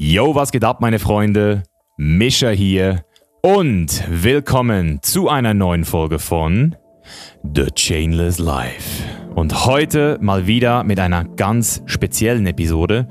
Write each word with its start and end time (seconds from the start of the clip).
Yo, 0.00 0.36
was 0.36 0.52
geht 0.52 0.62
ab, 0.62 0.80
meine 0.80 1.00
Freunde? 1.00 1.64
Mischa 1.96 2.50
hier 2.50 3.04
und 3.42 4.04
willkommen 4.08 5.00
zu 5.02 5.28
einer 5.28 5.54
neuen 5.54 5.84
Folge 5.84 6.20
von 6.20 6.76
The 7.42 7.66
Chainless 7.74 8.38
Life. 8.38 9.17
Und 9.38 9.66
heute 9.66 10.18
mal 10.20 10.48
wieder 10.48 10.82
mit 10.82 10.98
einer 10.98 11.22
ganz 11.22 11.80
speziellen 11.86 12.44
Episode. 12.48 13.06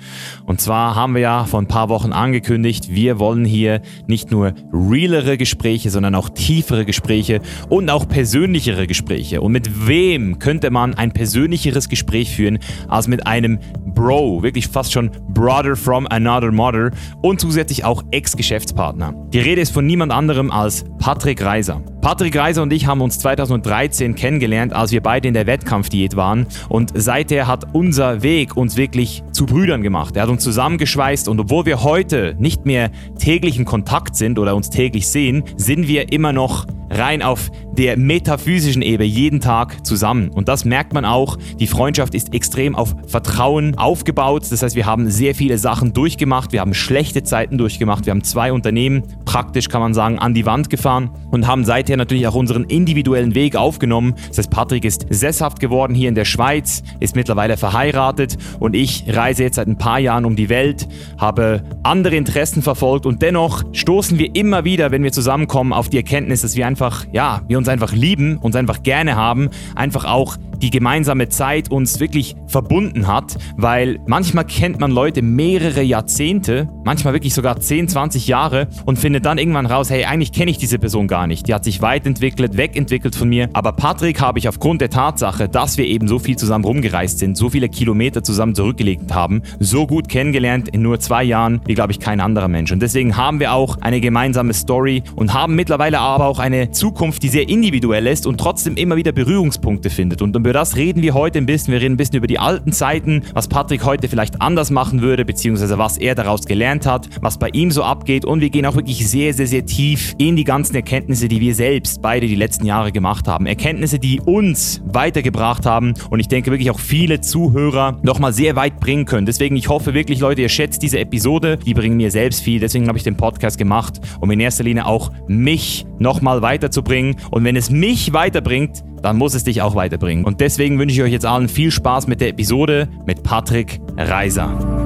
Und 0.45 0.59
zwar 0.59 0.93
haben 0.93 1.13
wir 1.13 1.21
ja 1.21 1.45
vor 1.45 1.61
ein 1.61 1.69
paar 1.69 1.87
Wochen 1.87 2.11
angekündigt, 2.11 2.89
wir 2.89 3.17
wollen 3.17 3.45
hier 3.45 3.79
nicht 4.07 4.29
nur 4.29 4.51
realere 4.73 5.37
Gespräche, 5.37 5.89
sondern 5.89 6.15
auch 6.15 6.27
tiefere 6.27 6.83
Gespräche 6.83 7.39
und 7.69 7.89
auch 7.89 8.09
persönlichere 8.09 8.87
Gespräche. 8.87 9.39
Und 9.39 9.53
mit 9.53 9.87
wem 9.87 10.37
könnte 10.37 10.69
man 10.69 10.95
ein 10.95 11.13
persönlicheres 11.13 11.87
Gespräch 11.87 12.35
führen 12.35 12.59
als 12.89 13.07
mit 13.07 13.25
einem 13.25 13.59
Bro, 13.95 14.43
wirklich 14.43 14.67
fast 14.67 14.91
schon 14.91 15.11
Brother 15.29 15.77
from 15.77 16.07
another 16.07 16.51
mother 16.51 16.91
und 17.21 17.39
zusätzlich 17.39 17.85
auch 17.85 18.03
Ex-Geschäftspartner. 18.11 19.13
Die 19.31 19.39
Rede 19.39 19.61
ist 19.61 19.71
von 19.71 19.85
niemand 19.85 20.11
anderem 20.11 20.51
als 20.51 20.83
Patrick 20.99 21.41
Reiser. 21.41 21.81
Patrick 22.07 22.37
Reiser 22.37 22.63
und 22.63 22.71
ich 22.71 22.87
haben 22.87 23.01
uns 23.01 23.19
2013 23.19 24.15
kennengelernt, 24.15 24.71
als 24.71 24.93
wir 24.93 25.01
beide 25.01 25.27
in 25.27 25.33
der 25.33 25.45
Wettkampfdiät 25.45 26.15
waren. 26.15 26.47
Und 26.69 26.93
seither 26.95 27.47
hat 27.47 27.75
unser 27.75 28.23
Weg 28.23 28.55
uns 28.55 28.77
wirklich 28.77 29.25
zu 29.33 29.45
Brüdern 29.45 29.81
gemacht. 29.81 30.15
Er 30.15 30.23
hat 30.23 30.29
uns 30.29 30.41
zusammengeschweißt 30.41 31.27
und 31.27 31.37
obwohl 31.37 31.65
wir 31.65 31.83
heute 31.83 32.33
nicht 32.39 32.65
mehr 32.65 32.91
täglich 33.19 33.59
in 33.59 33.65
Kontakt 33.65 34.15
sind 34.15 34.39
oder 34.39 34.55
uns 34.55 34.69
täglich 34.69 35.09
sehen, 35.09 35.43
sind 35.57 35.89
wir 35.89 36.13
immer 36.13 36.31
noch 36.31 36.65
rein 36.89 37.21
auf 37.21 37.51
der 37.73 37.97
metaphysischen 37.97 38.81
Ebene 38.81 39.07
jeden 39.07 39.39
Tag 39.39 39.85
zusammen. 39.85 40.29
Und 40.29 40.47
das 40.47 40.65
merkt 40.65 40.93
man 40.93 41.05
auch. 41.05 41.37
Die 41.59 41.67
Freundschaft 41.67 42.15
ist 42.15 42.33
extrem 42.33 42.75
auf 42.75 42.95
Vertrauen 43.07 43.77
aufgebaut. 43.77 44.47
Das 44.49 44.63
heißt, 44.63 44.75
wir 44.75 44.85
haben 44.85 45.09
sehr 45.09 45.35
viele 45.35 45.57
Sachen 45.57 45.93
durchgemacht. 45.93 46.53
Wir 46.53 46.61
haben 46.61 46.73
schlechte 46.73 47.23
Zeiten 47.23 47.57
durchgemacht. 47.57 48.05
Wir 48.05 48.11
haben 48.11 48.23
zwei 48.23 48.51
Unternehmen 48.51 49.03
praktisch, 49.25 49.69
kann 49.69 49.81
man 49.81 49.93
sagen, 49.93 50.17
an 50.17 50.33
die 50.33 50.45
Wand 50.45 50.69
gefahren 50.69 51.11
und 51.29 51.45
haben 51.45 51.65
seither 51.65 51.96
natürlich 51.97 52.27
auch 52.27 52.35
unseren 52.35 52.63
individuellen 52.65 53.35
Weg 53.35 53.55
aufgenommen. 53.55 54.15
Das 54.29 54.37
heißt, 54.37 54.49
Patrick 54.49 54.85
ist 54.85 55.05
sesshaft 55.09 55.59
geworden 55.59 55.93
hier 55.93 56.09
in 56.09 56.15
der 56.15 56.25
Schweiz, 56.25 56.83
ist 56.99 57.15
mittlerweile 57.15 57.57
verheiratet 57.57 58.37
und 58.59 58.75
ich 58.75 59.05
reise 59.07 59.43
jetzt 59.43 59.55
seit 59.55 59.67
ein 59.67 59.77
paar 59.77 59.99
Jahren 59.99 60.25
um 60.25 60.35
die 60.35 60.49
Welt, 60.49 60.87
habe 61.17 61.63
andere 61.83 62.15
Interessen 62.15 62.61
verfolgt 62.61 63.05
und 63.05 63.21
dennoch 63.21 63.63
stoßen 63.73 64.17
wir 64.17 64.35
immer 64.35 64.63
wieder, 64.63 64.91
wenn 64.91 65.03
wir 65.03 65.11
zusammenkommen, 65.11 65.73
auf 65.73 65.89
die 65.89 65.97
Erkenntnis, 65.97 66.41
dass 66.41 66.55
wir 66.55 66.67
einfach, 66.67 67.05
ja, 67.11 67.41
wir 67.47 67.57
uns 67.57 67.67
einfach 67.67 67.93
lieben, 67.93 68.37
uns 68.37 68.55
einfach 68.55 68.83
gerne 68.83 69.15
haben, 69.15 69.49
einfach 69.75 70.05
auch 70.05 70.37
die 70.61 70.69
gemeinsame 70.69 71.29
Zeit 71.29 71.71
uns 71.71 71.99
wirklich 71.99 72.35
verbunden 72.47 73.07
hat, 73.07 73.37
weil 73.55 73.99
manchmal 74.07 74.45
kennt 74.45 74.79
man 74.79 74.91
Leute 74.91 75.21
mehrere 75.21 75.81
Jahrzehnte, 75.81 76.67
manchmal 76.83 77.13
wirklich 77.13 77.33
sogar 77.33 77.59
10, 77.59 77.89
20 77.89 78.27
Jahre 78.27 78.67
und 78.85 78.97
findet 78.97 79.25
dann 79.25 79.37
irgendwann 79.37 79.65
raus, 79.65 79.89
hey, 79.89 80.05
eigentlich 80.05 80.31
kenne 80.31 80.51
ich 80.51 80.57
diese 80.57 80.79
Person 80.79 81.07
gar 81.07 81.27
nicht. 81.27 81.47
Die 81.47 81.53
hat 81.53 81.63
sich 81.63 81.81
weitentwickelt, 81.81 82.57
wegentwickelt 82.57 83.15
von 83.15 83.29
mir. 83.29 83.49
Aber 83.53 83.73
Patrick 83.73 84.21
habe 84.21 84.39
ich 84.39 84.47
aufgrund 84.47 84.81
der 84.81 84.89
Tatsache, 84.89 85.49
dass 85.49 85.77
wir 85.77 85.85
eben 85.85 86.07
so 86.07 86.19
viel 86.19 86.37
zusammen 86.37 86.65
rumgereist 86.65 87.19
sind, 87.19 87.37
so 87.37 87.49
viele 87.49 87.69
Kilometer 87.69 88.23
zusammen 88.23 88.55
zurückgelegt 88.55 89.13
haben, 89.13 89.41
so 89.59 89.87
gut 89.87 90.09
kennengelernt 90.09 90.69
in 90.69 90.81
nur 90.81 90.99
zwei 90.99 91.23
Jahren 91.23 91.61
wie, 91.65 91.73
glaube 91.73 91.91
ich, 91.91 91.99
kein 91.99 92.19
anderer 92.19 92.47
Mensch. 92.47 92.71
Und 92.71 92.81
deswegen 92.81 93.17
haben 93.17 93.39
wir 93.39 93.53
auch 93.53 93.77
eine 93.81 94.01
gemeinsame 94.01 94.53
Story 94.53 95.03
und 95.15 95.33
haben 95.33 95.55
mittlerweile 95.55 95.99
aber 95.99 96.25
auch 96.25 96.39
eine 96.39 96.71
Zukunft, 96.71 97.23
die 97.23 97.29
sehr 97.29 97.49
individuell 97.49 98.07
ist 98.07 98.27
und 98.27 98.39
trotzdem 98.39 98.75
immer 98.75 98.95
wieder 98.95 99.11
Berührungspunkte 99.11 99.89
findet. 99.89 100.21
Und 100.21 100.33
über 100.47 100.53
das 100.53 100.77
reden 100.77 101.01
wir 101.01 101.13
heute 101.13 101.39
ein 101.39 101.45
bisschen. 101.45 101.73
Wir 101.73 101.81
reden 101.81 101.95
ein 101.95 101.97
bisschen 101.97 102.15
über 102.15 102.27
die 102.27 102.39
alten 102.39 102.71
Zeiten, 102.71 103.21
was 103.33 103.49
Patrick 103.49 103.83
heute 103.83 104.07
vielleicht 104.07 104.41
anders 104.41 104.71
machen 104.71 105.01
würde, 105.01 105.25
beziehungsweise 105.25 105.77
was 105.77 105.97
er 105.97 106.15
daraus 106.15 106.45
gelernt 106.45 106.85
hat, 106.85 107.09
was 107.19 107.37
bei 107.37 107.49
ihm 107.49 107.69
so 107.69 107.83
abgeht. 107.83 108.23
Und 108.23 108.39
wir 108.39 108.49
gehen 108.49 108.65
auch 108.65 108.75
wirklich 108.75 109.05
sehr, 109.09 109.33
sehr, 109.33 109.47
sehr 109.47 109.65
tief 109.65 110.15
in 110.17 110.37
die 110.37 110.45
ganzen 110.45 110.73
Erkenntnisse, 110.73 111.27
die 111.27 111.41
wir 111.41 111.53
selbst 111.53 112.01
beide 112.01 112.27
die 112.27 112.35
letzten 112.35 112.65
Jahre 112.65 112.93
gemacht 112.93 113.27
haben. 113.27 113.45
Erkenntnisse, 113.45 113.99
die 113.99 114.21
uns 114.21 114.81
weitergebracht 114.85 115.65
haben 115.65 115.95
und 116.11 116.21
ich 116.21 116.29
denke 116.29 116.49
wirklich 116.49 116.71
auch 116.71 116.79
viele 116.79 117.19
Zuhörer 117.19 117.99
nochmal 118.01 118.31
sehr 118.31 118.55
weit 118.55 118.79
bringen 118.79 119.03
können. 119.03 119.25
Deswegen, 119.25 119.57
ich 119.57 119.67
hoffe 119.67 119.93
wirklich, 119.93 120.21
Leute, 120.21 120.43
ihr 120.43 120.47
schätzt 120.47 120.81
diese 120.81 120.97
Episode. 120.97 121.57
Die 121.57 121.73
bringen 121.73 121.97
mir 121.97 122.09
selbst 122.09 122.41
viel. 122.41 122.61
Deswegen 122.61 122.87
habe 122.87 122.97
ich 122.97 123.03
den 123.03 123.17
Podcast 123.17 123.57
gemacht, 123.57 123.99
um 124.21 124.31
in 124.31 124.39
erster 124.39 124.63
Linie 124.63 124.85
auch 124.85 125.11
mich 125.27 125.85
nochmal 125.99 126.41
weiterzubringen. 126.41 127.17
Und 127.31 127.43
wenn 127.43 127.57
es 127.57 127.69
mich 127.69 128.13
weiterbringt, 128.13 128.85
dann 129.01 129.17
muss 129.17 129.33
es 129.33 129.43
dich 129.43 129.61
auch 129.61 129.75
weiterbringen. 129.75 130.25
Und 130.25 130.41
deswegen 130.41 130.79
wünsche 130.79 130.95
ich 130.95 131.01
euch 131.03 131.11
jetzt 131.11 131.25
allen 131.25 131.49
viel 131.49 131.71
Spaß 131.71 132.07
mit 132.07 132.21
der 132.21 132.29
Episode 132.29 132.87
mit 133.05 133.23
Patrick 133.23 133.79
Reiser. 133.97 134.77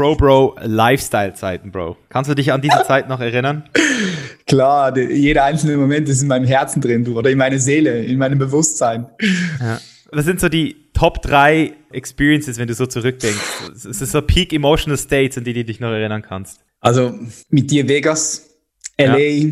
Pro 0.00 0.14
Bro 0.14 0.56
Lifestyle 0.62 1.34
Zeiten, 1.34 1.70
Bro. 1.70 1.94
Kannst 2.08 2.30
du 2.30 2.34
dich 2.34 2.52
an 2.52 2.62
diese 2.62 2.82
Zeit 2.86 3.06
noch 3.08 3.20
erinnern? 3.20 3.64
Klar, 4.46 4.96
jeder 4.96 5.44
einzelne 5.44 5.76
Moment 5.76 6.08
ist 6.08 6.22
in 6.22 6.28
meinem 6.28 6.46
Herzen 6.46 6.80
drin, 6.80 7.04
du, 7.04 7.18
oder 7.18 7.28
in 7.28 7.36
meiner 7.36 7.58
Seele, 7.58 8.02
in 8.02 8.16
meinem 8.16 8.38
Bewusstsein. 8.38 9.06
Ja. 9.60 9.78
Was 10.12 10.24
sind 10.24 10.40
so 10.40 10.48
die 10.48 10.76
Top 10.92 11.22
3 11.22 11.72
Experiences, 11.92 12.58
wenn 12.58 12.68
du 12.68 12.74
so 12.74 12.86
zurückdenkst? 12.86 13.70
Es 13.74 13.84
ist 13.84 14.10
so 14.12 14.22
Peak 14.22 14.52
Emotional 14.52 14.98
States, 14.98 15.38
an 15.38 15.44
die 15.44 15.52
du 15.52 15.64
dich 15.64 15.80
noch 15.80 15.90
erinnern 15.90 16.22
kannst. 16.22 16.60
Also 16.80 17.18
mit 17.48 17.70
dir 17.70 17.88
Vegas, 17.88 18.50
LA, 18.98 19.18
ja. 19.18 19.48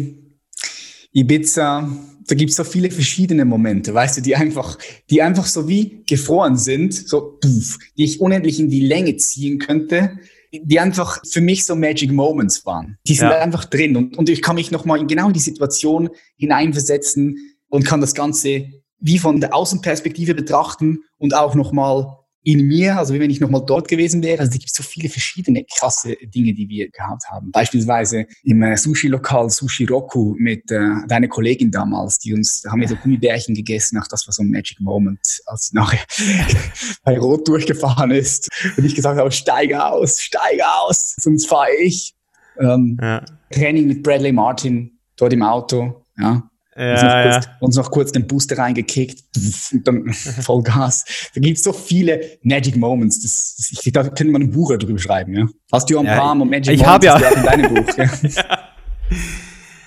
Ibiza, 1.13 1.89
da 2.27 2.35
gibt 2.35 2.51
es 2.51 2.57
so 2.57 2.65
viele 2.65 2.91
verschiedene 2.91 3.45
Momente, 3.45 3.95
weißt 3.95 4.19
du, 4.19 4.21
die 4.21 4.37
einfach, 4.37 4.79
die 5.11 5.23
einfach 5.23 5.47
so 5.47 5.69
wie 5.69 6.03
gefroren 6.07 6.57
sind, 6.57 6.95
so 6.95 7.39
puff, 7.41 7.79
die 7.97 8.05
ich 8.05 8.21
unendlich 8.21 8.61
in 8.61 8.69
die 8.69 8.81
Länge 8.81 9.17
ziehen 9.17 9.59
könnte, 9.59 10.19
die 10.53 10.81
einfach 10.81 11.23
für 11.31 11.41
mich 11.41 11.65
so 11.65 11.75
Magic 11.75 12.13
Moments 12.13 12.65
waren. 12.67 12.99
Die 13.07 13.15
sind 13.15 13.29
ja. 13.29 13.39
einfach 13.39 13.65
drin 13.65 13.97
und, 13.97 14.17
und 14.17 14.29
ich 14.29 14.43
kann 14.43 14.57
mich 14.57 14.71
nochmal 14.71 15.01
in 15.01 15.07
genau 15.07 15.31
die 15.31 15.41
Situation 15.41 16.11
hineinversetzen 16.37 17.37
und 17.69 17.85
kann 17.85 18.01
das 18.01 18.15
Ganze 18.15 18.69
wie 19.01 19.19
von 19.19 19.41
der 19.41 19.55
Außenperspektive 19.55 20.35
betrachten 20.35 21.01
und 21.19 21.35
auch 21.35 21.55
nochmal 21.55 22.19
in 22.49 22.67
mir, 22.67 22.97
also 22.97 23.13
wie 23.13 23.21
wenn 23.21 23.31
ich 23.31 23.41
nochmal 23.41 23.63
dort 23.67 23.89
gewesen 23.89 24.23
wäre. 24.23 24.41
Also 24.41 24.53
es 24.53 24.59
gibt 24.59 24.75
so 24.75 24.83
viele 24.83 25.09
verschiedene 25.09 25.65
krasse 25.65 26.17
Dinge, 26.23 26.55
die 26.55 26.69
wir 26.69 26.89
gehabt 26.91 27.25
haben. 27.29 27.51
Beispielsweise 27.51 28.27
im 28.43 28.63
äh, 28.63 28.77
Sushi-Lokal 28.77 29.51
Sushi 29.51 29.85
Roku 29.85 30.35
mit 30.39 30.71
äh, 30.71 31.07
deiner 31.09 31.29
Kollegin 31.29 31.71
damals, 31.71 32.19
die 32.19 32.33
uns, 32.33 32.63
da 32.63 32.71
haben 32.71 32.81
wir 32.81 32.89
so 32.89 32.97
Gummibärchen 32.97 33.55
gegessen. 33.55 33.99
Ach, 34.01 34.09
das 34.09 34.27
war 34.27 34.33
so 34.33 34.43
ein 34.43 34.51
Magic 34.51 34.81
Moment, 34.81 35.21
als 35.47 35.69
sie 35.69 35.77
nachher 35.77 36.01
bei 37.05 37.19
Rot 37.19 37.47
durchgefahren 37.47 38.13
ist 38.13 38.49
und 38.77 38.85
ich 38.85 38.95
gesagt 38.95 39.19
habe, 39.19 39.31
steige 39.31 39.85
aus, 39.85 40.23
steige 40.23 40.63
aus, 40.81 41.17
sonst 41.19 41.47
fahre 41.47 41.75
ich. 41.83 42.15
Ähm, 42.59 42.99
ja. 43.01 43.25
Training 43.51 43.89
mit 43.89 44.03
Bradley 44.03 44.33
Martin 44.33 44.99
dort 45.17 45.33
im 45.33 45.43
Auto, 45.43 46.05
ja. 46.17 46.49
Ja, 46.79 46.93
uns, 46.93 47.03
noch 47.03 47.11
ja. 47.11 47.33
kurz, 47.33 47.49
uns 47.61 47.77
noch 47.77 47.91
kurz 47.91 48.13
den 48.13 48.27
Booster 48.27 48.57
reingekickt 48.57 49.25
und 49.73 49.87
dann 49.87 50.13
Vollgas. 50.13 51.31
Da 51.35 51.41
gibt 51.41 51.59
es 51.59 51.65
so 51.65 51.73
viele 51.73 52.39
Magic 52.43 52.77
Moments. 52.77 53.21
Das, 53.21 53.57
das, 53.57 53.85
ich, 53.85 53.93
da 53.93 54.05
könnte 54.05 54.27
man 54.27 54.43
ein 54.43 54.51
Buch 54.53 54.73
darüber 54.79 54.99
schreiben. 54.99 55.35
Ja? 55.35 55.47
Hast 55.73 55.91
du 55.91 55.99
ein 55.99 56.07
ja, 56.07 56.17
paar 56.17 56.35
Magic 56.37 56.75
ich 56.75 56.81
Moments 56.81 57.05
ja. 57.05 57.17
in 57.17 57.43
deinem 57.43 57.75
Buch? 57.75 57.97
Ja. 57.97 58.05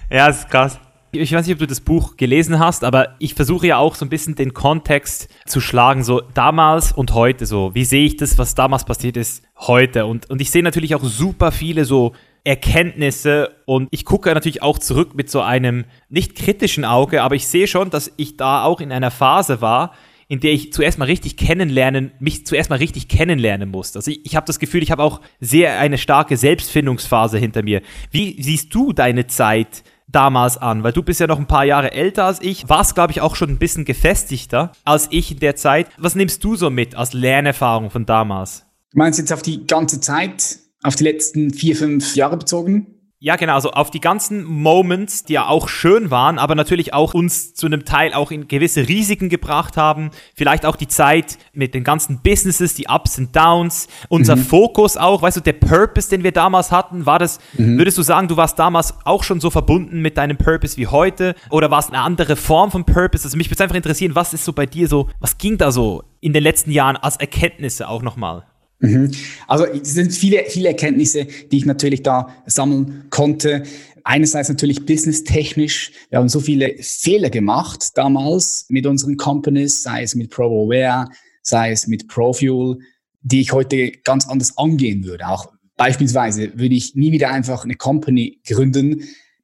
ja, 0.09 0.27
das 0.27 0.39
ist 0.39 0.49
krass. 0.49 0.79
Ich 1.13 1.33
weiß 1.33 1.45
nicht, 1.45 1.53
ob 1.53 1.59
du 1.59 1.67
das 1.67 1.81
Buch 1.81 2.15
gelesen 2.15 2.57
hast, 2.59 2.85
aber 2.85 3.15
ich 3.19 3.33
versuche 3.33 3.67
ja 3.67 3.77
auch 3.77 3.95
so 3.95 4.05
ein 4.05 4.09
bisschen 4.09 4.35
den 4.35 4.53
Kontext 4.53 5.27
zu 5.45 5.59
schlagen, 5.59 6.03
so 6.03 6.21
damals 6.33 6.93
und 6.93 7.13
heute 7.13 7.45
so. 7.45 7.75
Wie 7.75 7.83
sehe 7.83 8.05
ich 8.05 8.15
das, 8.15 8.37
was 8.37 8.55
damals 8.55 8.85
passiert 8.85 9.17
ist, 9.17 9.43
heute? 9.57 10.05
Und, 10.05 10.29
und 10.29 10.39
ich 10.39 10.51
sehe 10.51 10.63
natürlich 10.63 10.95
auch 10.95 11.03
super 11.03 11.51
viele 11.51 11.83
so 11.83 12.13
Erkenntnisse 12.43 13.55
und 13.65 13.87
ich 13.91 14.05
gucke 14.05 14.33
natürlich 14.33 14.63
auch 14.63 14.79
zurück 14.79 15.13
mit 15.15 15.29
so 15.29 15.41
einem 15.41 15.85
nicht 16.09 16.35
kritischen 16.35 16.85
Auge, 16.85 17.21
aber 17.21 17.35
ich 17.35 17.47
sehe 17.47 17.67
schon, 17.67 17.89
dass 17.89 18.11
ich 18.17 18.37
da 18.37 18.63
auch 18.63 18.81
in 18.81 18.91
einer 18.91 19.11
Phase 19.11 19.61
war, 19.61 19.93
in 20.27 20.39
der 20.39 20.53
ich 20.53 20.71
zuerst 20.71 20.97
mal 20.97 21.05
richtig 21.05 21.35
kennenlernen, 21.35 22.13
mich 22.19 22.45
zuerst 22.45 22.69
mal 22.69 22.77
richtig 22.77 23.09
kennenlernen 23.09 23.69
musste. 23.69 23.99
Also 23.99 24.11
ich, 24.11 24.25
ich 24.25 24.35
habe 24.37 24.45
das 24.47 24.59
Gefühl, 24.59 24.81
ich 24.81 24.89
habe 24.89 25.03
auch 25.03 25.19
sehr 25.41 25.77
eine 25.77 25.97
starke 25.97 26.37
Selbstfindungsphase 26.37 27.37
hinter 27.37 27.63
mir. 27.63 27.81
Wie 28.11 28.41
siehst 28.41 28.73
du 28.73 28.93
deine 28.93 29.27
Zeit 29.27 29.83
damals 30.07 30.57
an? 30.57 30.83
Weil 30.83 30.93
du 30.93 31.03
bist 31.03 31.19
ja 31.19 31.27
noch 31.27 31.37
ein 31.37 31.47
paar 31.47 31.65
Jahre 31.65 31.91
älter 31.91 32.25
als 32.25 32.41
ich, 32.41 32.69
warst, 32.69 32.95
glaube 32.95 33.11
ich, 33.11 33.19
auch 33.19 33.35
schon 33.35 33.49
ein 33.49 33.57
bisschen 33.57 33.83
gefestigter 33.83 34.71
als 34.85 35.09
ich 35.11 35.31
in 35.31 35.39
der 35.39 35.57
Zeit. 35.57 35.87
Was 35.97 36.15
nimmst 36.15 36.43
du 36.45 36.55
so 36.55 36.69
mit 36.69 36.95
als 36.95 37.11
Lernerfahrung 37.11 37.89
von 37.89 38.05
damals? 38.05 38.65
Du 38.91 38.99
meinst 38.99 39.19
jetzt 39.19 39.33
auf 39.33 39.41
die 39.41 39.67
ganze 39.67 39.99
Zeit 39.99 40.59
auf 40.83 40.95
die 40.95 41.03
letzten 41.03 41.53
vier, 41.53 41.75
fünf 41.75 42.15
Jahre 42.15 42.37
bezogen? 42.37 43.01
Ja, 43.23 43.35
genau, 43.35 43.53
also 43.53 43.69
auf 43.69 43.91
die 43.91 43.99
ganzen 43.99 44.43
Moments, 44.43 45.23
die 45.23 45.33
ja 45.33 45.45
auch 45.45 45.69
schön 45.69 46.09
waren, 46.09 46.39
aber 46.39 46.55
natürlich 46.55 46.95
auch 46.95 47.13
uns 47.13 47.53
zu 47.53 47.67
einem 47.67 47.85
Teil 47.85 48.15
auch 48.15 48.31
in 48.31 48.47
gewisse 48.47 48.87
Risiken 48.87 49.29
gebracht 49.29 49.77
haben. 49.77 50.09
Vielleicht 50.33 50.65
auch 50.65 50.75
die 50.75 50.87
Zeit 50.87 51.37
mit 51.53 51.75
den 51.75 51.83
ganzen 51.83 52.23
Businesses, 52.23 52.73
die 52.73 52.87
Ups 52.89 53.19
und 53.19 53.35
Downs, 53.35 53.87
unser 54.09 54.35
mhm. 54.35 54.41
Fokus 54.41 54.97
auch, 54.97 55.21
weißt 55.21 55.37
du, 55.37 55.41
der 55.41 55.53
Purpose, 55.53 56.09
den 56.09 56.23
wir 56.23 56.31
damals 56.31 56.71
hatten, 56.71 57.05
war 57.05 57.19
das, 57.19 57.37
mhm. 57.53 57.77
würdest 57.77 57.99
du 57.99 58.01
sagen, 58.01 58.27
du 58.27 58.37
warst 58.37 58.57
damals 58.57 58.95
auch 59.05 59.23
schon 59.23 59.39
so 59.39 59.51
verbunden 59.51 60.01
mit 60.01 60.17
deinem 60.17 60.37
Purpose 60.37 60.77
wie 60.77 60.87
heute 60.87 61.35
oder 61.51 61.69
war 61.69 61.77
es 61.77 61.89
eine 61.89 61.99
andere 61.99 62.35
Form 62.35 62.71
von 62.71 62.85
Purpose? 62.85 63.25
Also 63.25 63.37
mich 63.37 63.51
würde 63.51 63.61
einfach 63.61 63.75
interessieren, 63.75 64.15
was 64.15 64.33
ist 64.33 64.45
so 64.45 64.53
bei 64.53 64.65
dir 64.65 64.87
so, 64.87 65.09
was 65.19 65.37
ging 65.37 65.59
da 65.59 65.71
so 65.71 66.01
in 66.21 66.33
den 66.33 66.41
letzten 66.41 66.71
Jahren 66.71 66.97
als 66.97 67.17
Erkenntnisse 67.17 67.87
auch 67.87 68.01
nochmal? 68.01 68.47
Mhm. 68.81 69.11
Also 69.47 69.65
es 69.65 69.93
sind 69.93 70.11
viele, 70.11 70.43
viele 70.47 70.69
Erkenntnisse, 70.69 71.25
die 71.25 71.57
ich 71.57 71.65
natürlich 71.65 72.03
da 72.03 72.35
sammeln 72.45 73.05
konnte. 73.09 73.63
Einerseits 74.03 74.49
natürlich 74.49 74.85
businesstechnisch. 74.85 75.91
Wir 76.09 76.19
haben 76.19 76.29
so 76.29 76.39
viele 76.39 76.75
Fehler 76.79 77.29
gemacht 77.29 77.91
damals 77.95 78.65
mit 78.69 78.87
unseren 78.87 79.17
Companies, 79.17 79.83
sei 79.83 80.01
es 80.03 80.15
mit 80.15 80.31
ProAware, 80.31 81.07
sei 81.43 81.71
es 81.71 81.87
mit 81.87 82.07
ProFuel, 82.07 82.79
die 83.21 83.41
ich 83.41 83.51
heute 83.51 83.91
ganz 84.03 84.27
anders 84.27 84.57
angehen 84.57 85.05
würde. 85.05 85.27
Auch 85.27 85.53
beispielsweise 85.77 86.57
würde 86.57 86.75
ich 86.75 86.95
nie 86.95 87.11
wieder 87.11 87.29
einfach 87.29 87.63
eine 87.63 87.75
Company 87.75 88.41
gründen, 88.47 89.03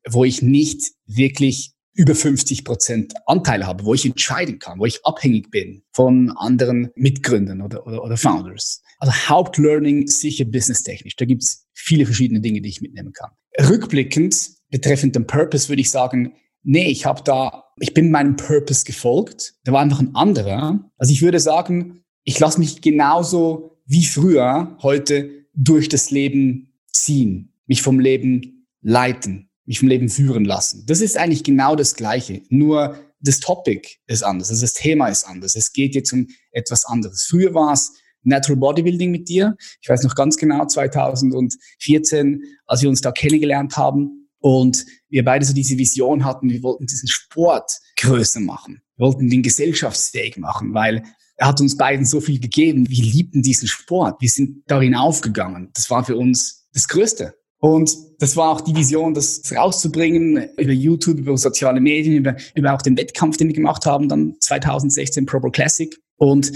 wo 0.09 0.23
ich 0.23 0.41
nicht 0.41 0.91
wirklich 1.05 1.73
über 1.93 2.15
50 2.15 2.63
Prozent 2.63 3.13
Anteil 3.25 3.65
habe, 3.65 3.85
wo 3.85 3.93
ich 3.93 4.05
entscheiden 4.05 4.59
kann, 4.59 4.79
wo 4.79 4.85
ich 4.85 5.05
abhängig 5.05 5.51
bin 5.51 5.83
von 5.91 6.31
anderen 6.37 6.91
Mitgründern 6.95 7.61
oder, 7.61 7.85
oder, 7.85 8.03
oder 8.03 8.17
Founders. 8.17 8.83
Also 8.97 9.13
Hauptlearning 9.13 10.07
sicher 10.07 10.45
businesstechnisch. 10.45 11.15
Da 11.15 11.25
gibt 11.25 11.43
es 11.43 11.67
viele 11.73 12.05
verschiedene 12.05 12.41
Dinge, 12.41 12.61
die 12.61 12.69
ich 12.69 12.81
mitnehmen 12.81 13.13
kann. 13.13 13.31
Rückblickend 13.59 14.51
betreffend 14.69 15.15
den 15.15 15.27
Purpose 15.27 15.69
würde 15.69 15.81
ich 15.81 15.91
sagen, 15.91 16.33
nee, 16.63 16.89
ich 16.89 17.05
habe 17.05 17.21
da, 17.23 17.63
ich 17.79 17.93
bin 17.93 18.11
meinem 18.11 18.35
Purpose 18.35 18.85
gefolgt. 18.85 19.55
Da 19.63 19.71
war 19.71 19.81
einfach 19.81 19.99
ein 19.99 20.15
anderer. 20.15 20.91
Also 20.97 21.13
ich 21.13 21.21
würde 21.21 21.39
sagen, 21.39 22.03
ich 22.23 22.39
lasse 22.39 22.59
mich 22.59 22.81
genauso 22.81 23.77
wie 23.85 24.05
früher 24.05 24.77
heute 24.81 25.45
durch 25.53 25.89
das 25.89 26.11
Leben 26.11 26.73
ziehen, 26.91 27.53
mich 27.67 27.81
vom 27.81 27.99
Leben 27.99 28.67
leiten, 28.81 29.49
mich 29.65 29.79
vom 29.79 29.87
Leben 29.87 30.09
führen 30.09 30.45
lassen. 30.45 30.85
Das 30.85 31.01
ist 31.01 31.17
eigentlich 31.17 31.43
genau 31.43 31.75
das 31.75 31.95
Gleiche. 31.95 32.41
Nur 32.49 32.97
das 33.21 33.39
Topic 33.39 33.95
ist 34.07 34.23
anders, 34.23 34.49
also 34.49 34.61
das 34.61 34.73
Thema 34.73 35.07
ist 35.07 35.23
anders. 35.23 35.55
Es 35.55 35.73
geht 35.73 35.95
jetzt 35.95 36.11
um 36.13 36.27
etwas 36.51 36.85
anderes. 36.85 37.25
Früher 37.27 37.53
war 37.53 37.73
es 37.73 37.93
Natural 38.27 38.57
Bodybuilding 38.57 39.11
mit 39.11 39.29
dir. 39.29 39.55
Ich 39.81 39.89
weiß 39.89 40.03
noch 40.03 40.15
ganz 40.15 40.37
genau, 40.37 40.65
2014, 40.65 42.43
als 42.65 42.81
wir 42.81 42.89
uns 42.89 43.01
da 43.01 43.11
kennengelernt 43.11 43.77
haben 43.77 44.29
und 44.39 44.85
wir 45.09 45.23
beide 45.23 45.45
so 45.45 45.53
diese 45.53 45.77
Vision 45.77 46.25
hatten, 46.25 46.49
wir 46.49 46.61
wollten 46.63 46.85
diesen 46.85 47.07
Sport 47.07 47.71
größer 47.97 48.39
machen. 48.39 48.81
Wir 48.95 49.07
wollten 49.07 49.29
den 49.29 49.43
gesellschaftsfähig 49.43 50.37
machen, 50.37 50.73
weil 50.73 51.03
er 51.37 51.47
hat 51.47 51.61
uns 51.61 51.77
beiden 51.77 52.05
so 52.05 52.19
viel 52.19 52.39
gegeben. 52.39 52.89
Wir 52.89 53.03
liebten 53.03 53.43
diesen 53.43 53.67
Sport. 53.67 54.21
Wir 54.21 54.29
sind 54.29 54.63
darin 54.67 54.95
aufgegangen. 54.95 55.69
Das 55.73 55.89
war 55.89 56.03
für 56.03 56.17
uns 56.17 56.67
das 56.73 56.87
Größte. 56.87 57.35
Und 57.59 57.91
das 58.19 58.35
war 58.35 58.51
auch 58.51 58.61
die 58.61 58.75
Vision, 58.75 59.13
das 59.13 59.41
rauszubringen 59.55 60.49
über 60.57 60.71
YouTube, 60.71 61.19
über 61.19 61.37
soziale 61.37 61.79
Medien, 61.79 62.17
über, 62.17 62.35
über 62.55 62.73
auch 62.73 62.81
den 62.81 62.97
Wettkampf, 62.97 63.37
den 63.37 63.47
wir 63.47 63.55
gemacht 63.55 63.85
haben, 63.85 64.09
dann 64.09 64.35
2016 64.41 65.25
Pro 65.25 65.39
Bowl 65.39 65.51
Classic. 65.51 65.95
Und 66.17 66.51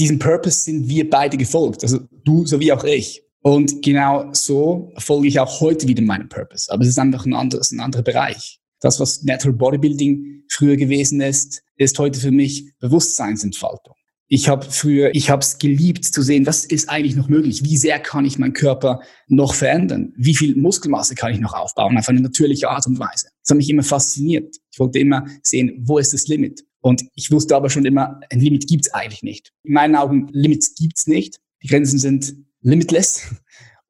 diesem 0.00 0.18
Purpose 0.18 0.64
sind 0.64 0.88
wir 0.88 1.08
beide 1.08 1.36
gefolgt, 1.36 1.82
also 1.82 2.00
du 2.24 2.46
sowie 2.46 2.72
auch 2.72 2.84
ich. 2.84 3.22
Und 3.42 3.82
genau 3.82 4.30
so 4.32 4.92
folge 4.98 5.28
ich 5.28 5.40
auch 5.40 5.60
heute 5.60 5.88
wieder 5.88 6.02
meinem 6.02 6.28
Purpose. 6.28 6.70
Aber 6.70 6.82
es 6.82 6.88
ist 6.88 6.98
einfach 6.98 7.24
ein, 7.24 7.34
anderes, 7.34 7.70
ein 7.70 7.80
anderer 7.80 8.02
Bereich. 8.02 8.60
Das, 8.80 9.00
was 9.00 9.22
Natural 9.22 9.56
Bodybuilding 9.56 10.44
früher 10.48 10.76
gewesen 10.76 11.20
ist, 11.20 11.62
ist 11.76 11.98
heute 11.98 12.18
für 12.18 12.30
mich 12.30 12.72
Bewusstseinsentfaltung. 12.80 13.94
Ich 14.28 14.48
habe 14.48 14.64
früher, 14.70 15.10
ich 15.14 15.28
habe 15.28 15.40
es 15.40 15.58
geliebt 15.58 16.04
zu 16.04 16.22
sehen, 16.22 16.46
was 16.46 16.64
ist 16.64 16.88
eigentlich 16.88 17.16
noch 17.16 17.28
möglich? 17.28 17.64
Wie 17.64 17.76
sehr 17.76 17.98
kann 17.98 18.24
ich 18.24 18.38
meinen 18.38 18.52
Körper 18.52 19.00
noch 19.26 19.54
verändern? 19.54 20.12
Wie 20.16 20.36
viel 20.36 20.54
Muskelmasse 20.54 21.14
kann 21.14 21.32
ich 21.32 21.40
noch 21.40 21.52
aufbauen? 21.52 21.98
Auf 21.98 22.08
eine 22.08 22.20
natürliche 22.20 22.70
Art 22.70 22.86
und 22.86 22.98
Weise. 22.98 23.28
Das 23.42 23.50
hat 23.50 23.56
mich 23.56 23.68
immer 23.68 23.82
fasziniert. 23.82 24.54
Ich 24.70 24.78
wollte 24.78 24.98
immer 24.98 25.26
sehen, 25.42 25.82
wo 25.84 25.98
ist 25.98 26.12
das 26.12 26.28
Limit? 26.28 26.62
Und 26.80 27.04
ich 27.14 27.30
wusste 27.30 27.56
aber 27.56 27.70
schon 27.70 27.84
immer, 27.84 28.20
ein 28.30 28.40
Limit 28.40 28.66
gibt's 28.66 28.92
eigentlich 28.92 29.22
nicht. 29.22 29.52
In 29.64 29.74
meinen 29.74 29.96
Augen, 29.96 30.28
Limits 30.32 30.74
gibt's 30.74 31.06
nicht. 31.06 31.40
Die 31.62 31.68
Grenzen 31.68 31.98
sind 31.98 32.34
limitless. 32.62 33.34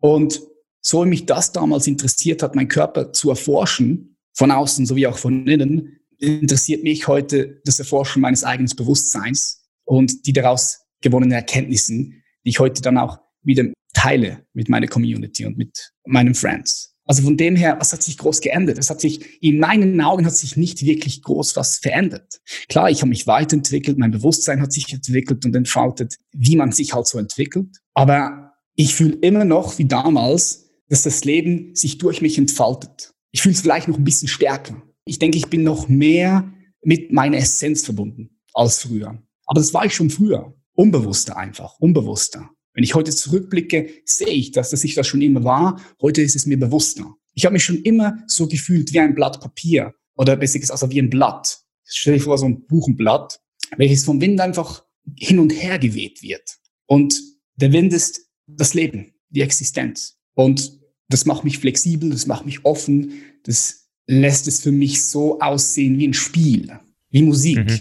Und 0.00 0.42
so 0.80 1.04
wie 1.04 1.08
mich 1.08 1.26
das 1.26 1.52
damals 1.52 1.86
interessiert 1.86 2.42
hat, 2.42 2.54
meinen 2.54 2.68
Körper 2.68 3.12
zu 3.12 3.30
erforschen, 3.30 4.16
von 4.32 4.50
außen 4.50 4.86
sowie 4.86 5.06
auch 5.06 5.18
von 5.18 5.46
innen, 5.46 6.00
interessiert 6.18 6.82
mich 6.82 7.06
heute 7.06 7.60
das 7.64 7.78
Erforschen 7.78 8.22
meines 8.22 8.44
eigenen 8.44 8.74
Bewusstseins 8.74 9.62
und 9.84 10.26
die 10.26 10.32
daraus 10.32 10.80
gewonnenen 11.00 11.32
Erkenntnissen, 11.32 12.22
die 12.44 12.50
ich 12.50 12.58
heute 12.58 12.82
dann 12.82 12.98
auch 12.98 13.18
wieder 13.42 13.64
teile 13.94 14.46
mit 14.52 14.68
meiner 14.68 14.86
Community 14.86 15.46
und 15.46 15.56
mit 15.56 15.92
meinen 16.06 16.34
Friends. 16.34 16.89
Also 17.10 17.24
von 17.24 17.36
dem 17.36 17.56
her, 17.56 17.76
was 17.80 17.92
hat 17.92 18.04
sich 18.04 18.18
groß 18.18 18.40
geändert? 18.40 18.78
Es 18.78 18.88
hat 18.88 19.00
sich, 19.00 19.42
in 19.42 19.58
meinen 19.58 20.00
Augen 20.00 20.24
hat 20.24 20.36
sich 20.36 20.56
nicht 20.56 20.84
wirklich 20.84 21.24
groß 21.24 21.56
was 21.56 21.78
verändert. 21.78 22.40
Klar, 22.68 22.88
ich 22.88 23.00
habe 23.00 23.08
mich 23.08 23.26
weiterentwickelt, 23.26 23.98
mein 23.98 24.12
Bewusstsein 24.12 24.60
hat 24.62 24.70
sich 24.72 24.92
entwickelt 24.92 25.44
und 25.44 25.56
entfaltet, 25.56 26.18
wie 26.30 26.54
man 26.54 26.70
sich 26.70 26.94
halt 26.94 27.08
so 27.08 27.18
entwickelt. 27.18 27.78
Aber 27.94 28.52
ich 28.76 28.94
fühle 28.94 29.16
immer 29.22 29.44
noch, 29.44 29.76
wie 29.78 29.86
damals, 29.86 30.70
dass 30.88 31.02
das 31.02 31.24
Leben 31.24 31.74
sich 31.74 31.98
durch 31.98 32.22
mich 32.22 32.38
entfaltet. 32.38 33.12
Ich 33.32 33.42
fühle 33.42 33.56
es 33.56 33.60
vielleicht 33.60 33.88
noch 33.88 33.98
ein 33.98 34.04
bisschen 34.04 34.28
stärker. 34.28 34.80
Ich 35.04 35.18
denke, 35.18 35.36
ich 35.36 35.48
bin 35.48 35.64
noch 35.64 35.88
mehr 35.88 36.48
mit 36.84 37.10
meiner 37.10 37.38
Essenz 37.38 37.84
verbunden 37.84 38.38
als 38.54 38.82
früher. 38.82 39.20
Aber 39.46 39.58
das 39.58 39.74
war 39.74 39.84
ich 39.84 39.96
schon 39.96 40.10
früher. 40.10 40.54
Unbewusster 40.74 41.36
einfach, 41.36 41.76
unbewusster. 41.80 42.50
Wenn 42.74 42.84
ich 42.84 42.94
heute 42.94 43.10
zurückblicke, 43.10 43.90
sehe 44.04 44.28
ich, 44.28 44.52
dass, 44.52 44.70
dass 44.70 44.84
ich 44.84 44.94
das 44.94 45.06
schon 45.06 45.22
immer 45.22 45.44
war. 45.44 45.80
Heute 46.00 46.22
ist 46.22 46.36
es 46.36 46.46
mir 46.46 46.58
bewusster. 46.58 47.14
Ich 47.34 47.44
habe 47.44 47.54
mich 47.54 47.64
schon 47.64 47.82
immer 47.82 48.18
so 48.26 48.46
gefühlt 48.46 48.92
wie 48.92 49.00
ein 49.00 49.14
Blatt 49.14 49.40
Papier 49.40 49.94
oder 50.14 50.36
besser 50.36 50.58
gesagt, 50.58 50.80
also 50.80 50.92
wie 50.92 51.00
ein 51.00 51.10
Blatt. 51.10 51.60
Stell 51.84 52.14
dir 52.14 52.20
vor, 52.20 52.38
so 52.38 52.46
ein 52.46 52.66
Buchenblatt, 52.66 53.40
welches 53.76 54.04
vom 54.04 54.20
Wind 54.20 54.40
einfach 54.40 54.84
hin 55.16 55.38
und 55.38 55.50
her 55.50 55.78
geweht 55.78 56.22
wird. 56.22 56.58
Und 56.86 57.20
der 57.56 57.72
Wind 57.72 57.92
ist 57.92 58.28
das 58.46 58.74
Leben, 58.74 59.14
die 59.30 59.40
Existenz. 59.40 60.18
Und 60.34 60.78
das 61.08 61.26
macht 61.26 61.44
mich 61.44 61.58
flexibel, 61.58 62.10
das 62.10 62.26
macht 62.26 62.46
mich 62.46 62.64
offen, 62.64 63.12
das 63.44 63.88
lässt 64.06 64.46
es 64.48 64.60
für 64.60 64.72
mich 64.72 65.02
so 65.04 65.40
aussehen 65.40 65.98
wie 65.98 66.08
ein 66.08 66.14
Spiel, 66.14 66.78
wie 67.10 67.22
Musik. 67.22 67.58
Mhm. 67.58 67.80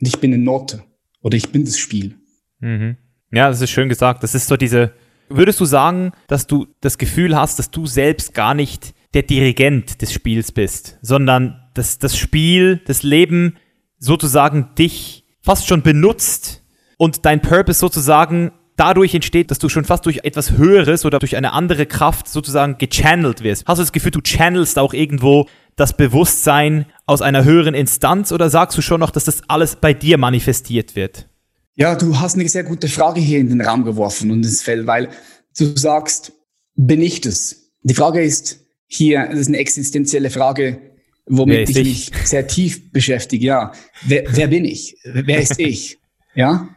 Und 0.00 0.06
ich 0.06 0.18
bin 0.18 0.32
eine 0.32 0.42
Note 0.42 0.84
oder 1.20 1.36
ich 1.36 1.48
bin 1.48 1.64
das 1.64 1.78
Spiel. 1.78 2.16
Mhm. 2.60 2.96
Ja, 3.30 3.48
das 3.48 3.60
ist 3.60 3.70
schön 3.70 3.88
gesagt. 3.88 4.22
Das 4.22 4.34
ist 4.34 4.48
so 4.48 4.56
diese. 4.56 4.92
Würdest 5.28 5.60
du 5.60 5.66
sagen, 5.66 6.12
dass 6.26 6.46
du 6.46 6.66
das 6.80 6.96
Gefühl 6.96 7.36
hast, 7.36 7.58
dass 7.58 7.70
du 7.70 7.86
selbst 7.86 8.32
gar 8.32 8.54
nicht 8.54 8.94
der 9.14 9.22
Dirigent 9.22 10.00
des 10.00 10.12
Spiels 10.12 10.52
bist, 10.52 10.98
sondern 11.02 11.62
dass 11.74 11.98
das 11.98 12.16
Spiel, 12.16 12.80
das 12.86 13.02
Leben 13.02 13.56
sozusagen 13.98 14.70
dich 14.78 15.24
fast 15.42 15.66
schon 15.66 15.82
benutzt 15.82 16.64
und 16.96 17.24
dein 17.24 17.42
Purpose 17.42 17.78
sozusagen 17.78 18.52
dadurch 18.76 19.14
entsteht, 19.14 19.50
dass 19.50 19.58
du 19.58 19.68
schon 19.68 19.84
fast 19.84 20.06
durch 20.06 20.20
etwas 20.24 20.52
Höheres 20.52 21.04
oder 21.04 21.18
durch 21.18 21.36
eine 21.36 21.52
andere 21.52 21.84
Kraft 21.84 22.28
sozusagen 22.28 22.78
gechannelt 22.78 23.42
wirst. 23.42 23.64
Hast 23.66 23.78
du 23.78 23.82
das 23.82 23.92
Gefühl, 23.92 24.12
du 24.12 24.20
channelst 24.20 24.78
auch 24.78 24.94
irgendwo 24.94 25.48
das 25.76 25.96
Bewusstsein 25.96 26.86
aus 27.06 27.22
einer 27.22 27.44
höheren 27.44 27.74
Instanz 27.74 28.32
oder 28.32 28.50
sagst 28.50 28.78
du 28.78 28.82
schon 28.82 29.00
noch, 29.00 29.10
dass 29.10 29.24
das 29.24 29.42
alles 29.48 29.76
bei 29.76 29.92
dir 29.94 30.16
manifestiert 30.18 30.96
wird? 30.96 31.28
Ja, 31.78 31.94
du 31.94 32.18
hast 32.18 32.34
eine 32.34 32.48
sehr 32.48 32.64
gute 32.64 32.88
Frage 32.88 33.20
hier 33.20 33.38
in 33.38 33.50
den 33.50 33.60
Raum 33.60 33.84
geworfen 33.84 34.32
und 34.32 34.38
ins 34.38 34.62
Feld, 34.62 34.88
weil 34.88 35.10
du 35.56 35.76
sagst, 35.76 36.32
bin 36.74 37.00
ich 37.00 37.20
das? 37.20 37.70
Die 37.84 37.94
Frage 37.94 38.20
ist 38.20 38.66
hier, 38.88 39.28
das 39.30 39.38
ist 39.38 39.46
eine 39.46 39.58
existenzielle 39.58 40.30
Frage, 40.30 40.80
womit 41.26 41.70
ich, 41.70 41.76
ich 41.76 41.84
mich 41.84 42.12
sehr 42.24 42.48
tief 42.48 42.90
beschäftige. 42.90 43.46
Ja, 43.46 43.72
wer, 44.04 44.24
wer 44.28 44.48
bin 44.48 44.64
ich? 44.64 44.96
Wer 45.04 45.40
ist 45.40 45.60
ich? 45.60 45.98
Ja, 46.34 46.68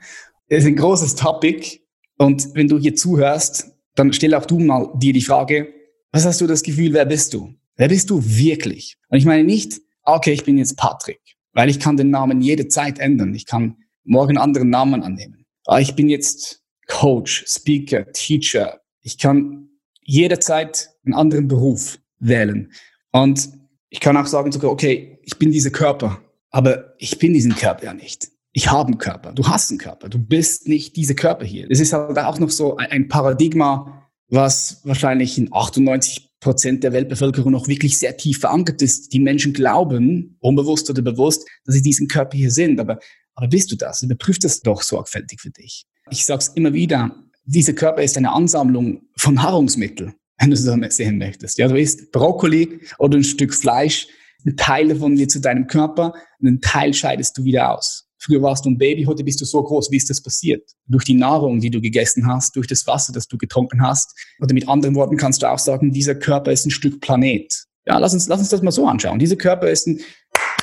das 0.49 0.59
ist 0.59 0.65
ein 0.67 0.75
großes 0.75 1.15
Topic. 1.15 1.79
Und 2.19 2.53
wenn 2.53 2.67
du 2.67 2.77
hier 2.77 2.93
zuhörst, 2.93 3.71
dann 3.95 4.13
stell 4.13 4.35
auch 4.35 4.45
du 4.45 4.59
mal 4.59 4.87
dir 4.99 5.13
die 5.13 5.21
Frage, 5.21 5.73
was 6.11 6.25
hast 6.25 6.41
du 6.41 6.45
das 6.45 6.61
Gefühl, 6.61 6.93
wer 6.93 7.05
bist 7.05 7.33
du? 7.33 7.55
Wer 7.75 7.87
bist 7.87 8.11
du 8.11 8.23
wirklich? 8.23 8.97
Und 9.09 9.17
ich 9.17 9.25
meine 9.25 9.45
nicht, 9.45 9.81
okay, 10.03 10.33
ich 10.33 10.43
bin 10.43 10.59
jetzt 10.59 10.77
Patrick, 10.77 11.21
weil 11.53 11.71
ich 11.71 11.79
kann 11.79 11.97
den 11.97 12.11
Namen 12.11 12.39
jede 12.41 12.67
Zeit 12.67 12.99
ändern. 12.99 13.33
Ich 13.33 13.47
kann 13.47 13.77
morgen 14.03 14.37
anderen 14.37 14.69
Namen 14.69 15.03
annehmen. 15.03 15.45
Ah, 15.65 15.79
ich 15.79 15.95
bin 15.95 16.09
jetzt 16.09 16.61
Coach, 16.87 17.45
Speaker, 17.47 18.11
Teacher. 18.11 18.81
Ich 19.01 19.17
kann 19.17 19.69
jederzeit 20.01 20.89
einen 21.05 21.13
anderen 21.13 21.47
Beruf 21.47 21.99
wählen. 22.19 22.71
Und 23.11 23.49
ich 23.89 23.99
kann 23.99 24.17
auch 24.17 24.25
sagen 24.25 24.53
okay, 24.63 25.19
ich 25.23 25.37
bin 25.37 25.51
dieser 25.51 25.69
Körper, 25.69 26.21
aber 26.49 26.95
ich 26.97 27.19
bin 27.19 27.33
diesen 27.33 27.55
Körper 27.55 27.85
ja 27.85 27.93
nicht. 27.93 28.29
Ich 28.53 28.69
habe 28.69 28.87
einen 28.87 28.97
Körper, 28.97 29.31
du 29.31 29.47
hast 29.47 29.69
einen 29.69 29.79
Körper, 29.79 30.09
du 30.09 30.19
bist 30.19 30.67
nicht 30.67 30.97
dieser 30.97 31.13
Körper 31.13 31.45
hier. 31.45 31.67
Das 31.69 31.79
ist 31.79 31.93
halt 31.93 32.17
auch 32.17 32.39
noch 32.39 32.49
so 32.49 32.75
ein 32.75 33.07
Paradigma, 33.07 34.09
was 34.27 34.81
wahrscheinlich 34.83 35.37
in 35.37 35.49
98 35.51 36.31
Prozent 36.41 36.83
der 36.83 36.91
Weltbevölkerung 36.91 37.51
noch 37.51 37.67
wirklich 37.67 37.97
sehr 37.97 38.17
tief 38.17 38.39
verankert 38.39 38.81
ist. 38.81 39.13
Die 39.13 39.19
Menschen 39.19 39.53
glauben, 39.53 40.37
unbewusst 40.39 40.89
oder 40.89 41.01
bewusst, 41.01 41.47
dass 41.65 41.75
sie 41.75 41.83
diesen 41.83 42.07
Körper 42.07 42.35
hier 42.35 42.49
sind. 42.49 42.79
Aber, 42.79 42.97
aber 43.35 43.47
bist 43.47 43.71
du 43.71 43.75
das? 43.75 44.01
Überprüf 44.01 44.39
das 44.39 44.61
doch 44.61 44.81
sorgfältig 44.81 45.41
für 45.41 45.51
dich. 45.51 45.85
Ich 46.09 46.25
sage 46.25 46.39
es 46.39 46.47
immer 46.49 46.73
wieder, 46.73 47.15
dieser 47.45 47.73
Körper 47.73 48.01
ist 48.01 48.17
eine 48.17 48.31
Ansammlung 48.31 49.01
von 49.17 49.35
Nahrungsmitteln, 49.35 50.13
wenn 50.39 50.49
du 50.49 50.55
es 50.55 50.63
so 50.63 50.75
sehen 50.89 51.17
möchtest. 51.17 51.57
Ja, 51.57 51.67
du 51.67 51.79
isst 51.79 52.11
Brokkoli 52.11 52.81
oder 52.99 53.17
ein 53.17 53.23
Stück 53.23 53.53
Fleisch, 53.53 54.07
ein 54.45 54.55
Teil 54.57 54.89
davon 54.89 55.17
wird 55.17 55.31
zu 55.31 55.39
deinem 55.39 55.67
Körper 55.67 56.13
und 56.39 56.47
ein 56.47 56.61
Teil 56.61 56.93
scheidest 56.93 57.37
du 57.37 57.43
wieder 57.43 57.75
aus. 57.75 58.07
Früher 58.23 58.41
warst 58.43 58.65
du 58.65 58.69
ein 58.69 58.77
Baby, 58.77 59.05
heute 59.05 59.23
bist 59.23 59.41
du 59.41 59.45
so 59.45 59.63
groß. 59.63 59.89
Wie 59.89 59.97
ist 59.97 60.09
das 60.09 60.21
passiert? 60.21 60.69
Durch 60.85 61.03
die 61.03 61.15
Nahrung, 61.15 61.59
die 61.59 61.71
du 61.71 61.81
gegessen 61.81 62.27
hast, 62.27 62.55
durch 62.55 62.67
das 62.67 62.85
Wasser, 62.85 63.11
das 63.11 63.27
du 63.27 63.35
getrunken 63.35 63.81
hast. 63.81 64.15
Oder 64.39 64.53
mit 64.53 64.69
anderen 64.69 64.93
Worten 64.93 65.17
kannst 65.17 65.41
du 65.41 65.49
auch 65.49 65.57
sagen, 65.57 65.91
dieser 65.91 66.13
Körper 66.13 66.51
ist 66.51 66.67
ein 66.67 66.71
Stück 66.71 67.01
Planet. 67.01 67.65
Ja, 67.87 67.97
lass 67.97 68.13
uns, 68.13 68.27
lass 68.27 68.39
uns 68.39 68.49
das 68.49 68.61
mal 68.61 68.71
so 68.71 68.87
anschauen. 68.87 69.17
Dieser 69.17 69.37
Körper 69.37 69.71
ist 69.71 69.87
ein, 69.87 70.01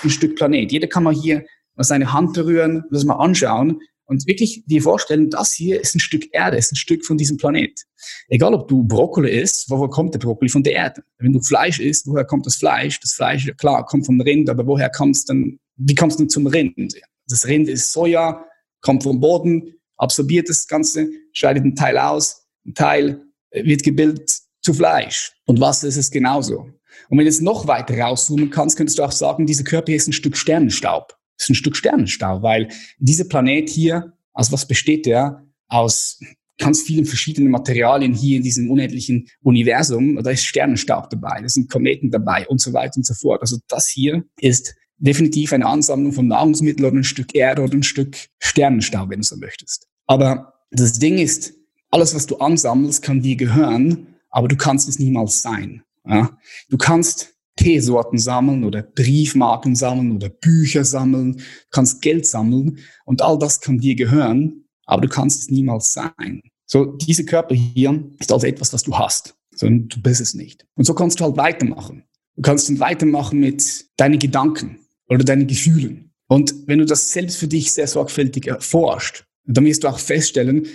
ein 0.04 0.10
Stück 0.10 0.36
Planet. 0.36 0.70
Jeder 0.70 0.86
kann 0.86 1.02
mal 1.02 1.12
hier 1.14 1.44
mal 1.78 1.84
seine 1.84 2.12
Hand 2.12 2.34
berühren, 2.34 2.84
das 2.90 3.04
mal 3.04 3.14
anschauen 3.14 3.80
und 4.06 4.26
wirklich 4.26 4.64
dir 4.66 4.82
vorstellen, 4.82 5.30
das 5.30 5.52
hier 5.52 5.80
ist 5.80 5.94
ein 5.94 6.00
Stück 6.00 6.28
Erde, 6.32 6.56
ist 6.56 6.72
ein 6.72 6.76
Stück 6.76 7.04
von 7.06 7.16
diesem 7.16 7.36
Planet. 7.36 7.84
Egal, 8.28 8.52
ob 8.52 8.66
du 8.66 8.82
Brokkoli 8.82 9.30
isst, 9.30 9.70
woher 9.70 9.88
kommt 9.88 10.12
der 10.14 10.18
Brokkoli? 10.18 10.48
Von 10.48 10.62
der 10.62 10.72
Erde. 10.72 11.02
Wenn 11.18 11.32
du 11.32 11.40
Fleisch 11.40 11.78
isst, 11.78 12.06
woher 12.06 12.24
kommt 12.24 12.46
das 12.46 12.56
Fleisch? 12.56 12.98
Das 13.00 13.12
Fleisch, 13.12 13.50
klar, 13.58 13.86
kommt 13.86 14.06
vom 14.06 14.20
Rind, 14.20 14.50
aber 14.50 14.66
woher 14.66 14.90
kommst 14.90 15.30
dann, 15.30 15.58
wie 15.76 15.94
kommst 15.94 16.18
du 16.18 16.26
zum 16.26 16.46
Rind? 16.46 16.94
Das 17.28 17.46
Rind 17.46 17.68
ist 17.68 17.92
Soja, 17.92 18.44
kommt 18.80 19.04
vom 19.04 19.20
Boden, 19.20 19.74
absorbiert 19.96 20.48
das 20.48 20.66
Ganze, 20.66 21.08
scheidet 21.32 21.62
einen 21.62 21.76
Teil 21.76 21.96
aus, 21.96 22.46
ein 22.66 22.74
Teil 22.74 23.22
äh, 23.50 23.64
wird 23.64 23.82
gebildet 23.84 24.36
zu 24.62 24.74
Fleisch. 24.74 25.32
Und 25.46 25.60
Wasser 25.60 25.86
ist 25.86 25.96
es 25.96 26.10
genauso. 26.10 26.70
Und 27.08 27.18
wenn 27.18 27.18
du 27.18 27.24
jetzt 27.24 27.42
noch 27.42 27.66
weiter 27.66 27.96
rauszoomen 27.96 28.50
kannst, 28.50 28.76
könntest 28.76 28.98
du 28.98 29.02
auch 29.02 29.12
sagen, 29.12 29.46
dieser 29.46 29.64
Körper 29.64 29.86
hier 29.86 29.96
ist 29.96 30.08
ein 30.08 30.12
Stück 30.12 30.36
Sternenstaub. 30.36 31.17
Ist 31.38 31.50
ein 31.50 31.54
Stück 31.54 31.76
Sternenstaub, 31.76 32.42
weil 32.42 32.68
dieser 32.98 33.24
Planet 33.24 33.68
hier, 33.68 34.12
aus 34.32 34.52
was 34.52 34.66
besteht 34.66 35.06
der? 35.06 35.44
Aus 35.68 36.20
ganz 36.58 36.82
vielen 36.82 37.04
verschiedenen 37.04 37.50
Materialien 37.50 38.12
hier 38.12 38.38
in 38.38 38.42
diesem 38.42 38.70
unendlichen 38.70 39.28
Universum. 39.42 40.20
Da 40.22 40.30
ist 40.30 40.44
Sternenstaub 40.44 41.08
dabei, 41.10 41.40
da 41.40 41.48
sind 41.48 41.70
Kometen 41.70 42.10
dabei 42.10 42.46
und 42.48 42.60
so 42.60 42.72
weiter 42.72 42.96
und 42.96 43.06
so 43.06 43.14
fort. 43.14 43.40
Also 43.40 43.58
das 43.68 43.88
hier 43.88 44.24
ist 44.40 44.74
definitiv 44.98 45.52
eine 45.52 45.66
Ansammlung 45.66 46.12
von 46.12 46.26
Nahrungsmitteln 46.26 46.84
oder 46.84 46.96
ein 46.96 47.04
Stück 47.04 47.34
Erde 47.34 47.62
oder 47.62 47.74
ein 47.74 47.84
Stück 47.84 48.16
Sternenstaub, 48.40 49.10
wenn 49.10 49.20
du 49.20 49.26
so 49.26 49.36
möchtest. 49.36 49.86
Aber 50.06 50.54
das 50.70 50.94
Ding 50.94 51.18
ist, 51.18 51.54
alles, 51.90 52.14
was 52.14 52.26
du 52.26 52.36
ansammelst, 52.36 53.02
kann 53.02 53.22
dir 53.22 53.36
gehören, 53.36 54.08
aber 54.30 54.48
du 54.48 54.56
kannst 54.56 54.88
es 54.88 54.98
niemals 54.98 55.40
sein. 55.40 55.82
Ja? 56.04 56.36
Du 56.68 56.76
kannst 56.76 57.34
Teesorten 57.58 58.18
sammeln 58.18 58.64
oder 58.64 58.82
Briefmarken 58.82 59.74
sammeln 59.74 60.12
oder 60.12 60.28
Bücher 60.28 60.84
sammeln, 60.84 61.34
du 61.34 61.42
kannst 61.70 62.00
Geld 62.00 62.26
sammeln 62.26 62.78
und 63.04 63.20
all 63.20 63.38
das 63.38 63.60
kann 63.60 63.78
dir 63.78 63.96
gehören, 63.96 64.64
aber 64.86 65.02
du 65.02 65.08
kannst 65.08 65.42
es 65.42 65.50
niemals 65.50 65.92
sein. 65.92 66.40
So, 66.66 66.84
diese 66.84 67.24
Körper 67.24 67.54
hier 67.54 68.10
ist 68.18 68.32
also 68.32 68.46
etwas, 68.46 68.72
was 68.72 68.84
du 68.84 68.96
hast, 68.96 69.34
sondern 69.54 69.88
du 69.88 70.00
bist 70.00 70.20
es 70.20 70.34
nicht. 70.34 70.66
Und 70.74 70.84
so 70.84 70.94
kannst 70.94 71.18
du 71.18 71.24
halt 71.24 71.36
weitermachen. 71.36 72.04
Du 72.36 72.42
kannst 72.42 72.68
dann 72.68 72.78
weitermachen 72.78 73.40
mit 73.40 73.86
deinen 73.96 74.18
Gedanken 74.18 74.78
oder 75.08 75.24
deinen 75.24 75.46
Gefühlen. 75.46 76.12
Und 76.28 76.54
wenn 76.66 76.78
du 76.78 76.84
das 76.84 77.12
selbst 77.12 77.38
für 77.38 77.48
dich 77.48 77.72
sehr 77.72 77.88
sorgfältig 77.88 78.46
erforscht, 78.46 79.24
dann 79.44 79.64
wirst 79.64 79.82
du 79.82 79.88
auch 79.88 79.98
feststellen, 79.98 80.66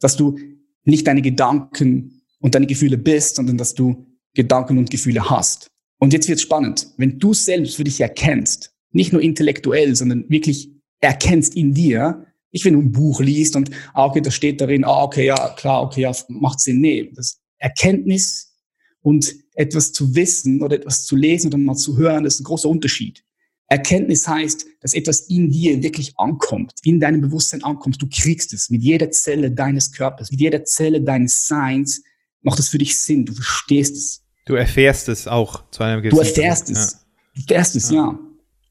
dass 0.00 0.16
du 0.16 0.38
nicht 0.84 1.06
deine 1.06 1.22
Gedanken 1.22 2.22
und 2.38 2.54
deine 2.54 2.66
Gefühle 2.66 2.98
bist, 2.98 3.36
sondern 3.36 3.56
dass 3.56 3.74
du 3.74 4.06
Gedanken 4.34 4.78
und 4.78 4.90
Gefühle 4.90 5.28
hast. 5.28 5.70
Und 5.98 6.12
jetzt 6.12 6.28
wird 6.28 6.40
spannend. 6.40 6.88
Wenn 6.96 7.18
du 7.18 7.34
selbst 7.34 7.76
für 7.76 7.84
dich 7.84 8.00
erkennst, 8.00 8.72
nicht 8.92 9.12
nur 9.12 9.22
intellektuell, 9.22 9.94
sondern 9.94 10.28
wirklich 10.28 10.70
erkennst 11.00 11.54
in 11.56 11.74
dir, 11.74 12.26
nicht 12.52 12.64
wenn 12.64 12.74
du 12.74 12.80
ein 12.80 12.92
Buch 12.92 13.20
liest 13.20 13.56
und, 13.56 13.70
ah, 13.92 14.06
okay, 14.06 14.20
da 14.20 14.30
steht 14.30 14.60
darin, 14.60 14.84
ah, 14.84 15.02
okay, 15.02 15.26
ja, 15.26 15.54
klar, 15.56 15.82
okay, 15.82 16.02
ja, 16.02 16.12
macht 16.28 16.60
Sinn. 16.60 16.80
Nee, 16.80 17.12
das 17.14 17.40
Erkenntnis 17.58 18.54
und 19.02 19.34
etwas 19.54 19.92
zu 19.92 20.14
wissen 20.14 20.62
oder 20.62 20.76
etwas 20.76 21.04
zu 21.04 21.16
lesen 21.16 21.48
oder 21.48 21.58
mal 21.58 21.74
zu 21.74 21.96
hören, 21.96 22.24
das 22.24 22.34
ist 22.34 22.40
ein 22.40 22.44
großer 22.44 22.68
Unterschied. 22.68 23.24
Erkenntnis 23.66 24.26
heißt, 24.26 24.66
dass 24.80 24.94
etwas 24.94 25.20
in 25.28 25.50
dir 25.50 25.82
wirklich 25.82 26.18
ankommt, 26.18 26.72
in 26.84 27.00
deinem 27.00 27.20
Bewusstsein 27.20 27.62
ankommt. 27.62 28.00
Du 28.00 28.08
kriegst 28.08 28.54
es 28.54 28.70
mit 28.70 28.82
jeder 28.82 29.10
Zelle 29.10 29.50
deines 29.50 29.92
Körpers, 29.92 30.30
mit 30.30 30.40
jeder 30.40 30.64
Zelle 30.64 31.02
deines 31.02 31.46
Seins 31.46 32.02
macht 32.40 32.58
es 32.58 32.68
für 32.68 32.78
dich 32.78 32.96
Sinn. 32.96 33.26
Du 33.26 33.34
verstehst 33.34 33.94
es. 33.94 34.24
Du 34.48 34.54
erfährst 34.54 35.10
es 35.10 35.28
auch 35.28 35.62
zu 35.70 35.82
einem 35.82 36.00
gewissen 36.00 36.16
Du 36.16 36.26
erfährst 36.26 36.70
es. 36.70 36.92
Ja. 36.92 36.98
Du 37.34 37.40
erfährst 37.42 37.76
es, 37.76 37.90
ja. 37.90 37.96
ja. 37.96 38.18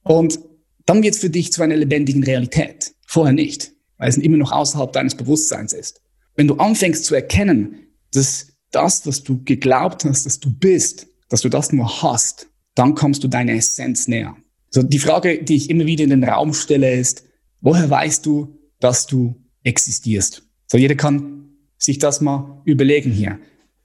Und 0.01 0.39
dann 0.87 1.03
wird 1.03 1.13
es 1.13 1.21
für 1.21 1.29
dich 1.29 1.53
zu 1.53 1.61
einer 1.61 1.75
lebendigen 1.75 2.23
Realität. 2.23 2.95
Vorher 3.05 3.31
nicht, 3.31 3.73
weil 3.99 4.09
es 4.09 4.17
immer 4.17 4.37
noch 4.37 4.51
außerhalb 4.51 4.91
deines 4.91 5.13
Bewusstseins 5.13 5.73
ist. 5.73 6.01
Wenn 6.35 6.47
du 6.47 6.55
anfängst 6.55 7.05
zu 7.05 7.13
erkennen, 7.13 7.77
dass 8.11 8.47
das, 8.71 9.05
was 9.05 9.23
du 9.23 9.43
geglaubt 9.43 10.03
hast, 10.03 10.25
dass 10.25 10.39
du 10.39 10.49
bist, 10.51 11.05
dass 11.29 11.41
du 11.41 11.49
das 11.49 11.71
nur 11.71 12.01
hast, 12.01 12.47
dann 12.73 12.95
kommst 12.95 13.23
du 13.23 13.27
deiner 13.27 13.53
Essenz 13.53 14.07
näher. 14.07 14.35
So, 14.71 14.81
die 14.81 14.97
Frage, 14.97 15.43
die 15.43 15.57
ich 15.57 15.69
immer 15.69 15.85
wieder 15.85 16.03
in 16.03 16.09
den 16.09 16.23
Raum 16.23 16.55
stelle, 16.55 16.91
ist, 16.91 17.23
woher 17.61 17.87
weißt 17.87 18.25
du, 18.25 18.57
dass 18.79 19.05
du 19.05 19.35
existierst? 19.61 20.41
So, 20.65 20.79
jeder 20.79 20.95
kann 20.95 21.51
sich 21.77 21.99
das 21.99 22.19
mal 22.19 22.63
überlegen 22.65 23.11
hier 23.11 23.37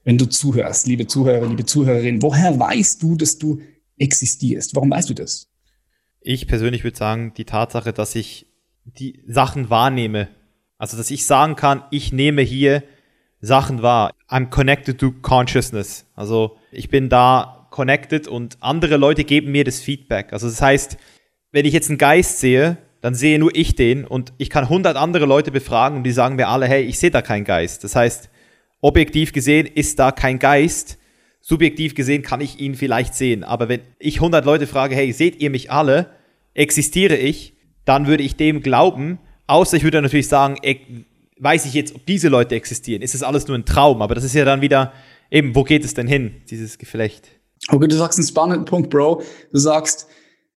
wenn 0.04 0.18
du 0.18 0.26
zuhörst, 0.28 0.86
liebe 0.86 1.06
Zuhörer, 1.06 1.46
liebe 1.46 1.64
Zuhörerin, 1.64 2.22
woher 2.22 2.58
weißt 2.58 3.02
du, 3.02 3.16
dass 3.16 3.38
du 3.38 3.60
existierst? 3.98 4.74
Warum 4.74 4.90
weißt 4.90 5.10
du 5.10 5.14
das? 5.14 5.48
Ich 6.20 6.46
persönlich 6.46 6.84
würde 6.84 6.96
sagen, 6.96 7.32
die 7.36 7.44
Tatsache, 7.44 7.92
dass 7.92 8.14
ich 8.14 8.46
die 8.84 9.22
Sachen 9.26 9.70
wahrnehme. 9.70 10.28
Also, 10.78 10.96
dass 10.96 11.10
ich 11.10 11.26
sagen 11.26 11.56
kann, 11.56 11.84
ich 11.90 12.12
nehme 12.12 12.42
hier 12.42 12.82
Sachen 13.40 13.82
wahr. 13.82 14.12
I'm 14.28 14.48
connected 14.50 14.98
to 14.98 15.12
consciousness. 15.12 16.06
Also, 16.14 16.56
ich 16.70 16.88
bin 16.88 17.08
da 17.08 17.68
connected 17.70 18.28
und 18.28 18.56
andere 18.60 18.96
Leute 18.96 19.24
geben 19.24 19.52
mir 19.52 19.64
das 19.64 19.80
Feedback. 19.80 20.32
Also, 20.32 20.48
das 20.48 20.60
heißt, 20.60 20.96
wenn 21.52 21.66
ich 21.66 21.72
jetzt 21.72 21.88
einen 21.88 21.98
Geist 21.98 22.40
sehe, 22.40 22.78
dann 23.00 23.14
sehe 23.14 23.38
nur 23.38 23.54
ich 23.54 23.74
den 23.74 24.04
und 24.04 24.32
ich 24.38 24.48
kann 24.48 24.64
100 24.64 24.96
andere 24.96 25.26
Leute 25.26 25.50
befragen 25.50 25.98
und 25.98 26.04
die 26.04 26.12
sagen 26.12 26.36
mir 26.36 26.48
alle, 26.48 26.66
hey, 26.66 26.82
ich 26.82 26.98
sehe 26.98 27.10
da 27.10 27.20
keinen 27.20 27.44
Geist. 27.44 27.82
Das 27.82 27.96
heißt, 27.96 28.30
objektiv 28.82 29.32
gesehen 29.32 29.66
ist 29.66 29.98
da 29.98 30.12
kein 30.12 30.38
Geist. 30.38 30.98
Subjektiv 31.40 31.94
gesehen 31.94 32.22
kann 32.22 32.42
ich 32.42 32.60
ihn 32.60 32.74
vielleicht 32.74 33.14
sehen. 33.14 33.42
Aber 33.42 33.68
wenn 33.68 33.80
ich 33.98 34.16
100 34.16 34.44
Leute 34.44 34.66
frage, 34.66 34.94
hey, 34.94 35.12
seht 35.12 35.40
ihr 35.40 35.50
mich 35.50 35.70
alle? 35.70 36.10
Existiere 36.52 37.16
ich? 37.16 37.54
Dann 37.86 38.06
würde 38.06 38.22
ich 38.22 38.36
dem 38.36 38.60
glauben. 38.60 39.18
Außer 39.46 39.76
ich 39.76 39.82
würde 39.82 40.02
natürlich 40.02 40.28
sagen, 40.28 40.56
weiß 41.38 41.66
ich 41.66 41.74
jetzt, 41.74 41.94
ob 41.94 42.06
diese 42.06 42.28
Leute 42.28 42.54
existieren? 42.54 43.02
Ist 43.02 43.14
das 43.14 43.22
alles 43.22 43.48
nur 43.48 43.56
ein 43.56 43.64
Traum? 43.64 44.02
Aber 44.02 44.14
das 44.14 44.24
ist 44.24 44.34
ja 44.34 44.44
dann 44.44 44.60
wieder, 44.60 44.92
eben, 45.30 45.54
wo 45.54 45.64
geht 45.64 45.84
es 45.84 45.94
denn 45.94 46.06
hin, 46.06 46.42
dieses 46.50 46.78
Geflecht? 46.78 47.28
Okay, 47.68 47.88
du 47.88 47.96
sagst 47.96 48.18
einen 48.18 48.28
spannenden 48.28 48.64
Punkt, 48.64 48.90
Bro. 48.90 49.22
Du 49.52 49.58
sagst, 49.58 50.06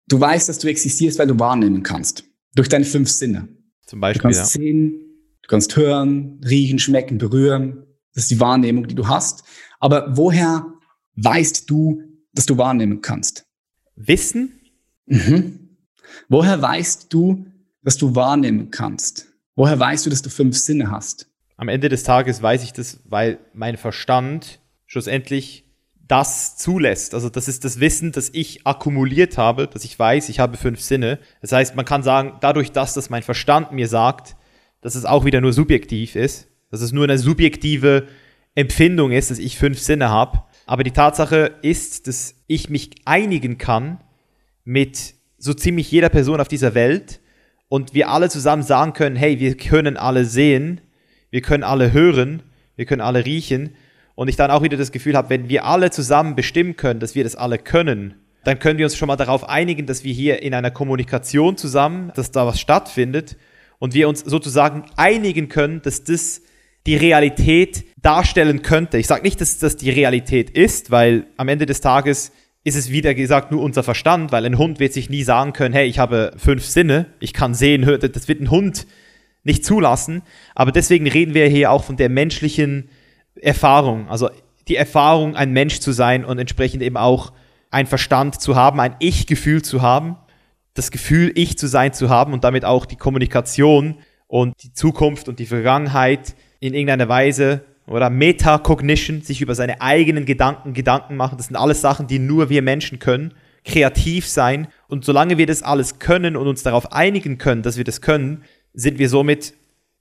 du 0.08 0.20
weißt, 0.20 0.50
dass 0.50 0.60
du 0.60 0.67
existierst, 0.67 1.17
weil 1.20 1.27
du 1.27 1.39
wahrnehmen 1.39 1.84
kannst. 1.84 2.25
Durch 2.55 2.70
deine 2.70 2.86
fünf 2.86 3.10
Sinne. 3.10 3.48
Zum 3.86 4.00
Beispiel. 4.00 4.20
Du 4.20 4.24
kannst 4.24 4.55
ja. 4.55 4.62
sehen, 4.62 4.91
du 5.41 5.48
kannst 5.48 5.75
hören, 5.75 6.41
riechen, 6.48 6.79
schmecken, 6.79 7.17
berühren. 7.17 7.85
Das 8.16 8.24
ist 8.24 8.32
die 8.32 8.40
Wahrnehmung, 8.40 8.88
die 8.88 8.96
du 8.96 9.08
hast. 9.08 9.44
Aber 9.80 10.18
woher 10.18 10.66
weißt 11.18 11.70
du, 11.70 12.02
dass 12.34 12.46
du 12.46 12.58
wahrnehmen 12.58 13.02
kannst? 13.02 13.46
Wissen? 13.96 14.60
Mhm. 15.06 15.78
Woher 16.28 16.62
weißt 16.62 17.14
du, 17.14 17.46
dass 17.84 17.98
du 17.98 18.16
wahrnehmen 18.16 18.72
kannst? 18.72 19.28
Woher 19.56 19.80
weißt 19.80 20.06
du, 20.06 20.10
dass 20.10 20.22
du 20.22 20.30
fünf 20.30 20.58
Sinne 20.58 20.90
hast? 20.90 21.30
Am 21.58 21.68
Ende 21.68 21.88
des 21.88 22.04
Tages 22.04 22.42
weiß 22.42 22.64
ich 22.64 22.74
das, 22.74 23.00
weil 23.06 23.40
mein 23.54 23.78
Verstand 23.78 24.60
schlussendlich 24.86 25.66
das 26.08 26.58
zulässt. 26.58 27.14
Also 27.14 27.30
das 27.30 27.48
ist 27.48 27.64
das 27.64 27.80
Wissen, 27.80 28.12
das 28.12 28.30
ich 28.34 28.66
akkumuliert 28.68 29.38
habe, 29.38 29.68
dass 29.68 29.84
ich 29.84 29.98
weiß, 29.98 30.30
ich 30.30 30.40
habe 30.40 30.58
fünf 30.58 30.82
Sinne. 30.82 31.20
Das 31.42 31.52
heißt, 31.52 31.76
man 31.76 31.86
kann 31.86 32.04
sagen, 32.04 32.38
dadurch, 32.42 32.72
dass 32.72 32.94
das 32.94 33.10
mein 33.10 33.24
Verstand 33.24 33.72
mir 33.72 33.88
sagt, 33.88 34.36
dass 34.82 34.96
es 34.96 35.06
auch 35.06 35.26
wieder 35.26 35.42
nur 35.42 35.54
subjektiv 35.54 36.16
ist, 36.16 36.48
dass 36.72 36.82
es 36.82 36.92
nur 36.92 37.04
eine 37.04 37.18
subjektive 37.18 38.08
Empfindung 38.56 39.12
ist, 39.12 39.32
dass 39.32 39.40
ich 39.40 39.58
fünf 39.58 39.80
Sinne 39.80 40.10
habe. 40.10 40.44
Aber 40.66 40.84
die 40.84 40.92
Tatsache 40.92 41.56
ist, 41.62 42.08
dass 42.08 42.36
ich 42.48 42.70
mich 42.70 42.92
einigen 43.06 43.58
kann 43.58 44.00
mit 44.64 45.14
so 45.38 45.54
ziemlich 45.54 45.92
jeder 45.92 46.10
Person 46.10 46.42
auf 46.42 46.48
dieser 46.48 46.74
Welt 46.74 47.20
und 47.68 47.94
wir 47.94 48.10
alle 48.10 48.30
zusammen 48.30 48.64
sagen 48.64 48.94
können, 48.94 49.16
hey, 49.16 49.40
wir 49.40 49.58
können 49.58 49.98
alle 49.98 50.26
sehen, 50.26 50.82
wir 51.30 51.42
können 51.42 51.64
alle 51.64 51.92
hören, 51.92 52.42
wir 52.76 52.86
können 52.86 53.02
alle 53.02 53.26
riechen 53.26 53.76
und 54.16 54.28
ich 54.30 54.38
dann 54.38 54.52
auch 54.52 54.64
wieder 54.64 54.78
das 54.78 54.92
Gefühl 54.92 55.16
habe, 55.16 55.30
wenn 55.30 55.50
wir 55.50 55.66
alle 55.66 55.92
zusammen 55.92 56.36
bestimmen 56.36 56.78
können, 56.78 57.00
dass 57.00 57.16
wir 57.16 57.24
das 57.24 57.36
alle 57.36 57.58
können, 57.58 58.16
dann 58.44 58.60
können 58.60 58.78
wir 58.78 58.86
uns 58.86 58.96
schon 58.96 59.08
mal 59.08 59.16
darauf 59.16 59.50
einigen, 59.50 59.86
dass 59.86 60.04
wir 60.04 60.14
hier 60.14 60.42
in 60.42 60.54
einer 60.54 60.72
Kommunikation 60.72 61.58
zusammen, 61.58 62.12
dass 62.16 62.32
da 62.32 62.46
was 62.46 62.60
stattfindet 62.60 63.38
und 63.80 63.94
wir 63.94 64.08
uns 64.08 64.22
sozusagen 64.22 64.86
einigen 64.96 65.50
können, 65.50 65.82
dass 65.82 66.04
das 66.04 66.42
die 66.86 66.96
Realität 66.96 67.86
darstellen 68.01 68.62
könnte. 68.62 68.98
Ich 68.98 69.08
sage 69.08 69.24
nicht, 69.24 69.42
dass 69.42 69.58
das 69.58 69.77
die 69.77 69.89
Realität 69.89 70.50
ist, 70.50 70.92
weil 70.92 71.27
am 71.38 71.48
Ende 71.48 71.65
des 71.65 71.82
Tages 71.82 72.32
ist 72.63 72.75
es 72.75 72.92
wieder 72.92 73.13
gesagt 73.13 73.51
nur 73.51 73.62
unser 73.62 73.84
Verstand, 73.84 74.32
weil 74.32 74.46
ein 74.46 74.58
Hund 74.58 74.80
wird 74.80 74.94
sich 74.94 75.10
nie 75.10 75.24
sagen 75.24 75.54
können, 75.54 75.74
hey, 75.74 75.88
ich 75.88 76.00
habe 76.00 76.34
fünf 76.38 76.65
Sinne, 76.65 77.08
ich 77.20 77.34
kann 77.34 77.54
sehen, 77.54 77.86
hören, 77.86 78.12
das 78.12 78.27
wird 78.27 78.42
ein 78.42 78.50
Hund 78.50 78.88
nicht 79.44 79.63
zulassen. 79.63 80.24
Aber 80.56 80.72
deswegen 80.72 81.08
reden 81.08 81.34
wir 81.34 81.48
hier 81.48 81.72
auch 81.72 81.84
von 81.84 81.98
der 81.98 82.10
menschlichen 82.10 82.89
Erfahrung, 83.39 84.10
also 84.10 84.30
die 84.68 84.75
Erfahrung, 84.75 85.36
ein 85.36 85.51
Mensch 85.51 85.80
zu 85.80 85.92
sein 85.92 86.25
und 86.25 86.39
entsprechend 86.39 86.82
eben 86.82 86.98
auch 86.98 87.34
ein 87.70 87.86
Verstand 87.86 88.42
zu 88.42 88.56
haben, 88.56 88.80
ein 88.80 88.96
Ich-Gefühl 89.00 89.62
zu 89.62 89.82
haben, 89.82 90.15
das 90.74 90.89
Gefühl, 90.89 91.32
ich 91.36 91.58
zu 91.58 91.68
sein 91.68 91.94
zu 91.94 92.10
haben 92.10 92.34
und 92.34 92.44
damit 92.44 92.65
auch 92.65 92.86
die 92.86 92.96
Kommunikation 92.96 93.98
und 94.27 94.56
die 94.63 94.74
Zukunft 94.74 95.30
und 95.30 95.38
die 95.39 95.46
Vergangenheit 95.46 96.36
in 96.66 96.74
irgendeiner 96.74 97.10
Weise 97.10 97.62
oder 97.88 98.10
Metacognition, 98.10 99.22
sich 99.22 99.42
über 99.42 99.56
seine 99.56 99.82
eigenen 99.82 100.26
Gedanken 100.26 100.74
Gedanken 100.74 101.16
machen. 101.16 101.38
Das 101.38 101.48
sind 101.48 101.56
alles 101.56 101.82
Sachen, 101.82 102.08
die 102.08 102.20
nur 102.20 102.50
wir 102.50 102.62
Menschen 102.62 103.00
können. 103.00 103.34
Kreativ 103.64 104.28
sein. 104.28 104.68
Und 104.88 105.06
solange 105.06 105.38
wir 105.38 105.46
das 105.46 105.64
alles 105.64 106.00
können 106.00 106.36
und 106.36 106.48
uns 106.48 106.64
darauf 106.64 106.92
einigen 106.92 107.38
können, 107.38 107.62
dass 107.62 107.78
wir 107.78 107.84
das 107.84 108.02
können, 108.02 108.44
sind 108.74 109.00
wir 109.00 109.10
somit, 109.10 109.54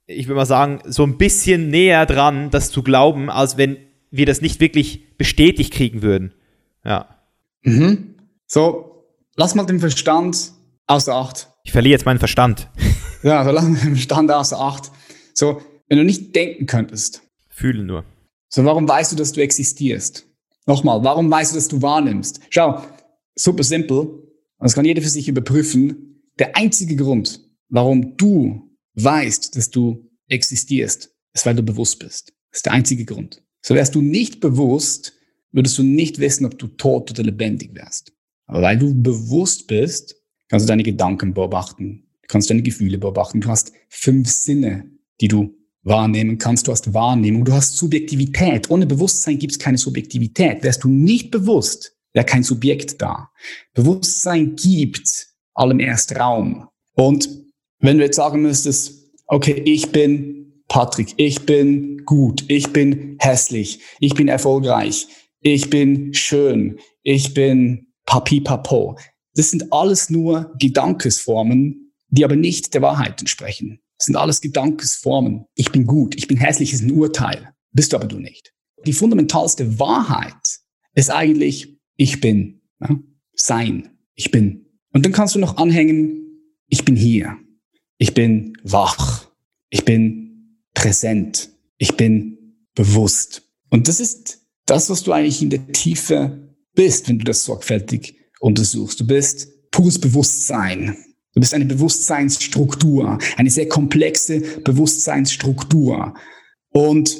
ich 0.07 0.27
würde 0.27 0.37
mal 0.37 0.45
sagen, 0.45 0.79
so 0.85 1.03
ein 1.03 1.17
bisschen 1.17 1.69
näher 1.69 2.05
dran, 2.05 2.49
das 2.49 2.71
zu 2.71 2.83
glauben, 2.83 3.29
als 3.29 3.57
wenn 3.57 3.77
wir 4.11 4.25
das 4.25 4.41
nicht 4.41 4.59
wirklich 4.59 5.17
bestätigt 5.17 5.73
kriegen 5.73 6.01
würden. 6.01 6.33
Ja. 6.83 7.07
Mhm. 7.63 8.15
So, 8.47 9.05
lass 9.35 9.55
mal 9.55 9.65
den 9.65 9.79
Verstand 9.79 10.51
außer 10.87 11.13
Acht. 11.15 11.49
Ich 11.63 11.71
verliere 11.71 11.93
jetzt 11.93 12.05
meinen 12.05 12.19
Verstand. 12.19 12.69
ja, 13.23 13.43
so 13.43 13.51
lass 13.51 13.63
mal 13.63 13.79
den 13.79 13.95
Verstand 13.95 14.31
außer 14.31 14.59
Acht. 14.59 14.91
So, 15.33 15.61
wenn 15.87 15.97
du 15.97 16.03
nicht 16.03 16.35
denken 16.35 16.65
könntest. 16.65 17.21
Fühlen 17.49 17.85
nur. 17.85 18.05
So, 18.49 18.63
warum 18.65 18.87
weißt 18.87 19.11
du, 19.11 19.15
dass 19.15 19.31
du 19.31 19.41
existierst? 19.41 20.27
Nochmal, 20.65 21.03
warum 21.03 21.29
weißt 21.29 21.51
du, 21.51 21.55
dass 21.55 21.67
du 21.67 21.81
wahrnimmst? 21.81 22.39
Schau, 22.49 22.83
super 23.35 23.63
simpel. 23.63 24.23
Das 24.59 24.73
kann 24.73 24.85
jeder 24.85 25.01
für 25.01 25.09
sich 25.09 25.27
überprüfen. 25.27 26.23
Der 26.39 26.55
einzige 26.55 26.95
Grund, 26.95 27.41
warum 27.69 28.17
du 28.17 28.75
weißt, 28.95 29.55
dass 29.55 29.69
du 29.69 30.09
existierst, 30.27 31.13
ist, 31.33 31.45
weil 31.45 31.55
du 31.55 31.63
bewusst 31.63 31.99
bist. 31.99 32.33
Das 32.51 32.59
ist 32.59 32.65
der 32.65 32.73
einzige 32.73 33.05
Grund. 33.05 33.43
So 33.61 33.75
wärst 33.75 33.95
du 33.95 34.01
nicht 34.01 34.39
bewusst, 34.39 35.13
würdest 35.51 35.77
du 35.77 35.83
nicht 35.83 36.19
wissen, 36.19 36.45
ob 36.45 36.57
du 36.57 36.67
tot 36.67 37.11
oder 37.11 37.23
lebendig 37.23 37.75
wärst. 37.75 38.13
Aber 38.47 38.61
weil 38.61 38.77
du 38.77 38.93
bewusst 38.93 39.67
bist, 39.67 40.15
kannst 40.49 40.65
du 40.65 40.67
deine 40.67 40.83
Gedanken 40.83 41.33
beobachten, 41.33 42.07
du 42.21 42.27
kannst 42.27 42.49
deine 42.49 42.61
Gefühle 42.61 42.97
beobachten, 42.97 43.41
du 43.41 43.49
hast 43.49 43.71
fünf 43.89 44.29
Sinne, 44.29 44.91
die 45.21 45.27
du 45.27 45.55
wahrnehmen 45.85 46.37
kannst, 46.37 46.67
du 46.67 46.71
hast 46.71 46.93
Wahrnehmung, 46.93 47.45
du 47.45 47.53
hast 47.53 47.77
Subjektivität. 47.77 48.69
Ohne 48.69 48.85
Bewusstsein 48.85 49.37
gibt 49.37 49.53
es 49.53 49.59
keine 49.59 49.77
Subjektivität. 49.77 50.63
Wärst 50.63 50.83
du 50.83 50.89
nicht 50.89 51.31
bewusst, 51.31 51.95
wäre 52.13 52.25
kein 52.25 52.43
Subjekt 52.43 53.01
da. 53.01 53.29
Bewusstsein 53.73 54.55
gibt 54.55 55.27
allem 55.53 55.79
erst 55.79 56.15
Raum. 56.15 56.67
Und 56.95 57.29
wenn 57.79 57.97
du 57.97 58.03
jetzt 58.03 58.17
sagen 58.17 58.41
müsstest, 58.41 59.13
okay, 59.27 59.61
ich 59.65 59.91
bin 59.91 60.63
Patrick, 60.67 61.13
ich 61.17 61.41
bin 61.41 62.03
gut, 62.05 62.43
ich 62.47 62.73
bin 62.73 63.17
hässlich, 63.19 63.79
ich 63.99 64.15
bin 64.15 64.27
erfolgreich, 64.27 65.07
ich 65.41 65.69
bin 65.69 66.13
schön, 66.13 66.79
ich 67.03 67.33
bin 67.35 67.87
papi 68.05 68.41
papo. 68.41 68.97
Das 69.35 69.51
sind 69.51 69.71
alles 69.71 70.09
nur 70.09 70.51
Gedankesformen, 70.59 71.93
die 72.09 72.25
aber 72.25 72.35
nicht 72.35 72.73
der 72.73 72.81
Wahrheit 72.81 73.19
entsprechen. 73.19 73.79
Das 73.97 74.07
sind 74.07 74.15
alles 74.15 74.41
Gedankesformen. 74.41 75.45
Ich 75.55 75.71
bin 75.71 75.85
gut, 75.85 76.15
ich 76.15 76.27
bin 76.27 76.37
hässlich, 76.37 76.73
ist 76.73 76.81
ein 76.81 76.91
Urteil. 76.91 77.53
Bist 77.71 77.93
du 77.93 77.97
aber 77.97 78.07
du 78.07 78.19
nicht. 78.19 78.53
Die 78.85 78.93
fundamentalste 78.93 79.79
Wahrheit 79.79 80.59
ist 80.93 81.09
eigentlich, 81.09 81.77
ich 81.95 82.21
bin. 82.21 82.61
Ja? 82.81 82.99
Sein. 83.33 83.89
Ich 84.15 84.31
bin. 84.31 84.65
Und 84.93 85.05
dann 85.05 85.11
kannst 85.11 85.35
du 85.35 85.39
noch 85.39 85.57
anhängen, 85.57 86.41
ich 86.67 86.85
bin 86.85 86.95
hier. 86.95 87.37
Ich 87.97 88.13
bin 88.13 88.53
wach. 88.63 89.29
Ich 89.69 89.83
bin 89.85 90.61
präsent. 90.73 91.49
Ich 91.77 91.97
bin 91.97 92.57
bewusst. 92.75 93.43
Und 93.69 93.87
das 93.87 93.99
ist 93.99 94.45
das, 94.65 94.89
was 94.89 95.03
du 95.03 95.11
eigentlich 95.11 95.41
in 95.41 95.49
der 95.49 95.67
Tiefe 95.67 96.55
bist, 96.73 97.07
wenn 97.09 97.19
du 97.19 97.25
das 97.25 97.43
sorgfältig 97.43 98.17
untersuchst. 98.39 98.99
Du 98.99 99.07
bist 99.07 99.71
pures 99.71 99.99
Bewusstsein. 99.99 100.97
Du 101.35 101.41
bist 101.41 101.53
eine 101.53 101.65
Bewusstseinsstruktur, 101.65 103.19
eine 103.35 103.49
sehr 103.49 103.67
komplexe 103.67 104.39
Bewusstseinsstruktur. 104.61 106.13
Und 106.69 107.17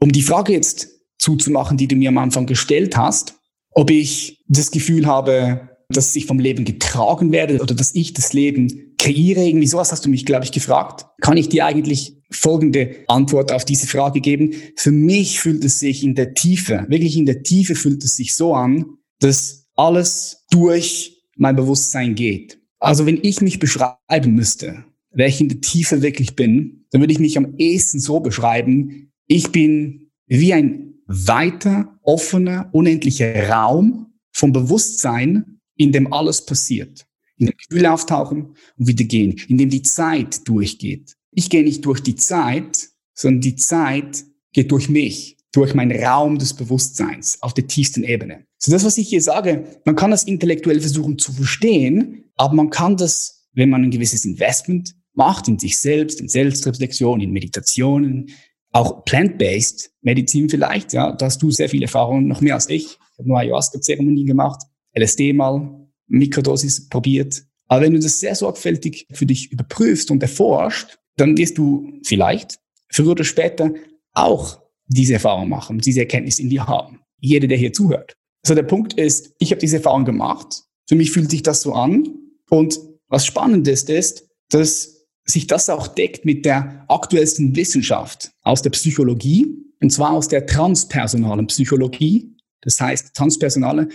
um 0.00 0.10
die 0.10 0.22
Frage 0.22 0.54
jetzt 0.54 0.88
zuzumachen, 1.18 1.76
die 1.76 1.86
du 1.86 1.94
mir 1.94 2.08
am 2.08 2.18
Anfang 2.18 2.46
gestellt 2.46 2.96
hast, 2.96 3.34
ob 3.70 3.90
ich 3.90 4.42
das 4.48 4.70
Gefühl 4.70 5.06
habe, 5.06 5.68
dass 5.90 6.16
ich 6.16 6.24
vom 6.24 6.38
Leben 6.38 6.64
getragen 6.64 7.30
werde 7.30 7.60
oder 7.60 7.74
dass 7.74 7.94
ich 7.94 8.14
das 8.14 8.32
Leben 8.32 8.94
kreiere, 8.98 9.44
irgendwie 9.44 9.66
sowas 9.66 9.92
hast 9.92 10.04
du 10.04 10.08
mich, 10.08 10.24
glaube 10.24 10.44
ich, 10.44 10.52
gefragt, 10.52 11.06
kann 11.20 11.36
ich 11.36 11.50
dir 11.50 11.66
eigentlich 11.66 12.16
folgende 12.30 12.96
Antwort 13.06 13.52
auf 13.52 13.64
diese 13.64 13.86
Frage 13.86 14.20
geben. 14.20 14.54
Für 14.76 14.90
mich 14.90 15.40
fühlt 15.40 15.64
es 15.64 15.78
sich 15.78 16.02
in 16.02 16.14
der 16.14 16.34
Tiefe, 16.34 16.86
wirklich 16.88 17.16
in 17.16 17.26
der 17.26 17.42
Tiefe 17.42 17.74
fühlt 17.74 18.02
es 18.02 18.16
sich 18.16 18.34
so 18.34 18.54
an, 18.54 18.86
dass 19.20 19.66
alles 19.76 20.44
durch 20.50 21.22
mein 21.36 21.56
Bewusstsein 21.56 22.14
geht. 22.14 22.57
Also 22.78 23.06
wenn 23.06 23.18
ich 23.22 23.40
mich 23.40 23.58
beschreiben 23.58 24.34
müsste, 24.34 24.84
wer 25.10 25.26
ich 25.26 25.40
in 25.40 25.48
der 25.48 25.60
Tiefe 25.60 26.02
wirklich 26.02 26.36
bin, 26.36 26.84
dann 26.90 27.00
würde 27.00 27.12
ich 27.12 27.18
mich 27.18 27.36
am 27.36 27.54
ehesten 27.56 27.98
so 27.98 28.20
beschreiben, 28.20 29.12
ich 29.26 29.50
bin 29.50 30.10
wie 30.26 30.52
ein 30.52 30.94
weiter, 31.06 31.98
offener, 32.02 32.68
unendlicher 32.72 33.48
Raum 33.48 34.14
vom 34.32 34.52
Bewusstsein, 34.52 35.60
in 35.76 35.92
dem 35.92 36.12
alles 36.12 36.44
passiert. 36.44 37.06
In 37.36 37.46
dem 37.46 37.56
Gefühle 37.56 37.92
auftauchen 37.92 38.54
und 38.76 38.86
wieder 38.86 39.04
gehen, 39.04 39.40
in 39.48 39.58
dem 39.58 39.70
die 39.70 39.82
Zeit 39.82 40.46
durchgeht. 40.46 41.14
Ich 41.30 41.50
gehe 41.50 41.62
nicht 41.62 41.84
durch 41.84 42.00
die 42.00 42.16
Zeit, 42.16 42.88
sondern 43.14 43.40
die 43.40 43.56
Zeit 43.56 44.24
geht 44.52 44.70
durch 44.72 44.88
mich, 44.88 45.36
durch 45.52 45.74
meinen 45.74 46.02
Raum 46.02 46.38
des 46.38 46.54
Bewusstseins 46.54 47.40
auf 47.42 47.54
der 47.54 47.66
tiefsten 47.66 48.02
Ebene. 48.02 48.44
So 48.58 48.72
das, 48.72 48.84
was 48.84 48.98
ich 48.98 49.08
hier 49.08 49.22
sage, 49.22 49.64
man 49.84 49.94
kann 49.94 50.10
das 50.10 50.24
intellektuell 50.24 50.80
versuchen 50.80 51.18
zu 51.18 51.32
verstehen, 51.32 52.27
aber 52.38 52.54
man 52.54 52.70
kann 52.70 52.96
das, 52.96 53.46
wenn 53.52 53.68
man 53.68 53.84
ein 53.84 53.90
gewisses 53.90 54.24
Investment 54.24 54.94
macht 55.12 55.48
in 55.48 55.58
sich 55.58 55.76
selbst, 55.76 56.20
in 56.20 56.28
Selbstreflexion, 56.28 57.20
in 57.20 57.32
Meditationen, 57.32 58.30
auch 58.70 59.04
plant-based 59.04 59.90
Medizin 60.02 60.48
vielleicht, 60.48 60.92
ja, 60.92 61.12
da 61.12 61.26
hast 61.26 61.42
du 61.42 61.50
sehr 61.50 61.68
viel 61.68 61.82
Erfahrung, 61.82 62.26
noch 62.26 62.40
mehr 62.40 62.54
als 62.54 62.68
ich. 62.68 62.86
Ich 62.86 63.18
habe 63.18 63.28
nur 63.28 63.38
Ayahuasca-Zeremonien 63.38 64.26
gemacht, 64.26 64.62
LSD 64.96 65.32
mal, 65.32 65.86
Mikrodosis 66.06 66.88
probiert. 66.88 67.42
Aber 67.66 67.82
wenn 67.82 67.92
du 67.92 67.98
das 67.98 68.20
sehr 68.20 68.34
sorgfältig 68.34 69.06
für 69.12 69.26
dich 69.26 69.52
überprüfst 69.52 70.10
und 70.10 70.22
erforscht, 70.22 70.98
dann 71.16 71.36
wirst 71.36 71.58
du 71.58 72.00
vielleicht 72.04 72.58
früher 72.90 73.10
oder 73.10 73.24
später 73.24 73.74
auch 74.14 74.60
diese 74.86 75.14
Erfahrung 75.14 75.48
machen, 75.48 75.78
diese 75.78 76.00
Erkenntnis 76.00 76.38
in 76.38 76.48
dir 76.48 76.66
haben. 76.66 77.00
Jeder, 77.20 77.48
der 77.48 77.58
hier 77.58 77.72
zuhört. 77.72 78.16
Also 78.44 78.54
der 78.54 78.62
Punkt 78.62 78.94
ist, 78.94 79.34
ich 79.38 79.50
habe 79.50 79.60
diese 79.60 79.76
Erfahrung 79.78 80.04
gemacht. 80.04 80.62
Für 80.88 80.94
mich 80.94 81.10
fühlt 81.10 81.30
sich 81.30 81.42
das 81.42 81.60
so 81.60 81.74
an. 81.74 82.08
Und 82.50 82.78
was 83.08 83.26
spannend 83.26 83.66
ist, 83.68 83.90
ist, 83.90 84.28
dass 84.50 85.06
sich 85.24 85.46
das 85.46 85.68
auch 85.68 85.88
deckt 85.88 86.24
mit 86.24 86.44
der 86.44 86.84
aktuellsten 86.88 87.54
Wissenschaft 87.54 88.32
aus 88.42 88.62
der 88.62 88.70
Psychologie, 88.70 89.46
und 89.80 89.90
zwar 89.90 90.12
aus 90.12 90.28
der 90.28 90.46
transpersonalen 90.46 91.46
Psychologie. 91.46 92.34
Das 92.62 92.80
heißt, 92.80 93.14
transpersonale 93.14 93.88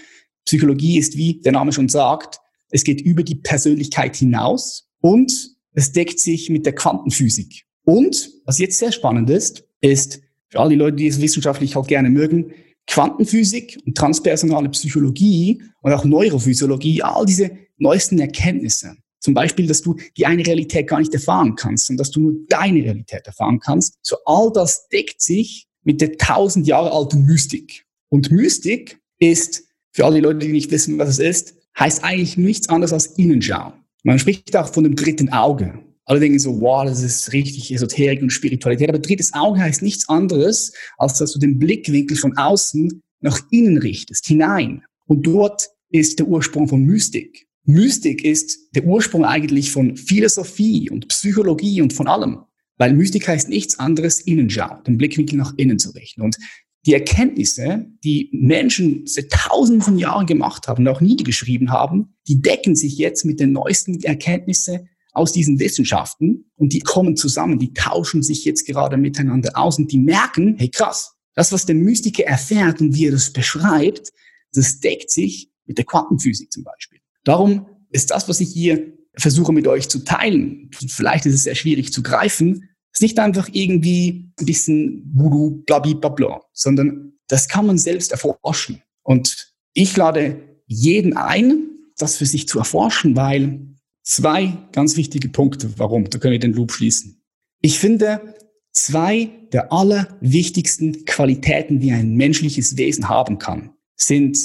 Psychologie 0.45 0.97
ist, 0.97 1.17
wie 1.17 1.41
der 1.41 1.51
Name 1.51 1.73
schon 1.73 1.89
sagt, 1.89 2.39
es 2.69 2.83
geht 2.83 3.01
über 3.01 3.23
die 3.23 3.35
Persönlichkeit 3.35 4.15
hinaus 4.15 4.89
und 4.99 5.55
es 5.73 5.91
deckt 5.91 6.19
sich 6.19 6.49
mit 6.49 6.65
der 6.65 6.73
Quantenphysik. 6.73 7.65
Und 7.83 8.31
was 8.45 8.59
jetzt 8.59 8.77
sehr 8.77 8.91
spannend 8.91 9.29
ist, 9.29 9.63
ist, 9.81 10.21
für 10.49 10.59
all 10.59 10.69
die 10.69 10.75
Leute, 10.75 10.97
die 10.97 11.07
es 11.07 11.19
wissenschaftlich 11.19 11.75
halt 11.75 11.87
gerne 11.87 12.09
mögen, 12.09 12.53
Quantenphysik 12.87 13.79
und 13.85 13.97
transpersonale 13.97 14.69
Psychologie 14.69 15.63
und 15.81 15.93
auch 15.93 16.05
Neurophysiologie, 16.05 17.01
all 17.01 17.25
diese 17.25 17.51
neuesten 17.83 18.19
Erkenntnisse. 18.19 18.95
Zum 19.19 19.33
Beispiel, 19.33 19.67
dass 19.67 19.81
du 19.81 19.95
die 20.17 20.25
eine 20.25 20.45
Realität 20.45 20.87
gar 20.87 20.99
nicht 20.99 21.13
erfahren 21.13 21.55
kannst 21.55 21.89
und 21.89 21.97
dass 21.97 22.11
du 22.11 22.19
nur 22.19 22.33
deine 22.49 22.83
Realität 22.83 23.25
erfahren 23.25 23.59
kannst. 23.59 23.97
So 24.01 24.17
all 24.25 24.51
das 24.51 24.89
deckt 24.89 25.21
sich 25.21 25.67
mit 25.83 26.01
der 26.01 26.17
tausend 26.17 26.67
Jahre 26.67 26.91
alten 26.91 27.25
Mystik. 27.25 27.85
Und 28.09 28.31
Mystik 28.31 28.99
ist, 29.19 29.63
für 29.91 30.05
all 30.05 30.13
die 30.15 30.19
Leute, 30.19 30.39
die 30.39 30.51
nicht 30.51 30.71
wissen, 30.71 30.97
was 30.97 31.09
es 31.09 31.19
ist, 31.19 31.55
heißt 31.79 32.03
eigentlich 32.03 32.37
nichts 32.37 32.67
anderes 32.69 32.91
als 32.91 33.07
Innenschau. 33.17 33.73
Man 34.03 34.19
spricht 34.19 34.55
auch 34.57 34.67
von 34.67 34.83
dem 34.83 34.95
dritten 34.95 35.29
Auge. 35.29 35.79
Alle 36.05 36.19
denken 36.19 36.39
so, 36.39 36.59
wow, 36.59 36.83
das 36.85 37.01
ist 37.01 37.31
richtig 37.31 37.73
Esoterik 37.73 38.21
und 38.21 38.29
Spiritualität. 38.29 38.89
Aber 38.89 38.99
drittes 38.99 39.33
Auge 39.33 39.61
heißt 39.61 39.81
nichts 39.81 40.09
anderes, 40.09 40.73
als 40.97 41.17
dass 41.17 41.31
du 41.31 41.39
den 41.39 41.59
Blickwinkel 41.59 42.17
von 42.17 42.35
außen 42.35 43.01
nach 43.21 43.39
innen 43.51 43.77
richtest, 43.77 44.25
hinein. 44.25 44.83
Und 45.05 45.25
dort 45.25 45.69
ist 45.89 46.19
der 46.19 46.27
Ursprung 46.27 46.67
von 46.67 46.83
Mystik. 46.83 47.47
Mystik 47.65 48.25
ist 48.25 48.75
der 48.75 48.85
Ursprung 48.85 49.23
eigentlich 49.25 49.71
von 49.71 49.95
Philosophie 49.95 50.89
und 50.89 51.07
Psychologie 51.07 51.81
und 51.81 51.93
von 51.93 52.07
allem. 52.07 52.39
Weil 52.77 52.93
Mystik 52.93 53.27
heißt 53.27 53.49
nichts 53.49 53.79
anderes 53.79 54.19
Innenschau, 54.19 54.81
den 54.85 54.97
Blickwinkel 54.97 55.37
nach 55.37 55.53
innen 55.57 55.79
zu 55.79 55.91
richten. 55.91 56.21
Und 56.21 56.37
die 56.85 56.93
Erkenntnisse, 56.93 57.85
die 58.03 58.29
Menschen 58.33 59.07
seit 59.07 59.29
tausenden 59.31 59.81
von 59.81 59.97
Jahren 59.97 60.25
gemacht 60.25 60.67
haben 60.67 60.85
und 60.85 60.93
auch 60.93 60.99
niedergeschrieben 60.99 61.71
haben, 61.71 62.15
die 62.27 62.41
decken 62.41 62.75
sich 62.75 62.97
jetzt 62.97 63.23
mit 63.23 63.39
den 63.39 63.53
neuesten 63.53 64.03
Erkenntnissen 64.03 64.89
aus 65.13 65.31
diesen 65.31 65.59
Wissenschaften 65.59 66.51
und 66.55 66.73
die 66.73 66.79
kommen 66.79 67.15
zusammen, 67.15 67.59
die 67.59 67.73
tauschen 67.73 68.23
sich 68.23 68.43
jetzt 68.43 68.65
gerade 68.65 68.97
miteinander 68.97 69.51
aus 69.55 69.77
und 69.77 69.91
die 69.91 69.99
merken, 69.99 70.55
hey 70.57 70.69
krass, 70.69 71.13
das, 71.35 71.51
was 71.51 71.65
der 71.65 71.75
Mystiker 71.75 72.25
erfährt 72.25 72.81
und 72.81 72.95
wie 72.95 73.07
er 73.07 73.11
das 73.11 73.31
beschreibt, 73.31 74.11
das 74.53 74.79
deckt 74.79 75.11
sich 75.11 75.51
mit 75.65 75.77
der 75.77 75.85
Quantenphysik 75.85 76.51
zum 76.51 76.63
Beispiel. 76.63 76.99
Darum 77.23 77.67
ist 77.89 78.11
das, 78.11 78.27
was 78.27 78.39
ich 78.39 78.49
hier 78.49 78.93
versuche 79.15 79.53
mit 79.53 79.67
euch 79.67 79.89
zu 79.89 79.99
teilen, 79.99 80.71
vielleicht 80.87 81.25
ist 81.25 81.35
es 81.35 81.43
sehr 81.43 81.55
schwierig 81.55 81.93
zu 81.93 82.01
greifen, 82.01 82.69
ist 82.91 83.01
nicht 83.01 83.19
einfach 83.19 83.49
irgendwie 83.51 84.31
ein 84.39 84.45
bisschen 84.45 85.11
Voodoo, 85.13 85.63
blabla, 85.65 86.41
sondern 86.51 87.13
das 87.27 87.47
kann 87.47 87.65
man 87.65 87.77
selbst 87.77 88.11
erforschen. 88.11 88.81
Und 89.03 89.53
ich 89.73 89.95
lade 89.97 90.39
jeden 90.67 91.15
ein, 91.17 91.69
das 91.97 92.17
für 92.17 92.25
sich 92.25 92.47
zu 92.47 92.59
erforschen, 92.59 93.15
weil 93.15 93.67
zwei 94.03 94.57
ganz 94.71 94.97
wichtige 94.97 95.29
Punkte, 95.29 95.77
warum, 95.77 96.09
da 96.09 96.17
können 96.19 96.33
wir 96.33 96.39
den 96.39 96.53
Loop 96.53 96.71
schließen. 96.71 97.23
Ich 97.61 97.79
finde, 97.79 98.35
zwei 98.71 99.29
der 99.51 99.71
allerwichtigsten 99.71 101.05
Qualitäten, 101.05 101.79
die 101.79 101.91
ein 101.91 102.15
menschliches 102.15 102.77
Wesen 102.77 103.09
haben 103.09 103.37
kann, 103.39 103.71
sind 103.95 104.37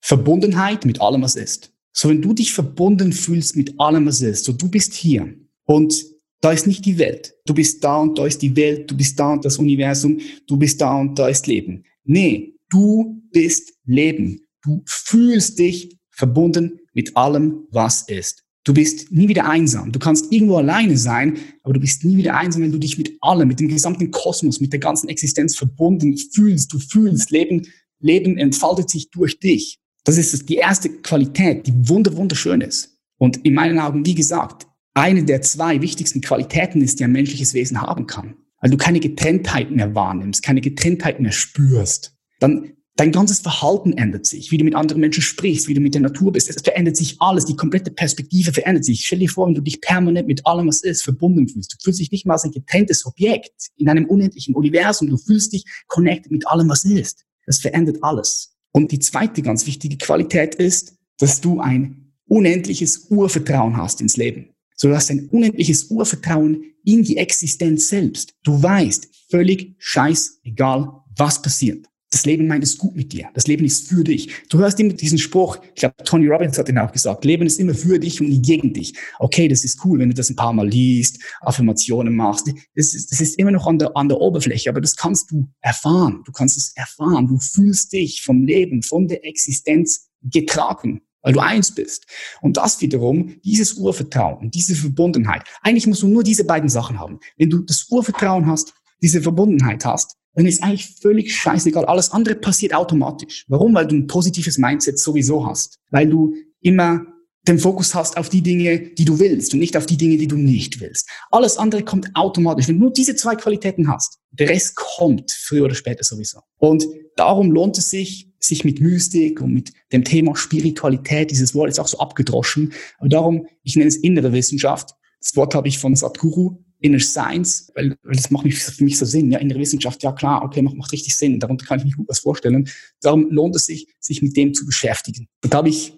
Verbundenheit 0.00 0.84
mit 0.84 1.00
allem, 1.00 1.22
was 1.22 1.36
ist. 1.36 1.69
So, 1.92 2.08
wenn 2.08 2.22
du 2.22 2.32
dich 2.32 2.52
verbunden 2.52 3.12
fühlst 3.12 3.56
mit 3.56 3.78
allem, 3.78 4.06
was 4.06 4.20
ist, 4.20 4.44
so 4.44 4.52
du 4.52 4.68
bist 4.68 4.94
hier 4.94 5.34
und 5.64 6.04
da 6.40 6.52
ist 6.52 6.66
nicht 6.66 6.86
die 6.86 6.98
Welt. 6.98 7.34
Du 7.44 7.54
bist 7.54 7.84
da 7.84 7.98
und 7.98 8.18
da 8.18 8.26
ist 8.26 8.40
die 8.40 8.56
Welt, 8.56 8.90
du 8.90 8.96
bist 8.96 9.18
da 9.18 9.32
und 9.32 9.44
das 9.44 9.58
Universum, 9.58 10.18
du 10.46 10.56
bist 10.56 10.80
da 10.80 10.98
und 10.98 11.18
da 11.18 11.28
ist 11.28 11.46
Leben. 11.46 11.84
Nee, 12.04 12.54
du 12.70 13.22
bist 13.32 13.74
Leben. 13.84 14.40
Du 14.62 14.82
fühlst 14.86 15.58
dich 15.58 15.98
verbunden 16.10 16.80
mit 16.94 17.16
allem, 17.16 17.66
was 17.70 18.08
ist. 18.08 18.44
Du 18.64 18.74
bist 18.74 19.10
nie 19.10 19.28
wieder 19.28 19.48
einsam. 19.48 19.90
Du 19.90 19.98
kannst 19.98 20.30
irgendwo 20.32 20.56
alleine 20.56 20.96
sein, 20.96 21.38
aber 21.62 21.74
du 21.74 21.80
bist 21.80 22.04
nie 22.04 22.18
wieder 22.18 22.36
einsam, 22.36 22.62
wenn 22.62 22.72
du 22.72 22.78
dich 22.78 22.98
mit 22.98 23.16
allem, 23.20 23.48
mit 23.48 23.58
dem 23.58 23.68
gesamten 23.68 24.10
Kosmos, 24.10 24.60
mit 24.60 24.72
der 24.72 24.80
ganzen 24.80 25.08
Existenz 25.08 25.56
verbunden 25.56 26.16
fühlst. 26.16 26.72
Du 26.72 26.78
fühlst, 26.78 27.30
Leben, 27.30 27.66
Leben 28.00 28.36
entfaltet 28.36 28.90
sich 28.90 29.10
durch 29.10 29.38
dich. 29.38 29.79
Das 30.04 30.16
ist 30.16 30.48
die 30.48 30.56
erste 30.56 30.88
Qualität, 30.88 31.66
die 31.66 31.88
wunder, 31.88 32.16
wunderschön 32.16 32.60
ist. 32.60 32.98
Und 33.18 33.44
in 33.44 33.54
meinen 33.54 33.78
Augen, 33.78 34.06
wie 34.06 34.14
gesagt, 34.14 34.66
eine 34.94 35.24
der 35.24 35.42
zwei 35.42 35.80
wichtigsten 35.82 36.20
Qualitäten 36.20 36.82
ist, 36.82 36.98
die 36.98 37.04
ein 37.04 37.12
menschliches 37.12 37.54
Wesen 37.54 37.80
haben 37.80 38.06
kann. 38.06 38.34
Weil 38.60 38.70
du 38.70 38.76
keine 38.76 39.00
Getrenntheit 39.00 39.70
mehr 39.70 39.94
wahrnimmst, 39.94 40.42
keine 40.42 40.60
Getrenntheit 40.60 41.20
mehr 41.20 41.32
spürst. 41.32 42.14
Dann 42.40 42.72
Dein 43.00 43.12
ganzes 43.12 43.38
Verhalten 43.38 43.94
ändert 43.94 44.26
sich, 44.26 44.50
wie 44.50 44.58
du 44.58 44.64
mit 44.64 44.74
anderen 44.74 45.00
Menschen 45.00 45.22
sprichst, 45.22 45.68
wie 45.68 45.72
du 45.72 45.80
mit 45.80 45.94
der 45.94 46.02
Natur 46.02 46.32
bist. 46.32 46.50
Es 46.50 46.60
verändert 46.60 46.98
sich 46.98 47.16
alles, 47.18 47.46
die 47.46 47.56
komplette 47.56 47.90
Perspektive 47.90 48.52
verändert 48.52 48.84
sich. 48.84 49.06
Stell 49.06 49.20
dir 49.20 49.30
vor, 49.30 49.46
wenn 49.46 49.54
du 49.54 49.62
dich 49.62 49.80
permanent 49.80 50.28
mit 50.28 50.44
allem, 50.44 50.68
was 50.68 50.82
ist, 50.82 51.02
verbunden 51.02 51.48
fühlst. 51.48 51.72
Du 51.72 51.76
fühlst 51.82 51.98
dich 51.98 52.12
nicht 52.12 52.26
mal 52.26 52.34
als 52.34 52.44
ein 52.44 52.50
getrenntes 52.50 53.06
Objekt 53.06 53.70
in 53.78 53.88
einem 53.88 54.04
unendlichen 54.04 54.54
Universum. 54.54 55.08
Du 55.08 55.16
fühlst 55.16 55.54
dich 55.54 55.64
connected 55.86 56.30
mit 56.30 56.46
allem, 56.46 56.68
was 56.68 56.84
ist. 56.84 57.24
Das 57.46 57.58
verändert 57.58 57.96
alles. 58.02 58.49
Und 58.72 58.92
die 58.92 58.98
zweite 58.98 59.42
ganz 59.42 59.66
wichtige 59.66 59.96
Qualität 59.98 60.54
ist, 60.54 60.94
dass 61.18 61.40
du 61.40 61.60
ein 61.60 62.12
unendliches 62.26 63.06
Urvertrauen 63.10 63.76
hast 63.76 64.00
ins 64.00 64.16
Leben. 64.16 64.50
So 64.76 64.88
du 64.88 64.94
hast 64.94 65.10
ein 65.10 65.28
unendliches 65.28 65.90
Urvertrauen 65.90 66.64
in 66.84 67.02
die 67.02 67.16
Existenz 67.18 67.88
selbst. 67.88 68.34
Du 68.44 68.62
weißt, 68.62 69.08
völlig 69.30 69.74
scheißegal, 69.78 71.02
was 71.16 71.42
passiert. 71.42 71.89
Das 72.12 72.26
Leben 72.26 72.48
meint 72.48 72.64
es 72.64 72.76
gut 72.76 72.96
mit 72.96 73.12
dir. 73.12 73.28
Das 73.34 73.46
Leben 73.46 73.64
ist 73.64 73.88
für 73.88 74.02
dich. 74.02 74.30
Du 74.48 74.58
hörst 74.58 74.80
immer 74.80 74.92
diesen 74.92 75.16
Spruch, 75.16 75.58
ich 75.74 75.80
glaube, 75.80 75.94
Tony 76.04 76.26
Robbins 76.26 76.58
hat 76.58 76.66
den 76.66 76.78
auch 76.78 76.90
gesagt, 76.90 77.24
Leben 77.24 77.46
ist 77.46 77.60
immer 77.60 77.72
für 77.74 78.00
dich 78.00 78.20
und 78.20 78.28
nie 78.28 78.42
gegen 78.42 78.72
dich. 78.74 78.94
Okay, 79.20 79.46
das 79.46 79.64
ist 79.64 79.84
cool, 79.84 80.00
wenn 80.00 80.08
du 80.08 80.14
das 80.14 80.28
ein 80.28 80.34
paar 80.34 80.52
Mal 80.52 80.68
liest, 80.68 81.22
Affirmationen 81.40 82.16
machst. 82.16 82.52
Das 82.74 82.94
ist, 82.94 83.12
das 83.12 83.20
ist 83.20 83.38
immer 83.38 83.52
noch 83.52 83.66
an 83.68 83.78
der, 83.78 83.96
an 83.96 84.08
der 84.08 84.18
Oberfläche, 84.18 84.70
aber 84.70 84.80
das 84.80 84.96
kannst 84.96 85.30
du 85.30 85.48
erfahren. 85.60 86.22
Du 86.24 86.32
kannst 86.32 86.56
es 86.56 86.72
erfahren. 86.74 87.28
Du 87.28 87.38
fühlst 87.38 87.92
dich 87.92 88.22
vom 88.22 88.44
Leben, 88.44 88.82
von 88.82 89.06
der 89.06 89.24
Existenz 89.24 90.08
getragen, 90.22 91.02
weil 91.22 91.32
du 91.32 91.40
eins 91.40 91.72
bist. 91.72 92.06
Und 92.40 92.56
das 92.56 92.80
wiederum, 92.80 93.36
dieses 93.44 93.74
Urvertrauen, 93.74 94.50
diese 94.50 94.74
Verbundenheit. 94.74 95.44
Eigentlich 95.62 95.86
musst 95.86 96.02
du 96.02 96.08
nur 96.08 96.24
diese 96.24 96.44
beiden 96.44 96.68
Sachen 96.68 96.98
haben. 96.98 97.20
Wenn 97.36 97.50
du 97.50 97.58
das 97.58 97.86
Urvertrauen 97.88 98.46
hast, 98.46 98.74
diese 99.00 99.22
Verbundenheit 99.22 99.84
hast, 99.84 100.16
dann 100.34 100.46
ist 100.46 100.62
eigentlich 100.62 100.94
völlig 101.00 101.34
scheißegal. 101.34 101.84
Alles 101.86 102.10
andere 102.10 102.34
passiert 102.34 102.74
automatisch. 102.74 103.44
Warum? 103.48 103.74
Weil 103.74 103.86
du 103.86 103.96
ein 103.96 104.06
positives 104.06 104.58
Mindset 104.58 104.98
sowieso 104.98 105.46
hast. 105.46 105.78
Weil 105.90 106.08
du 106.08 106.34
immer 106.60 107.06
den 107.48 107.58
Fokus 107.58 107.94
hast 107.94 108.16
auf 108.16 108.28
die 108.28 108.42
Dinge, 108.42 108.78
die 108.80 109.04
du 109.04 109.18
willst 109.18 109.52
und 109.54 109.60
nicht 109.60 109.76
auf 109.76 109.86
die 109.86 109.96
Dinge, 109.96 110.18
die 110.18 110.28
du 110.28 110.36
nicht 110.36 110.80
willst. 110.80 111.08
Alles 111.30 111.56
andere 111.56 111.82
kommt 111.82 112.10
automatisch. 112.14 112.68
Wenn 112.68 112.76
du 112.76 112.82
nur 112.82 112.92
diese 112.92 113.16
zwei 113.16 113.34
Qualitäten 113.34 113.88
hast, 113.88 114.18
der 114.30 114.48
Rest 114.48 114.76
kommt 114.76 115.30
früher 115.32 115.64
oder 115.64 115.74
später 115.74 116.04
sowieso. 116.04 116.40
Und 116.58 116.86
darum 117.16 117.50
lohnt 117.50 117.78
es 117.78 117.90
sich, 117.90 118.30
sich 118.38 118.64
mit 118.64 118.80
Mystik 118.80 119.40
und 119.40 119.52
mit 119.52 119.72
dem 119.92 120.04
Thema 120.04 120.36
Spiritualität, 120.36 121.30
dieses 121.30 121.54
Wort 121.54 121.70
ist 121.70 121.80
auch 121.80 121.88
so 121.88 121.98
abgedroschen, 121.98 122.72
aber 122.98 123.08
darum, 123.08 123.46
ich 123.62 123.76
nenne 123.76 123.88
es 123.88 123.96
innere 123.96 124.32
Wissenschaft. 124.32 124.90
Das 125.20 125.36
Wort 125.36 125.54
habe 125.54 125.68
ich 125.68 125.78
von 125.78 125.96
Sadhguru 125.96 126.62
Inner 126.80 127.00
Science, 127.00 127.70
weil, 127.74 127.96
weil 128.02 128.14
das 128.14 128.30
macht 128.30 128.44
mich, 128.44 128.58
für 128.58 128.84
mich 128.84 128.98
so 128.98 129.04
Sinn. 129.04 129.30
Ja, 129.30 129.38
innere 129.38 129.58
Wissenschaft, 129.58 130.02
ja 130.02 130.12
klar, 130.12 130.42
okay, 130.42 130.62
macht, 130.62 130.76
macht 130.76 130.92
richtig 130.92 131.14
Sinn. 131.16 131.38
Darunter 131.38 131.66
kann 131.66 131.78
ich 131.78 131.84
mich 131.84 131.96
gut 131.96 132.08
was 132.08 132.20
vorstellen. 132.20 132.68
Darum 133.00 133.30
lohnt 133.30 133.56
es 133.56 133.66
sich, 133.66 133.86
sich 133.98 134.22
mit 134.22 134.36
dem 134.36 134.54
zu 134.54 134.66
beschäftigen. 134.66 135.28
Da 135.42 135.58
habe 135.58 135.68
ich 135.68 135.94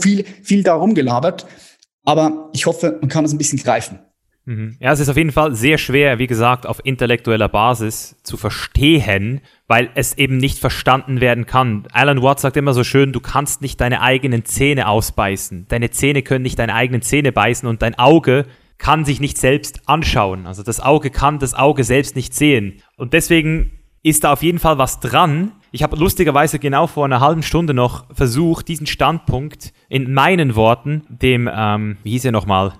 viel, 0.00 0.24
viel 0.42 0.62
darum 0.62 0.94
gelabert, 0.94 1.46
aber 2.04 2.50
ich 2.52 2.66
hoffe, 2.66 2.98
man 3.00 3.08
kann 3.08 3.24
das 3.24 3.32
ein 3.32 3.38
bisschen 3.38 3.58
greifen. 3.58 3.98
Mhm. 4.46 4.76
Ja, 4.80 4.92
es 4.92 5.00
ist 5.00 5.08
auf 5.08 5.16
jeden 5.16 5.32
Fall 5.32 5.54
sehr 5.54 5.78
schwer, 5.78 6.18
wie 6.18 6.26
gesagt, 6.26 6.66
auf 6.66 6.80
intellektueller 6.82 7.48
Basis 7.48 8.16
zu 8.22 8.36
verstehen, 8.36 9.40
weil 9.68 9.90
es 9.94 10.18
eben 10.18 10.38
nicht 10.38 10.58
verstanden 10.58 11.20
werden 11.20 11.46
kann. 11.46 11.86
Alan 11.92 12.22
Watts 12.22 12.42
sagt 12.42 12.56
immer 12.56 12.74
so 12.74 12.82
schön, 12.82 13.12
du 13.12 13.20
kannst 13.20 13.60
nicht 13.62 13.80
deine 13.80 14.00
eigenen 14.00 14.44
Zähne 14.44 14.88
ausbeißen. 14.88 15.66
Deine 15.68 15.90
Zähne 15.90 16.22
können 16.22 16.42
nicht 16.42 16.58
deine 16.58 16.74
eigenen 16.74 17.02
Zähne 17.02 17.32
beißen 17.32 17.68
und 17.68 17.82
dein 17.82 17.98
Auge 17.98 18.46
kann 18.80 19.04
sich 19.04 19.20
nicht 19.20 19.38
selbst 19.38 19.82
anschauen. 19.86 20.46
Also 20.46 20.62
das 20.64 20.80
Auge 20.80 21.10
kann 21.10 21.38
das 21.38 21.54
Auge 21.54 21.84
selbst 21.84 22.16
nicht 22.16 22.34
sehen. 22.34 22.82
Und 22.96 23.12
deswegen 23.12 23.72
ist 24.02 24.24
da 24.24 24.32
auf 24.32 24.42
jeden 24.42 24.58
Fall 24.58 24.78
was 24.78 24.98
dran. 25.00 25.52
Ich 25.70 25.82
habe 25.82 25.96
lustigerweise 25.96 26.58
genau 26.58 26.86
vor 26.86 27.04
einer 27.04 27.20
halben 27.20 27.42
Stunde 27.42 27.74
noch 27.74 28.06
versucht, 28.12 28.66
diesen 28.68 28.86
Standpunkt 28.86 29.72
in 29.88 30.12
meinen 30.12 30.56
Worten 30.56 31.02
dem, 31.08 31.48
ähm, 31.52 31.98
wie 32.02 32.12
hieß 32.12 32.24
er 32.24 32.32
nochmal? 32.32 32.72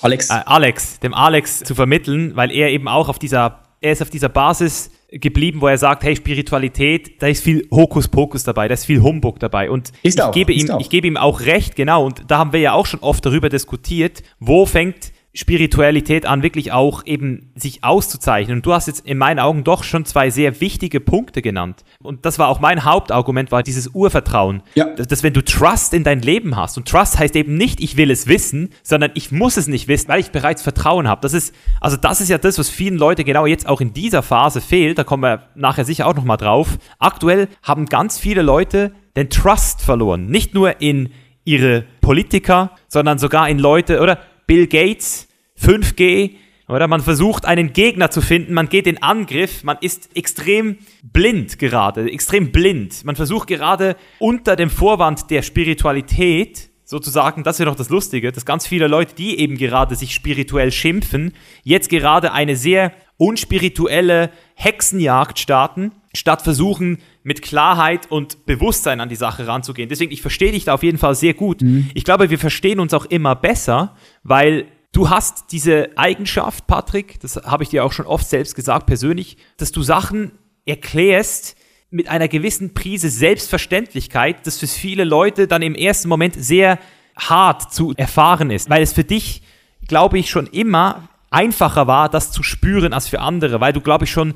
Alex. 0.00 0.30
Äh, 0.30 0.42
Alex, 0.46 1.00
dem 1.00 1.12
Alex 1.12 1.58
zu 1.64 1.74
vermitteln, 1.74 2.36
weil 2.36 2.52
er 2.52 2.70
eben 2.70 2.86
auch 2.86 3.08
auf 3.08 3.18
dieser, 3.18 3.64
er 3.80 3.92
ist 3.92 4.00
auf 4.00 4.10
dieser 4.10 4.28
Basis 4.28 4.92
geblieben, 5.10 5.60
wo 5.60 5.66
er 5.66 5.78
sagt, 5.78 6.04
hey, 6.04 6.14
Spiritualität, 6.14 7.20
da 7.20 7.26
ist 7.26 7.42
viel 7.42 7.66
Hokuspokus 7.72 8.44
dabei, 8.44 8.68
da 8.68 8.74
ist 8.74 8.84
viel 8.84 9.02
Humbug 9.02 9.40
dabei. 9.40 9.70
Und 9.70 9.90
ist 10.04 10.18
ich, 10.18 10.22
auch, 10.22 10.32
gebe 10.32 10.52
ihm, 10.52 10.70
auch. 10.70 10.80
ich 10.80 10.88
gebe 10.88 11.08
ihm 11.08 11.16
auch 11.16 11.40
recht, 11.40 11.74
genau. 11.74 12.06
Und 12.06 12.30
da 12.30 12.38
haben 12.38 12.52
wir 12.52 12.60
ja 12.60 12.74
auch 12.74 12.86
schon 12.86 13.00
oft 13.00 13.26
darüber 13.26 13.48
diskutiert, 13.48 14.22
wo 14.38 14.64
fängt 14.64 15.12
Spiritualität 15.38 16.26
an, 16.26 16.42
wirklich 16.42 16.72
auch 16.72 17.06
eben 17.06 17.52
sich 17.54 17.84
auszuzeichnen. 17.84 18.56
Und 18.56 18.66
du 18.66 18.72
hast 18.72 18.88
jetzt 18.88 19.06
in 19.06 19.18
meinen 19.18 19.38
Augen 19.38 19.62
doch 19.62 19.84
schon 19.84 20.04
zwei 20.04 20.30
sehr 20.30 20.60
wichtige 20.60 20.98
Punkte 20.98 21.42
genannt. 21.42 21.84
Und 22.02 22.26
das 22.26 22.40
war 22.40 22.48
auch 22.48 22.58
mein 22.58 22.84
Hauptargument, 22.84 23.52
war 23.52 23.62
dieses 23.62 23.86
Urvertrauen. 23.86 24.64
Ja. 24.74 24.86
Dass, 24.96 25.06
dass 25.06 25.22
wenn 25.22 25.34
du 25.34 25.44
Trust 25.44 25.94
in 25.94 26.02
dein 26.02 26.22
Leben 26.22 26.56
hast, 26.56 26.76
und 26.76 26.88
Trust 26.88 27.20
heißt 27.20 27.36
eben 27.36 27.54
nicht, 27.54 27.80
ich 27.80 27.96
will 27.96 28.10
es 28.10 28.26
wissen, 28.26 28.70
sondern 28.82 29.12
ich 29.14 29.30
muss 29.30 29.56
es 29.56 29.68
nicht 29.68 29.86
wissen, 29.86 30.08
weil 30.08 30.18
ich 30.18 30.32
bereits 30.32 30.60
Vertrauen 30.60 31.06
habe. 31.06 31.20
Das 31.20 31.34
ist, 31.34 31.54
also 31.80 31.96
das 31.96 32.20
ist 32.20 32.30
ja 32.30 32.38
das, 32.38 32.58
was 32.58 32.68
vielen 32.68 32.98
Leuten 32.98 33.24
genau 33.24 33.46
jetzt 33.46 33.68
auch 33.68 33.80
in 33.80 33.92
dieser 33.92 34.24
Phase 34.24 34.60
fehlt. 34.60 34.98
Da 34.98 35.04
kommen 35.04 35.22
wir 35.22 35.50
nachher 35.54 35.84
sicher 35.84 36.08
auch 36.08 36.16
nochmal 36.16 36.36
drauf. 36.36 36.78
Aktuell 36.98 37.46
haben 37.62 37.86
ganz 37.86 38.18
viele 38.18 38.42
Leute 38.42 38.90
den 39.14 39.30
Trust 39.30 39.82
verloren. 39.82 40.26
Nicht 40.26 40.52
nur 40.54 40.80
in 40.80 41.10
ihre 41.44 41.84
Politiker, 42.00 42.72
sondern 42.88 43.18
sogar 43.18 43.48
in 43.48 43.60
Leute, 43.60 44.00
oder 44.00 44.18
Bill 44.48 44.66
Gates, 44.66 45.27
5G, 45.60 46.36
oder 46.68 46.86
man 46.86 47.00
versucht 47.00 47.46
einen 47.46 47.72
Gegner 47.72 48.10
zu 48.10 48.20
finden, 48.20 48.52
man 48.52 48.68
geht 48.68 48.86
in 48.86 49.02
Angriff, 49.02 49.64
man 49.64 49.78
ist 49.80 50.14
extrem 50.14 50.76
blind 51.02 51.58
gerade, 51.58 52.10
extrem 52.10 52.52
blind. 52.52 53.04
Man 53.04 53.16
versucht 53.16 53.48
gerade 53.48 53.96
unter 54.18 54.54
dem 54.54 54.68
Vorwand 54.68 55.30
der 55.30 55.42
Spiritualität, 55.42 56.68
sozusagen, 56.84 57.42
das 57.42 57.56
ist 57.56 57.60
ja 57.60 57.66
noch 57.66 57.74
das 57.74 57.88
Lustige, 57.88 58.32
dass 58.32 58.44
ganz 58.44 58.66
viele 58.66 58.86
Leute, 58.86 59.14
die 59.14 59.38
eben 59.38 59.56
gerade 59.56 59.94
sich 59.94 60.14
spirituell 60.14 60.70
schimpfen, 60.70 61.32
jetzt 61.62 61.88
gerade 61.88 62.32
eine 62.32 62.56
sehr 62.56 62.92
unspirituelle 63.16 64.30
Hexenjagd 64.54 65.38
starten, 65.38 65.92
statt 66.14 66.42
versuchen, 66.42 66.98
mit 67.22 67.42
Klarheit 67.42 68.10
und 68.10 68.46
Bewusstsein 68.46 69.00
an 69.00 69.08
die 69.08 69.16
Sache 69.16 69.46
ranzugehen. 69.46 69.88
Deswegen, 69.88 70.12
ich 70.12 70.22
verstehe 70.22 70.52
dich 70.52 70.64
da 70.64 70.74
auf 70.74 70.82
jeden 70.82 70.98
Fall 70.98 71.14
sehr 71.14 71.34
gut. 71.34 71.62
Mhm. 71.62 71.90
Ich 71.94 72.04
glaube, 72.04 72.30
wir 72.30 72.38
verstehen 72.38 72.80
uns 72.80 72.94
auch 72.94 73.04
immer 73.06 73.34
besser, 73.34 73.96
weil 74.22 74.66
Du 74.92 75.10
hast 75.10 75.52
diese 75.52 75.90
Eigenschaft, 75.96 76.66
Patrick, 76.66 77.20
das 77.20 77.36
habe 77.36 77.62
ich 77.62 77.68
dir 77.68 77.84
auch 77.84 77.92
schon 77.92 78.06
oft 78.06 78.28
selbst 78.28 78.54
gesagt, 78.54 78.86
persönlich, 78.86 79.36
dass 79.56 79.70
du 79.70 79.82
Sachen 79.82 80.32
erklärst 80.64 81.56
mit 81.90 82.08
einer 82.08 82.28
gewissen 82.28 82.74
Prise 82.74 83.08
Selbstverständlichkeit, 83.08 84.46
das 84.46 84.58
für 84.58 84.66
viele 84.66 85.04
Leute 85.04 85.46
dann 85.46 85.62
im 85.62 85.74
ersten 85.74 86.08
Moment 86.08 86.34
sehr 86.36 86.78
hart 87.16 87.72
zu 87.72 87.94
erfahren 87.96 88.50
ist, 88.50 88.70
weil 88.70 88.82
es 88.82 88.92
für 88.92 89.04
dich, 89.04 89.42
glaube 89.86 90.18
ich, 90.18 90.30
schon 90.30 90.46
immer 90.46 91.08
einfacher 91.30 91.86
war, 91.86 92.08
das 92.08 92.32
zu 92.32 92.42
spüren 92.42 92.92
als 92.92 93.08
für 93.08 93.20
andere, 93.20 93.60
weil 93.60 93.72
du, 93.72 93.80
glaube 93.80 94.04
ich, 94.04 94.10
schon 94.10 94.34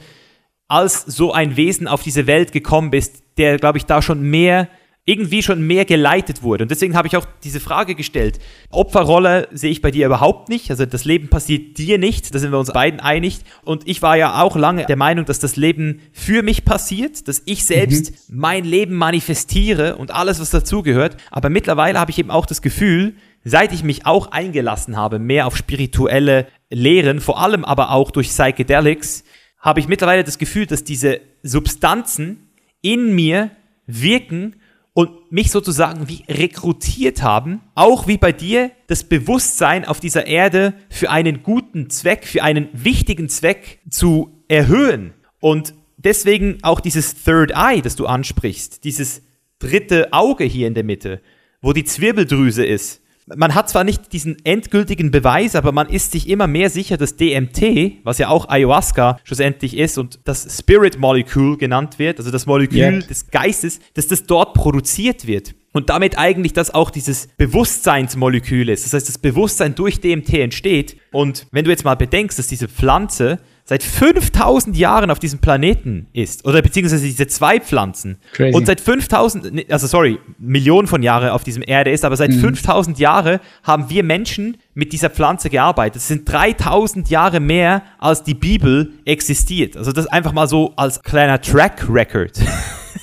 als 0.68 1.02
so 1.02 1.32
ein 1.32 1.56
Wesen 1.56 1.88
auf 1.88 2.02
diese 2.02 2.26
Welt 2.26 2.52
gekommen 2.52 2.90
bist, 2.90 3.22
der, 3.36 3.58
glaube 3.58 3.78
ich, 3.78 3.86
da 3.86 4.02
schon 4.02 4.22
mehr 4.22 4.68
irgendwie 5.04 5.42
schon 5.42 5.66
mehr 5.66 5.84
geleitet 5.84 6.44
wurde. 6.44 6.62
Und 6.64 6.70
deswegen 6.70 6.96
habe 6.96 7.08
ich 7.08 7.16
auch 7.16 7.26
diese 7.42 7.58
Frage 7.58 7.96
gestellt. 7.96 8.38
Opferrolle 8.70 9.48
sehe 9.50 9.70
ich 9.70 9.82
bei 9.82 9.90
dir 9.90 10.06
überhaupt 10.06 10.48
nicht. 10.48 10.70
Also 10.70 10.86
das 10.86 11.04
Leben 11.04 11.28
passiert 11.28 11.76
dir 11.76 11.98
nicht. 11.98 12.32
Da 12.32 12.38
sind 12.38 12.52
wir 12.52 12.58
uns 12.58 12.72
beiden 12.72 13.00
einig. 13.00 13.40
Und 13.64 13.88
ich 13.88 14.00
war 14.00 14.16
ja 14.16 14.40
auch 14.40 14.54
lange 14.54 14.86
der 14.86 14.96
Meinung, 14.96 15.24
dass 15.24 15.40
das 15.40 15.56
Leben 15.56 16.00
für 16.12 16.44
mich 16.44 16.64
passiert, 16.64 17.26
dass 17.26 17.42
ich 17.46 17.64
selbst 17.64 18.12
mhm. 18.30 18.38
mein 18.38 18.64
Leben 18.64 18.94
manifestiere 18.94 19.96
und 19.96 20.12
alles, 20.12 20.40
was 20.40 20.50
dazugehört. 20.50 21.16
Aber 21.32 21.50
mittlerweile 21.50 21.98
habe 21.98 22.12
ich 22.12 22.18
eben 22.20 22.30
auch 22.30 22.46
das 22.46 22.62
Gefühl, 22.62 23.16
seit 23.42 23.72
ich 23.72 23.82
mich 23.82 24.06
auch 24.06 24.30
eingelassen 24.30 24.96
habe, 24.96 25.18
mehr 25.18 25.48
auf 25.48 25.56
spirituelle 25.56 26.46
Lehren, 26.70 27.20
vor 27.20 27.40
allem 27.40 27.64
aber 27.64 27.90
auch 27.90 28.12
durch 28.12 28.28
Psychedelics, 28.28 29.24
habe 29.58 29.80
ich 29.80 29.88
mittlerweile 29.88 30.22
das 30.22 30.38
Gefühl, 30.38 30.66
dass 30.66 30.84
diese 30.84 31.20
Substanzen 31.42 32.50
in 32.82 33.14
mir 33.16 33.50
wirken 33.86 34.56
und 34.94 35.33
mich 35.33 35.50
sozusagen 35.50 36.09
wie 36.09 36.24
rekrutiert 36.28 37.22
haben, 37.22 37.62
auch 37.74 38.07
wie 38.07 38.18
bei 38.18 38.33
dir 38.33 38.70
das 38.88 39.05
Bewusstsein 39.05 39.85
auf 39.87 40.00
dieser 40.00 40.26
Erde 40.26 40.74
für 40.90 41.11
einen 41.11 41.42
guten 41.42 41.88
Zweck, 41.88 42.26
für 42.26 42.42
einen 42.42 42.68
wichtigen 42.72 43.28
Zweck 43.28 43.81
zu 43.88 44.44
erhöhen. 44.48 45.14
Und 45.40 45.74
deswegen 45.96 46.59
auch 46.62 46.81
dieses 46.81 47.24
Third 47.24 47.52
Eye, 47.52 47.81
das 47.81 47.96
du 47.96 48.07
ansprichst, 48.07 48.85
dieses 48.85 49.22
dritte 49.59 50.12
Auge 50.12 50.44
hier 50.44 50.66
in 50.66 50.74
der 50.74 50.85
Mitte, 50.85 51.22
wo 51.62 51.72
die 51.72 51.85
Zwirbeldrüse 51.85 52.66
ist, 52.66 53.01
man 53.26 53.54
hat 53.54 53.68
zwar 53.68 53.85
nicht 53.85 54.12
diesen 54.12 54.37
endgültigen 54.44 55.11
Beweis, 55.11 55.54
aber 55.54 55.72
man 55.72 55.88
ist 55.88 56.12
sich 56.12 56.28
immer 56.28 56.46
mehr 56.46 56.70
sicher, 56.70 56.96
dass 56.96 57.16
DMT, 57.16 58.04
was 58.04 58.18
ja 58.18 58.28
auch 58.28 58.48
Ayahuasca 58.48 59.18
schlussendlich 59.24 59.76
ist 59.76 59.98
und 59.98 60.20
das 60.24 60.58
Spirit 60.58 60.98
Molecule 60.98 61.56
genannt 61.56 61.98
wird, 61.98 62.18
also 62.18 62.30
das 62.30 62.46
Molekül 62.46 62.78
yeah. 62.78 62.98
des 62.98 63.30
Geistes, 63.30 63.80
dass 63.94 64.08
das 64.08 64.24
dort 64.24 64.54
produziert 64.54 65.26
wird. 65.26 65.54
Und 65.74 65.88
damit 65.88 66.18
eigentlich 66.18 66.52
das 66.52 66.74
auch 66.74 66.90
dieses 66.90 67.28
Bewusstseinsmolekül 67.38 68.68
ist. 68.68 68.85
Das 68.85 68.92
heißt, 68.92 69.08
das 69.08 69.16
Bewusstsein 69.16 69.74
durch 69.74 70.00
DMT 70.00 70.35
entsteht. 70.35 70.98
Und 71.12 71.46
wenn 71.50 71.64
du 71.64 71.70
jetzt 71.70 71.85
mal 71.85 71.94
bedenkst, 71.94 72.38
dass 72.38 72.46
diese 72.46 72.68
Pflanze 72.68 73.38
seit 73.64 73.83
5000 73.83 74.77
Jahren 74.77 75.11
auf 75.11 75.18
diesem 75.18 75.38
Planeten 75.38 76.09
ist, 76.12 76.44
oder 76.44 76.62
beziehungsweise 76.62 77.05
diese 77.05 77.27
zwei 77.27 77.61
Pflanzen, 77.61 78.16
Crazy. 78.33 78.57
und 78.57 78.66
seit 78.66 78.81
5000, 78.81 79.70
also 79.70 79.87
sorry, 79.87 80.18
Millionen 80.38 80.88
von 80.88 81.03
Jahren 81.03 81.31
auf 81.31 81.44
diesem 81.44 81.62
Erde 81.66 81.90
ist, 81.90 82.05
aber 82.05 82.16
seit 82.16 82.31
mhm. 82.31 82.40
5000 82.40 82.98
Jahren 82.98 83.38
haben 83.62 83.88
wir 83.88 84.03
Menschen 84.03 84.57
mit 84.75 84.92
dieser 84.92 85.11
Pflanze 85.11 85.48
gearbeitet. 85.51 85.96
Das 85.96 86.09
sind 86.09 86.31
3000 86.31 87.09
Jahre 87.11 87.40
mehr, 87.40 87.83
als 87.98 88.25
die 88.25 88.35
Bibel 88.35 88.92
existiert. 89.05 89.77
Also 89.77 89.92
das 89.92 90.07
einfach 90.07 90.33
mal 90.33 90.48
so 90.48 90.72
als 90.77 91.03
kleiner 91.03 91.40
Track 91.40 91.87
Record. 91.88 92.33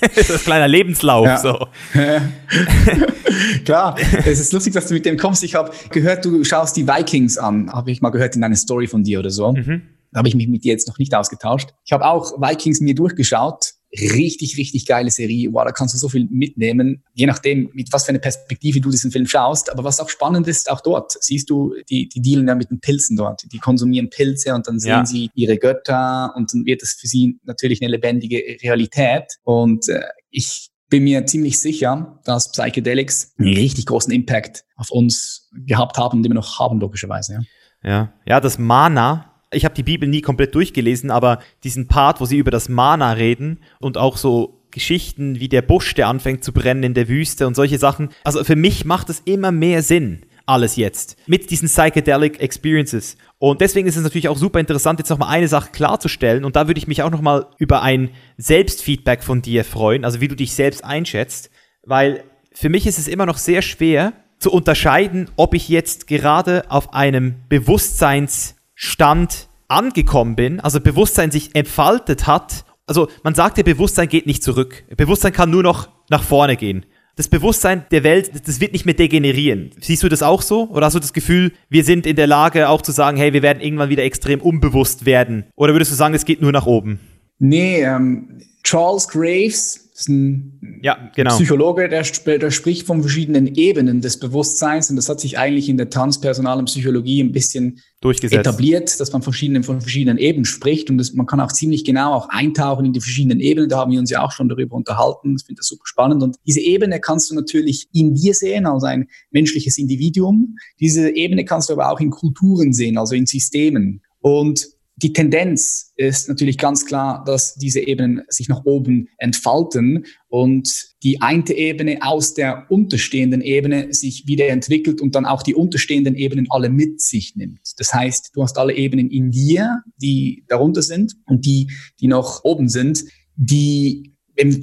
das 0.00 0.44
kleiner 0.44 0.68
Lebenslauf. 0.68 1.26
Ja. 1.26 1.38
So. 1.38 1.66
Klar, 3.64 3.96
es 4.24 4.40
ist 4.40 4.52
lustig, 4.52 4.74
dass 4.74 4.86
du 4.88 4.94
mit 4.94 5.06
dem 5.06 5.16
kommst. 5.16 5.42
Ich 5.44 5.54
habe 5.54 5.70
gehört, 5.90 6.24
du 6.24 6.44
schaust 6.44 6.76
die 6.76 6.86
Vikings 6.86 7.38
an. 7.38 7.72
Habe 7.72 7.90
ich 7.90 8.00
mal 8.02 8.10
gehört 8.10 8.36
in 8.36 8.44
einer 8.44 8.56
Story 8.56 8.86
von 8.86 9.02
dir 9.02 9.20
oder 9.20 9.30
so. 9.30 9.52
Mhm. 9.52 9.82
Da 10.12 10.18
habe 10.18 10.28
ich 10.28 10.34
mich 10.34 10.48
mit 10.48 10.64
dir 10.64 10.72
jetzt 10.72 10.88
noch 10.88 10.98
nicht 10.98 11.14
ausgetauscht. 11.14 11.70
Ich 11.84 11.92
habe 11.92 12.04
auch 12.04 12.40
Vikings 12.40 12.80
mir 12.80 12.94
durchgeschaut. 12.94 13.74
Richtig, 13.92 14.56
richtig 14.56 14.86
geile 14.86 15.10
Serie. 15.10 15.52
Wow, 15.52 15.64
da 15.64 15.72
kannst 15.72 15.94
du 15.94 15.98
so 15.98 16.08
viel 16.08 16.28
mitnehmen, 16.30 17.02
je 17.12 17.26
nachdem, 17.26 17.70
mit 17.72 17.92
was 17.92 18.04
für 18.04 18.10
eine 18.10 18.20
Perspektive 18.20 18.80
du 18.80 18.90
diesen 18.90 19.10
Film 19.10 19.26
schaust. 19.26 19.70
Aber 19.70 19.82
was 19.82 19.98
auch 19.98 20.08
spannend 20.08 20.46
ist, 20.46 20.70
auch 20.70 20.80
dort, 20.80 21.16
siehst 21.20 21.50
du, 21.50 21.74
die, 21.88 22.08
die 22.08 22.22
dealen 22.22 22.46
ja 22.46 22.54
mit 22.54 22.70
den 22.70 22.80
Pilzen 22.80 23.16
dort. 23.16 23.42
Die 23.52 23.58
konsumieren 23.58 24.08
Pilze 24.08 24.54
und 24.54 24.68
dann 24.68 24.78
sehen 24.78 24.90
ja. 24.90 25.06
sie 25.06 25.30
ihre 25.34 25.58
Götter 25.58 26.32
und 26.36 26.52
dann 26.54 26.64
wird 26.66 26.82
das 26.82 26.92
für 26.92 27.08
sie 27.08 27.40
natürlich 27.42 27.82
eine 27.82 27.90
lebendige 27.90 28.38
Realität. 28.62 29.38
Und 29.42 29.88
äh, 29.88 30.02
ich 30.30 30.70
bin 30.88 31.04
mir 31.04 31.24
ziemlich 31.26 31.58
sicher, 31.58 32.20
dass 32.24 32.52
Psychedelics 32.52 33.32
einen 33.38 33.54
richtig 33.54 33.86
großen 33.86 34.12
Impact 34.12 34.64
auf 34.76 34.90
uns 34.90 35.48
gehabt 35.52 35.96
haben 35.98 36.18
und 36.18 36.26
immer 36.26 36.34
noch 36.34 36.58
haben, 36.58 36.80
logischerweise. 36.80 37.40
Ja, 37.82 37.90
ja, 37.90 38.12
ja 38.26 38.40
das 38.40 38.58
Mana, 38.58 39.29
ich 39.52 39.64
habe 39.64 39.74
die 39.74 39.82
Bibel 39.82 40.08
nie 40.08 40.20
komplett 40.20 40.54
durchgelesen, 40.54 41.10
aber 41.10 41.40
diesen 41.64 41.88
Part, 41.88 42.20
wo 42.20 42.24
sie 42.24 42.38
über 42.38 42.50
das 42.50 42.68
Mana 42.68 43.12
reden 43.12 43.58
und 43.80 43.98
auch 43.98 44.16
so 44.16 44.60
Geschichten 44.70 45.40
wie 45.40 45.48
der 45.48 45.62
Busch, 45.62 45.94
der 45.94 46.08
anfängt 46.08 46.44
zu 46.44 46.52
brennen 46.52 46.82
in 46.82 46.94
der 46.94 47.08
Wüste 47.08 47.46
und 47.46 47.54
solche 47.54 47.78
Sachen. 47.78 48.10
Also 48.24 48.44
für 48.44 48.56
mich 48.56 48.84
macht 48.84 49.10
es 49.10 49.20
immer 49.24 49.50
mehr 49.50 49.82
Sinn, 49.82 50.20
alles 50.46 50.76
jetzt, 50.76 51.16
mit 51.26 51.50
diesen 51.50 51.68
Psychedelic 51.68 52.40
Experiences. 52.40 53.16
Und 53.38 53.60
deswegen 53.60 53.88
ist 53.88 53.96
es 53.96 54.02
natürlich 54.04 54.28
auch 54.28 54.38
super 54.38 54.60
interessant, 54.60 54.98
jetzt 55.00 55.10
nochmal 55.10 55.30
eine 55.30 55.48
Sache 55.48 55.70
klarzustellen. 55.72 56.44
Und 56.44 56.56
da 56.56 56.68
würde 56.68 56.78
ich 56.78 56.86
mich 56.86 57.02
auch 57.02 57.10
nochmal 57.10 57.46
über 57.58 57.82
ein 57.82 58.10
Selbstfeedback 58.36 59.24
von 59.24 59.42
dir 59.42 59.64
freuen, 59.64 60.04
also 60.04 60.20
wie 60.20 60.28
du 60.28 60.36
dich 60.36 60.54
selbst 60.54 60.84
einschätzt. 60.84 61.50
Weil 61.84 62.22
für 62.52 62.68
mich 62.68 62.86
ist 62.86 62.98
es 62.98 63.08
immer 63.08 63.26
noch 63.26 63.38
sehr 63.38 63.62
schwer 63.62 64.12
zu 64.38 64.52
unterscheiden, 64.52 65.30
ob 65.36 65.54
ich 65.54 65.68
jetzt 65.68 66.06
gerade 66.06 66.70
auf 66.70 66.94
einem 66.94 67.34
Bewusstseins 67.48 68.56
Stand 68.82 69.50
angekommen 69.68 70.36
bin, 70.36 70.58
also 70.58 70.80
Bewusstsein 70.80 71.30
sich 71.30 71.54
entfaltet 71.54 72.26
hat. 72.26 72.64
Also 72.86 73.08
man 73.22 73.34
sagt 73.34 73.58
ja, 73.58 73.62
Bewusstsein 73.62 74.08
geht 74.08 74.24
nicht 74.24 74.42
zurück. 74.42 74.84
Bewusstsein 74.96 75.34
kann 75.34 75.50
nur 75.50 75.62
noch 75.62 75.90
nach 76.08 76.22
vorne 76.22 76.56
gehen. 76.56 76.86
Das 77.14 77.28
Bewusstsein 77.28 77.84
der 77.90 78.04
Welt, 78.04 78.30
das 78.48 78.58
wird 78.58 78.72
nicht 78.72 78.86
mehr 78.86 78.94
degenerieren. 78.94 79.72
Siehst 79.80 80.02
du 80.02 80.08
das 80.08 80.22
auch 80.22 80.40
so? 80.40 80.70
Oder 80.70 80.86
hast 80.86 80.94
du 80.94 80.98
das 80.98 81.12
Gefühl, 81.12 81.52
wir 81.68 81.84
sind 81.84 82.06
in 82.06 82.16
der 82.16 82.26
Lage 82.26 82.70
auch 82.70 82.80
zu 82.80 82.90
sagen, 82.90 83.18
hey, 83.18 83.34
wir 83.34 83.42
werden 83.42 83.60
irgendwann 83.60 83.90
wieder 83.90 84.02
extrem 84.02 84.40
unbewusst 84.40 85.04
werden? 85.04 85.44
Oder 85.56 85.74
würdest 85.74 85.90
du 85.90 85.96
sagen, 85.96 86.14
es 86.14 86.24
geht 86.24 86.40
nur 86.40 86.52
nach 86.52 86.64
oben? 86.64 87.00
Nee, 87.38 87.82
ähm, 87.82 88.40
Charles 88.64 89.08
Graves 89.08 89.89
ist 90.00 90.08
ein 90.08 90.80
ja, 90.82 91.10
genau. 91.14 91.34
Psychologe, 91.36 91.88
der, 91.88 92.02
der, 92.38 92.50
spricht 92.50 92.86
von 92.86 93.02
verschiedenen 93.02 93.54
Ebenen 93.54 94.00
des 94.00 94.18
Bewusstseins 94.18 94.90
und 94.90 94.96
das 94.96 95.08
hat 95.08 95.20
sich 95.20 95.38
eigentlich 95.38 95.68
in 95.68 95.76
der 95.76 95.90
transpersonalen 95.90 96.64
Psychologie 96.64 97.22
ein 97.22 97.32
bisschen 97.32 97.80
etabliert, 98.02 98.98
dass 98.98 99.12
man 99.12 99.22
verschiedenen, 99.22 99.62
von 99.62 99.80
verschiedenen 99.80 100.16
Ebenen 100.16 100.46
spricht 100.46 100.90
und 100.90 100.98
das, 100.98 101.12
man 101.12 101.26
kann 101.26 101.40
auch 101.40 101.52
ziemlich 101.52 101.84
genau 101.84 102.14
auch 102.14 102.28
eintauchen 102.30 102.86
in 102.86 102.92
die 102.92 103.00
verschiedenen 103.00 103.40
Ebenen. 103.40 103.68
Da 103.68 103.78
haben 103.78 103.92
wir 103.92 104.00
uns 104.00 104.10
ja 104.10 104.24
auch 104.24 104.32
schon 104.32 104.48
darüber 104.48 104.76
unterhalten. 104.76 105.36
Ich 105.38 105.44
finde 105.44 105.60
das 105.60 105.68
super 105.68 105.84
spannend 105.84 106.22
und 106.22 106.36
diese 106.46 106.60
Ebene 106.60 106.98
kannst 107.00 107.30
du 107.30 107.34
natürlich 107.34 107.88
in 107.92 108.14
dir 108.14 108.34
sehen 108.34 108.66
als 108.66 108.84
ein 108.84 109.08
menschliches 109.30 109.76
Individuum. 109.76 110.56
Diese 110.80 111.10
Ebene 111.10 111.44
kannst 111.44 111.68
du 111.68 111.74
aber 111.74 111.90
auch 111.90 112.00
in 112.00 112.10
Kulturen 112.10 112.72
sehen, 112.72 112.96
also 112.96 113.14
in 113.14 113.26
Systemen. 113.26 114.02
Und 114.20 114.66
die 115.02 115.12
Tendenz 115.12 115.92
ist 115.96 116.28
natürlich 116.28 116.58
ganz 116.58 116.84
klar, 116.84 117.24
dass 117.24 117.54
diese 117.54 117.80
Ebenen 117.80 118.22
sich 118.28 118.48
nach 118.48 118.64
oben 118.64 119.08
entfalten 119.18 120.04
und 120.28 120.94
die 121.02 121.22
eine 121.22 121.50
Ebene 121.50 121.98
aus 122.02 122.34
der 122.34 122.66
unterstehenden 122.70 123.40
Ebene 123.40 123.92
sich 123.94 124.26
wieder 124.26 124.48
entwickelt 124.48 125.00
und 125.00 125.14
dann 125.14 125.24
auch 125.24 125.42
die 125.42 125.54
unterstehenden 125.54 126.16
Ebenen 126.16 126.46
alle 126.50 126.68
mit 126.68 127.00
sich 127.00 127.34
nimmt. 127.34 127.60
Das 127.78 127.94
heißt, 127.94 128.30
du 128.34 128.42
hast 128.42 128.58
alle 128.58 128.74
Ebenen 128.74 129.10
in 129.10 129.30
dir, 129.30 129.82
die 129.96 130.44
darunter 130.48 130.82
sind 130.82 131.16
und 131.26 131.46
die, 131.46 131.70
die 132.00 132.06
noch 132.06 132.44
oben 132.44 132.68
sind, 132.68 133.04
die 133.36 134.14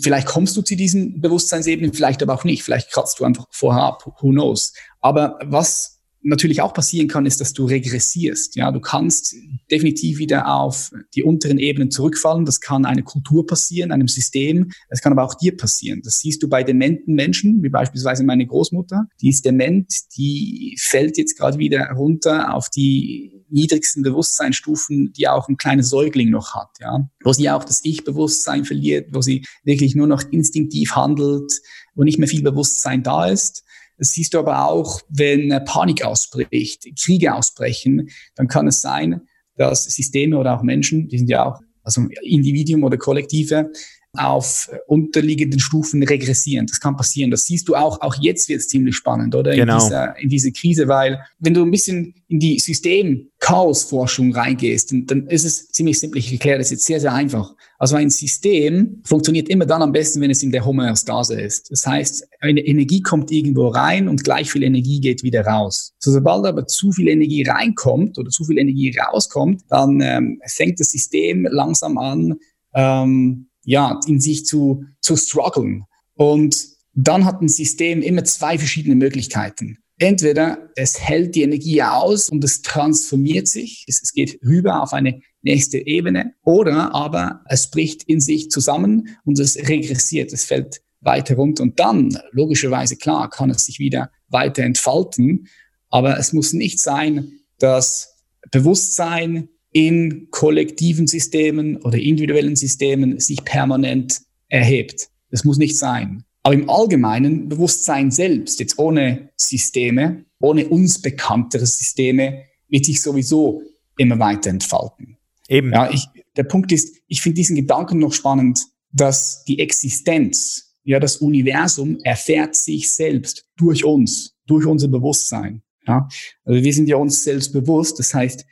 Vielleicht 0.02 0.26
kommst 0.26 0.58
du 0.58 0.63
zu 0.63 0.76
diesen 0.76 1.21
Bewusstseinsebenen, 1.21 1.93
vielleicht 1.93 2.23
aber 2.23 2.34
auch 2.34 2.43
nicht. 2.43 2.63
Vielleicht 2.63 2.91
kratzt 2.91 3.19
du 3.19 3.26
einfach 3.26 3.45
vorher 3.52 3.84
ab. 3.84 4.04
Who 4.21 4.30
knows? 4.32 4.73
Aber 5.02 5.38
was 5.45 5.97
natürlich 6.28 6.62
auch 6.62 6.74
passieren 6.74 7.08
kann, 7.08 7.26
ist, 7.26 7.42
dass 7.42 7.54
du 7.54 7.66
regressierst. 7.66 8.56
Ja, 8.56 8.72
du 8.72 8.80
kannst 8.80 9.36
definitiv 9.72 10.20
wieder 10.20 10.54
auf 10.54 10.92
die 11.16 11.24
unteren 11.24 11.58
Ebenen 11.58 11.90
zurückfallen. 11.90 12.46
Das 12.46 12.60
kann 12.60 12.86
eine 12.86 13.04
Kultur 13.04 13.46
passieren, 13.46 13.92
einem 13.92 14.08
System. 14.08 14.72
Es 14.90 15.02
kann 15.02 15.13
aber 15.13 15.24
auch 15.24 15.36
dir 15.36 15.56
passieren. 15.56 16.02
Das 16.04 16.20
siehst 16.20 16.44
du 16.44 16.50
bei 16.50 16.63
dementen 16.63 17.16
Menschen, 17.16 17.63
wie 17.63 17.70
beispielsweise 17.70 18.24
meine 18.24 18.46
Großmutter. 18.46 19.08
Die 19.22 19.30
ist 19.30 19.46
dement, 19.46 19.92
die 20.18 20.78
fällt 20.80 21.18
jetzt 21.18 21.38
gerade 21.38 21.58
wieder 21.58 21.90
runter 21.92 22.54
auf 22.54 22.70
die 22.70 23.46
niedrigsten 23.50 24.04
Bewusstseinsstufen, 24.04 25.13
die 25.13 25.28
auch 25.28 25.48
ein 25.48 25.58
kleines 25.58 25.90
Säugling 25.90 26.30
noch 26.30 26.56
hat. 26.56 26.72
Ja, 26.82 27.10
wo 27.24 27.32
sie 27.32 27.50
auch 27.50 27.63
das 27.63 27.84
Ich-Bewusstsein 27.84 28.66
verliert, 28.66 29.13
wo 29.13 29.22
sie 29.22 29.46
wirklich 29.63 29.96
nur 29.96 30.08
noch 30.08 30.24
instinktiv 30.32 30.96
handelt, 30.96 31.62
wo 31.96 32.04
nicht 32.04 32.20
mehr 32.20 32.28
viel 32.28 32.44
Bewusstsein 32.44 33.04
da 33.04 33.28
ist. 33.28 33.63
Das 33.98 34.12
siehst 34.12 34.34
du 34.34 34.40
aber 34.40 34.68
auch, 34.68 35.02
wenn 35.10 35.50
Panik 35.66 36.06
ausbricht, 36.06 36.88
Kriege 37.00 37.34
ausbrechen, 37.34 38.10
dann 38.36 38.48
kann 38.48 38.68
es 38.68 38.82
sein, 38.82 39.22
dass 39.56 39.86
Systeme 39.86 40.38
oder 40.38 40.58
auch 40.58 40.64
Menschen, 40.64 41.08
die 41.08 41.18
sind 41.18 41.30
ja 41.30 41.46
auch, 41.46 41.60
also 41.84 42.08
Individuum 42.22 42.84
oder 42.84 42.98
Kollektive, 42.98 43.72
auf 44.13 44.70
unterliegenden 44.88 45.60
Stufen 45.60 46.04
regressieren. 46.04 46.65
Das 46.65 46.80
kann 46.80 46.96
passieren. 46.96 47.32
Das 47.32 47.46
siehst 47.46 47.67
du 47.67 47.76
auch, 47.76 48.02
auch 48.02 48.15
jetzt 48.20 48.50
wird 48.50 48.62
es 48.62 48.67
ziemlich 48.67 48.96
spannend, 48.96 49.36
oder? 49.36 49.56
Genau. 49.56 49.76
In, 49.76 49.80
dieser, 49.80 50.20
in 50.20 50.30
diese 50.30 50.52
Krise, 50.52 50.88
weil 50.88 51.20
wenn 51.39 51.54
du 51.54 51.63
ein 51.63 51.72
bisschen 51.72 52.15
in 52.28 52.39
die 52.39 52.60
System-Chaos-Forschung 52.60 54.34
reingehst, 54.34 54.91
dann, 54.91 55.06
dann 55.06 55.28
ist 55.28 55.46
es 55.46 55.70
ziemlich 55.70 56.00
simpel. 56.00 56.20
Ich 56.20 56.32
erkläre 56.32 56.58
das 56.58 56.72
jetzt 56.72 56.86
sehr, 56.86 57.00
sehr 57.00 57.13
einfach. 57.13 57.54
Also 57.80 57.96
ein 57.96 58.10
System 58.10 59.02
funktioniert 59.06 59.50
immer 59.50 59.65
dann 59.65 59.84
am 59.84 59.91
besten, 59.91 60.20
wenn 60.22 60.32
es 60.32 60.41
in 60.41 60.52
der 60.52 60.65
Homöostase 60.65 61.39
ist. 61.39 61.70
Das 61.72 61.86
heißt, 61.86 62.28
eine 62.39 62.62
Energie 62.62 63.02
kommt 63.02 63.32
irgendwo 63.32 63.67
rein 63.67 64.08
und 64.08 64.24
gleich 64.24 64.52
viel 64.52 64.63
Energie 64.63 65.00
geht 65.00 65.22
wieder 65.22 65.46
raus. 65.46 65.93
So, 66.00 66.12
sobald 66.12 66.46
aber 66.46 66.65
zu 66.65 66.91
viel 66.91 67.08
Energie 67.08 67.43
reinkommt 67.43 68.17
oder 68.17 68.30
zu 68.30 68.46
viel 68.46 68.58
Energie 68.58 68.98
rauskommt, 68.98 69.62
dann 69.70 70.02
ähm, 70.02 70.41
fängt 70.48 70.80
das 70.80 70.91
System 70.91 71.48
langsam 71.50 71.98
an, 71.98 72.36
ähm, 72.74 73.48
ja, 73.68 74.00
in 74.08 74.22
sich 74.22 74.46
zu, 74.46 74.86
zu 75.02 75.18
strugglen. 75.18 75.84
Und 76.16 76.68
dann 76.94 77.26
hat 77.26 77.42
ein 77.42 77.50
System 77.50 78.02
immer 78.02 78.24
zwei 78.24 78.58
verschiedene 78.58 78.96
Möglichkeiten. 78.96 79.78
Entweder 80.00 80.70
es 80.76 81.00
hält 81.02 81.36
die 81.36 81.42
Energie 81.42 81.84
aus 81.84 82.30
und 82.30 82.44
es 82.44 82.62
transformiert 82.62 83.48
sich, 83.48 83.84
es, 83.88 84.02
es 84.02 84.14
geht 84.14 84.40
rüber 84.42 84.82
auf 84.82 84.94
eine 84.94 85.20
nächste 85.42 85.86
Ebene, 85.86 86.34
oder 86.44 86.96
aber 86.96 87.42
es 87.50 87.70
bricht 87.70 88.04
in 88.04 88.22
sich 88.22 88.50
zusammen 88.50 89.18
und 89.26 89.38
es 89.38 89.58
regressiert, 89.58 90.32
es 90.32 90.46
fällt 90.46 90.82
weiter 91.02 91.36
runter 91.36 91.64
und 91.64 91.80
dann, 91.80 92.18
logischerweise 92.32 92.96
klar, 92.96 93.30
kann 93.30 93.50
es 93.50 93.66
sich 93.66 93.80
wieder 93.80 94.12
weiter 94.30 94.64
entfalten, 94.64 95.48
aber 95.90 96.18
es 96.18 96.32
muss 96.32 96.54
nicht 96.54 96.80
sein, 96.80 97.34
dass 97.60 98.24
Bewusstsein 98.52 99.50
in 99.78 100.30
kollektiven 100.32 101.06
Systemen 101.06 101.78
oder 101.78 102.00
individuellen 102.00 102.56
Systemen 102.56 103.20
sich 103.20 103.46
permanent 103.46 104.22
erhebt. 104.48 105.10
Das 105.30 105.44
muss 105.44 105.60
nicht 105.60 105.78
sein. 105.78 106.24
Aber 106.42 106.56
im 106.56 106.68
Allgemeinen 106.68 107.48
Bewusstsein 107.48 108.10
selbst, 108.10 108.60
jetzt 108.60 108.80
ohne 108.80 109.30
Systeme, 109.36 110.26
ohne 110.40 110.68
uns 110.68 111.00
bekanntere 111.00 111.68
Systeme, 111.68 112.42
wird 112.68 112.86
sich 112.86 113.04
sowieso 113.04 113.62
immer 114.00 114.18
weiter 114.18 114.50
entfalten. 114.50 115.18
Eben. 115.48 115.72
Ja, 115.72 115.92
ich, 115.92 116.08
der 116.36 116.46
Punkt 116.46 116.72
ist, 116.72 116.96
ich 117.06 117.22
finde 117.22 117.36
diesen 117.36 117.56
Gedanken 117.56 118.00
noch 118.00 118.13
spannend, 118.13 118.60
dass 118.92 119.44
die 119.44 119.60
Existenz, 119.60 120.74
ja, 120.86 121.00
das 121.00 121.18
Universum 121.18 122.00
erfährt 122.04 122.56
sich 122.56 122.90
selbst 122.90 123.46
durch 123.58 123.86
uns, 123.86 124.34
durch 124.48 124.66
unser 124.66 124.88
Bewusstsein. 124.88 125.62
Ja, 125.86 126.10
also 126.46 126.63
wir 126.63 126.74
sind 126.74 126.90
ja 126.90 126.96
uns 126.96 127.24
selbst 127.24 127.54
bewusst. 127.54 128.00
Das 128.00 128.16
heißt, 128.16 128.44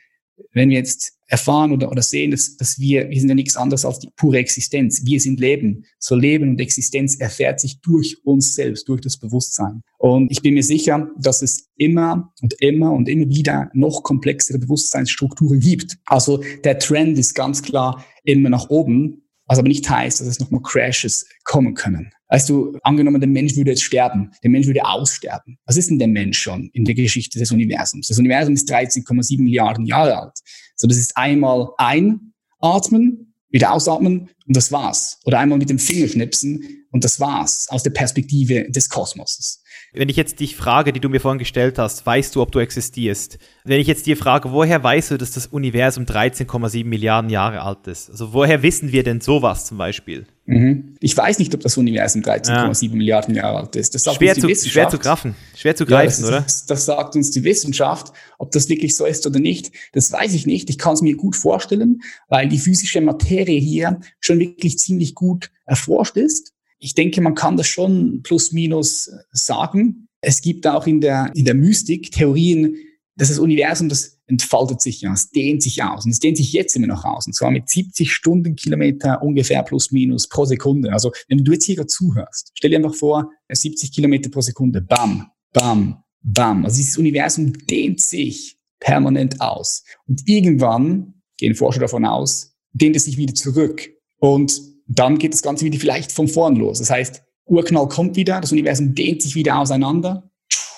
wenn 0.52 0.70
wir 0.70 0.78
jetzt 0.78 1.15
erfahren 1.28 1.72
oder, 1.72 1.92
oder 1.92 2.02
sehen, 2.02 2.32
dass, 2.32 2.58
dass 2.58 2.80
wir, 2.80 3.10
wir 3.10 3.20
sind 3.20 3.30
ja 3.30 3.36
nichts 3.36 3.58
anderes 3.58 3.86
als 3.86 4.00
die 4.00 4.10
pure 4.16 4.38
Existenz. 4.38 5.06
Wir 5.06 5.20
sind 5.20 5.40
Leben. 5.40 5.86
So 5.98 6.16
Leben 6.16 6.50
und 6.50 6.60
Existenz 6.60 7.16
erfährt 7.16 7.60
sich 7.60 7.82
durch 7.82 8.18
uns 8.24 8.54
selbst, 8.56 8.88
durch 8.88 9.02
das 9.02 9.18
Bewusstsein. 9.18 9.82
Und 9.98 10.32
ich 10.32 10.42
bin 10.42 10.54
mir 10.54 10.64
sicher, 10.64 11.10
dass 11.18 11.42
es 11.42 11.70
immer 11.78 12.32
und 12.42 12.54
immer 12.62 12.92
und 12.92 13.10
immer 13.10 13.28
wieder 13.28 13.70
noch 13.74 14.04
komplexere 14.04 14.60
Bewusstseinsstrukturen 14.60 15.60
gibt. 15.60 15.98
Also 16.06 16.44
der 16.64 16.80
Trend 16.80 17.18
ist 17.18 17.34
ganz 17.34 17.62
klar 17.62 18.06
immer 18.24 18.50
nach 18.50 18.70
oben, 18.70 19.24
was 19.48 19.60
aber 19.60 19.68
nicht 19.68 19.90
heißt, 19.90 20.20
dass 20.20 20.28
es 20.28 20.40
nochmal 20.40 20.62
Crashes 20.62 21.26
kommen 21.44 21.74
können. 21.74 22.12
Weißt 22.28 22.50
du, 22.50 22.78
angenommen, 22.82 23.22
der 23.22 23.30
Mensch 23.30 23.56
würde 23.56 23.72
jetzt 23.72 23.84
sterben, 23.84 24.32
der 24.44 24.50
Mensch 24.50 24.66
würde 24.66 24.84
aussterben. 24.84 25.58
Was 25.66 25.78
ist 25.78 25.90
denn 25.90 26.00
der 26.00 26.08
Mensch 26.08 26.40
schon 26.40 26.70
in 26.74 26.84
der 26.84 26.96
Geschichte 26.96 27.38
des 27.38 27.52
Universums? 27.52 28.08
Das 28.08 28.18
Universum 28.18 28.56
ist 28.56 28.72
13,7 28.72 29.42
Milliarden 29.42 29.86
Jahre 29.86 30.18
alt. 30.18 30.40
So, 30.76 30.88
das 30.88 30.98
ist 30.98 31.16
einmal 31.16 31.70
einatmen, 31.78 33.34
wieder 33.50 33.72
ausatmen 33.72 34.30
und 34.48 34.56
das 34.56 34.72
war's. 34.72 35.20
Oder 35.26 35.40
einmal 35.40 35.60
mit 35.60 35.70
dem 35.70 35.80
Finger 35.80 36.08
schnipsen 36.08 36.86
und 36.92 37.04
das 37.04 37.20
war's 37.20 37.68
aus 37.70 37.84
der 37.84 37.92
Perspektive 37.92 38.70
des 38.72 38.90
Kosmoses. 38.90 39.62
Wenn 39.96 40.10
ich 40.10 40.18
jetzt 40.18 40.40
dich 40.40 40.56
frage, 40.56 40.92
die 40.92 41.00
du 41.00 41.10
mir 41.10 41.20
vorhin 41.20 41.40
gestellt 41.40 41.78
hast, 41.78 42.06
weißt 42.06 42.36
du, 42.36 42.42
ob 42.42 42.52
du 42.52 42.60
existierst? 42.60 43.38
Wenn 43.64 43.80
ich 43.80 43.88
jetzt 43.88 44.06
dir 44.06 44.18
frage, 44.18 44.52
woher 44.52 44.84
weißt 44.84 45.12
du, 45.12 45.18
dass 45.18 45.32
das 45.32 45.48
Universum 45.48 46.04
13,7 46.04 46.86
Milliarden 46.86 47.30
Jahre 47.30 47.62
alt 47.62 47.88
ist? 47.88 48.10
Also 48.10 48.34
woher 48.34 48.62
wissen 48.62 48.92
wir 48.92 49.04
denn 49.04 49.22
sowas 49.22 49.66
zum 49.66 49.78
Beispiel? 49.78 50.26
Mhm. 50.48 50.96
Ich 51.00 51.16
weiß 51.16 51.40
nicht, 51.40 51.54
ob 51.56 51.62
das 51.62 51.78
Universum 51.78 52.22
13,7 52.22 52.90
ja. 52.90 52.96
Milliarden 52.96 53.36
Jahre 53.36 53.60
alt 53.60 53.76
ist. 53.76 53.96
Das 53.96 54.04
sagt 54.04 54.18
schwer, 54.18 54.36
uns 54.36 54.46
die 54.46 54.54
zu, 54.54 54.70
schwer 54.70 54.90
zu 54.90 55.00
graffen, 55.00 55.36
schwer 55.56 55.76
zu 55.76 55.86
greifen, 55.86 56.22
ja, 56.24 56.28
oder? 56.28 56.42
Das, 56.42 56.66
das, 56.66 56.86
sagt 56.86 57.16
uns 57.16 57.32
die 57.32 57.44
Wissenschaft. 57.44 58.14
Ob 58.38 58.52
das 58.52 58.70
wirklich 58.70 58.96
so 58.96 59.06
ist 59.06 59.26
oder 59.26 59.40
nicht, 59.40 59.72
das 59.94 60.12
weiß 60.12 60.34
ich 60.34 60.46
nicht. 60.46 60.70
Ich 60.70 60.78
kann 60.78 60.94
es 60.94 61.02
mir 61.02 61.16
gut 61.16 61.36
vorstellen, 61.36 62.02
weil 62.28 62.48
die 62.48 62.60
physische 62.60 63.02
Materie 63.02 63.60
hier 63.60 64.00
schon 64.20 64.40
wirklich 64.40 64.78
ziemlich 64.78 65.16
gut 65.16 65.52
erforscht 65.66 66.18
ist. 66.18 66.55
Ich 66.80 66.94
denke, 66.94 67.22
man 67.22 67.36
kann 67.36 67.58
das 67.58 67.68
schon 67.68 68.22
plus 68.24 68.52
minus 68.52 69.12
sagen. 69.32 70.08
Es 70.22 70.42
gibt 70.42 70.68
auch 70.68 70.88
in 70.88 71.02
der, 71.02 71.32
in 71.36 71.46
der 71.46 71.54
Mystik 71.54 72.12
Theorien, 72.12 72.76
dass 73.16 73.30
das 73.30 73.40
Universum, 73.40 73.90
das 73.90 74.20
entfaltet 74.28 74.82
sich 74.82 75.02
ja, 75.02 75.14
es 75.14 75.30
dehnt 75.30 75.62
sich 75.62 75.84
aus. 75.84 76.06
Und 76.06 76.12
es 76.12 76.20
dehnt 76.20 76.38
sich 76.38 76.52
jetzt 76.52 76.76
immer 76.76 76.88
noch 76.88 77.06
aus. 77.06 77.28
Und 77.28 77.34
zwar 77.34 77.52
mit 77.52 77.70
70 77.70 78.12
Stundenkilometer 78.12 79.22
ungefähr 79.22 79.64
plus 79.64 79.92
minus 79.92 80.28
pro 80.28 80.46
Sekunde. 80.46 80.92
Also 80.92 81.12
wenn 81.28 81.44
du 81.44 81.52
jetzt 81.54 81.66
hier 81.66 81.76
gerade 81.76 81.88
zuhörst, 81.88 82.52
stell 82.56 82.72
dir 82.72 82.78
einfach 82.78 82.96
vor, 82.96 83.30
70 83.50 83.92
Kilometer 83.92 84.30
pro 84.30 84.42
Sekunde, 84.42 84.82
bam, 84.82 85.30
bam, 85.54 86.04
bam. 86.22 86.66
Also 86.66 86.78
dieses 86.78 86.98
Universum 86.98 87.54
dehnt 87.68 88.02
sich 88.02 88.58
permanent 88.80 89.40
aus. 89.42 89.84
Und 90.08 90.28
irgendwann, 90.28 91.22
gehen 91.38 91.56
Forscher 91.56 91.82
davon 91.82 92.06
aus, 92.06 92.56
dehnt 92.74 92.96
es 92.96 93.06
sich 93.06 93.18
wieder 93.18 93.34
zurück. 93.34 93.90
Und 94.18 94.60
dann 94.88 95.18
geht 95.18 95.34
das 95.34 95.42
Ganze 95.42 95.66
wieder 95.66 95.80
vielleicht 95.80 96.12
von 96.12 96.28
vorn 96.28 96.56
los. 96.56 96.80
Das 96.80 96.90
heißt, 96.90 97.24
Urknall 97.46 97.88
kommt 97.88 98.16
wieder, 98.16 98.42
das 98.42 98.52
Universum 98.52 98.96
dehnt 98.96 99.22
sich 99.22 99.36
wieder 99.36 99.60
auseinander, 99.60 100.30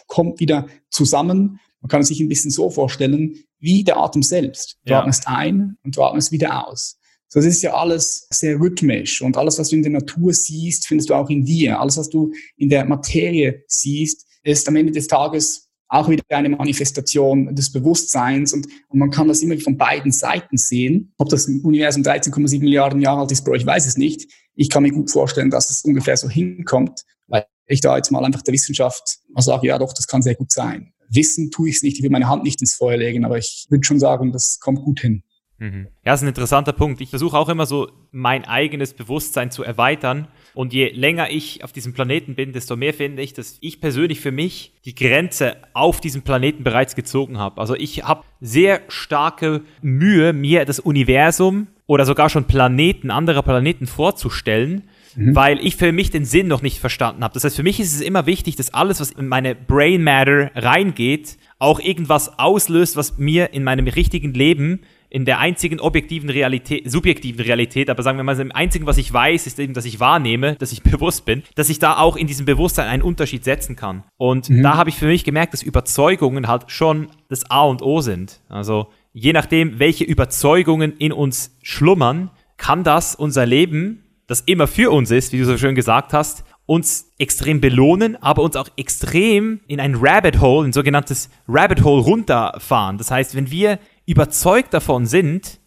kommt 0.08 0.40
wieder 0.40 0.68
zusammen. 0.90 1.60
Man 1.82 1.90
kann 1.90 2.02
es 2.02 2.08
sich 2.08 2.20
ein 2.20 2.30
bisschen 2.30 2.52
so 2.52 2.70
vorstellen, 2.70 3.36
wie 3.60 3.84
der 3.84 3.98
Atem 3.98 4.24
selbst. 4.24 4.78
Du 4.86 4.92
ja. 4.92 5.00
atmest 5.00 5.28
ein 5.28 5.78
und 5.84 5.96
du 5.96 6.04
atmest 6.04 6.32
wieder 6.32 6.68
aus. 6.68 6.98
So, 7.30 7.40
das 7.40 7.48
ist 7.48 7.62
ja 7.62 7.74
alles 7.74 8.28
sehr 8.30 8.58
rhythmisch 8.58 9.22
und 9.22 9.36
alles, 9.36 9.60
was 9.60 9.70
du 9.70 9.76
in 9.76 9.84
der 9.84 9.92
Natur 9.92 10.34
siehst, 10.34 10.88
findest 10.88 11.10
du 11.10 11.14
auch 11.14 11.30
in 11.30 11.44
dir. 11.44 11.80
Alles, 11.80 11.98
was 11.98 12.10
du 12.10 12.32
in 12.56 12.70
der 12.70 12.86
Materie 12.86 13.64
siehst, 13.68 14.26
ist 14.44 14.68
am 14.70 14.78
Ende 14.78 14.94
des 14.94 15.08
Tages 15.08 15.67
auch 15.90 16.10
wieder 16.10 16.24
eine 16.30 16.50
Manifestation 16.50 17.56
des 17.56 17.72
Bewusstseins 17.72 18.54
und, 18.54 18.68
und 18.90 19.00
man 19.00 19.10
kann 19.10 19.28
das 19.28 19.42
immer 19.42 19.58
von 19.60 19.78
beiden 19.78 20.12
Seiten 20.12 20.58
sehen. 20.58 21.14
Ob 21.18 21.30
das 21.30 21.48
Universum 21.48 22.04
13,7 22.04 22.60
Milliarden 22.60 23.02
Jahre 23.02 23.22
alt 23.22 23.32
ist, 23.32 23.44
Bro, 23.44 23.56
ich 23.56 23.66
weiß 23.66 23.88
es 23.88 23.98
nicht. 23.98 24.30
Ich 24.56 24.70
kann 24.70 24.84
mir 24.84 24.92
gut 24.92 25.10
vorstellen, 25.10 25.50
dass 25.50 25.70
es 25.70 25.84
ungefähr 25.84 26.18
so 26.18 26.30
hinkommt, 26.30 27.04
weil 27.28 27.46
ich 27.68 27.82
da 27.82 27.96
jetzt 27.96 28.12
mal 28.12 28.26
einfach 28.26 28.42
der 28.42 28.54
Wissenschaft 28.54 29.20
mal 29.30 29.42
sage, 29.42 29.68
ja 29.68 29.78
doch, 29.78 29.94
das 29.94 30.08
kann 30.08 30.22
sehr 30.22 30.36
gut 30.36 30.52
sein. 30.52 30.94
Wissen 31.10 31.52
tue 31.52 31.70
ich 31.70 31.78
es 31.78 31.84
nicht, 31.84 31.98
ich 31.98 32.04
will 32.04 32.10
meine 32.10 32.28
Hand 32.28 32.44
nicht 32.44 32.60
ins 32.60 32.76
Feuer 32.76 32.98
legen, 32.98 33.24
aber 33.24 33.38
ich 33.38 33.68
würde 33.70 33.86
schon 33.86 34.00
sagen, 34.00 34.34
das 34.34 34.60
kommt 34.60 34.84
gut 34.84 35.00
hin. 35.00 35.24
Mhm. 35.60 35.88
Ja, 36.06 36.12
das 36.12 36.20
ist 36.20 36.26
ein 36.26 36.30
interessanter 36.30 36.74
Punkt. 36.74 37.02
Ich 37.02 37.10
versuche 37.10 37.38
auch 37.38 37.50
immer 37.50 37.66
so 37.66 37.90
mein 38.12 38.46
eigenes 38.46 38.94
Bewusstsein 38.94 39.52
zu 39.52 39.64
erweitern. 39.64 40.28
Und 40.58 40.74
je 40.74 40.90
länger 40.90 41.30
ich 41.30 41.64
auf 41.64 41.72
diesem 41.72 41.94
Planeten 41.94 42.34
bin, 42.34 42.52
desto 42.52 42.76
mehr 42.76 42.92
finde 42.92 43.22
ich, 43.22 43.32
dass 43.32 43.60
ich 43.62 43.80
persönlich 43.80 44.20
für 44.20 44.32
mich 44.32 44.74
die 44.86 44.96
Grenze 44.96 45.58
auf 45.74 46.02
diesem 46.02 46.24
Planeten 46.24 46.64
bereits 46.64 46.96
gezogen 46.96 47.38
habe. 47.38 47.62
Also 47.62 47.76
ich 47.76 48.06
habe 48.06 48.24
sehr 48.42 48.82
starke 48.88 49.62
Mühe, 49.84 50.34
mir 50.34 50.66
das 50.66 50.80
Universum 50.80 51.68
oder 51.86 52.08
sogar 52.08 52.32
schon 52.32 52.46
Planeten, 52.46 53.12
andere 53.12 53.44
Planeten 53.44 53.86
vorzustellen, 53.86 54.90
mhm. 55.16 55.36
weil 55.36 55.64
ich 55.64 55.76
für 55.76 55.92
mich 55.92 56.10
den 56.10 56.26
Sinn 56.26 56.48
noch 56.48 56.64
nicht 56.64 56.80
verstanden 56.80 57.24
habe. 57.24 57.36
Das 57.36 57.44
heißt, 57.44 57.56
für 57.56 57.62
mich 57.62 57.80
ist 57.80 57.94
es 57.94 58.02
immer 58.02 58.26
wichtig, 58.26 58.56
dass 58.56 58.74
alles, 58.74 59.00
was 59.00 59.12
in 59.12 59.28
meine 59.28 59.54
Brain 59.54 60.02
Matter 60.02 60.50
reingeht, 60.56 61.38
auch 61.60 61.80
irgendwas 61.80 62.40
auslöst, 62.40 62.96
was 62.96 63.20
mir 63.20 63.54
in 63.54 63.64
meinem 63.64 63.88
richtigen 63.88 64.34
Leben 64.34 64.80
in 65.18 65.26
der 65.26 65.40
einzigen 65.40 65.80
objektiven 65.80 66.30
Realität, 66.30 66.92
subjektiven 66.92 67.44
Realität, 67.44 67.90
aber 67.90 68.04
sagen 68.04 68.20
wir 68.20 68.24
mal, 68.24 68.40
im 68.40 68.52
einzigen, 68.52 68.86
was 68.86 69.00
ich 69.00 69.12
weiß, 69.12 69.48
ist 69.48 69.58
eben, 69.58 69.74
dass 69.74 69.86
ich 69.86 70.00
wahrnehme, 70.00 70.56
dass 70.58 70.72
ich 70.72 70.84
bewusst 70.92 71.26
bin, 71.26 71.42
dass 71.56 71.70
ich 71.70 71.80
da 71.80 71.98
auch 71.98 72.16
in 72.18 72.28
diesem 72.28 72.46
Bewusstsein 72.46 72.88
einen 72.88 73.02
Unterschied 73.02 73.44
setzen 73.44 73.76
kann. 73.76 74.04
Und 74.18 74.52
mhm. 74.52 74.62
da 74.62 74.78
habe 74.78 74.92
ich 74.92 74.96
für 74.96 75.08
mich 75.08 75.24
gemerkt, 75.24 75.54
dass 75.54 75.64
Überzeugungen 75.64 76.48
halt 76.48 76.66
schon 76.68 77.08
das 77.30 77.50
A 77.50 77.64
und 77.64 77.82
O 77.82 78.02
sind. 78.02 78.42
Also 78.48 78.90
je 79.12 79.34
nachdem, 79.34 79.80
welche 79.80 80.04
Überzeugungen 80.04 80.94
in 81.00 81.12
uns 81.12 81.58
schlummern, 81.64 82.30
kann 82.58 82.84
das 82.84 83.16
unser 83.16 83.48
Leben, 83.48 84.04
das 84.28 84.42
immer 84.42 84.68
für 84.68 84.92
uns 84.92 85.10
ist, 85.10 85.34
wie 85.34 85.40
du 85.40 85.46
so 85.46 85.58
schön 85.58 85.74
gesagt 85.74 86.14
hast, 86.14 86.44
uns 86.68 87.12
extrem 87.18 87.60
belohnen, 87.60 88.22
aber 88.22 88.44
uns 88.44 88.56
auch 88.56 88.68
extrem 88.78 89.62
in 89.66 89.80
ein 89.80 89.96
Rabbit 89.96 90.42
Hole, 90.42 90.68
ein 90.68 90.74
sogenanntes 90.74 91.32
Rabbit 91.48 91.84
Hole 91.84 92.04
runterfahren. 92.04 93.00
Das 93.00 93.10
heißt, 93.10 93.34
wenn 93.34 93.50
wir 93.50 93.80
überzeugt 94.08 94.74
davon 94.74 95.06
sind, 95.06 95.60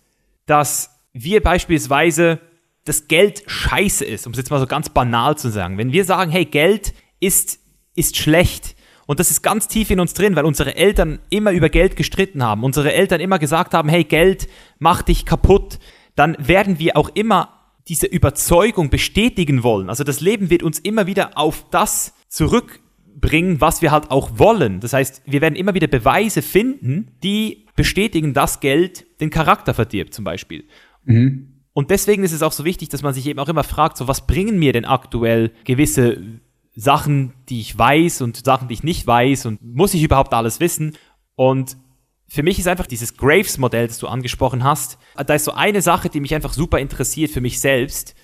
dass 0.47 0.91
wir 1.13 1.41
beispielsweise 1.41 2.41
das 2.85 3.07
Geld 3.07 3.45
scheiße 3.47 4.05
ist, 4.05 4.27
um 4.27 4.33
es 4.33 4.39
jetzt 4.39 4.51
mal 4.51 4.59
so 4.59 4.67
ganz 4.67 4.89
banal 4.89 5.39
zu 5.39 5.51
sagen. 5.51 5.79
Wenn 5.79 5.93
wir 5.93 6.05
sagen, 6.05 6.33
hey, 6.33 6.45
Geld 6.45 6.93
ist, 7.21 7.61
ist 7.95 8.17
schlecht, 8.17 8.75
und 9.11 9.19
das 9.19 9.33
ist 9.33 9.43
ganz 9.43 9.67
tief 9.67 9.91
in 9.91 9.99
uns 9.99 10.15
drin, 10.15 10.37
weil 10.37 10.45
unsere 10.45 10.77
Eltern 10.77 11.19
immer 11.31 11.51
über 11.51 11.69
Geld 11.69 11.97
gestritten 11.97 12.45
haben, 12.45 12.63
unsere 12.63 12.93
Eltern 12.93 13.21
immer 13.21 13.41
gesagt 13.41 13.75
haben, 13.75 13.89
hey, 13.89 14.05
Geld 14.05 14.47
macht 14.79 15.09
dich 15.09 15.27
kaputt, 15.27 15.81
dann 16.15 16.37
werden 16.39 16.79
wir 16.79 16.97
auch 16.97 17.09
immer 17.15 17.73
diese 17.89 18.07
Überzeugung 18.07 18.89
bestätigen 18.89 19.65
wollen. 19.65 19.89
Also 19.89 20.05
das 20.05 20.21
Leben 20.21 20.49
wird 20.49 20.63
uns 20.63 20.79
immer 20.79 21.09
wieder 21.09 21.37
auf 21.37 21.67
das 21.73 22.15
zurückbringen, 23.21 23.61
was 23.61 23.83
wir 23.83 23.91
halt 23.91 24.11
auch 24.11 24.39
wollen. 24.39 24.81
Das 24.81 24.93
heißt, 24.93 25.23
wir 25.27 25.41
werden 25.41 25.57
immer 25.57 25.75
wieder 25.75 25.87
Beweise 25.87 26.43
finden, 26.43 27.09
die 27.23 27.67
bestätigen, 27.77 28.35
dass 28.35 28.61
Geld 28.61 29.07
den 29.21 29.31
Charakter 29.31 29.75
verdirbt, 29.75 30.15
zum 30.15 30.25
Beispiel. 30.25 30.65
Mhm. 31.05 31.63
Und 31.73 31.91
deswegen 31.91 32.25
ist 32.25 32.33
es 32.33 32.43
auch 32.43 32.53
so 32.53 32.65
wichtig, 32.65 32.89
dass 32.89 33.03
man 33.03 33.15
sich 33.15 33.27
eben 33.27 33.39
auch 33.39 33.49
immer 33.49 33.65
fragt, 33.65 33.97
so 33.97 34.09
was 34.09 34.27
bringen 34.27 34.59
mir 34.59 34.73
denn 34.73 34.85
aktuell 34.85 35.53
gewisse 35.65 36.41
Sachen, 36.75 37.33
die 37.49 37.61
ich 37.61 37.79
weiß 37.79 38.23
und 38.23 38.45
Sachen, 38.45 38.69
die 38.69 38.75
ich 38.75 38.83
nicht 38.83 39.07
weiß 39.07 39.47
und 39.47 39.63
muss 39.63 39.95
ich 39.95 40.03
überhaupt 40.03 40.35
alles 40.35 40.61
wissen? 40.61 40.97
Und 41.37 41.77
für 42.27 42.43
mich 42.43 42.59
ist 42.59 42.69
einfach 42.69 42.87
dieses 42.87 43.17
Graves-Modell, 43.17 43.89
das 43.89 43.99
du 43.99 44.09
angesprochen 44.09 44.63
hast, 44.63 44.99
da 45.17 45.35
ist 45.35 45.45
so 45.45 45.53
eine 45.53 45.83
Sache, 45.83 46.09
die 46.09 46.21
mich 46.21 46.35
einfach 46.35 46.53
super 46.53 46.79
interessiert 46.79 47.31
für 47.31 47.41
mich 47.41 47.61
selbst, 47.61 48.15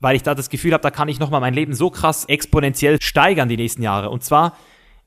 weil 0.00 0.16
ich 0.16 0.22
da 0.22 0.34
das 0.34 0.50
Gefühl 0.50 0.72
habe, 0.72 0.82
da 0.82 0.90
kann 0.90 1.08
ich 1.08 1.18
nochmal 1.18 1.40
mein 1.40 1.54
Leben 1.54 1.74
so 1.74 1.90
krass 1.90 2.24
exponentiell 2.26 3.00
steigern 3.00 3.48
die 3.48 3.56
nächsten 3.56 3.82
Jahre. 3.82 4.10
Und 4.10 4.24
zwar 4.24 4.56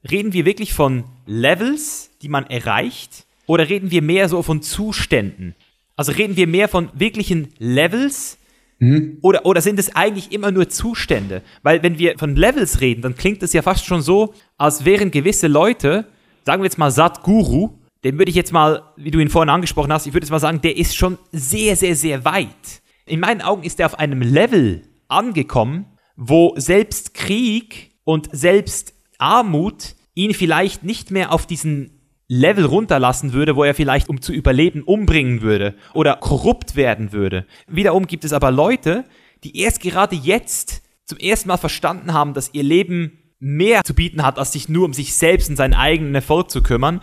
reden 0.10 0.34
wir 0.34 0.46
wirklich 0.46 0.74
von 0.74 1.04
Levels, 1.26 2.12
die 2.22 2.30
man 2.30 2.46
erreicht, 2.48 3.26
oder 3.46 3.68
reden 3.68 3.92
wir 3.92 4.02
mehr 4.02 4.30
so 4.30 4.44
von 4.44 4.62
Zuständen? 4.62 5.56
Also 5.96 6.12
reden 6.12 6.36
wir 6.36 6.48
mehr 6.48 6.70
von 6.70 6.90
wirklichen 6.94 7.50
Levels, 7.58 8.38
mhm. 8.80 9.18
oder, 9.22 9.46
oder 9.46 9.62
sind 9.62 9.80
es 9.80 9.96
eigentlich 9.96 10.32
immer 10.32 10.52
nur 10.52 10.70
Zustände? 10.70 11.42
Weil 11.64 11.84
wenn 11.84 12.00
wir 12.00 12.18
von 12.18 12.36
Levels 12.36 12.82
reden, 12.82 13.02
dann 13.02 13.16
klingt 13.16 13.44
es 13.44 13.54
ja 13.54 13.62
fast 13.62 13.86
schon 13.86 14.02
so, 14.02 14.34
als 14.58 14.86
wären 14.86 15.12
gewisse 15.12 15.48
Leute, 15.48 16.06
sagen 16.46 16.62
wir 16.62 16.66
jetzt 16.66 16.78
mal 16.78 16.92
Satguru, 16.92 17.72
den 18.04 18.18
würde 18.18 18.30
ich 18.30 18.36
jetzt 18.36 18.54
mal, 18.54 18.84
wie 18.96 19.12
du 19.12 19.20
ihn 19.20 19.30
vorhin 19.30 19.50
angesprochen 19.50 19.92
hast, 19.92 20.08
ich 20.08 20.14
würde 20.14 20.26
jetzt 20.26 20.32
mal 20.32 20.40
sagen, 20.40 20.62
der 20.62 20.78
ist 20.78 20.96
schon 20.96 21.18
sehr, 21.32 21.76
sehr, 21.76 21.96
sehr 21.96 22.24
weit. 22.24 22.82
In 23.10 23.20
meinen 23.20 23.42
Augen 23.42 23.64
ist 23.64 23.80
er 23.80 23.88
auf 23.88 23.98
einem 23.98 24.22
Level 24.22 24.84
angekommen, 25.08 25.86
wo 26.16 26.54
selbst 26.58 27.16
Krieg 27.16 27.92
und 28.04 28.30
selbst 28.32 28.94
Armut 29.18 29.96
ihn 30.14 30.34
vielleicht 30.34 30.84
nicht 30.84 31.10
mehr 31.10 31.32
auf 31.32 31.48
diesen 31.48 32.00
Level 32.28 32.66
runterlassen 32.66 33.34
würde, 33.34 33.56
wo 33.56 33.64
er 33.64 33.74
vielleicht, 33.74 34.10
um 34.10 34.22
zu 34.22 34.32
überleben, 34.32 34.84
umbringen 34.84 35.42
würde 35.42 35.76
oder 35.96 36.18
korrupt 36.18 36.76
werden 36.76 37.12
würde. 37.12 37.48
Wiederum 37.68 38.06
gibt 38.06 38.24
es 38.24 38.34
aber 38.34 38.52
Leute, 38.52 39.06
die 39.44 39.58
erst 39.58 39.82
gerade 39.82 40.16
jetzt 40.16 40.84
zum 41.06 41.18
ersten 41.18 41.48
Mal 41.48 41.58
verstanden 41.58 42.14
haben, 42.14 42.36
dass 42.36 42.54
ihr 42.54 42.62
Leben 42.62 43.34
mehr 43.40 43.84
zu 43.84 43.96
bieten 43.96 44.24
hat, 44.24 44.38
als 44.38 44.52
sich 44.52 44.70
nur 44.70 44.86
um 44.86 44.94
sich 44.94 45.16
selbst 45.16 45.50
und 45.50 45.56
seinen 45.56 45.74
eigenen 45.74 46.14
Erfolg 46.14 46.52
zu 46.52 46.62
kümmern 46.62 47.02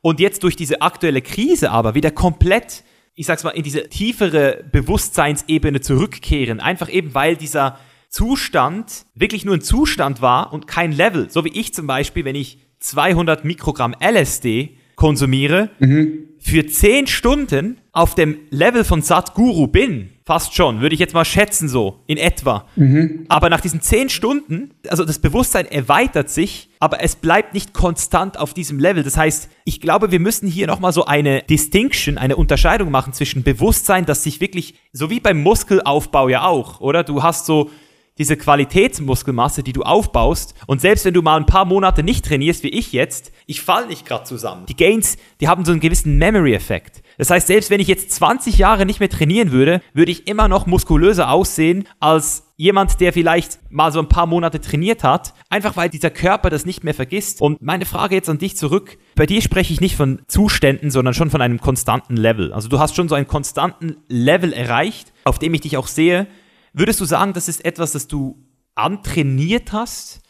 und 0.00 0.18
jetzt 0.18 0.42
durch 0.44 0.56
diese 0.56 0.80
aktuelle 0.80 1.20
Krise 1.20 1.70
aber 1.70 1.94
wieder 1.94 2.10
komplett, 2.10 2.84
ich 3.14 3.26
sag's 3.26 3.44
mal, 3.44 3.50
in 3.50 3.62
diese 3.62 3.88
tiefere 3.88 4.64
Bewusstseinsebene 4.72 5.80
zurückkehren. 5.80 6.60
Einfach 6.60 6.90
eben, 6.90 7.14
weil 7.14 7.36
dieser 7.36 7.78
Zustand 8.08 9.06
wirklich 9.14 9.44
nur 9.44 9.56
ein 9.56 9.60
Zustand 9.60 10.20
war 10.20 10.52
und 10.52 10.66
kein 10.66 10.92
Level. 10.92 11.30
So 11.30 11.44
wie 11.44 11.58
ich 11.58 11.74
zum 11.74 11.86
Beispiel, 11.86 12.24
wenn 12.24 12.36
ich 12.36 12.58
200 12.80 13.44
Mikrogramm 13.44 13.94
LSD 14.00 14.76
konsumiere, 14.96 15.70
mhm. 15.78 16.28
für 16.38 16.66
10 16.66 17.06
Stunden 17.06 17.80
auf 17.92 18.14
dem 18.14 18.38
Level 18.50 18.84
von 18.84 19.02
Satguru 19.02 19.66
bin, 19.66 20.11
fast 20.24 20.54
schon, 20.54 20.80
würde 20.80 20.94
ich 20.94 21.00
jetzt 21.00 21.14
mal 21.14 21.24
schätzen 21.24 21.68
so, 21.68 22.00
in 22.06 22.16
etwa. 22.16 22.66
Mhm. 22.76 23.26
Aber 23.28 23.50
nach 23.50 23.60
diesen 23.60 23.80
10 23.80 24.08
Stunden, 24.08 24.70
also 24.88 25.04
das 25.04 25.18
Bewusstsein 25.18 25.66
erweitert 25.66 26.30
sich, 26.30 26.68
aber 26.78 27.02
es 27.02 27.16
bleibt 27.16 27.54
nicht 27.54 27.72
konstant 27.72 28.38
auf 28.38 28.54
diesem 28.54 28.78
Level. 28.78 29.02
Das 29.02 29.16
heißt, 29.16 29.48
ich 29.64 29.80
glaube, 29.80 30.10
wir 30.10 30.20
müssen 30.20 30.48
hier 30.48 30.66
nochmal 30.66 30.92
so 30.92 31.04
eine 31.04 31.42
Distinction, 31.42 32.18
eine 32.18 32.36
Unterscheidung 32.36 32.90
machen 32.90 33.12
zwischen 33.12 33.42
Bewusstsein, 33.42 34.06
das 34.06 34.22
sich 34.22 34.40
wirklich, 34.40 34.74
so 34.92 35.10
wie 35.10 35.20
beim 35.20 35.42
Muskelaufbau 35.42 36.28
ja 36.28 36.44
auch, 36.44 36.80
oder? 36.80 37.02
Du 37.02 37.22
hast 37.22 37.46
so 37.46 37.70
diese 38.18 38.36
Qualitätsmuskelmasse, 38.36 39.62
die 39.62 39.72
du 39.72 39.82
aufbaust. 39.82 40.54
Und 40.66 40.80
selbst 40.80 41.04
wenn 41.04 41.14
du 41.14 41.22
mal 41.22 41.36
ein 41.36 41.46
paar 41.46 41.64
Monate 41.64 42.02
nicht 42.02 42.24
trainierst, 42.24 42.62
wie 42.62 42.68
ich 42.68 42.92
jetzt, 42.92 43.32
ich 43.46 43.62
fall 43.62 43.86
nicht 43.86 44.06
gerade 44.06 44.24
zusammen. 44.24 44.66
Die 44.66 44.76
Gains, 44.76 45.16
die 45.40 45.48
haben 45.48 45.64
so 45.64 45.72
einen 45.72 45.80
gewissen 45.80 46.18
Memory-Effekt. 46.18 47.02
Das 47.22 47.30
heißt, 47.30 47.46
selbst 47.46 47.70
wenn 47.70 47.78
ich 47.78 47.86
jetzt 47.86 48.10
20 48.10 48.58
Jahre 48.58 48.84
nicht 48.84 48.98
mehr 48.98 49.08
trainieren 49.08 49.52
würde, 49.52 49.80
würde 49.94 50.10
ich 50.10 50.26
immer 50.26 50.48
noch 50.48 50.66
muskulöser 50.66 51.30
aussehen 51.30 51.86
als 52.00 52.52
jemand, 52.56 52.98
der 52.98 53.12
vielleicht 53.12 53.60
mal 53.70 53.92
so 53.92 54.00
ein 54.00 54.08
paar 54.08 54.26
Monate 54.26 54.60
trainiert 54.60 55.04
hat, 55.04 55.32
einfach 55.48 55.76
weil 55.76 55.88
dieser 55.88 56.10
Körper 56.10 56.50
das 56.50 56.66
nicht 56.66 56.82
mehr 56.82 56.94
vergisst. 56.94 57.40
Und 57.40 57.62
meine 57.62 57.84
Frage 57.84 58.16
jetzt 58.16 58.28
an 58.28 58.38
dich 58.38 58.56
zurück. 58.56 58.98
Bei 59.14 59.24
dir 59.24 59.40
spreche 59.40 59.72
ich 59.72 59.80
nicht 59.80 59.94
von 59.94 60.22
Zuständen, 60.26 60.90
sondern 60.90 61.14
schon 61.14 61.30
von 61.30 61.40
einem 61.40 61.60
konstanten 61.60 62.16
Level. 62.16 62.52
Also 62.52 62.68
du 62.68 62.80
hast 62.80 62.96
schon 62.96 63.08
so 63.08 63.14
einen 63.14 63.28
konstanten 63.28 63.98
Level 64.08 64.52
erreicht, 64.52 65.12
auf 65.22 65.38
dem 65.38 65.54
ich 65.54 65.60
dich 65.60 65.76
auch 65.76 65.86
sehe. 65.86 66.26
Würdest 66.72 67.00
du 67.00 67.04
sagen, 67.04 67.34
das 67.34 67.46
ist 67.48 67.64
etwas, 67.64 67.92
das 67.92 68.08
du 68.08 68.44
antrainiert 68.74 69.72
hast? 69.72 70.22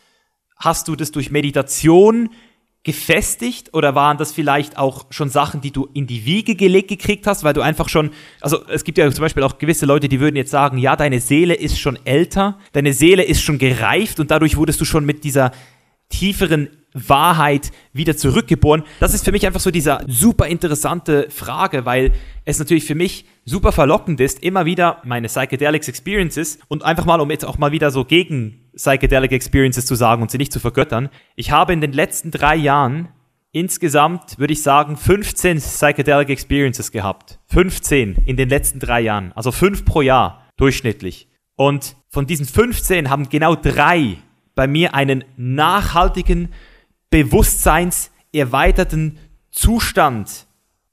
Hast 0.58 0.88
du 0.88 0.94
das 0.94 1.10
durch 1.10 1.30
Meditation 1.30 2.28
gefestigt 2.84 3.74
oder 3.74 3.94
waren 3.94 4.18
das 4.18 4.32
vielleicht 4.32 4.76
auch 4.76 5.06
schon 5.10 5.28
Sachen, 5.28 5.60
die 5.60 5.70
du 5.70 5.88
in 5.94 6.08
die 6.08 6.24
Wiege 6.24 6.56
gelegt 6.56 6.88
gekriegt 6.88 7.26
hast, 7.28 7.44
weil 7.44 7.54
du 7.54 7.60
einfach 7.60 7.88
schon, 7.88 8.10
also 8.40 8.66
es 8.68 8.82
gibt 8.82 8.98
ja 8.98 9.10
zum 9.10 9.22
Beispiel 9.22 9.44
auch 9.44 9.58
gewisse 9.58 9.86
Leute, 9.86 10.08
die 10.08 10.18
würden 10.18 10.34
jetzt 10.34 10.50
sagen, 10.50 10.78
ja, 10.78 10.96
deine 10.96 11.20
Seele 11.20 11.54
ist 11.54 11.78
schon 11.78 11.98
älter, 12.04 12.58
deine 12.72 12.92
Seele 12.92 13.22
ist 13.22 13.42
schon 13.42 13.58
gereift 13.58 14.18
und 14.18 14.32
dadurch 14.32 14.56
wurdest 14.56 14.80
du 14.80 14.84
schon 14.84 15.04
mit 15.04 15.22
dieser 15.22 15.52
tieferen 16.08 16.70
Wahrheit 16.92 17.70
wieder 17.92 18.16
zurückgeboren? 18.16 18.82
Das 18.98 19.14
ist 19.14 19.24
für 19.24 19.32
mich 19.32 19.46
einfach 19.46 19.60
so 19.60 19.70
diese 19.70 20.00
super 20.08 20.48
interessante 20.48 21.28
Frage, 21.30 21.86
weil 21.86 22.12
es 22.44 22.58
natürlich 22.58 22.84
für 22.84 22.96
mich 22.96 23.26
super 23.44 23.70
verlockend 23.70 24.20
ist, 24.20 24.42
immer 24.42 24.66
wieder 24.66 25.00
meine 25.04 25.28
Psychedelics 25.28 25.88
Experiences 25.88 26.58
und 26.66 26.84
einfach 26.84 27.04
mal, 27.04 27.20
um 27.20 27.30
jetzt 27.30 27.44
auch 27.44 27.58
mal 27.58 27.70
wieder 27.70 27.92
so 27.92 28.04
gegen 28.04 28.61
Psychedelic 28.74 29.32
Experiences 29.32 29.86
zu 29.86 29.94
sagen 29.94 30.22
und 30.22 30.30
sie 30.30 30.38
nicht 30.38 30.52
zu 30.52 30.60
vergöttern. 30.60 31.10
Ich 31.36 31.50
habe 31.50 31.72
in 31.72 31.80
den 31.80 31.92
letzten 31.92 32.30
drei 32.30 32.56
Jahren 32.56 33.08
insgesamt, 33.52 34.38
würde 34.38 34.52
ich 34.52 34.62
sagen, 34.62 34.96
15 34.96 35.58
Psychedelic 35.58 36.30
Experiences 36.30 36.90
gehabt. 36.90 37.38
15 37.48 38.16
in 38.26 38.36
den 38.36 38.48
letzten 38.48 38.78
drei 38.78 39.02
Jahren. 39.02 39.32
Also 39.32 39.52
fünf 39.52 39.84
pro 39.84 40.00
Jahr 40.00 40.46
durchschnittlich. 40.56 41.28
Und 41.54 41.96
von 42.08 42.26
diesen 42.26 42.46
15 42.46 43.10
haben 43.10 43.28
genau 43.28 43.54
drei 43.54 44.16
bei 44.54 44.66
mir 44.66 44.94
einen 44.94 45.24
nachhaltigen, 45.36 46.48
bewusstseinserweiterten 47.10 49.18
Zustand, 49.50 50.46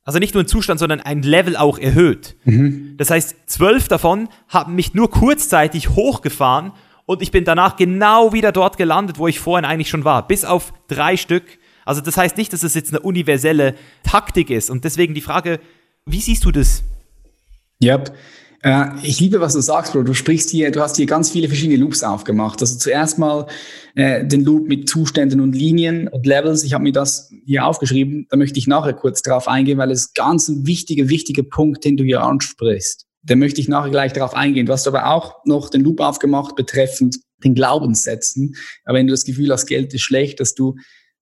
also 0.03 0.19
nicht 0.19 0.34
nur 0.34 0.41
einen 0.41 0.47
Zustand, 0.47 0.80
sondern 0.80 1.01
ein 1.01 1.21
Level 1.21 1.55
auch 1.55 1.77
erhöht. 1.77 2.36
Mhm. 2.43 2.95
Das 2.97 3.11
heißt, 3.11 3.36
zwölf 3.45 3.88
davon 3.88 4.27
haben 4.47 4.73
mich 4.73 4.95
nur 4.95 5.11
kurzzeitig 5.11 5.89
hochgefahren 5.89 6.71
und 7.10 7.24
ich 7.24 7.32
bin 7.32 7.43
danach 7.43 7.76
genau 7.76 8.34
wieder 8.34 8.51
dort 8.51 8.78
gelandet, 8.78 9.18
wo 9.18 9.28
ich 9.28 9.39
vorhin 9.39 9.66
eigentlich 9.66 9.89
schon 9.89 10.05
war, 10.05 10.28
bis 10.28 10.45
auf 10.45 10.74
drei 10.88 11.18
Stück. 11.18 11.43
Also 11.84 12.01
das 12.01 12.18
heißt 12.18 12.38
nicht, 12.38 12.53
dass 12.53 12.62
es 12.62 12.76
jetzt 12.76 12.91
eine 12.91 12.99
universelle 12.99 13.74
Taktik 14.03 14.51
ist. 14.51 14.70
Und 14.70 14.84
deswegen 14.84 15.16
die 15.16 15.22
Frage, 15.22 15.60
wie 16.05 16.22
siehst 16.22 16.45
du 16.45 16.51
das? 16.51 16.84
Ja, 17.80 17.95
yep. 17.95 18.16
Äh, 18.62 18.89
ich 19.01 19.20
liebe, 19.20 19.41
was 19.41 19.53
du 19.53 19.60
sagst, 19.60 19.93
Bro. 19.93 20.03
Du 20.03 20.14
sprichst 20.14 20.51
hier, 20.51 20.70
du 20.70 20.82
hast 20.82 20.97
hier 20.97 21.07
ganz 21.07 21.32
viele 21.32 21.47
verschiedene 21.47 21.80
Loops 21.80 22.03
aufgemacht. 22.03 22.62
Also 22.62 22.78
zuerst 22.78 23.18
mal 23.18 23.47
äh, 23.95 24.24
den 24.24 24.43
Loop 24.43 24.68
mit 24.68 24.88
Zuständen 24.88 25.41
und 25.41 25.53
Linien 25.53 26.10
und 26.10 26.28
Levels. 26.28 26.64
Ich 26.64 26.76
habe 26.76 26.84
mir 26.84 26.93
das 26.93 27.32
hier 27.43 27.66
aufgeschrieben. 27.66 28.28
Da 28.30 28.38
möchte 28.38 28.60
ich 28.60 28.68
nachher 28.68 28.93
kurz 28.93 29.24
drauf 29.24 29.47
eingehen, 29.47 29.80
weil 29.80 29.89
es 29.89 30.14
ganz 30.14 30.47
ein 30.47 30.68
wichtiger, 30.68 31.10
wichtiger 31.10 31.41
Punkt, 31.41 31.84
den 31.86 31.97
du 31.97 32.03
hier 32.03 32.22
ansprichst. 32.22 33.09
Da 33.30 33.36
möchte 33.36 33.61
ich 33.61 33.67
nachher 33.67 33.91
gleich 33.91 34.11
darauf 34.11 34.34
eingehen. 34.34 34.65
Du 34.65 34.73
hast 34.73 34.88
aber 34.88 35.11
auch 35.11 35.45
noch 35.45 35.69
den 35.69 35.82
Loop 35.82 35.99
aufgemacht 35.99 36.55
betreffend 36.55 37.19
den 37.43 37.53
Glaubenssätzen. 37.53 38.55
Aber 38.86 38.97
wenn 38.97 39.05
du 39.05 39.13
das 39.13 39.23
Gefühl 39.23 39.51
hast, 39.51 39.67
Geld 39.67 39.93
ist 39.93 40.01
schlecht, 40.01 40.39
dass 40.39 40.55
du, 40.55 40.75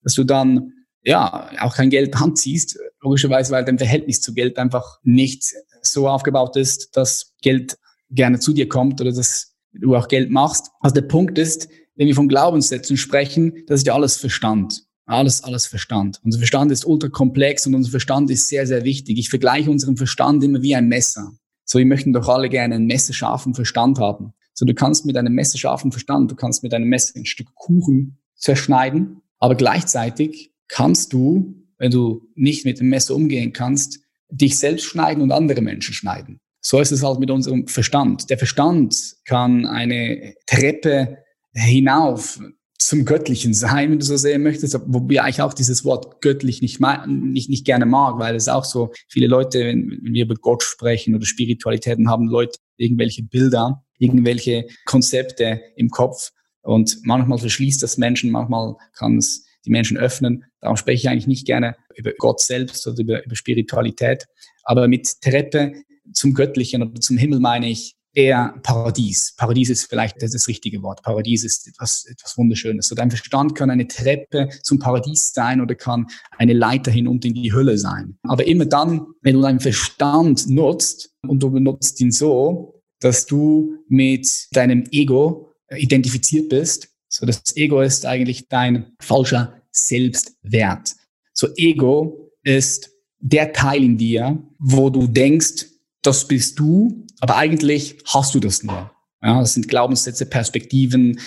dass 0.03 0.13
du 0.13 0.23
dann 0.23 0.71
ja 1.03 1.49
auch 1.59 1.75
kein 1.75 1.89
Geld 1.89 2.15
anziehst, 2.15 2.79
logischerweise, 3.01 3.51
weil 3.51 3.65
dein 3.65 3.77
Verhältnis 3.77 4.21
zu 4.21 4.33
Geld 4.33 4.57
einfach 4.57 4.99
nicht 5.03 5.53
so 5.81 6.07
aufgebaut 6.07 6.55
ist, 6.55 6.95
dass 6.95 7.33
Geld 7.41 7.77
gerne 8.09 8.39
zu 8.39 8.53
dir 8.53 8.69
kommt 8.69 9.01
oder 9.01 9.11
dass 9.11 9.53
du 9.73 9.93
auch 9.93 10.07
Geld 10.07 10.31
machst. 10.31 10.69
Also 10.79 10.93
der 10.93 11.01
Punkt 11.01 11.37
ist, 11.37 11.67
wenn 11.95 12.07
wir 12.07 12.15
von 12.15 12.29
Glaubenssätzen 12.29 12.95
sprechen, 12.95 13.65
das 13.67 13.81
ist 13.81 13.87
ja 13.87 13.95
alles 13.95 14.15
Verstand. 14.15 14.83
Alles, 15.05 15.43
alles 15.43 15.67
Verstand. 15.67 16.21
Unser 16.23 16.39
Verstand 16.39 16.71
ist 16.71 16.85
ultra 16.85 17.09
komplex 17.09 17.67
und 17.67 17.75
unser 17.75 17.91
Verstand 17.91 18.29
ist 18.29 18.47
sehr, 18.47 18.65
sehr 18.65 18.85
wichtig. 18.85 19.17
Ich 19.17 19.29
vergleiche 19.29 19.69
unseren 19.69 19.97
Verstand 19.97 20.41
immer 20.45 20.61
wie 20.61 20.73
ein 20.73 20.87
Messer. 20.87 21.33
So, 21.69 21.79
wir 21.79 21.85
möchten 21.85 22.13
doch 22.13 22.29
alle 22.29 22.47
gerne 22.47 22.75
einen 22.75 22.87
messerscharfen 22.87 23.53
Verstand 23.53 23.99
haben. 23.99 24.33
So, 24.53 24.65
du 24.65 24.73
kannst 24.73 25.05
mit 25.05 25.17
einem 25.17 25.33
messerscharfen 25.33 25.91
Verstand, 25.91 26.31
du 26.31 26.35
kannst 26.35 26.63
mit 26.63 26.73
einem 26.73 26.87
Messer 26.87 27.19
ein 27.19 27.25
Stück 27.25 27.53
Kuchen 27.55 28.17
zerschneiden, 28.35 29.21
aber 29.37 29.55
gleichzeitig 29.55 30.53
kannst 30.69 31.11
du, 31.11 31.55
wenn 31.77 31.91
du 31.91 32.21
nicht 32.35 32.63
mit 32.63 32.79
dem 32.79 32.87
Messer 32.87 33.15
umgehen 33.15 33.51
kannst, 33.51 33.99
dich 34.29 34.57
selbst 34.57 34.85
schneiden 34.85 35.21
und 35.21 35.31
andere 35.31 35.61
Menschen 35.61 35.93
schneiden. 35.93 36.39
So 36.61 36.79
ist 36.79 36.91
es 36.91 37.03
halt 37.03 37.19
mit 37.19 37.29
unserem 37.29 37.67
Verstand. 37.67 38.29
Der 38.29 38.37
Verstand 38.37 39.15
kann 39.25 39.65
eine 39.65 40.35
Treppe 40.47 41.17
hinauf 41.53 42.39
zum 42.79 43.05
Göttlichen 43.05 43.53
sein, 43.53 43.91
wenn 43.91 43.99
du 43.99 44.05
so 44.05 44.17
sehen 44.17 44.43
möchtest, 44.43 44.79
wobei 44.85 45.27
ich 45.29 45.41
auch 45.41 45.53
dieses 45.53 45.83
Wort 45.83 46.21
göttlich 46.21 46.61
nicht, 46.61 46.79
nicht, 47.07 47.49
nicht 47.49 47.65
gerne 47.65 47.85
mag, 47.85 48.19
weil 48.19 48.35
es 48.35 48.47
auch 48.47 48.65
so 48.65 48.91
viele 49.07 49.27
Leute, 49.27 49.59
wenn, 49.59 49.99
wenn 50.03 50.13
wir 50.13 50.25
über 50.25 50.35
Gott 50.35 50.63
sprechen 50.63 51.15
oder 51.15 51.25
Spiritualitäten, 51.25 52.09
haben 52.09 52.27
Leute 52.27 52.57
irgendwelche 52.77 53.23
Bilder. 53.23 53.83
irgendwelche 53.99 54.67
Konzepte 54.85 55.61
im 55.75 55.89
Kopf. 55.89 56.31
Und 56.61 56.99
manchmal 57.03 57.39
verschließt 57.39 57.81
das 57.81 57.97
Menschen, 57.97 58.31
manchmal 58.31 58.75
kann 58.93 59.17
es 59.17 59.45
die 59.65 59.71
Menschen 59.71 59.97
öffnen. 59.97 60.45
Darum 60.61 60.77
spreche 60.77 61.07
ich 61.07 61.09
eigentlich 61.09 61.27
nicht 61.27 61.45
gerne 61.45 61.75
über 61.95 62.11
Gott 62.17 62.39
selbst 62.39 62.85
oder 62.87 62.99
über, 63.01 63.25
über 63.25 63.35
Spiritualität. 63.35 64.25
Aber 64.63 64.87
mit 64.87 65.09
Treppe 65.21 65.73
zum 66.13 66.33
Göttlichen 66.33 66.83
oder 66.83 66.99
zum 67.01 67.17
Himmel 67.17 67.39
meine 67.39 67.69
ich 67.69 67.96
eher 68.17 68.55
Paradies. 68.63 69.35
Paradies 69.37 69.69
ist 69.69 69.85
vielleicht 69.85 70.21
das, 70.21 70.47
richtige 70.47 70.81
Wort. 70.81 71.03
Paradies 71.03 71.43
ist 71.43 71.67
etwas, 71.67 72.03
etwas 72.05 72.35
Wunderschönes. 72.35 72.87
So 72.87 72.95
dein 72.95 73.11
Verstand 73.11 73.53
kann 73.53 73.69
eine 73.69 73.87
Treppe 73.87 74.49
zum 74.63 74.79
Paradies 74.79 75.31
sein 75.33 75.61
oder 75.61 75.75
kann 75.75 76.07
eine 76.31 76.53
Leiter 76.53 76.89
hinunter 76.89 77.27
in 77.27 77.35
die 77.35 77.53
Hölle 77.53 77.77
sein. 77.77 78.17
Aber 78.23 78.47
immer 78.47 78.65
dann, 78.65 79.05
wenn 79.21 79.35
du 79.35 79.41
deinen 79.41 79.59
Verstand 79.59 80.49
nutzt 80.49 81.11
und 81.27 81.43
du 81.43 81.51
benutzt 81.51 82.01
ihn 82.01 82.11
so, 82.11 82.81
dass 82.99 83.27
du 83.27 83.77
mit 83.87 84.47
deinem 84.51 84.85
Ego 84.91 85.53
identifiziert 85.75 86.49
bist. 86.49 86.89
So 87.09 87.27
das 87.27 87.55
Ego 87.55 87.81
ist 87.81 88.05
eigentlich 88.07 88.47
dein 88.47 88.93
falscher 88.99 89.61
Selbstwert. 89.69 90.95
So 91.33 91.49
Ego 91.55 92.31
ist 92.41 92.89
der 93.19 93.53
Teil 93.53 93.83
in 93.83 93.97
dir, 93.97 94.43
wo 94.57 94.89
du 94.89 95.05
denkst, 95.05 95.65
das 96.07 96.25
bist 96.25 96.57
du, 96.57 97.05
aber 97.19 97.35
eigentlich 97.35 97.97
hast 98.05 98.33
du 98.33 98.39
das 98.39 98.63
nur. 98.63 98.91
Ja, 99.21 99.41
das 99.41 99.53
sind 99.53 99.67
Glaubenssätze, 99.67 100.25
Perspektiven. 100.25 101.19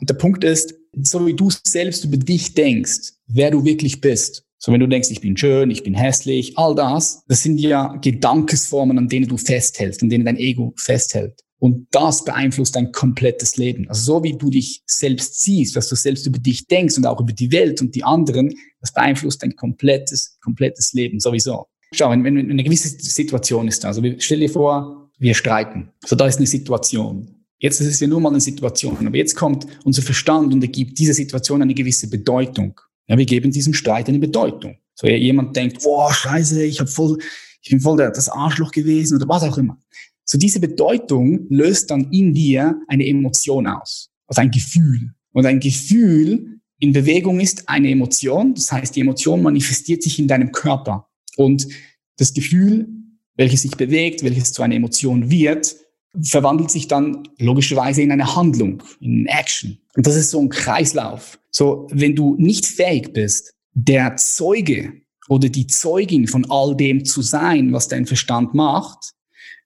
Und 0.00 0.10
der 0.10 0.14
Punkt 0.14 0.42
ist, 0.42 0.74
so 1.00 1.24
wie 1.26 1.34
du 1.34 1.48
selbst 1.64 2.04
über 2.04 2.16
dich 2.16 2.54
denkst, 2.54 3.12
wer 3.28 3.52
du 3.52 3.64
wirklich 3.64 4.00
bist. 4.00 4.44
So 4.58 4.72
wenn 4.72 4.80
du 4.80 4.88
denkst, 4.88 5.10
ich 5.10 5.20
bin 5.20 5.36
schön, 5.36 5.70
ich 5.70 5.84
bin 5.84 5.94
hässlich, 5.94 6.58
all 6.58 6.74
das, 6.74 7.22
das 7.28 7.42
sind 7.42 7.58
ja 7.58 7.94
Gedankesformen, 8.02 8.98
an 8.98 9.08
denen 9.08 9.28
du 9.28 9.36
festhältst, 9.36 10.02
an 10.02 10.08
denen 10.08 10.24
dein 10.24 10.38
Ego 10.38 10.74
festhält. 10.76 11.42
Und 11.58 11.86
das 11.92 12.24
beeinflusst 12.24 12.74
dein 12.74 12.90
komplettes 12.90 13.56
Leben. 13.56 13.88
Also 13.88 14.14
so 14.14 14.24
wie 14.24 14.36
du 14.36 14.50
dich 14.50 14.82
selbst 14.86 15.40
siehst, 15.40 15.76
was 15.76 15.88
du 15.88 15.94
selbst 15.94 16.26
über 16.26 16.38
dich 16.38 16.66
denkst 16.66 16.98
und 16.98 17.06
auch 17.06 17.20
über 17.20 17.32
die 17.32 17.52
Welt 17.52 17.80
und 17.80 17.94
die 17.94 18.02
anderen, 18.02 18.52
das 18.80 18.92
beeinflusst 18.92 19.42
dein 19.42 19.54
komplettes, 19.54 20.36
komplettes 20.42 20.92
Leben 20.94 21.20
sowieso. 21.20 21.66
Schau, 21.92 22.10
wenn, 22.10 22.24
wenn 22.24 22.50
eine 22.50 22.64
gewisse 22.64 22.88
Situation 22.88 23.68
ist, 23.68 23.84
also 23.84 24.02
stell 24.18 24.40
dir 24.40 24.50
vor, 24.50 25.10
wir 25.18 25.34
streiten. 25.34 25.90
So 26.04 26.16
da 26.16 26.26
ist 26.26 26.38
eine 26.38 26.46
Situation. 26.46 27.30
Jetzt 27.58 27.80
ist 27.80 27.86
es 27.86 28.00
ja 28.00 28.06
nur 28.06 28.20
mal 28.20 28.30
eine 28.30 28.40
Situation. 28.40 29.06
Aber 29.06 29.16
jetzt 29.16 29.34
kommt 29.34 29.66
unser 29.84 30.02
Verstand 30.02 30.52
und 30.52 30.62
er 30.62 30.68
gibt 30.68 30.98
dieser 30.98 31.14
Situation 31.14 31.62
eine 31.62 31.74
gewisse 31.74 32.08
Bedeutung. 32.08 32.78
Ja, 33.08 33.16
wir 33.16 33.24
geben 33.24 33.50
diesem 33.50 33.72
Streit 33.72 34.08
eine 34.08 34.18
Bedeutung. 34.18 34.76
So 34.94 35.06
jemand 35.06 35.56
denkt, 35.56 35.82
boah, 35.82 36.12
scheiße, 36.12 36.64
ich 36.64 36.80
hab 36.80 36.88
voll, 36.88 37.18
ich 37.62 37.70
bin 37.70 37.80
voll 37.80 37.96
das 37.96 38.28
Arschloch 38.28 38.72
gewesen 38.72 39.16
oder 39.16 39.28
was 39.28 39.42
auch 39.42 39.58
immer. 39.58 39.78
So 40.24 40.38
diese 40.38 40.58
Bedeutung 40.58 41.46
löst 41.48 41.90
dann 41.90 42.10
in 42.10 42.34
dir 42.34 42.80
eine 42.88 43.06
Emotion 43.06 43.66
aus, 43.66 44.10
also 44.26 44.40
ein 44.40 44.50
Gefühl. 44.50 45.12
Und 45.32 45.46
ein 45.46 45.60
Gefühl 45.60 46.60
in 46.78 46.92
Bewegung 46.92 47.40
ist 47.40 47.68
eine 47.68 47.90
Emotion. 47.90 48.54
Das 48.54 48.72
heißt, 48.72 48.96
die 48.96 49.00
Emotion 49.00 49.42
manifestiert 49.42 50.02
sich 50.02 50.18
in 50.18 50.28
deinem 50.28 50.50
Körper. 50.50 51.05
Und 51.36 51.68
das 52.16 52.34
Gefühl, 52.34 52.88
welches 53.36 53.62
sich 53.62 53.72
bewegt, 53.72 54.22
welches 54.22 54.52
zu 54.52 54.62
einer 54.62 54.74
Emotion 54.74 55.30
wird, 55.30 55.76
verwandelt 56.22 56.70
sich 56.70 56.88
dann 56.88 57.28
logischerweise 57.38 58.02
in 58.02 58.10
eine 58.10 58.34
Handlung, 58.34 58.82
in 59.00 59.26
Action. 59.26 59.78
Und 59.94 60.06
das 60.06 60.16
ist 60.16 60.30
so 60.30 60.40
ein 60.40 60.48
Kreislauf. 60.48 61.38
So, 61.50 61.86
wenn 61.90 62.16
du 62.16 62.36
nicht 62.38 62.66
fähig 62.66 63.12
bist, 63.12 63.54
der 63.72 64.16
Zeuge 64.16 64.94
oder 65.28 65.48
die 65.48 65.66
Zeugin 65.66 66.26
von 66.26 66.46
all 66.50 66.76
dem 66.76 67.04
zu 67.04 67.22
sein, 67.22 67.72
was 67.72 67.88
dein 67.88 68.06
Verstand 68.06 68.54
macht, 68.54 69.12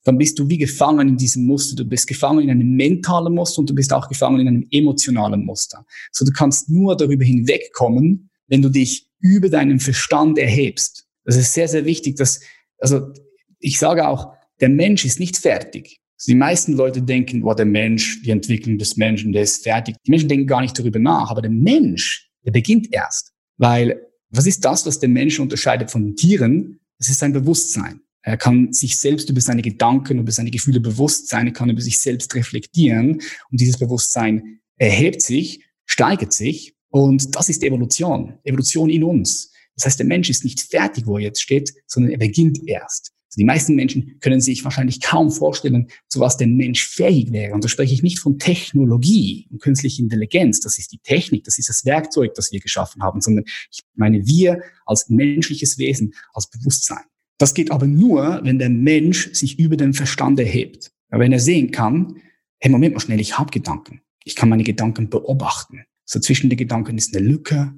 dann 0.05 0.19
bist 0.19 0.39
du 0.39 0.49
wie 0.49 0.59
gefangen 0.59 1.09
in 1.09 1.17
diesem 1.17 1.47
Muster. 1.47 1.77
Du 1.77 1.85
bist 1.85 2.07
gefangen 2.07 2.41
in 2.41 2.51
einem 2.51 2.75
mentalen 2.75 3.35
Muster 3.35 3.61
und 3.61 3.71
du 3.71 3.75
bist 3.75 3.93
auch 3.93 4.09
gefangen 4.09 4.41
in 4.41 4.49
einem 4.49 4.67
emotionalen 4.71 5.45
Muster. 5.45 5.85
So, 6.11 6.25
du 6.25 6.33
kannst 6.33 6.71
nur 6.71 6.97
darüber 6.97 7.25
hinwegkommen, 7.25 8.31
wenn 8.49 8.63
du 8.63 8.71
dich 8.71 9.07
über 9.21 9.51
deinen 9.51 9.79
Verstand 9.79 10.39
erhebst. 10.39 11.07
Das 11.25 11.37
ist 11.37 11.53
sehr, 11.53 11.69
sehr 11.69 11.85
wichtig, 11.85 12.17
dass, 12.17 12.41
also, 12.79 13.13
ich 13.59 13.79
sage 13.79 14.09
auch, 14.09 14.33
der 14.61 14.69
Mensch 14.69 15.05
ist 15.05 15.21
nicht 15.21 15.37
fertig. 15.37 16.01
Also 16.17 16.33
die 16.33 16.37
meisten 16.37 16.75
Leute 16.75 17.03
denken, 17.03 17.41
boah, 17.41 17.57
der 17.57 17.67
Mensch, 17.67 18.23
die 18.23 18.31
Entwicklung 18.31 18.79
des 18.79 18.97
Menschen, 18.97 19.33
der 19.33 19.43
ist 19.43 19.63
fertig. 19.63 19.97
Die 20.07 20.11
Menschen 20.11 20.29
denken 20.29 20.47
gar 20.47 20.61
nicht 20.61 20.79
darüber 20.79 20.99
nach, 20.99 21.31
aber 21.31 21.43
der 21.43 21.51
Mensch, 21.51 22.31
der 22.45 22.53
beginnt 22.53 22.93
erst. 22.93 23.33
Weil, 23.57 24.01
was 24.31 24.47
ist 24.47 24.65
das, 24.65 24.87
was 24.87 24.99
den 24.99 25.13
Menschen 25.13 25.43
unterscheidet 25.43 25.91
von 25.91 26.15
Tieren? 26.17 26.81
Das 26.99 27.09
ist 27.09 27.19
sein 27.19 27.33
Bewusstsein. 27.33 28.01
Er 28.23 28.37
kann 28.37 28.73
sich 28.73 28.99
selbst 28.99 29.31
über 29.31 29.41
seine 29.41 29.63
Gedanken, 29.63 30.19
über 30.19 30.31
seine 30.31 30.51
Gefühle 30.51 30.81
bewusst 30.81 31.29
sein, 31.29 31.47
er 31.47 31.53
kann 31.53 31.71
über 31.71 31.81
sich 31.81 31.99
selbst 31.99 32.35
reflektieren 32.35 33.13
und 33.51 33.61
dieses 33.61 33.79
Bewusstsein 33.79 34.61
erhebt 34.77 35.23
sich, 35.23 35.65
steigert 35.87 36.33
sich 36.33 36.75
und 36.91 37.35
das 37.35 37.49
ist 37.49 37.63
Evolution, 37.63 38.39
Evolution 38.45 38.91
in 38.91 39.05
uns. 39.05 39.53
Das 39.77 39.87
heißt, 39.87 39.99
der 39.99 40.07
Mensch 40.07 40.31
ist 40.31 40.45
nicht 40.45 40.61
fertig, 40.61 41.07
wo 41.07 41.17
er 41.17 41.25
jetzt 41.25 41.43
steht, 41.43 41.73
sondern 41.87 42.13
er 42.13 42.19
beginnt 42.19 42.61
erst. 42.67 43.13
Also 43.31 43.39
die 43.39 43.45
meisten 43.45 43.77
Menschen 43.77 44.17
können 44.19 44.41
sich 44.41 44.65
wahrscheinlich 44.65 45.01
kaum 45.01 45.31
vorstellen, 45.31 45.87
zu 46.09 46.19
was 46.19 46.37
der 46.37 46.49
Mensch 46.49 46.85
fähig 46.85 47.31
wäre. 47.31 47.55
Und 47.55 47.63
da 47.63 47.69
spreche 47.69 47.95
ich 47.95 48.03
nicht 48.03 48.19
von 48.19 48.41
Technologie 48.41 49.47
und 49.53 49.63
künstlicher 49.63 50.03
Intelligenz. 50.03 50.59
Das 50.59 50.79
ist 50.79 50.91
die 50.91 50.99
Technik, 50.99 51.45
das 51.45 51.57
ist 51.57 51.69
das 51.69 51.85
Werkzeug, 51.85 52.35
das 52.35 52.51
wir 52.51 52.59
geschaffen 52.59 53.03
haben, 53.03 53.21
sondern 53.21 53.45
ich 53.71 53.83
meine 53.95 54.27
wir 54.27 54.61
als 54.85 55.09
menschliches 55.09 55.79
Wesen, 55.79 56.13
als 56.33 56.51
Bewusstsein. 56.51 57.05
Das 57.39 57.55
geht 57.55 57.71
aber 57.71 57.87
nur, 57.87 58.41
wenn 58.43 58.59
der 58.59 58.69
Mensch 58.69 59.33
sich 59.33 59.61
über 59.61 59.77
den 59.77 59.95
Verstand 59.95 60.41
erhebt. 60.41 60.91
wenn 61.11 61.33
er 61.33 61.41
sehen 61.41 61.71
kann, 61.71 62.17
hey, 62.59 62.71
Moment 62.71 62.95
mal 62.95 63.01
schnell, 63.01 63.21
ich 63.21 63.39
habe 63.39 63.51
Gedanken. 63.51 64.03
Ich 64.25 64.35
kann 64.35 64.49
meine 64.49 64.65
Gedanken 64.65 65.09
beobachten. 65.09 65.85
So 66.05 66.19
zwischen 66.19 66.51
den 66.51 66.59
Gedanken 66.59 66.99
ist 66.99 67.17
eine 67.17 67.25
Lücke. 67.25 67.73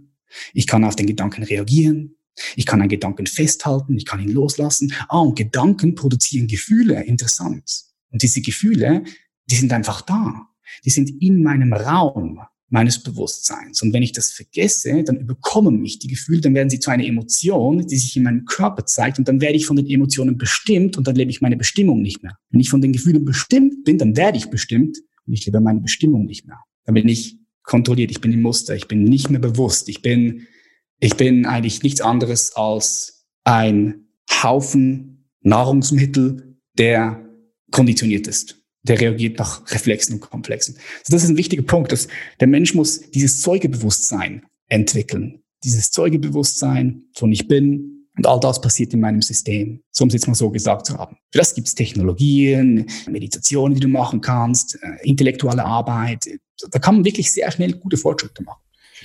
Ich 0.53 0.67
kann 0.67 0.85
auf 0.85 0.97
den 0.97 1.07
Gedanken 1.07 1.43
reagieren. 1.43 2.17
Ich 2.57 2.67
kann 2.67 2.81
einen 2.81 2.89
Gedanken 2.89 3.27
festhalten. 3.27 3.97
Ich 3.97 4.07
kann 4.07 4.21
ihn 4.21 4.33
loslassen. 4.33 4.93
Ah, 5.09 5.21
und 5.21 5.37
Gedanken 5.37 5.95
produzieren 5.95 6.47
Gefühle. 6.47 7.03
Interessant. 7.05 7.85
Und 8.11 8.23
diese 8.23 8.41
Gefühle, 8.41 9.05
die 9.51 9.57
sind 9.57 9.73
einfach 9.73 10.03
da. 10.03 10.49
Die 10.85 10.91
sind 10.91 11.11
in 11.21 11.43
meinem 11.43 11.73
Raum 11.73 12.41
meines 12.73 13.03
Bewusstseins. 13.03 13.83
Und 13.83 13.93
wenn 13.93 14.03
ich 14.03 14.13
das 14.13 14.33
vergesse, 14.33 15.05
dann 15.05 15.19
überkommen 15.19 15.81
mich 15.81 15.99
die 15.99 16.09
Gefühle, 16.09 16.41
dann 16.41 16.55
werden 16.55 16.71
sie 16.71 16.81
zu 16.81 16.91
einer 16.91 17.05
Emotion, 17.05 17.87
die 17.87 17.99
sich 17.99 18.17
in 18.17 18.23
meinem 18.23 18.47
Körper 18.47 18.87
zeigt 18.87 19.19
und 19.19 19.29
dann 19.29 19.43
werde 19.43 19.57
ich 19.57 19.67
von 19.67 19.77
den 19.77 19.87
Emotionen 19.87 20.39
bestimmt 20.39 20.97
und 20.97 21.07
dann 21.07 21.15
lebe 21.15 21.31
ich 21.31 21.43
meine 21.43 21.59
Bestimmung 21.59 22.01
nicht 22.01 22.23
mehr. 22.23 22.39
Wenn 22.49 22.61
ich 22.61 22.71
von 22.71 22.81
den 22.81 22.95
Gefühlen 22.95 23.27
bestimmt 23.27 23.85
bin, 23.85 23.99
dann 23.99 24.17
werde 24.17 24.39
ich 24.39 24.49
bestimmt 24.49 24.97
und 25.27 25.35
ich 25.35 25.45
lebe 25.45 25.61
meine 25.61 25.81
Bestimmung 25.81 26.25
nicht 26.25 26.47
mehr. 26.47 26.61
Dann 26.87 26.95
bin 26.95 27.09
ich 27.09 27.37
kontrolliert, 27.63 28.11
ich 28.11 28.21
bin 28.21 28.33
im 28.33 28.43
Muster, 28.43 28.75
ich 28.75 28.89
bin 28.89 29.05
nicht 29.05 29.31
mehr 29.31 29.41
bewusst, 29.41 29.89
ich 29.89 30.03
bin, 30.03 30.47
ich 31.01 31.17
bin 31.17 31.47
eigentlich 31.47 31.83
nichts 31.83 32.01
anderes 32.01 32.55
als 32.57 33.27
ein 33.45 34.09
Haufen 34.43 35.29
Nahrungsmittel, 35.41 36.57
der 36.79 37.29
konditioniert 37.71 38.27
ist 38.27 38.63
der 38.83 39.01
reagiert 39.01 39.39
nach 39.39 39.71
Reflexen 39.71 40.15
und 40.15 40.21
Komplexen. 40.21 40.77
Also 40.77 41.13
das 41.13 41.25
ist 41.25 41.31
ein 41.31 41.37
wichtiger 41.37 41.63
Punkt, 41.63 41.93
dass 41.93 42.09
der 42.41 42.49
Mensch 42.49 42.75
muss 42.75 43.01
dieses 43.11 43.41
Zeugebewusstsein 43.41 44.45
entwickeln. 44.69 45.43
Dieses 45.65 45.91
Zeugebewusstsein 45.91 47.05
von 47.15 47.31
ich 47.31 47.47
bin 47.47 48.09
und 48.17 48.27
all 48.27 48.41
das 48.41 48.61
passiert 48.61 48.93
in 48.93 49.01
meinem 49.01 49.23
System, 49.23 49.81
so 49.91 50.05
um 50.05 50.09
es 50.09 50.15
jetzt 50.15 50.27
mal 50.27 50.35
so 50.35 50.51
gesagt 50.51 50.87
zu 50.87 50.99
haben. 50.99 51.17
Für 51.31 51.39
das 51.39 51.55
gibt 51.55 51.69
es 51.69 51.75
Technologien, 51.75 52.87
Meditationen, 53.09 53.75
die 53.75 53.81
du 53.81 53.89
machen 53.89 54.21
kannst, 54.21 54.79
äh, 54.83 55.09
intellektuelle 55.09 55.65
Arbeit. 55.65 56.27
Da 56.71 56.79
kann 56.79 56.97
man 56.97 57.05
wirklich 57.05 57.33
sehr 57.33 57.51
schnell 57.51 57.73
gute 57.73 57.97
Fortschritte 57.97 58.43
machen. 58.43 58.61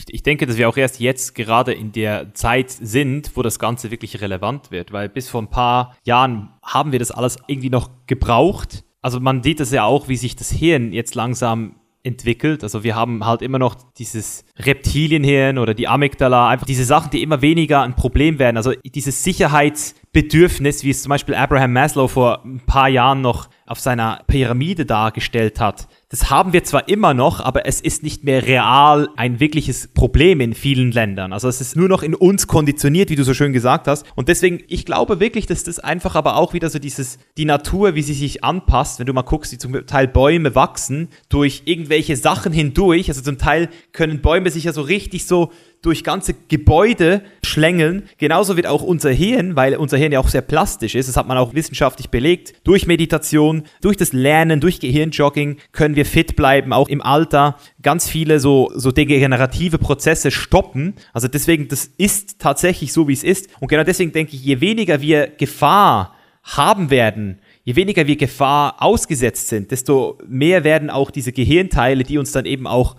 Ich 0.09 0.21
denke, 0.21 0.45
dass 0.45 0.57
wir 0.57 0.69
auch 0.69 0.77
erst 0.77 0.99
jetzt 0.99 1.33
gerade 1.33 1.73
in 1.73 1.91
der 1.91 2.33
Zeit 2.35 2.69
sind, 2.69 3.31
wo 3.35 3.41
das 3.41 3.57
Ganze 3.57 3.89
wirklich 3.89 4.21
relevant 4.21 4.69
wird, 4.69 4.91
weil 4.91 5.09
bis 5.09 5.27
vor 5.27 5.41
ein 5.41 5.49
paar 5.49 5.97
Jahren 6.03 6.49
haben 6.61 6.91
wir 6.91 6.99
das 6.99 7.09
alles 7.09 7.37
irgendwie 7.47 7.71
noch 7.71 7.89
gebraucht, 8.05 8.83
also 9.01 9.19
man 9.19 9.43
sieht 9.43 9.59
es 9.59 9.71
ja 9.71 9.85
auch, 9.85 10.09
wie 10.09 10.17
sich 10.17 10.35
das 10.35 10.51
Hirn 10.51 10.91
jetzt 10.91 11.15
langsam 11.15 11.75
entwickelt. 12.03 12.63
Also 12.63 12.83
wir 12.83 12.95
haben 12.95 13.25
halt 13.25 13.41
immer 13.41 13.59
noch 13.59 13.75
dieses 13.97 14.43
Reptilienhirn 14.57 15.57
oder 15.57 15.73
die 15.73 15.87
Amygdala, 15.87 16.49
einfach 16.49 16.65
diese 16.65 16.85
Sachen, 16.85 17.11
die 17.11 17.21
immer 17.21 17.41
weniger 17.41 17.81
ein 17.83 17.95
Problem 17.95 18.39
werden. 18.39 18.57
Also 18.57 18.73
dieses 18.83 19.23
Sicherheitsbedürfnis, 19.23 20.83
wie 20.83 20.89
es 20.89 21.03
zum 21.03 21.09
Beispiel 21.09 21.35
Abraham 21.35 21.73
Maslow 21.73 22.07
vor 22.07 22.43
ein 22.43 22.61
paar 22.65 22.89
Jahren 22.89 23.21
noch 23.21 23.49
auf 23.65 23.79
seiner 23.79 24.21
Pyramide 24.27 24.85
dargestellt 24.85 25.59
hat, 25.59 25.87
das 26.09 26.29
haben 26.29 26.53
wir 26.53 26.63
zwar 26.63 26.87
immer 26.87 27.13
noch, 27.13 27.41
aber 27.41 27.65
es 27.65 27.81
ist 27.81 28.01
nicht 28.01 28.23
mehr 28.23 28.47
real 28.47 29.09
ein 29.17 29.41
wirkliches 29.41 29.89
Problem 29.89 30.39
in 30.39 30.53
vielen 30.53 30.93
Ländern. 30.93 31.33
Also 31.33 31.49
es 31.49 31.59
ist 31.59 31.75
nur 31.75 31.89
noch 31.89 32.01
in 32.01 32.15
uns 32.15 32.47
konditioniert, 32.47 33.09
wie 33.09 33.17
du 33.17 33.25
so 33.25 33.33
schön 33.33 33.51
gesagt 33.51 33.89
hast. 33.89 34.05
Und 34.15 34.29
deswegen, 34.29 34.63
ich 34.69 34.85
glaube 34.85 35.19
wirklich, 35.19 35.47
dass 35.47 35.65
das 35.65 35.79
einfach 35.79 36.15
aber 36.15 36.37
auch 36.37 36.53
wieder 36.53 36.69
so 36.69 36.79
dieses, 36.79 37.19
die 37.35 37.43
Natur, 37.43 37.95
wie 37.95 38.03
sie 38.03 38.13
sich 38.13 38.41
anpasst, 38.41 38.99
wenn 38.99 39.05
du 39.05 39.11
mal 39.11 39.23
guckst, 39.23 39.51
wie 39.51 39.57
zum 39.57 39.85
Teil 39.85 40.07
Bäume 40.07 40.55
wachsen, 40.55 41.09
durch 41.27 41.63
irgendwelche 41.65 42.15
Sachen 42.15 42.53
hindurch. 42.53 43.09
Also 43.09 43.21
zum 43.21 43.37
Teil 43.37 43.67
können 43.91 44.21
Bäume 44.21 44.49
sich 44.49 44.63
ja 44.63 44.71
so 44.71 44.83
richtig 44.83 45.25
so 45.25 45.51
durch 45.81 46.03
ganze 46.03 46.33
Gebäude 46.47 47.21
schlängeln. 47.43 48.03
Genauso 48.17 48.55
wird 48.55 48.67
auch 48.67 48.83
unser 48.83 49.11
Hirn, 49.11 49.55
weil 49.55 49.75
unser 49.75 49.97
Hirn 49.97 50.11
ja 50.11 50.19
auch 50.19 50.27
sehr 50.27 50.41
plastisch 50.41 50.95
ist, 50.95 51.07
das 51.07 51.17
hat 51.17 51.27
man 51.27 51.37
auch 51.37 51.53
wissenschaftlich 51.53 52.09
belegt, 52.09 52.53
durch 52.63 52.87
Meditation, 52.87 53.63
durch 53.81 53.97
das 53.97 54.13
Lernen, 54.13 54.59
durch 54.59 54.79
Gehirnjogging 54.79 55.57
können 55.71 55.95
wir 55.95 56.05
fit 56.05 56.35
bleiben, 56.35 56.73
auch 56.73 56.89
im 56.89 57.01
Alter. 57.01 57.57
Ganz 57.81 58.09
viele 58.09 58.39
so, 58.39 58.71
so 58.75 58.91
degenerative 58.91 59.77
Prozesse 59.77 60.31
stoppen. 60.31 60.95
Also 61.13 61.27
deswegen, 61.27 61.67
das 61.67 61.85
ist 61.97 62.39
tatsächlich 62.39 62.93
so, 62.93 63.07
wie 63.07 63.13
es 63.13 63.23
ist. 63.23 63.49
Und 63.59 63.67
genau 63.67 63.83
deswegen 63.83 64.11
denke 64.11 64.35
ich, 64.35 64.43
je 64.43 64.61
weniger 64.61 65.01
wir 65.01 65.27
Gefahr 65.27 66.15
haben 66.43 66.89
werden, 66.89 67.39
je 67.63 67.75
weniger 67.75 68.07
wir 68.07 68.15
Gefahr 68.15 68.81
ausgesetzt 68.81 69.49
sind, 69.49 69.71
desto 69.71 70.17
mehr 70.27 70.63
werden 70.63 70.89
auch 70.89 71.11
diese 71.11 71.33
Gehirnteile, 71.33 72.03
die 72.03 72.17
uns 72.17 72.31
dann 72.31 72.45
eben 72.45 72.67
auch 72.67 72.95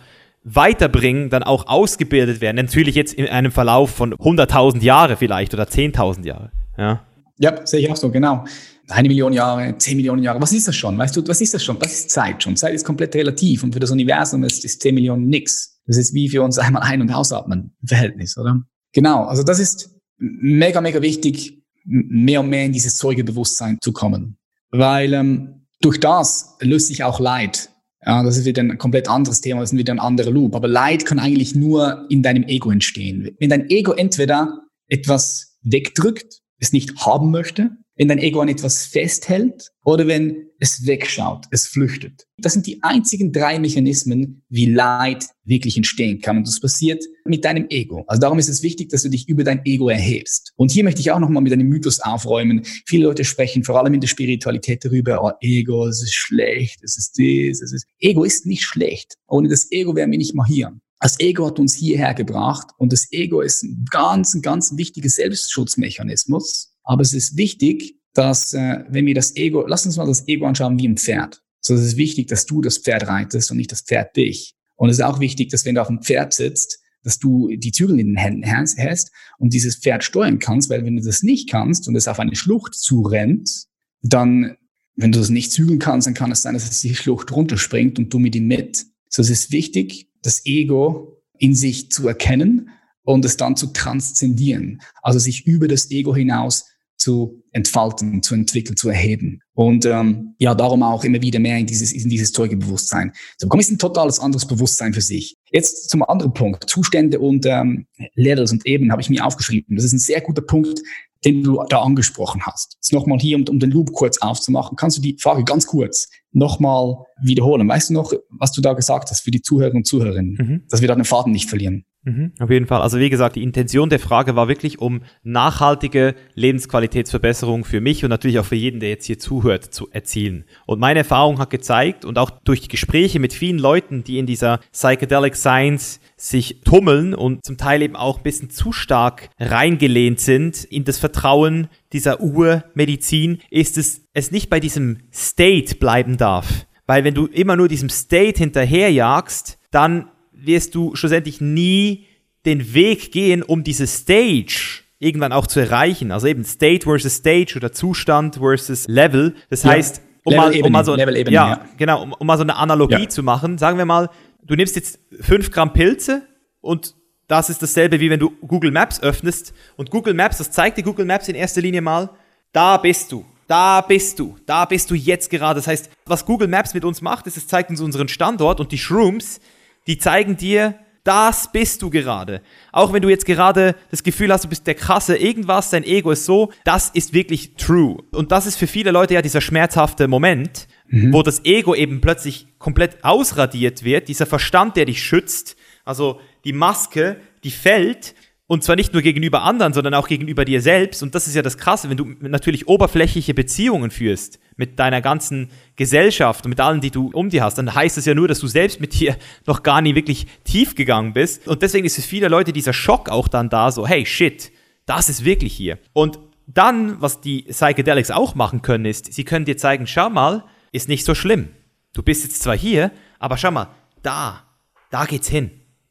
weiterbringen, 0.55 1.31
dann 1.31 1.43
auch 1.43 1.67
ausgebildet 1.67 2.41
werden. 2.41 2.57
Natürlich 2.57 2.95
jetzt 2.95 3.15
in 3.15 3.27
einem 3.27 3.53
Verlauf 3.53 3.91
von 3.91 4.15
100.000 4.15 4.83
Jahre 4.83 5.17
vielleicht 5.17 5.55
oder 5.55 5.65
10.000 5.65 6.25
Jahre. 6.27 6.51
Ja. 6.77 7.05
ja, 7.39 7.67
sehe 7.67 7.81
ich 7.81 7.91
auch 7.91 7.97
so, 7.97 8.11
genau. 8.11 8.45
Eine 8.89 9.09
Million 9.09 9.33
Jahre, 9.33 9.77
zehn 9.77 9.97
Millionen 9.97 10.23
Jahre, 10.23 10.41
was 10.41 10.53
ist 10.53 10.67
das 10.67 10.77
schon? 10.77 10.97
Weißt 10.97 11.15
du, 11.17 11.27
was 11.27 11.41
ist 11.41 11.53
das 11.53 11.63
schon? 11.63 11.79
Das 11.79 11.93
ist 11.93 12.11
Zeit 12.11 12.43
schon. 12.43 12.57
Zeit 12.57 12.73
ist 12.73 12.85
komplett 12.85 13.15
relativ 13.15 13.63
und 13.63 13.73
für 13.73 13.81
das 13.81 13.91
Universum 13.91 14.45
ist, 14.45 14.65
ist 14.65 14.81
zehn 14.81 14.95
Millionen 14.95 15.29
nix. 15.29 15.81
Das 15.87 15.99
ist 15.99 16.15
wie 16.15 16.29
für 16.29 16.43
uns 16.43 16.59
einmal 16.59 16.83
ein- 16.83 17.03
und 17.03 17.11
ausatmen 17.11 17.75
Verhältnis, 17.85 18.39
oder? 18.39 18.63
Genau, 18.93 19.25
also 19.25 19.43
das 19.43 19.59
ist 19.59 19.95
mega, 20.17 20.81
mega 20.81 21.03
wichtig, 21.03 21.63
mehr 21.85 22.41
und 22.41 22.49
mehr 22.49 22.65
in 22.65 22.73
dieses 22.73 22.97
Zeugebewusstsein 22.97 23.79
zu 23.81 23.93
kommen. 23.93 24.39
Weil 24.71 25.13
ähm, 25.13 25.67
durch 25.81 26.01
das 26.01 26.57
löst 26.61 26.89
sich 26.89 27.05
auch 27.05 27.21
Leid. 27.21 27.71
Ja, 28.05 28.23
das 28.23 28.37
ist 28.39 28.45
wieder 28.45 28.63
ein 28.63 28.79
komplett 28.79 29.09
anderes 29.09 29.41
Thema, 29.41 29.61
das 29.61 29.73
ist 29.73 29.79
wieder 29.79 29.93
ein 29.93 29.99
anderer 29.99 30.31
Loop. 30.31 30.55
Aber 30.55 30.69
Leid 30.69 31.05
kann 31.05 31.19
eigentlich 31.19 31.55
nur 31.55 32.07
in 32.09 32.23
deinem 32.23 32.45
Ego 32.45 32.71
entstehen. 32.71 33.37
Wenn 33.39 33.51
dein 33.51 33.69
Ego 33.71 33.93
entweder 33.93 34.61
etwas 34.89 35.59
wegdrückt, 35.63 36.41
es 36.61 36.73
nicht 36.73 36.97
haben 37.05 37.31
möchte, 37.31 37.71
wenn 37.97 38.09
dein 38.09 38.19
Ego 38.19 38.41
an 38.41 38.49
etwas 38.49 38.87
festhält 38.87 39.71
oder 39.85 40.07
wenn 40.07 40.48
es 40.59 40.87
wegschaut, 40.87 41.47
es 41.51 41.67
flüchtet. 41.67 42.27
Das 42.39 42.53
sind 42.53 42.67
die 42.67 42.83
einzigen 42.83 43.33
drei 43.33 43.59
Mechanismen, 43.59 44.43
wie 44.49 44.67
Leid 44.67 45.27
wirklich 45.45 45.77
entstehen 45.77 46.21
kann. 46.21 46.39
Und 46.39 46.47
das 46.47 46.61
passiert 46.61 47.05
mit 47.25 47.45
deinem 47.45 47.67
Ego. 47.69 48.05
Also 48.07 48.21
darum 48.21 48.39
ist 48.39 48.49
es 48.49 48.63
wichtig, 48.63 48.89
dass 48.91 49.03
du 49.03 49.09
dich 49.09 49.29
über 49.29 49.45
dein 49.45 49.65
Ego 49.65 49.89
erhebst. 49.89 50.53
Und 50.57 50.71
hier 50.71 50.85
möchte 50.85 51.01
ich 51.01 51.11
auch 51.11 51.21
nochmal 51.21 51.43
mit 51.43 51.53
einem 51.53 51.69
Mythos 51.69 52.01
aufräumen. 52.01 52.63
Viele 52.87 53.05
Leute 53.05 53.25
sprechen 53.25 53.65
vor 53.65 53.79
allem 53.79 53.95
in 53.95 54.01
der 54.01 54.09
Spiritualität 54.09 54.85
darüber, 54.85 55.23
oh, 55.23 55.33
Ego, 55.41 55.87
es 55.87 56.03
ist 56.03 56.15
schlecht, 56.15 56.83
es 56.83 56.99
ist 56.99 57.17
dies, 57.19 57.63
es 57.63 57.73
ist... 57.73 57.87
Ego 58.01 58.25
ist 58.25 58.47
nicht 58.47 58.65
schlecht. 58.65 59.15
Ohne 59.29 59.49
das 59.49 59.71
Ego 59.71 59.95
wären 59.95 60.11
wir 60.11 60.19
nicht 60.19 60.35
mal 60.35 60.47
hier. 60.47 60.79
Das 61.01 61.21
Ego 61.21 61.47
hat 61.47 61.61
uns 61.61 61.75
hierher 61.75 62.13
gebracht 62.15 62.71
und 62.77 62.93
das 62.93 63.13
Ego 63.13 63.41
ist 63.41 63.63
ein 63.63 63.85
ganz, 63.89 64.41
ganz 64.43 64.77
wichtiger 64.77 65.09
Selbstschutzmechanismus. 65.09 66.75
Aber 66.83 67.03
es 67.03 67.13
ist 67.13 67.37
wichtig, 67.37 67.98
dass 68.15 68.55
äh, 68.55 68.85
wenn 68.89 69.07
wir 69.07 69.15
das 69.15 69.37
Ego, 69.37 69.65
lass 69.67 69.87
uns 69.87 69.97
mal 69.97 70.07
das 70.07 70.27
Ego 70.27 70.47
anschauen 70.47 70.79
wie 70.79 70.89
ein 70.89 70.97
Pferd. 70.97 71.43
So 71.61 71.75
es 71.75 71.83
ist 71.83 71.97
wichtig, 71.97 72.29
dass 72.29 72.47
du 72.47 72.61
das 72.61 72.79
Pferd 72.79 73.07
reitest 73.07 73.51
und 73.51 73.57
nicht 73.57 73.73
das 73.73 73.83
Pferd 73.83 74.17
dich. 74.17 74.55
Und 74.77 74.91
es 74.91 74.99
ist 74.99 75.05
auch 75.05 75.21
wichtig, 75.21 75.51
dass 75.51 75.65
wenn 75.65 75.75
du 75.75 75.83
auf 75.83 75.89
dem 75.89 76.03
Pferd 76.03 76.33
sitzt, 76.33 76.79
dass 77.03 77.19
du 77.19 77.49
die 77.49 77.73
Zügel 77.73 78.01
in 78.01 78.09
den 78.09 78.17
Händen 78.17 78.45
hast 78.51 79.11
und 79.39 79.53
dieses 79.53 79.77
Pferd 79.77 80.05
steuern 80.05 80.39
kannst, 80.39 80.71
weil 80.71 80.85
wenn 80.85 80.97
du 80.97 81.03
das 81.03 81.23
nicht 81.23 81.51
kannst 81.51 81.89
und 81.89 81.97
es 81.97 82.09
auf 82.09 82.21
eine 82.21 82.37
Schlucht 82.37 82.75
zurennt, 82.75 83.67
dann, 84.03 84.57
wenn 84.97 85.13
du 85.13 85.19
das 85.19 85.31
nicht 85.31 85.53
zügeln 85.53 85.79
kannst, 85.79 86.07
dann 86.07 86.15
kann 86.15 86.33
es 86.33 86.43
sein, 86.43 86.55
dass 86.55 86.69
es 86.69 86.81
die 86.81 86.95
Schlucht 86.95 87.33
runterspringt 87.33 87.99
und 87.99 88.13
du 88.13 88.19
mit 88.19 88.35
ihm 88.35 88.47
mit. 88.47 88.87
So 89.09 89.23
es 89.23 89.31
ist 89.31 89.53
wichtig, 89.53 90.11
das 90.23 90.45
Ego 90.45 91.23
in 91.39 91.55
sich 91.55 91.91
zu 91.91 92.07
erkennen 92.09 92.71
und 93.03 93.25
es 93.25 93.37
dann 93.37 93.57
zu 93.57 93.69
transzendieren, 93.69 94.83
also 95.03 95.19
sich 95.19 95.47
über 95.47 95.67
das 95.69 95.91
Ego 95.91 96.15
hinaus 96.15 96.67
zu 96.97 97.43
entfalten, 97.53 98.23
zu 98.23 98.35
entwickeln, 98.35 98.77
zu 98.77 98.89
erheben. 98.89 99.41
Und 99.55 99.87
ähm, 99.87 100.35
ja, 100.39 100.55
darum 100.55 100.83
auch 100.83 101.05
immer 101.05 101.21
wieder 101.21 101.39
mehr 101.39 101.59
in 101.59 101.67
dieses, 101.67 101.93
in 101.93 102.09
dieses 102.09 102.33
Zeugebewusstsein. 102.33 103.13
So 103.39 103.47
bekomme 103.47 103.63
ich 103.63 103.71
ein 103.71 103.79
totales 103.79 104.21
anderes 104.21 104.47
Bewusstsein 104.47 104.95
für 104.95 105.01
sich. 105.01 105.37
Jetzt 105.51 105.91
zum 105.91 106.03
anderen 106.03 106.33
Punkt. 106.33 106.69
Zustände 106.69 107.19
und 107.19 107.47
ähm, 107.47 107.87
Levels 108.15 108.53
und 108.53 108.67
Ebenen 108.67 108.93
habe 108.93 109.03
ich 109.03 109.11
mir 109.11 109.25
aufgeschrieben. 109.25 109.77
Das 109.77 109.85
ist 109.85 109.93
ein 109.93 109.99
sehr 109.99 110.21
guter 110.21 110.43
Punkt, 110.43 110.81
den 111.25 111.43
du 111.43 111.63
da 111.69 111.81
angesprochen 111.83 112.43
hast. 112.43 112.75
Jetzt 112.77 112.93
nochmal 112.93 113.19
hier, 113.19 113.37
um, 113.37 113.45
um 113.49 113.59
den 113.59 113.71
Loop 113.71 113.93
kurz 113.93 114.19
aufzumachen, 114.19 114.77
kannst 114.77 114.99
du 114.99 115.03
die 115.03 115.17
Frage 115.19 115.45
ganz 115.45 115.67
kurz 115.67 116.09
nochmal 116.33 116.97
wiederholen. 117.23 117.69
Weißt 117.69 117.91
du 117.91 117.95
noch, 117.95 118.13
was 118.31 118.53
du 118.53 118.61
da 118.61 118.75
gesagt 118.75 119.11
hast 119.11 119.21
für 119.21 119.31
die 119.31 119.43
Zuhörer 119.43 119.75
und 119.75 119.87
Zuhörerinnen, 119.87 120.39
mhm. 120.39 120.63
dass 120.69 120.81
wir 120.81 120.89
da 120.89 120.95
den 120.95 121.05
Faden 121.05 121.33
nicht 121.33 121.49
verlieren? 121.49 121.85
Mhm, 122.09 122.33
auf 122.39 122.51
jeden 122.51 122.67
Fall. 122.67 122.81
Also 122.81 122.99
wie 122.99 123.11
gesagt, 123.11 123.37
die 123.37 123.43
Intention 123.43 123.91
der 123.91 123.99
Frage 123.99 124.35
war 124.35 124.49
wirklich, 124.49 124.79
um 124.79 125.03
nachhaltige 125.25 126.15
Lebensqualitätsverbesserung 126.35 127.67
für 127.67 127.83
mich 127.83 128.03
und 128.03 128.09
natürlich 128.09 128.39
auch 128.39 128.47
für 128.47 128.55
jeden, 128.55 128.81
der 128.81 128.89
jetzt 128.89 129.05
hier 129.05 129.19
zuhört, 129.19 129.65
zu 129.75 129.91
erzielen. 129.91 130.45
Und 130.65 130.81
meine 130.81 131.01
Erfahrung 131.01 131.39
hat 131.39 131.51
gezeigt 131.51 132.07
und 132.07 132.19
auch 132.19 132.31
durch 132.31 132.63
die 132.63 132.69
Gespräche 132.69 133.21
mit 133.21 133.35
vielen 133.35 133.59
Leuten, 133.59 134.05
die 134.05 134.19
in 134.19 134.25
dieser 134.25 134.61
Psychedelic 134.73 135.37
Science 135.37 136.01
sich 136.17 136.63
tummeln 136.65 137.15
und 137.15 137.45
zum 137.45 137.59
Teil 137.59 137.83
eben 137.83 137.95
auch 137.95 138.17
ein 138.17 138.23
bisschen 138.23 138.49
zu 138.49 138.73
stark 138.73 139.29
reingelehnt 139.39 140.19
sind 140.19 140.65
in 140.65 140.85
das 140.85 140.99
Vertrauen 140.99 141.69
dieser 141.93 142.21
Urmedizin, 142.23 143.39
ist 143.51 143.77
es, 143.77 144.09
es 144.15 144.31
nicht 144.31 144.49
bei 144.49 144.61
diesem 144.61 144.99
State 145.13 145.75
bleiben 145.77 146.17
darf. 146.17 146.67
Weil 146.87 147.05
wenn 147.05 147.15
du 147.15 147.27
immer 147.27 147.55
nur 147.55 147.69
diesem 147.69 147.91
State 147.91 148.39
hinterherjagst, 148.39 149.59
dann 149.71 150.09
wirst 150.39 150.75
du 150.75 150.95
schlussendlich 150.95 151.41
nie 151.41 152.07
den 152.45 152.75
Weg 152.75 153.13
gehen, 153.13 153.43
um 153.43 153.65
diese 153.65 153.87
Stage 153.87 154.83
irgendwann 154.99 155.33
auch 155.33 155.47
zu 155.47 155.61
erreichen. 155.61 156.13
Also 156.13 156.27
eben 156.27 156.45
State 156.45 156.85
versus 156.85 157.17
Stage 157.17 157.55
oder 157.57 157.73
Zustand 157.73 158.37
versus 158.37 158.87
Level. 158.89 159.35
Das 159.51 159.63
ja. 159.63 159.71
heißt, 159.71 160.03
um 160.25 160.37
mal, 160.37 160.61
um 160.61 160.73
mal, 160.73 160.85
so, 160.85 160.97
ja, 160.97 161.09
ja, 161.31 161.67
genau, 161.77 162.03
um, 162.03 162.13
um, 162.13 162.27
mal 162.27 162.37
so 162.37 162.43
eine 162.43 162.57
Analogie 162.57 163.05
ja. 163.05 163.09
zu 163.09 163.23
machen, 163.23 163.57
sagen 163.57 163.79
wir 163.79 163.85
mal, 163.85 164.11
du 164.43 164.55
nimmst 164.57 164.77
jetzt 164.77 164.99
5 165.21 165.51
Gramm 165.51 165.73
Pilze 165.73 166.23
und 166.61 166.95
das 167.29 167.51
ist 167.51 167.63
dasselbe, 167.63 168.01
wie 168.01 168.11
wenn 168.11 168.21
du 168.21 168.31
Google 168.47 168.71
Maps 168.71 169.03
öffnest 169.03 169.55
und 169.77 169.91
Google 169.91 170.15
Maps, 170.15 170.39
das 170.39 170.51
zeigt 170.51 170.79
dir 170.79 170.83
Google 170.83 171.07
Maps 171.07 171.29
in 171.29 171.35
erster 171.35 171.61
Linie 171.61 171.81
mal, 171.81 172.11
da 172.53 172.77
bist 172.77 173.13
du. 173.13 173.25
Da 173.47 173.81
bist 173.81 174.19
du, 174.19 174.37
da 174.45 174.67
bist 174.67 174.91
du 174.91 174.95
jetzt 174.95 175.31
gerade. 175.31 175.59
Das 175.59 175.67
heißt, 175.67 175.89
was 176.05 176.27
Google 176.27 176.49
Maps 176.49 176.75
mit 176.75 176.85
uns 176.85 177.01
macht, 177.01 177.27
ist, 177.27 177.39
es 177.39 177.47
zeigt 177.47 177.71
uns 177.71 177.81
unseren 177.81 178.09
Standort 178.09 178.61
und 178.61 178.73
die 178.73 178.79
Shrooms, 178.79 179.41
die 179.89 179.99
zeigen 179.99 180.37
dir, 180.37 180.79
das 181.03 181.51
bist 181.51 181.81
du 181.81 181.89
gerade. 181.89 182.43
Auch 182.71 182.93
wenn 182.93 183.01
du 183.01 183.09
jetzt 183.09 183.25
gerade 183.25 183.75
das 183.91 184.03
Gefühl 184.03 184.31
hast, 184.31 184.45
du 184.45 184.49
bist 184.49 184.67
der 184.67 184.75
krasse 184.75 185.17
irgendwas, 185.17 185.71
dein 185.71 185.83
Ego 185.83 186.11
ist 186.11 186.27
so, 186.27 186.53
das 186.65 186.91
ist 186.91 187.15
wirklich 187.15 187.55
true. 187.55 187.97
Und 188.13 188.31
das 188.31 188.45
ist 188.45 188.57
für 188.57 188.67
viele 188.67 188.91
Leute 188.91 189.15
ja 189.15 189.23
dieser 189.23 189.41
schmerzhafte 189.41 190.07
Moment, 190.07 190.69
mhm. 190.89 191.15
wo 191.15 191.23
das 191.23 191.47
Ego 191.47 191.75
eben 191.75 192.03
plötzlich 192.03 192.47
komplett 192.59 193.03
ausradiert 193.05 193.85
wird, 193.85 194.09
dieser 194.09 194.27
Verstand, 194.27 194.77
der 194.77 194.85
dich 194.85 195.03
schützt, 195.03 195.57
also 195.87 196.21
die 196.45 196.53
Maske, 196.53 197.17
die 197.43 197.53
fällt 197.53 198.15
und 198.49 198.65
zwar 198.65 198.77
nicht 198.77 198.95
nur 198.95 199.03
gegenüber 199.03 199.43
anderen, 199.43 199.75
sondern 199.75 199.93
auch 199.93 200.09
gegenüber 200.09 200.47
dir 200.47 200.63
selbst. 200.63 201.03
Und 201.03 201.15
das 201.15 201.27
ist 201.27 201.37
ja 201.37 201.43
das 201.43 201.59
Krasse, 201.59 201.91
wenn 201.91 201.99
du 201.99 202.07
natürlich 202.21 202.67
oberflächliche 202.67 203.35
Beziehungen 203.35 203.91
führst 203.91 204.41
mit 204.57 204.79
deiner 204.79 205.03
ganzen 205.03 205.51
Gesellschaft 205.77 206.47
und 206.47 206.51
mit 206.51 206.61
allen, 206.61 206.81
die 206.81 206.91
du 206.91 207.11
um 207.13 207.29
dir 207.29 207.45
hast, 207.45 207.59
dann 207.59 207.75
heißt 207.75 207.99
es 207.99 208.07
ja 208.07 208.15
nur, 208.15 208.27
dass 208.27 208.41
du 208.41 208.47
selbst 208.47 208.81
mit 208.81 208.99
dir 208.99 209.17
noch 209.47 209.63
gar 209.63 209.83
nie 209.83 209.95
wirklich 209.95 210.27
tief 210.45 210.75
gegangen 210.75 211.13
bist. 211.13 211.47
Und 211.47 211.61
deswegen 211.61 211.85
ist 211.85 211.97
für 211.97 212.03
viele 212.03 212.29
Leute 212.29 212.55
dieser 212.55 212.73
Schock 212.73 213.11
auch 213.11 213.29
dann 213.29 213.51
da, 213.51 213.71
so, 213.71 213.87
hey, 213.87 214.07
shit, 214.07 214.51
das 214.87 215.11
ist 215.11 215.27
wirklich 215.27 215.55
hier. 215.55 215.79
Und 215.93 216.19
dann, 216.47 217.03
was 217.03 217.21
die 217.21 217.43
Psychedelics 217.43 218.11
auch 218.11 218.35
machen 218.35 218.63
können, 218.63 218.87
ist, 218.87 219.13
sie 219.13 219.25
können 219.25 219.45
dir 219.45 219.59
zeigen, 219.59 219.87
schau 219.87 220.09
mal, 220.09 220.45
ist 220.73 220.89
nicht 220.89 221.05
so 221.05 221.15
schlimm. 221.15 221.51
Du 221.93 222.03
bist 222.03 222.25
jetzt 222.25 222.41
zwar 222.43 222.57
hier, 222.57 222.93
aber 223.19 223.37
schau 223.37 223.51
mal, 223.51 223.69
da, 224.03 224.45
da 224.91 225.05
geht's 225.05 225.29
hin. 225.29 225.51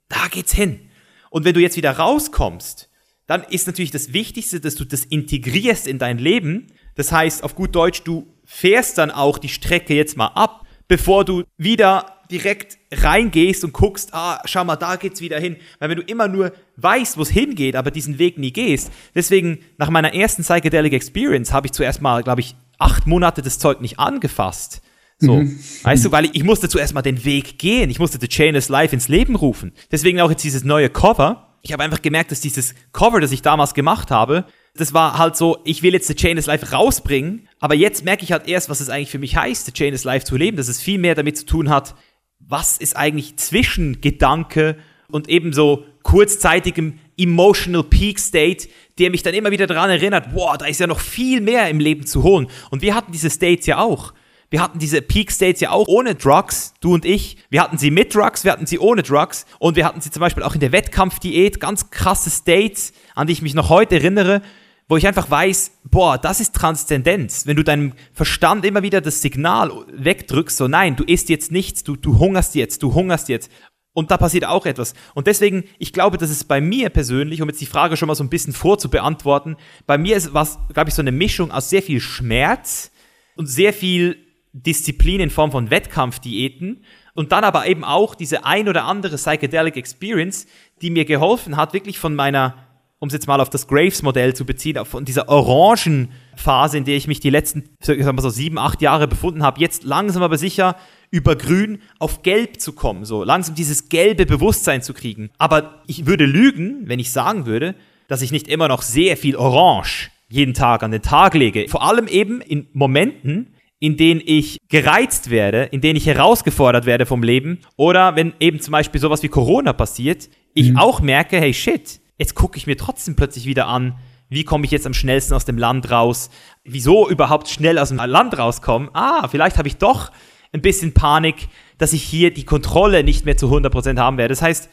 Da 0.10 0.28
geht's 0.32 0.53
hin. 0.55 0.86
Und 1.30 1.45
wenn 1.45 1.53
du 1.53 1.59
jetzt 1.59 1.78
wieder 1.78 1.91
rauskommst, 1.91 2.89
dann 3.28 3.43
ist 3.43 3.67
natürlich 3.67 3.91
das 3.91 4.13
Wichtigste, 4.13 4.59
dass 4.59 4.75
du 4.75 4.86
das 4.86 5.03
integrierst 5.03 5.88
in 5.88 5.99
dein 5.99 6.17
Leben. 6.17 6.67
Das 6.95 7.11
heißt, 7.11 7.43
auf 7.43 7.55
gut 7.55 7.75
Deutsch, 7.75 8.03
du 8.03 8.34
fährst 8.45 8.97
dann 8.97 9.11
auch 9.11 9.38
die 9.38 9.49
Strecke 9.49 9.93
jetzt 9.93 10.15
mal 10.15 10.28
ab, 10.28 10.65
bevor 10.88 11.25
du 11.25 11.43
wieder 11.57 12.17
direkt 12.32 12.78
reingehst 12.91 13.63
und 13.63 13.73
guckst, 13.73 14.13
ah, 14.13 14.41
schau 14.45 14.63
mal, 14.63 14.75
da 14.75 14.95
geht's 14.95 15.21
wieder 15.21 15.39
hin. 15.39 15.57
Weil 15.80 15.89
wenn 15.89 15.97
du 15.97 16.03
immer 16.03 16.28
nur 16.28 16.53
weißt, 16.78 17.17
wo 17.17 17.21
es 17.21 17.30
hingeht, 17.30 17.75
aber 17.75 17.91
diesen 17.91 18.19
Weg 18.19 18.38
nie 18.38 18.51
gehst, 18.51 18.91
deswegen 19.15 19.59
nach 19.78 19.89
meiner 19.89 20.13
ersten 20.13 20.43
Psychedelic 20.43 20.93
Experience 20.93 21.53
habe 21.53 21.67
ich 21.67 21.73
zuerst 21.73 22.01
mal, 22.01 22.23
glaube 22.23 22.41
ich, 22.41 22.55
acht 22.78 23.07
Monate 23.07 23.41
das 23.41 23.59
Zeug 23.59 23.82
nicht 23.82 23.99
angefasst. 23.99 24.82
So, 25.20 25.38
mhm. 25.38 25.59
weißt 25.84 26.05
du, 26.05 26.11
weil 26.11 26.26
ich, 26.26 26.36
ich 26.36 26.43
musste 26.43 26.70
zuerst 26.70 26.93
mal 26.93 27.01
den 27.01 27.26
Weg 27.26 27.57
gehen. 27.57 27.89
Ich 27.89 27.99
musste 27.99 28.20
The 28.22 28.28
Chain 28.28 28.55
is 28.55 28.70
Life 28.70 28.93
ins 28.93 29.07
Leben 29.07 29.36
rufen. 29.36 29.74
Deswegen 29.91 30.22
auch 30.22 30.30
jetzt 30.30 30.43
dieses 30.43 30.63
neue 30.63 30.89
Cover. 30.89 31.57
Ich 31.63 31.74
habe 31.74 31.84
einfach 31.84 32.01
gemerkt, 32.01 32.32
dass 32.32 32.39
dieses 32.39 32.76
Cover, 32.93 33.20
das 33.20 33.32
ich 33.32 33.41
damals 33.41 33.74
gemacht 33.74 34.11
habe, 34.11 34.45
das 34.76 34.93
war 34.93 35.18
halt 35.18 35.36
so, 35.36 35.57
ich 35.65 35.82
will 35.82 35.93
jetzt 35.93 36.07
The 36.07 36.15
Chain 36.15 36.38
is 36.38 36.45
Life 36.45 36.72
rausbringen, 36.72 37.47
aber 37.59 37.74
jetzt 37.74 38.05
merke 38.05 38.24
ich 38.24 38.32
halt 38.32 38.47
erst, 38.47 38.70
was 38.70 38.80
es 38.80 38.89
eigentlich 38.89 39.09
für 39.09 39.18
mich 39.18 39.36
heißt, 39.36 39.65
The 39.65 39.74
Chain 39.74 39.93
is 39.93 40.03
Life 40.03 40.26
zu 40.26 40.38
leben, 40.38 40.55
dass 40.55 40.68
es 40.68 40.80
viel 40.80 40.99
mehr 40.99 41.15
damit 41.15 41.38
zu 41.38 41.45
tun 41.45 41.70
hat, 41.70 41.95
was 42.39 42.78
ist 42.78 42.95
eigentlich 42.95 43.38
zwischen 43.38 44.01
Gedanke 44.01 44.78
und 45.09 45.30
ebenso 45.30 45.86
kurzzeitigem 46.03 46.99
Emotional 47.18 47.84
Peak 47.84 48.20
State, 48.20 48.70
der 48.99 49.09
mich 49.09 49.24
dann 49.24 49.34
immer 49.34 49.51
wieder 49.51 49.68
daran 49.68 49.89
erinnert, 49.89 50.34
boah, 50.34 50.57
da 50.57 50.65
ist 50.65 50.80
ja 50.80 50.88
noch 50.88 50.99
viel 50.99 51.41
mehr 51.41 51.70
im 51.70 51.80
Leben 51.80 52.05
zu 52.05 52.24
holen. 52.24 52.47
Und 52.70 52.82
wir 52.82 52.93
hatten 52.93 53.11
diese 53.11 53.30
States 53.30 53.65
ja 53.65 53.80
auch. 53.80 54.13
Wir 54.49 54.61
hatten 54.61 54.79
diese 54.79 55.01
Peak 55.01 55.31
States 55.31 55.59
ja 55.59 55.71
auch 55.71 55.87
ohne 55.87 56.15
Drugs, 56.15 56.73
du 56.79 56.93
und 56.93 57.03
ich. 57.03 57.37
Wir 57.49 57.61
hatten 57.61 57.77
sie 57.77 57.91
mit 57.91 58.15
Drugs, 58.15 58.45
wir 58.45 58.53
hatten 58.53 58.65
sie 58.65 58.79
ohne 58.79 59.03
Drugs 59.03 59.45
und 59.59 59.75
wir 59.75 59.85
hatten 59.85 59.99
sie 59.99 60.09
zum 60.09 60.21
Beispiel 60.21 60.43
auch 60.43 60.53
in 60.53 60.61
der 60.61 60.71
Wettkampfdiät, 60.71 61.59
ganz 61.59 61.89
krasse 61.89 62.29
States, 62.29 62.93
an 63.13 63.27
die 63.27 63.33
ich 63.33 63.41
mich 63.41 63.55
noch 63.55 63.69
heute 63.69 63.95
erinnere, 63.95 64.41
wo 64.87 64.95
ich 64.95 65.05
einfach 65.05 65.29
weiß, 65.29 65.71
boah, 65.83 66.17
das 66.17 66.39
ist 66.39 66.55
Transzendenz. 66.55 67.45
Wenn 67.45 67.57
du 67.57 67.63
deinem 67.63 67.91
Verstand 68.13 68.63
immer 68.63 68.83
wieder 68.83 69.01
das 69.01 69.21
Signal 69.21 69.69
wegdrückst, 69.91 70.55
so 70.55 70.69
nein, 70.69 70.95
du 70.95 71.03
isst 71.03 71.27
jetzt 71.27 71.51
nichts, 71.51 71.83
du, 71.83 71.97
du 71.97 72.17
hungerst 72.17 72.55
jetzt, 72.55 72.83
du 72.83 72.93
hungerst 72.93 73.27
jetzt. 73.27 73.51
Und 73.91 74.11
da 74.11 74.17
passiert 74.17 74.45
auch 74.45 74.65
etwas. 74.65 74.93
Und 75.13 75.27
deswegen, 75.27 75.63
ich 75.79 75.91
glaube, 75.91 76.17
dass 76.17 76.29
es 76.29 76.43
bei 76.43 76.61
mir 76.61 76.89
persönlich, 76.89 77.41
um 77.41 77.49
jetzt 77.49 77.59
die 77.59 77.65
Frage 77.65 77.97
schon 77.97 78.07
mal 78.07 78.15
so 78.15 78.23
ein 78.23 78.29
bisschen 78.29 78.53
vorzubeantworten, 78.53 79.57
bei 79.87 79.97
mir 79.97 80.15
ist 80.15 80.33
was, 80.33 80.59
glaube 80.71 80.89
ich, 80.89 80.93
so 80.93 81.01
eine 81.01 81.11
Mischung 81.11 81.51
aus 81.51 81.69
sehr 81.69 81.81
viel 81.81 81.99
Schmerz 81.99 82.91
und 83.35 83.47
sehr 83.47 83.73
viel 83.73 84.26
Disziplin 84.53 85.19
in 85.19 85.29
Form 85.29 85.51
von 85.51 85.69
Wettkampfdiäten 85.69 86.83
und 87.13 87.31
dann 87.31 87.43
aber 87.43 87.67
eben 87.67 87.83
auch 87.83 88.15
diese 88.15 88.45
ein 88.45 88.69
oder 88.69 88.85
andere 88.85 89.17
Psychedelic 89.17 89.77
Experience, 89.77 90.47
die 90.81 90.89
mir 90.89 91.05
geholfen 91.05 91.57
hat, 91.57 91.73
wirklich 91.73 91.99
von 91.99 92.15
meiner, 92.15 92.55
um 92.99 93.07
es 93.07 93.13
jetzt 93.13 93.27
mal 93.27 93.41
auf 93.41 93.49
das 93.49 93.67
Graves-Modell 93.67 94.33
zu 94.33 94.45
beziehen, 94.45 94.83
von 94.85 95.05
dieser 95.05 95.29
orangen 95.29 96.09
Phase, 96.35 96.77
in 96.77 96.85
der 96.85 96.95
ich 96.95 97.07
mich 97.07 97.19
die 97.19 97.29
letzten, 97.29 97.69
sagen 97.81 98.19
so 98.19 98.29
sieben, 98.29 98.57
acht 98.57 98.81
Jahre 98.81 99.07
befunden 99.07 99.43
habe, 99.43 99.59
jetzt 99.59 99.83
langsam 99.83 100.23
aber 100.23 100.37
sicher 100.37 100.75
über 101.09 101.35
grün 101.35 101.79
auf 101.99 102.23
gelb 102.23 102.59
zu 102.59 102.73
kommen, 102.73 103.05
so 103.05 103.23
langsam 103.23 103.55
dieses 103.55 103.89
gelbe 103.89 104.25
Bewusstsein 104.25 104.81
zu 104.81 104.93
kriegen. 104.93 105.29
Aber 105.37 105.81
ich 105.87 106.05
würde 106.05 106.25
lügen, 106.25 106.83
wenn 106.87 106.99
ich 106.99 107.11
sagen 107.11 107.45
würde, 107.45 107.75
dass 108.07 108.21
ich 108.21 108.31
nicht 108.31 108.47
immer 108.47 108.67
noch 108.67 108.81
sehr 108.81 109.17
viel 109.17 109.35
Orange 109.35 110.11
jeden 110.29 110.53
Tag 110.53 110.83
an 110.83 110.91
den 110.91 111.01
Tag 111.01 111.33
lege. 111.33 111.67
Vor 111.69 111.83
allem 111.83 112.07
eben 112.07 112.41
in 112.41 112.67
Momenten, 112.73 113.53
in 113.80 113.97
denen 113.97 114.21
ich 114.25 114.57
gereizt 114.69 115.30
werde, 115.30 115.63
in 115.63 115.82
denen 115.82 115.97
ich 115.97 116.07
herausgefordert 116.07 116.86
werde 116.86 117.05
vom 117.05 117.23
Leben 117.23 117.59
oder 117.75 118.15
wenn 118.15 118.34
eben 118.39 118.59
zum 118.59 118.71
Beispiel 118.71 118.99
sowas 118.99 119.21
wie 119.23 119.28
Corona 119.28 119.73
passiert, 119.73 120.30
ich 120.53 120.71
mhm. 120.71 120.78
auch 120.78 121.01
merke, 121.01 121.38
hey 121.39 121.53
shit, 121.53 121.99
jetzt 122.17 122.34
gucke 122.34 122.57
ich 122.57 122.65
mir 122.65 122.78
trotzdem 122.78 123.15
plötzlich 123.15 123.45
wieder 123.45 123.67
an, 123.67 123.99
wie 124.30 124.43
komme 124.43 124.65
ich 124.65 124.71
jetzt 124.71 124.88
am 124.88 124.93
schnellsten 124.93 125.34
aus 125.34 125.45
dem 125.45 125.57
Land 125.57 125.91
raus, 125.91 126.30
wieso 126.63 127.07
überhaupt 127.07 127.47
schnell 127.49 127.78
aus 127.78 127.89
dem 127.89 127.97
Land 127.97 128.38
rauskommen, 128.38 128.89
ah, 128.93 129.28
vielleicht 129.28 129.57
habe 129.57 129.67
ich 129.67 129.78
doch 129.78 130.11
ein 130.53 130.61
bisschen 130.61 130.93
Panik, 130.93 131.47
dass 131.78 131.93
ich 131.93 132.03
hier 132.03 132.34
die 132.34 132.45
Kontrolle 132.45 133.03
nicht 133.03 133.25
mehr 133.25 133.38
zu 133.38 133.47
100% 133.47 133.99
haben 133.99 134.17
werde. 134.17 134.32
Das 134.32 134.41
heißt, 134.41 134.69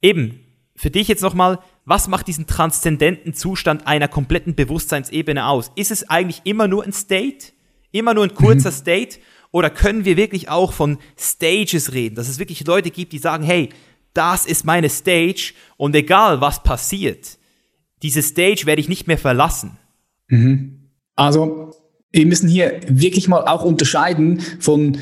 eben, 0.00 0.40
für 0.74 0.90
dich 0.90 1.08
jetzt 1.08 1.22
nochmal, 1.22 1.58
was 1.84 2.08
macht 2.08 2.28
diesen 2.28 2.46
transzendenten 2.46 3.34
Zustand 3.34 3.86
einer 3.86 4.08
kompletten 4.08 4.54
Bewusstseinsebene 4.54 5.46
aus? 5.46 5.70
Ist 5.76 5.90
es 5.90 6.08
eigentlich 6.08 6.40
immer 6.44 6.66
nur 6.66 6.84
ein 6.84 6.92
State? 6.92 7.52
Immer 7.92 8.14
nur 8.14 8.24
ein 8.24 8.34
kurzer 8.34 8.70
mhm. 8.70 8.74
State? 8.74 9.18
Oder 9.52 9.70
können 9.70 10.04
wir 10.04 10.16
wirklich 10.16 10.48
auch 10.48 10.72
von 10.72 10.98
Stages 11.16 11.92
reden? 11.92 12.16
Dass 12.16 12.28
es 12.28 12.38
wirklich 12.38 12.66
Leute 12.66 12.90
gibt, 12.90 13.12
die 13.12 13.18
sagen, 13.18 13.44
hey, 13.44 13.68
das 14.14 14.46
ist 14.46 14.64
meine 14.64 14.88
Stage 14.88 15.54
und 15.76 15.94
egal 15.94 16.40
was 16.40 16.62
passiert, 16.62 17.38
diese 18.02 18.22
Stage 18.22 18.66
werde 18.66 18.80
ich 18.80 18.88
nicht 18.88 19.06
mehr 19.06 19.18
verlassen. 19.18 19.78
Mhm. 20.28 20.90
Also 21.14 21.72
wir 22.10 22.26
müssen 22.26 22.48
hier 22.48 22.80
wirklich 22.88 23.28
mal 23.28 23.46
auch 23.46 23.64
unterscheiden 23.64 24.40
von 24.60 24.98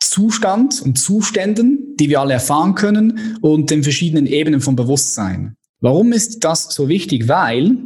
Zustand 0.00 0.80
und 0.82 0.98
Zuständen, 0.98 1.96
die 1.98 2.08
wir 2.08 2.20
alle 2.20 2.34
erfahren 2.34 2.74
können 2.74 3.38
und 3.40 3.70
den 3.70 3.82
verschiedenen 3.82 4.26
Ebenen 4.26 4.60
von 4.60 4.76
Bewusstsein. 4.76 5.54
Warum 5.80 6.12
ist 6.12 6.44
das 6.44 6.74
so 6.74 6.88
wichtig? 6.88 7.28
Weil, 7.28 7.76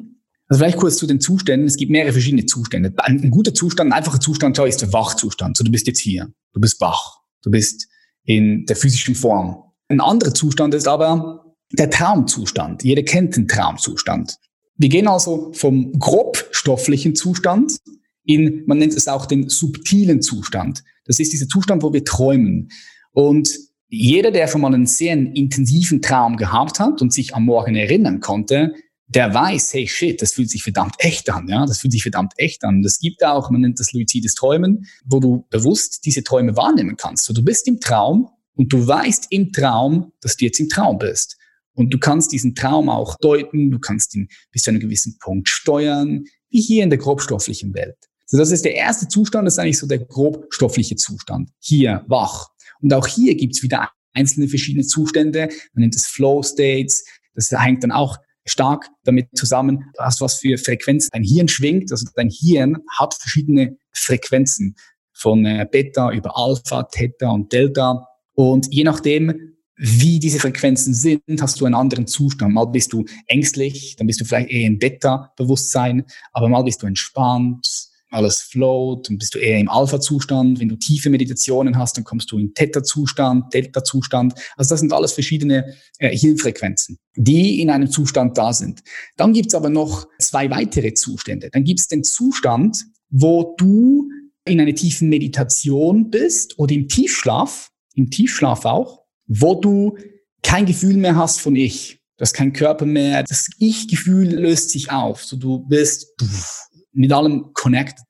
also 0.53 0.65
vielleicht 0.65 0.77
kurz 0.77 0.97
zu 0.99 1.07
den 1.07 1.19
Zuständen, 1.19 1.67
es 1.67 1.79
gibt 1.79 1.91
mehrere 1.91 2.13
verschiedene 2.13 2.45
Zustände. 2.45 2.93
Ein, 2.99 3.23
ein 3.23 3.31
guter 3.31 3.55
Zustand, 3.55 3.89
ein 3.89 3.97
einfacher 3.97 4.21
Zustand 4.21 4.59
ist 4.59 4.83
der 4.83 4.93
Wachzustand. 4.93 5.57
So, 5.57 5.65
du 5.65 5.71
bist 5.71 5.87
jetzt 5.87 6.01
hier, 6.01 6.31
du 6.53 6.61
bist 6.61 6.79
wach, 6.79 7.21
du 7.43 7.51
bist 7.51 7.89
in 8.25 8.67
der 8.67 8.77
physischen 8.77 9.15
Form. 9.15 9.63
Ein 9.89 10.03
anderer 10.03 10.35
Zustand 10.35 10.75
ist 10.75 10.87
aber 10.87 11.57
der 11.73 11.89
Traumzustand. 11.89 12.85
Jeder 12.85 13.03
kennt 13.03 13.35
den 13.35 13.49
Traumzustand. 13.49 14.37
Wir 14.77 14.91
gehen 14.91 15.09
also 15.09 15.53
vom 15.55 15.99
grobstofflichen 15.99 17.15
Zustand 17.15 17.79
in, 18.25 18.65
man 18.67 18.77
nennt 18.77 18.93
es 18.93 19.09
auch 19.09 19.25
den 19.25 19.49
subtilen 19.49 20.21
Zustand. 20.21 20.85
Das 21.07 21.19
ist 21.19 21.33
dieser 21.33 21.49
Zustand, 21.49 21.83
wo 21.83 21.95
wir 21.95 22.05
träumen. 22.05 22.69
Und 23.13 23.59
jeder, 23.89 24.31
der 24.31 24.49
schon 24.49 24.61
mal 24.61 24.75
einen 24.75 24.85
sehr 24.85 25.15
intensiven 25.15 26.03
Traum 26.03 26.37
gehabt 26.37 26.79
hat 26.79 27.01
und 27.01 27.11
sich 27.11 27.35
am 27.35 27.47
Morgen 27.47 27.75
erinnern 27.75 28.21
konnte, 28.21 28.75
der 29.15 29.35
weiß, 29.35 29.75
hey 29.75 29.87
shit, 29.87 30.21
das 30.23 30.33
fühlt 30.33 30.51
sich 30.51 30.63
verdammt 30.63 30.95
echt 30.99 31.29
an, 31.31 31.49
ja, 31.49 31.67
das 31.67 31.81
fühlt 31.81 31.93
sich 31.93 32.03
verdammt 32.03 32.33
echt 32.37 32.65
an. 32.65 32.83
Das 32.83 32.99
gibt 32.99 33.25
auch, 33.25 33.51
man 33.51 33.61
nennt 33.61 33.79
das 33.79 33.93
luzides 33.93 34.35
Träumen, 34.35 34.87
wo 35.05 35.21
du 35.21 35.47
bewusst 35.51 36.05
diese 36.05 36.25
Träume 36.25 36.57
wahrnehmen 36.57 36.97
kannst. 36.97 37.25
So, 37.25 37.33
du 37.33 37.43
bist 37.43 37.69
im 37.69 37.81
Traum 37.81 38.29
und 38.55 38.73
du 38.73 38.87
weißt 38.87 39.27
im 39.31 39.53
Traum, 39.53 40.13
dass 40.21 40.37
du 40.37 40.45
jetzt 40.45 40.61
im 40.61 40.69
Traum 40.69 40.99
bist. 40.99 41.37
Und 41.75 41.93
du 41.93 41.99
kannst 41.99 42.33
diesen 42.33 42.55
Traum 42.55 42.89
auch 42.89 43.17
deuten, 43.17 43.71
du 43.71 43.79
kannst 43.79 44.15
ihn 44.15 44.29
bis 44.51 44.63
zu 44.63 44.71
einem 44.71 44.81
gewissen 44.81 45.17
Punkt 45.19 45.49
steuern, 45.49 46.25
wie 46.51 46.61
hier 46.61 46.85
in 46.85 46.91
der 46.91 46.99
grobstofflichen 46.99 47.75
Welt. 47.75 47.97
So, 48.27 48.39
das 48.39 48.51
ist 48.51 48.65
der 48.65 48.75
erste 48.75 49.09
Zustand, 49.09 49.47
das 49.47 49.55
ist 49.55 49.59
eigentlich 49.59 49.79
so 49.79 49.87
der 49.87 49.99
grobstoffliche 49.99 50.97
Zustand. 50.97 51.51
Hier, 51.61 52.05
wach. 52.09 52.49
Und 52.81 52.93
auch 52.93 53.07
hier 53.07 53.35
gibt's 53.35 53.63
wieder 53.63 53.91
einzelne 54.13 54.49
verschiedene 54.49 54.85
Zustände. 54.85 55.49
Man 55.73 55.83
nennt 55.83 55.97
es 55.97 56.07
Flow 56.07 56.43
States. 56.43 57.05
Das 57.35 57.51
hängt 57.51 57.83
dann 57.83 57.93
auch 57.93 58.19
stark 58.45 58.89
damit 59.05 59.29
zusammen, 59.35 59.85
was, 59.99 60.21
was 60.21 60.37
für 60.37 60.59
Frequenzen 60.59 61.11
dein 61.13 61.23
Hirn 61.23 61.49
schwingt. 61.49 61.91
Also 61.91 62.07
dein 62.15 62.31
Hirn 62.31 62.79
hat 62.99 63.15
verschiedene 63.15 63.77
Frequenzen 63.93 64.77
von 65.13 65.45
äh, 65.45 65.67
Beta 65.71 66.11
über 66.13 66.37
Alpha, 66.37 66.83
Theta 66.85 67.31
und 67.31 67.53
Delta. 67.53 68.07
Und 68.35 68.67
je 68.71 68.85
nachdem, 68.85 69.55
wie 69.77 70.19
diese 70.19 70.39
Frequenzen 70.39 70.95
sind, 70.95 71.23
hast 71.41 71.61
du 71.61 71.67
einen 71.67 71.75
anderen 71.75 72.07
Zustand. 72.07 72.55
Mal 72.55 72.67
bist 72.67 72.93
du 72.93 73.05
ängstlich, 73.27 73.97
dann 73.97 74.07
bist 74.07 74.21
du 74.21 74.25
vielleicht 74.25 74.51
eher 74.51 74.67
im 74.67 74.79
Beta-Bewusstsein, 74.79 76.05
aber 76.33 76.49
mal 76.49 76.63
bist 76.63 76.83
du 76.83 76.87
entspannt, 76.87 77.92
alles 78.13 78.43
float, 78.43 79.09
dann 79.09 79.19
bist 79.19 79.35
du 79.35 79.39
eher 79.39 79.59
im 79.59 79.69
Alpha-Zustand. 79.69 80.61
Wenn 80.61 80.69
du 80.69 80.77
tiefe 80.77 81.11
Meditationen 81.11 81.79
hast, 81.79 81.97
dann 81.97 82.05
kommst 82.05 82.31
du 82.31 82.39
in 82.39 82.55
Theta-Zustand, 82.55 83.53
Delta-Zustand. 83.53 84.35
Also 84.57 84.71
das 84.71 84.81
sind 84.81 84.93
alles 84.93 85.13
verschiedene 85.13 85.75
äh, 85.99 86.17
Hirnfrequenzen, 86.17 86.99
die 87.17 87.61
in 87.61 87.71
einem 87.71 87.91
Zustand 87.91 88.37
da 88.39 88.53
sind. 88.53 88.83
Dann 89.17 89.33
gibt's 89.33 89.55
aber 89.55 89.71
noch 89.71 90.07
zwei 90.19 90.51
weitere 90.51 90.95
Zustände. 90.95 91.51
Dann 91.51 91.65
gibt's 91.65 91.89
den 91.89 92.05
Zustand, 92.05 92.85
wo 93.11 93.55
du 93.59 94.09
in 94.45 94.61
einer 94.61 94.75
tiefen 94.75 95.09
Meditation 95.09 96.11
bist 96.11 96.59
oder 96.59 96.75
im 96.75 96.89
Tiefschlaf, 96.89 97.71
im 97.95 98.11
Tiefschlaf 98.11 98.65
auch, 98.65 99.05
wo 99.27 99.55
du 99.55 99.97
kein 100.43 100.67
Gefühl 100.67 100.97
mehr 100.97 101.17
hast 101.17 101.41
von 101.41 101.55
Ich. 101.57 102.01
Du 102.17 102.23
hast 102.23 102.35
keinen 102.35 102.53
Körper 102.53 102.87
mehr. 102.87 103.23
Das 103.23 103.49
Ich-Gefühl 103.59 104.29
löst 104.35 104.71
sich 104.71 104.91
auf. 104.91 105.25
So 105.25 105.37
du 105.37 105.61
bist 105.67 106.15
pff, 106.21 106.69
mit 106.93 107.13
allem 107.13 107.53
connected. 107.55 108.05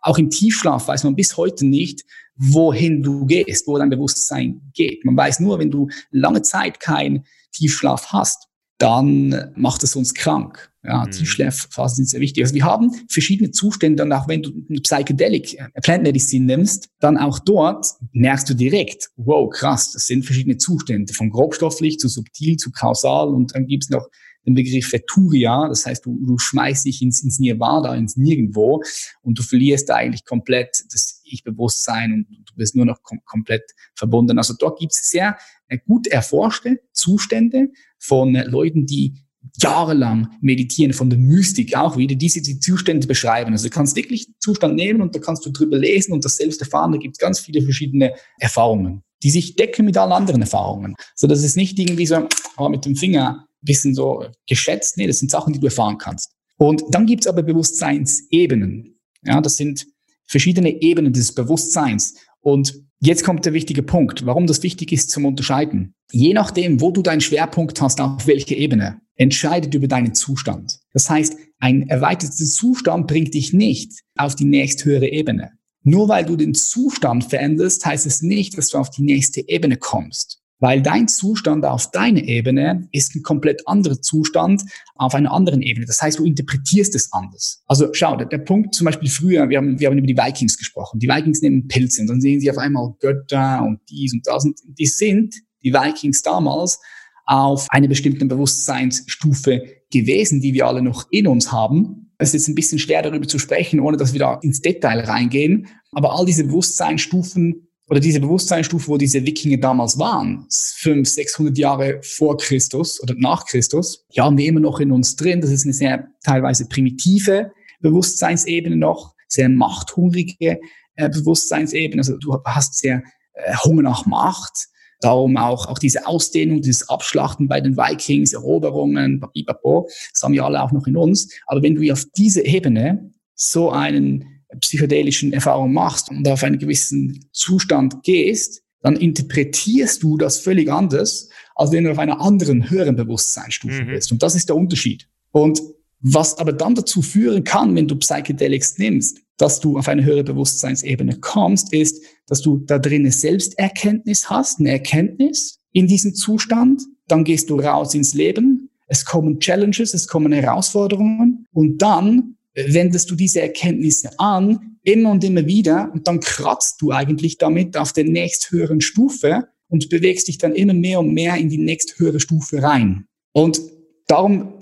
Auch 0.00 0.18
im 0.18 0.30
Tiefschlaf 0.30 0.88
weiß 0.88 1.04
man 1.04 1.14
bis 1.14 1.36
heute 1.36 1.64
nicht, 1.64 2.02
wohin 2.36 3.02
du 3.02 3.26
gehst, 3.26 3.66
wo 3.66 3.78
dein 3.78 3.90
Bewusstsein 3.90 4.60
geht. 4.74 5.04
Man 5.04 5.16
weiß 5.16 5.40
nur, 5.40 5.58
wenn 5.58 5.70
du 5.70 5.88
lange 6.10 6.42
Zeit 6.42 6.80
keinen 6.80 7.24
Tiefschlaf 7.52 8.06
hast, 8.12 8.48
dann 8.78 9.52
macht 9.54 9.84
es 9.84 9.94
uns 9.94 10.12
krank. 10.12 10.72
Ja, 10.84 11.04
mhm. 11.04 11.12
Tiefschlafphasen 11.12 11.96
sind 11.96 12.08
sehr 12.08 12.20
wichtig. 12.20 12.42
Also 12.42 12.56
wir 12.56 12.64
haben 12.64 12.90
verschiedene 13.08 13.52
Zustände 13.52 14.02
und 14.02 14.12
auch 14.12 14.26
wenn 14.26 14.42
du 14.42 14.50
eine 14.68 14.80
Psychedelic 14.80 15.54
äh, 15.54 15.80
Plant 15.80 16.02
Medicine 16.02 16.44
nimmst, 16.44 16.88
dann 16.98 17.16
auch 17.16 17.38
dort 17.38 17.86
merkst 18.12 18.50
du 18.50 18.54
direkt, 18.54 19.10
wow, 19.14 19.48
krass, 19.48 19.92
das 19.92 20.08
sind 20.08 20.24
verschiedene 20.24 20.56
Zustände, 20.56 21.14
von 21.14 21.30
grobstofflich 21.30 22.00
zu 22.00 22.08
subtil 22.08 22.56
zu 22.56 22.72
kausal 22.72 23.28
und 23.28 23.54
dann 23.54 23.68
gibt's 23.68 23.90
noch 23.90 24.08
den 24.46 24.54
Begriff 24.54 24.92
Veturia, 24.92 25.68
das 25.68 25.86
heißt, 25.86 26.04
du, 26.04 26.18
du 26.24 26.38
schmeißt 26.38 26.86
dich 26.86 27.02
ins, 27.02 27.22
ins 27.22 27.38
Nirvana, 27.38 27.94
ins 27.94 28.16
Nirgendwo 28.16 28.82
und 29.22 29.38
du 29.38 29.42
verlierst 29.42 29.88
da 29.88 29.94
eigentlich 29.94 30.24
komplett 30.24 30.84
das 30.92 31.20
Ich-Bewusstsein 31.24 32.12
und 32.12 32.26
du 32.28 32.54
bist 32.56 32.74
nur 32.74 32.84
noch 32.84 33.02
kom 33.02 33.20
komplett 33.24 33.62
verbunden. 33.94 34.38
Also 34.38 34.54
dort 34.58 34.78
gibt 34.78 34.92
es 34.92 35.10
sehr 35.10 35.36
äh, 35.68 35.78
gut 35.86 36.06
erforschte 36.06 36.80
Zustände 36.92 37.68
von 37.98 38.34
Leuten, 38.34 38.86
die 38.86 39.14
jahrelang 39.58 40.28
meditieren, 40.40 40.92
von 40.92 41.10
der 41.10 41.18
Mystik 41.18 41.76
auch 41.76 41.96
wieder, 41.96 42.14
diese 42.14 42.40
die 42.42 42.60
Zustände 42.60 43.06
beschreiben. 43.06 43.52
Also 43.52 43.68
du 43.68 43.74
kannst 43.74 43.96
wirklich 43.96 44.28
Zustand 44.38 44.76
nehmen 44.76 45.00
und 45.02 45.14
da 45.14 45.18
kannst 45.18 45.44
du 45.44 45.50
drüber 45.50 45.78
lesen 45.78 46.12
und 46.12 46.24
das 46.24 46.36
selbst 46.36 46.60
erfahren. 46.60 46.92
Da 46.92 46.98
gibt 46.98 47.16
es 47.16 47.18
ganz 47.18 47.40
viele 47.40 47.62
verschiedene 47.62 48.14
Erfahrungen, 48.38 49.02
die 49.22 49.30
sich 49.30 49.56
decken 49.56 49.84
mit 49.84 49.96
allen 49.96 50.12
anderen 50.12 50.42
Erfahrungen. 50.42 50.94
So 51.14 51.26
dass 51.26 51.42
es 51.42 51.56
nicht 51.56 51.78
irgendwie 51.78 52.06
so 52.06 52.28
oh, 52.56 52.68
mit 52.68 52.84
dem 52.84 52.96
Finger 52.96 53.46
bisschen 53.62 53.94
so 53.94 54.26
geschätzt. 54.48 54.96
Nee, 54.96 55.06
das 55.06 55.18
sind 55.18 55.30
Sachen, 55.30 55.52
die 55.52 55.60
du 55.60 55.66
erfahren 55.66 55.98
kannst. 55.98 56.32
Und 56.58 56.82
dann 56.90 57.06
gibt's 57.06 57.26
aber 57.26 57.42
Bewusstseinsebenen. 57.42 58.98
Ja, 59.24 59.40
das 59.40 59.56
sind 59.56 59.86
verschiedene 60.26 60.82
Ebenen 60.82 61.12
des 61.12 61.34
Bewusstseins. 61.34 62.14
Und 62.40 62.74
Jetzt 63.04 63.24
kommt 63.24 63.44
der 63.44 63.52
wichtige 63.52 63.82
Punkt, 63.82 64.26
warum 64.26 64.46
das 64.46 64.62
wichtig 64.62 64.92
ist 64.92 65.10
zum 65.10 65.24
Unterscheiden. 65.24 65.96
Je 66.12 66.34
nachdem, 66.34 66.80
wo 66.80 66.92
du 66.92 67.02
deinen 67.02 67.20
Schwerpunkt 67.20 67.82
hast, 67.82 68.00
auf 68.00 68.28
welcher 68.28 68.54
Ebene, 68.54 69.00
entscheidet 69.16 69.74
über 69.74 69.88
deinen 69.88 70.14
Zustand. 70.14 70.78
Das 70.92 71.10
heißt, 71.10 71.36
ein 71.58 71.88
erweiterter 71.88 72.32
Zustand 72.32 73.08
bringt 73.08 73.34
dich 73.34 73.52
nicht 73.52 73.90
auf 74.16 74.36
die 74.36 74.44
nächsthöhere 74.44 75.08
Ebene. 75.08 75.50
Nur 75.82 76.08
weil 76.08 76.24
du 76.24 76.36
den 76.36 76.54
Zustand 76.54 77.24
veränderst, 77.24 77.84
heißt 77.84 78.06
es 78.06 78.22
nicht, 78.22 78.56
dass 78.56 78.68
du 78.68 78.78
auf 78.78 78.90
die 78.90 79.02
nächste 79.02 79.48
Ebene 79.48 79.78
kommst 79.78 80.41
weil 80.62 80.80
dein 80.80 81.08
Zustand 81.08 81.64
auf 81.64 81.90
deiner 81.90 82.22
Ebene 82.22 82.88
ist 82.92 83.16
ein 83.16 83.22
komplett 83.24 83.66
anderer 83.66 84.00
Zustand 84.00 84.62
auf 84.94 85.12
einer 85.12 85.32
anderen 85.32 85.60
Ebene. 85.60 85.86
Das 85.86 86.00
heißt, 86.00 86.20
du 86.20 86.24
interpretierst 86.24 86.94
es 86.94 87.12
anders. 87.12 87.64
Also 87.66 87.88
schau, 87.92 88.14
der, 88.16 88.28
der 88.28 88.38
Punkt 88.38 88.72
zum 88.72 88.84
Beispiel 88.84 89.10
früher, 89.10 89.48
wir 89.48 89.58
haben, 89.58 89.80
wir 89.80 89.88
haben 89.88 89.98
über 89.98 90.06
die 90.06 90.16
Vikings 90.16 90.56
gesprochen. 90.56 91.00
Die 91.00 91.08
Vikings 91.08 91.42
nehmen 91.42 91.66
Pilze 91.66 92.02
und 92.02 92.06
dann 92.06 92.20
sehen 92.20 92.38
sie 92.38 92.48
auf 92.48 92.58
einmal 92.58 92.94
Götter 93.00 93.64
und 93.64 93.80
dies 93.90 94.12
und 94.12 94.24
das. 94.24 94.44
Und 94.44 94.60
die 94.64 94.86
sind, 94.86 95.34
die 95.64 95.74
Vikings 95.74 96.22
damals, 96.22 96.78
auf 97.26 97.66
einer 97.70 97.88
bestimmten 97.88 98.28
Bewusstseinsstufe 98.28 99.64
gewesen, 99.90 100.40
die 100.40 100.54
wir 100.54 100.68
alle 100.68 100.82
noch 100.82 101.08
in 101.10 101.26
uns 101.26 101.50
haben. 101.50 102.12
Es 102.18 102.28
ist 102.28 102.34
jetzt 102.34 102.48
ein 102.48 102.54
bisschen 102.54 102.78
schwer 102.78 103.02
darüber 103.02 103.26
zu 103.26 103.40
sprechen, 103.40 103.80
ohne 103.80 103.96
dass 103.96 104.12
wir 104.12 104.20
da 104.20 104.38
ins 104.42 104.60
Detail 104.60 105.00
reingehen. 105.00 105.66
Aber 105.90 106.16
all 106.16 106.24
diese 106.24 106.44
Bewusstseinsstufen 106.44 107.66
oder 107.88 108.00
diese 108.00 108.20
Bewusstseinsstufe, 108.20 108.88
wo 108.88 108.96
diese 108.96 109.24
Wikinger 109.26 109.58
damals 109.58 109.98
waren, 109.98 110.46
500, 110.50 111.06
600 111.06 111.58
Jahre 111.58 112.00
vor 112.02 112.36
Christus 112.36 113.02
oder 113.02 113.14
nach 113.16 113.44
Christus, 113.44 114.04
die 114.14 114.20
haben 114.20 114.38
wir 114.38 114.46
immer 114.46 114.60
noch 114.60 114.80
in 114.80 114.92
uns 114.92 115.16
drin. 115.16 115.40
Das 115.40 115.50
ist 115.50 115.64
eine 115.64 115.74
sehr 115.74 116.08
teilweise 116.24 116.68
primitive 116.68 117.52
Bewusstseinsebene 117.80 118.76
noch, 118.76 119.14
sehr 119.28 119.48
machthungrige 119.48 120.60
äh, 120.96 121.08
Bewusstseinsebene. 121.08 122.00
Also 122.00 122.16
du 122.18 122.38
hast 122.44 122.78
sehr 122.78 123.02
äh, 123.34 123.54
Hunger 123.64 123.82
nach 123.82 124.06
Macht. 124.06 124.68
Darum 125.00 125.36
auch, 125.36 125.66
auch 125.66 125.80
diese 125.80 126.06
Ausdehnung, 126.06 126.62
dieses 126.62 126.88
Abschlachten 126.88 127.48
bei 127.48 127.60
den 127.60 127.76
Vikings, 127.76 128.32
Eroberungen, 128.32 129.18
papipapo, 129.18 129.88
das 130.14 130.22
haben 130.22 130.32
wir 130.32 130.44
alle 130.44 130.62
auch 130.62 130.70
noch 130.70 130.86
in 130.86 130.96
uns. 130.96 131.28
Aber 131.46 131.60
wenn 131.60 131.74
du 131.74 131.92
auf 131.92 132.04
diese 132.16 132.44
Ebene 132.44 133.10
so 133.34 133.70
einen 133.70 134.31
psychedelischen 134.60 135.32
Erfahrung 135.32 135.72
machst 135.72 136.10
und 136.10 136.26
auf 136.28 136.42
einen 136.42 136.58
gewissen 136.58 137.26
Zustand 137.32 138.02
gehst, 138.02 138.62
dann 138.82 138.96
interpretierst 138.96 140.02
du 140.02 140.18
das 140.18 140.38
völlig 140.38 140.70
anders, 140.70 141.28
als 141.54 141.72
wenn 141.72 141.84
du 141.84 141.92
auf 141.92 141.98
einer 141.98 142.20
anderen 142.20 142.68
höheren 142.68 142.96
Bewusstseinsstufe 142.96 143.84
mhm. 143.84 143.88
bist. 143.88 144.12
Und 144.12 144.22
das 144.22 144.34
ist 144.34 144.48
der 144.48 144.56
Unterschied. 144.56 145.08
Und 145.30 145.62
was 146.00 146.36
aber 146.38 146.52
dann 146.52 146.74
dazu 146.74 147.00
führen 147.00 147.44
kann, 147.44 147.74
wenn 147.76 147.86
du 147.86 147.96
Psychedelics 147.96 148.76
nimmst, 148.78 149.20
dass 149.36 149.60
du 149.60 149.78
auf 149.78 149.88
eine 149.88 150.04
höhere 150.04 150.24
Bewusstseinsebene 150.24 151.18
kommst, 151.20 151.72
ist, 151.72 152.02
dass 152.26 152.42
du 152.42 152.58
da 152.58 152.78
drinnen 152.78 153.12
Selbsterkenntnis 153.12 154.28
hast, 154.28 154.58
eine 154.58 154.70
Erkenntnis 154.70 155.60
in 155.72 155.86
diesem 155.86 156.14
Zustand. 156.14 156.82
Dann 157.06 157.24
gehst 157.24 157.50
du 157.50 157.58
raus 157.60 157.94
ins 157.94 158.14
Leben. 158.14 158.68
Es 158.88 159.04
kommen 159.04 159.38
Challenges, 159.38 159.94
es 159.94 160.08
kommen 160.08 160.32
Herausforderungen. 160.32 161.46
Und 161.52 161.78
dann 161.78 162.36
wendest 162.54 163.10
du 163.10 163.14
diese 163.14 163.40
Erkenntnisse 163.40 164.10
an, 164.18 164.78
immer 164.82 165.10
und 165.10 165.24
immer 165.24 165.46
wieder, 165.46 165.90
und 165.92 166.08
dann 166.08 166.20
kratzt 166.20 166.82
du 166.82 166.92
eigentlich 166.92 167.38
damit 167.38 167.76
auf 167.76 167.92
der 167.92 168.04
nächsthöheren 168.04 168.80
Stufe 168.80 169.48
und 169.68 169.88
bewegst 169.88 170.28
dich 170.28 170.38
dann 170.38 170.54
immer 170.54 170.74
mehr 170.74 171.00
und 171.00 171.14
mehr 171.14 171.36
in 171.36 171.48
die 171.48 171.58
nächsthöhere 171.58 172.20
Stufe 172.20 172.62
rein. 172.62 173.06
Und 173.32 173.60
darum 174.06 174.54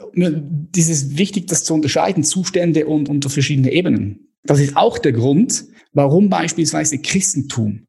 ist 0.76 0.90
es 0.90 1.16
wichtig, 1.16 1.48
das 1.48 1.64
zu 1.64 1.74
unterscheiden, 1.74 2.22
Zustände 2.22 2.86
und 2.86 3.08
unter 3.08 3.30
verschiedene 3.30 3.72
Ebenen. 3.72 4.28
Das 4.44 4.60
ist 4.60 4.76
auch 4.76 4.98
der 4.98 5.12
Grund, 5.12 5.64
warum 5.92 6.28
beispielsweise 6.28 6.98
Christentum. 6.98 7.86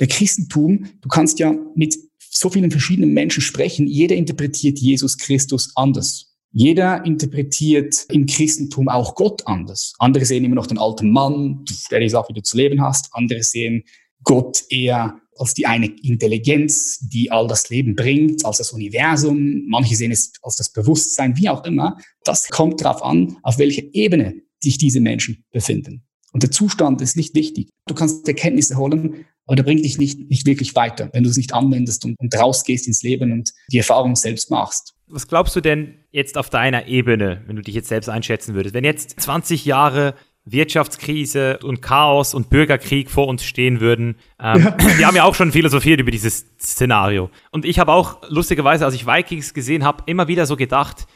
Der 0.00 0.08
Christentum, 0.08 0.86
du 1.00 1.08
kannst 1.08 1.38
ja 1.38 1.54
mit 1.76 1.96
so 2.18 2.50
vielen 2.50 2.70
verschiedenen 2.70 3.12
Menschen 3.12 3.42
sprechen, 3.42 3.86
jeder 3.86 4.16
interpretiert 4.16 4.78
Jesus 4.78 5.16
Christus 5.16 5.70
anders. 5.76 6.33
Jeder 6.56 7.04
interpretiert 7.04 8.06
im 8.10 8.26
Christentum 8.26 8.88
auch 8.88 9.16
Gott 9.16 9.44
anders. 9.44 9.94
Andere 9.98 10.24
sehen 10.24 10.44
immer 10.44 10.54
noch 10.54 10.68
den 10.68 10.78
alten 10.78 11.10
Mann, 11.10 11.64
der 11.90 11.98
die 11.98 12.08
Sache 12.08 12.28
wieder 12.28 12.44
zu 12.44 12.56
leben 12.56 12.80
hast. 12.80 13.08
Andere 13.10 13.42
sehen 13.42 13.82
Gott 14.22 14.62
eher 14.68 15.20
als 15.36 15.54
die 15.54 15.66
eine 15.66 15.86
Intelligenz, 15.86 17.00
die 17.00 17.32
all 17.32 17.48
das 17.48 17.70
Leben 17.70 17.96
bringt, 17.96 18.44
als 18.44 18.58
das 18.58 18.70
Universum. 18.70 19.66
Manche 19.66 19.96
sehen 19.96 20.12
es 20.12 20.32
als 20.42 20.54
das 20.54 20.70
Bewusstsein, 20.72 21.36
wie 21.36 21.48
auch 21.48 21.64
immer. 21.64 21.98
Das 22.22 22.48
kommt 22.48 22.80
darauf 22.80 23.02
an, 23.02 23.36
auf 23.42 23.58
welcher 23.58 23.82
Ebene 23.92 24.36
sich 24.62 24.78
diese 24.78 25.00
Menschen 25.00 25.44
befinden. 25.50 26.04
Und 26.32 26.44
der 26.44 26.52
Zustand 26.52 27.00
ist 27.00 27.16
nicht 27.16 27.34
wichtig. 27.34 27.68
Du 27.86 27.94
kannst 27.94 28.28
Erkenntnisse 28.28 28.76
holen, 28.76 29.26
aber 29.46 29.56
der 29.56 29.62
bringt 29.62 29.84
dich 29.84 29.98
nicht, 29.98 30.30
nicht 30.30 30.46
wirklich 30.46 30.74
weiter, 30.74 31.10
wenn 31.12 31.24
du 31.24 31.30
es 31.30 31.36
nicht 31.36 31.52
anwendest 31.52 32.04
und, 32.04 32.18
und 32.18 32.34
rausgehst 32.34 32.86
ins 32.86 33.02
Leben 33.02 33.32
und 33.32 33.52
die 33.70 33.78
Erfahrung 33.78 34.16
selbst 34.16 34.50
machst. 34.50 34.94
Was 35.06 35.28
glaubst 35.28 35.54
du 35.54 35.60
denn 35.60 35.94
jetzt 36.10 36.38
auf 36.38 36.50
deiner 36.50 36.86
Ebene, 36.86 37.42
wenn 37.46 37.56
du 37.56 37.62
dich 37.62 37.74
jetzt 37.74 37.88
selbst 37.88 38.08
einschätzen 38.08 38.54
würdest? 38.54 38.74
Wenn 38.74 38.84
jetzt 38.84 39.20
20 39.20 39.64
Jahre 39.64 40.14
Wirtschaftskrise 40.46 41.58
und 41.62 41.80
Chaos 41.80 42.34
und 42.34 42.50
Bürgerkrieg 42.50 43.10
vor 43.10 43.28
uns 43.28 43.44
stehen 43.44 43.80
würden. 43.80 44.16
Ähm, 44.38 44.62
ja. 44.62 44.76
Wir 44.98 45.06
haben 45.06 45.16
ja 45.16 45.24
auch 45.24 45.34
schon 45.34 45.52
philosophiert 45.52 46.00
über 46.00 46.10
dieses 46.10 46.46
Szenario. 46.60 47.30
Und 47.50 47.64
ich 47.64 47.78
habe 47.78 47.92
auch 47.92 48.18
lustigerweise, 48.28 48.84
als 48.84 48.94
ich 48.94 49.06
Vikings 49.06 49.54
gesehen 49.54 49.84
habe, 49.84 50.02
immer 50.06 50.28
wieder 50.28 50.44
so 50.44 50.56
gedacht, 50.56 51.06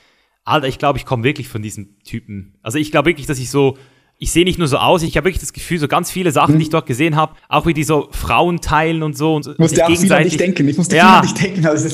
Alter, 0.45 0.67
ich 0.67 0.79
glaube, 0.79 0.99
ich 0.99 1.05
komme 1.05 1.25
wirklich 1.25 1.49
von 1.49 1.61
diesem 1.61 1.99
Typen. 2.05 2.59
Also 2.63 2.79
ich 2.79 2.91
glaube 2.91 3.11
wirklich, 3.11 3.27
dass 3.27 3.39
ich 3.39 3.51
so 3.51 3.77
ich 4.21 4.33
sehe 4.33 4.45
nicht 4.45 4.59
nur 4.59 4.67
so 4.67 4.79
aus, 4.79 5.03
ich 5.05 5.17
habe 5.17 5.27
wirklich 5.27 5.41
das 5.41 5.53
Gefühl, 5.53 5.79
so 5.79 5.87
ganz 5.87 6.11
viele 6.11 6.33
Sachen, 6.33 6.55
mhm. 6.55 6.59
die 6.59 6.65
ich 6.65 6.71
dort 6.71 6.87
gesehen 6.87 7.15
habe, 7.15 7.37
auch 7.49 7.67
wie 7.67 7.75
die 7.75 7.85
so 7.85 8.09
Frauen 8.11 8.61
teilen 8.61 9.05
und 9.05 9.17
so. 9.17 9.37
Und 9.37 9.47
ich 9.47 9.59
musste 9.59 9.87
auch 9.87 9.91
an 9.91 10.25
dich 10.25 10.37
denken. 10.37 10.69
Ich 10.69 10.77
musste 10.77 10.97
ja, 10.97 11.21
dich 11.21 11.35
denken. 11.35 11.65
Also 11.67 11.89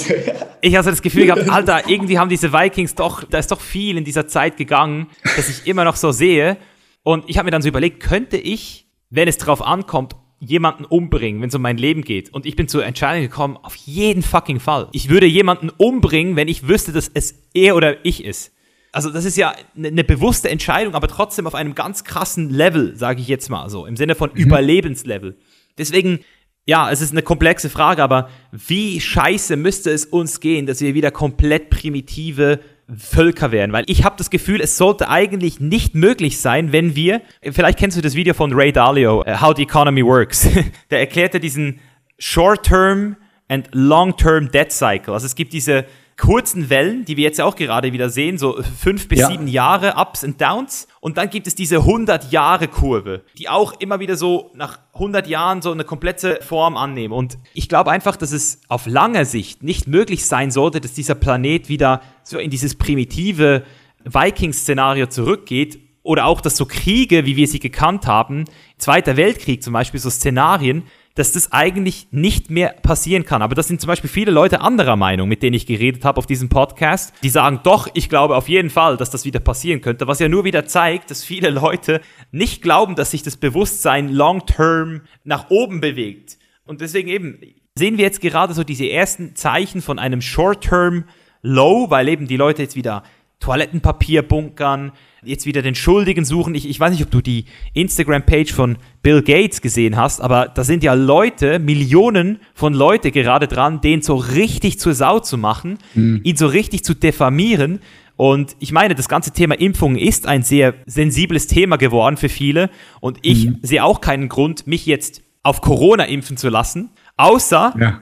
ich 0.62 0.76
hatte 0.76 0.90
das 0.90 1.02
Gefühl 1.02 1.26
gehabt, 1.26 1.48
Alter, 1.50 1.88
irgendwie 1.88 2.18
haben 2.18 2.30
diese 2.30 2.52
Vikings 2.52 2.94
doch, 2.94 3.24
da 3.24 3.38
ist 3.38 3.50
doch 3.50 3.60
viel 3.60 3.98
in 3.98 4.04
dieser 4.04 4.26
Zeit 4.26 4.56
gegangen, 4.56 5.08
dass 5.36 5.50
ich 5.50 5.66
immer 5.66 5.84
noch 5.84 5.96
so 5.96 6.12
sehe. 6.12 6.56
Und 7.02 7.24
ich 7.26 7.36
habe 7.36 7.44
mir 7.44 7.50
dann 7.50 7.60
so 7.60 7.68
überlegt, 7.68 8.00
könnte 8.00 8.38
ich, 8.38 8.86
wenn 9.10 9.28
es 9.28 9.36
drauf 9.36 9.60
ankommt, 9.60 10.16
jemanden 10.40 10.86
umbringen, 10.86 11.42
wenn 11.42 11.50
es 11.50 11.54
um 11.54 11.62
mein 11.62 11.76
Leben 11.76 12.02
geht. 12.02 12.32
Und 12.32 12.46
ich 12.46 12.56
bin 12.56 12.68
zur 12.68 12.86
Entscheidung 12.86 13.22
gekommen, 13.22 13.58
auf 13.62 13.76
jeden 13.76 14.22
fucking 14.22 14.60
Fall. 14.60 14.88
Ich 14.92 15.10
würde 15.10 15.26
jemanden 15.26 15.70
umbringen, 15.76 16.36
wenn 16.36 16.48
ich 16.48 16.68
wüsste, 16.68 16.92
dass 16.92 17.10
es 17.12 17.34
er 17.52 17.76
oder 17.76 18.04
ich 18.04 18.24
ist 18.24 18.53
also 18.94 19.10
das 19.10 19.24
ist 19.24 19.36
ja 19.36 19.54
eine, 19.76 19.88
eine 19.88 20.04
bewusste 20.04 20.48
Entscheidung, 20.48 20.94
aber 20.94 21.08
trotzdem 21.08 21.46
auf 21.46 21.54
einem 21.54 21.74
ganz 21.74 22.04
krassen 22.04 22.48
Level, 22.48 22.96
sage 22.96 23.20
ich 23.20 23.28
jetzt 23.28 23.50
mal 23.50 23.68
so, 23.68 23.86
im 23.86 23.96
Sinne 23.96 24.14
von 24.14 24.30
mhm. 24.30 24.40
Überlebenslevel. 24.40 25.36
Deswegen, 25.76 26.20
ja, 26.64 26.90
es 26.90 27.00
ist 27.00 27.10
eine 27.10 27.22
komplexe 27.22 27.68
Frage, 27.68 28.02
aber 28.02 28.30
wie 28.52 29.00
scheiße 29.00 29.56
müsste 29.56 29.90
es 29.90 30.06
uns 30.06 30.40
gehen, 30.40 30.66
dass 30.66 30.80
wir 30.80 30.94
wieder 30.94 31.10
komplett 31.10 31.70
primitive 31.70 32.60
Völker 32.96 33.50
wären, 33.50 33.72
weil 33.72 33.84
ich 33.86 34.04
habe 34.04 34.16
das 34.18 34.30
Gefühl, 34.30 34.60
es 34.60 34.76
sollte 34.76 35.08
eigentlich 35.08 35.58
nicht 35.58 35.94
möglich 35.94 36.38
sein, 36.38 36.70
wenn 36.70 36.94
wir, 36.94 37.22
vielleicht 37.40 37.78
kennst 37.78 37.96
du 37.96 38.02
das 38.02 38.14
Video 38.14 38.34
von 38.34 38.52
Ray 38.52 38.72
Dalio, 38.72 39.22
uh, 39.22 39.40
How 39.40 39.56
the 39.56 39.62
Economy 39.62 40.04
Works, 40.04 40.48
der 40.90 41.00
erklärte 41.00 41.40
diesen 41.40 41.80
Short-Term 42.18 43.16
and 43.48 43.68
Long-Term 43.72 44.50
Debt 44.50 44.70
Cycle. 44.70 45.14
Also 45.14 45.26
es 45.26 45.34
gibt 45.34 45.54
diese 45.54 45.86
kurzen 46.16 46.70
Wellen, 46.70 47.04
die 47.04 47.16
wir 47.16 47.24
jetzt 47.24 47.40
auch 47.40 47.56
gerade 47.56 47.92
wieder 47.92 48.08
sehen, 48.08 48.38
so 48.38 48.62
fünf 48.62 49.08
bis 49.08 49.20
ja. 49.20 49.28
sieben 49.28 49.48
Jahre 49.48 49.94
Ups 49.96 50.22
und 50.24 50.40
Downs. 50.40 50.86
Und 51.00 51.18
dann 51.18 51.30
gibt 51.30 51.46
es 51.46 51.54
diese 51.54 51.78
100-Jahre-Kurve, 51.78 53.22
die 53.36 53.48
auch 53.48 53.72
immer 53.80 54.00
wieder 54.00 54.16
so 54.16 54.50
nach 54.54 54.78
100 54.94 55.26
Jahren 55.26 55.60
so 55.60 55.72
eine 55.72 55.84
komplette 55.84 56.40
Form 56.42 56.76
annehmen. 56.76 57.12
Und 57.12 57.38
ich 57.52 57.68
glaube 57.68 57.90
einfach, 57.90 58.16
dass 58.16 58.32
es 58.32 58.60
auf 58.68 58.86
lange 58.86 59.24
Sicht 59.24 59.62
nicht 59.62 59.88
möglich 59.88 60.26
sein 60.26 60.50
sollte, 60.50 60.80
dass 60.80 60.92
dieser 60.92 61.14
Planet 61.14 61.68
wieder 61.68 62.00
so 62.22 62.38
in 62.38 62.50
dieses 62.50 62.76
primitive 62.76 63.64
Vikings-Szenario 64.04 65.06
zurückgeht, 65.06 65.80
oder 66.04 66.26
auch, 66.26 66.42
dass 66.42 66.58
so 66.58 66.66
Kriege, 66.66 67.24
wie 67.24 67.34
wir 67.34 67.48
sie 67.48 67.58
gekannt 67.58 68.06
haben, 68.06 68.44
Zweiter 68.76 69.16
Weltkrieg 69.16 69.62
zum 69.62 69.72
Beispiel, 69.72 69.98
so 69.98 70.10
Szenarien, 70.10 70.84
dass 71.14 71.30
das 71.32 71.52
eigentlich 71.52 72.08
nicht 72.10 72.50
mehr 72.50 72.70
passieren 72.82 73.24
kann. 73.24 73.40
Aber 73.40 73.54
das 73.54 73.68
sind 73.68 73.80
zum 73.80 73.88
Beispiel 73.88 74.10
viele 74.10 74.32
Leute 74.32 74.60
anderer 74.60 74.96
Meinung, 74.96 75.28
mit 75.28 75.42
denen 75.42 75.54
ich 75.54 75.66
geredet 75.66 76.04
habe 76.04 76.18
auf 76.18 76.26
diesem 76.26 76.48
Podcast, 76.48 77.14
die 77.22 77.28
sagen, 77.28 77.60
doch, 77.62 77.88
ich 77.94 78.08
glaube 78.08 78.36
auf 78.36 78.48
jeden 78.48 78.70
Fall, 78.70 78.96
dass 78.96 79.10
das 79.10 79.24
wieder 79.24 79.40
passieren 79.40 79.80
könnte, 79.80 80.08
was 80.08 80.18
ja 80.18 80.28
nur 80.28 80.44
wieder 80.44 80.66
zeigt, 80.66 81.10
dass 81.10 81.22
viele 81.22 81.50
Leute 81.50 82.00
nicht 82.32 82.62
glauben, 82.62 82.96
dass 82.96 83.12
sich 83.12 83.22
das 83.22 83.36
Bewusstsein 83.36 84.08
long-term 84.08 85.02
nach 85.22 85.50
oben 85.50 85.80
bewegt. 85.80 86.38
Und 86.64 86.80
deswegen 86.80 87.08
eben 87.08 87.38
sehen 87.76 87.96
wir 87.96 88.04
jetzt 88.04 88.20
gerade 88.20 88.54
so 88.54 88.64
diese 88.64 88.88
ersten 88.88 89.36
Zeichen 89.36 89.82
von 89.82 89.98
einem 89.98 90.20
short-term 90.20 91.04
Low, 91.42 91.90
weil 91.90 92.08
eben 92.08 92.26
die 92.26 92.38
Leute 92.38 92.62
jetzt 92.62 92.74
wieder 92.74 93.02
Toilettenpapier 93.38 94.22
bunkern, 94.22 94.92
jetzt 95.24 95.46
wieder 95.46 95.62
den 95.62 95.74
Schuldigen 95.74 96.24
suchen. 96.24 96.54
Ich, 96.54 96.68
ich 96.68 96.78
weiß 96.78 96.92
nicht, 96.92 97.02
ob 97.02 97.10
du 97.10 97.20
die 97.20 97.44
Instagram-Page 97.72 98.52
von 98.52 98.76
Bill 99.02 99.22
Gates 99.22 99.60
gesehen 99.60 99.96
hast, 99.96 100.20
aber 100.20 100.48
da 100.48 100.64
sind 100.64 100.82
ja 100.82 100.94
Leute, 100.94 101.58
Millionen 101.58 102.38
von 102.54 102.74
Leute 102.74 103.10
gerade 103.10 103.48
dran, 103.48 103.80
den 103.80 104.02
so 104.02 104.16
richtig 104.16 104.78
zur 104.78 104.94
Sau 104.94 105.20
zu 105.20 105.38
machen, 105.38 105.78
mhm. 105.94 106.20
ihn 106.24 106.36
so 106.36 106.46
richtig 106.46 106.84
zu 106.84 106.94
diffamieren. 106.94 107.80
Und 108.16 108.56
ich 108.60 108.72
meine, 108.72 108.94
das 108.94 109.08
ganze 109.08 109.32
Thema 109.32 109.58
Impfungen 109.58 109.98
ist 109.98 110.26
ein 110.26 110.42
sehr 110.42 110.74
sensibles 110.86 111.46
Thema 111.46 111.76
geworden 111.76 112.16
für 112.16 112.28
viele. 112.28 112.70
Und 113.00 113.18
ich 113.22 113.46
mhm. 113.46 113.58
sehe 113.62 113.82
auch 113.84 114.00
keinen 114.00 114.28
Grund, 114.28 114.66
mich 114.66 114.86
jetzt 114.86 115.22
auf 115.42 115.60
Corona 115.60 116.04
impfen 116.04 116.36
zu 116.36 116.48
lassen, 116.48 116.90
außer, 117.16 117.74
Ja. 117.78 118.00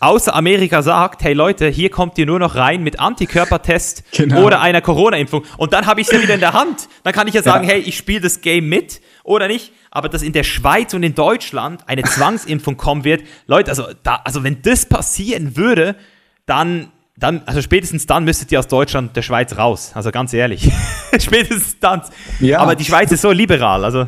außer 0.00 0.34
Amerika 0.34 0.82
sagt, 0.82 1.22
hey 1.24 1.32
Leute, 1.34 1.68
hier 1.68 1.90
kommt 1.90 2.16
ihr 2.18 2.26
nur 2.26 2.38
noch 2.38 2.54
rein 2.54 2.82
mit 2.82 3.00
Antikörpertest 3.00 4.04
Genau. 4.12 4.42
oder 4.44 4.60
einer 4.60 4.80
Corona-Impfung. 4.80 5.44
Und 5.56 5.72
dann 5.72 5.86
habe 5.86 6.00
ich 6.00 6.06
es 6.08 6.12
ja 6.12 6.22
wieder 6.22 6.34
in 6.34 6.40
der 6.40 6.52
Hand. 6.52 6.88
Dann 7.02 7.12
kann 7.12 7.26
ich 7.28 7.34
ja 7.34 7.42
sagen, 7.42 7.64
Ja. 7.66 7.74
hey, 7.74 7.80
ich 7.80 7.96
spiele 7.96 8.20
das 8.20 8.40
Game 8.40 8.68
mit 8.68 9.00
oder 9.24 9.48
nicht. 9.48 9.72
Aber 9.90 10.08
dass 10.08 10.22
in 10.22 10.32
der 10.32 10.44
Schweiz 10.44 10.92
und 10.94 11.02
in 11.02 11.14
Deutschland 11.14 11.88
eine 11.88 12.02
Zwangsimpfung 12.02 12.76
kommen 12.76 13.04
wird, 13.04 13.22
Leute, 13.46 13.70
also, 13.70 13.86
da, 14.02 14.20
also 14.24 14.44
wenn 14.44 14.60
das 14.62 14.86
passieren 14.86 15.56
würde, 15.56 15.96
dann, 16.44 16.92
dann, 17.16 17.42
also 17.46 17.62
spätestens 17.62 18.06
dann 18.06 18.24
müsstet 18.24 18.52
ihr 18.52 18.58
aus 18.58 18.68
Deutschland 18.68 19.08
und 19.08 19.16
der 19.16 19.22
Schweiz 19.22 19.56
raus. 19.56 19.92
Also 19.94 20.10
ganz 20.10 20.32
ehrlich. 20.34 20.70
spätestens 21.18 21.78
dann. 21.80 22.02
Ja. 22.40 22.58
Aber 22.60 22.74
die 22.76 22.84
Schweiz 22.84 23.10
ist 23.10 23.22
so 23.22 23.32
liberal, 23.32 23.84
also. 23.84 24.06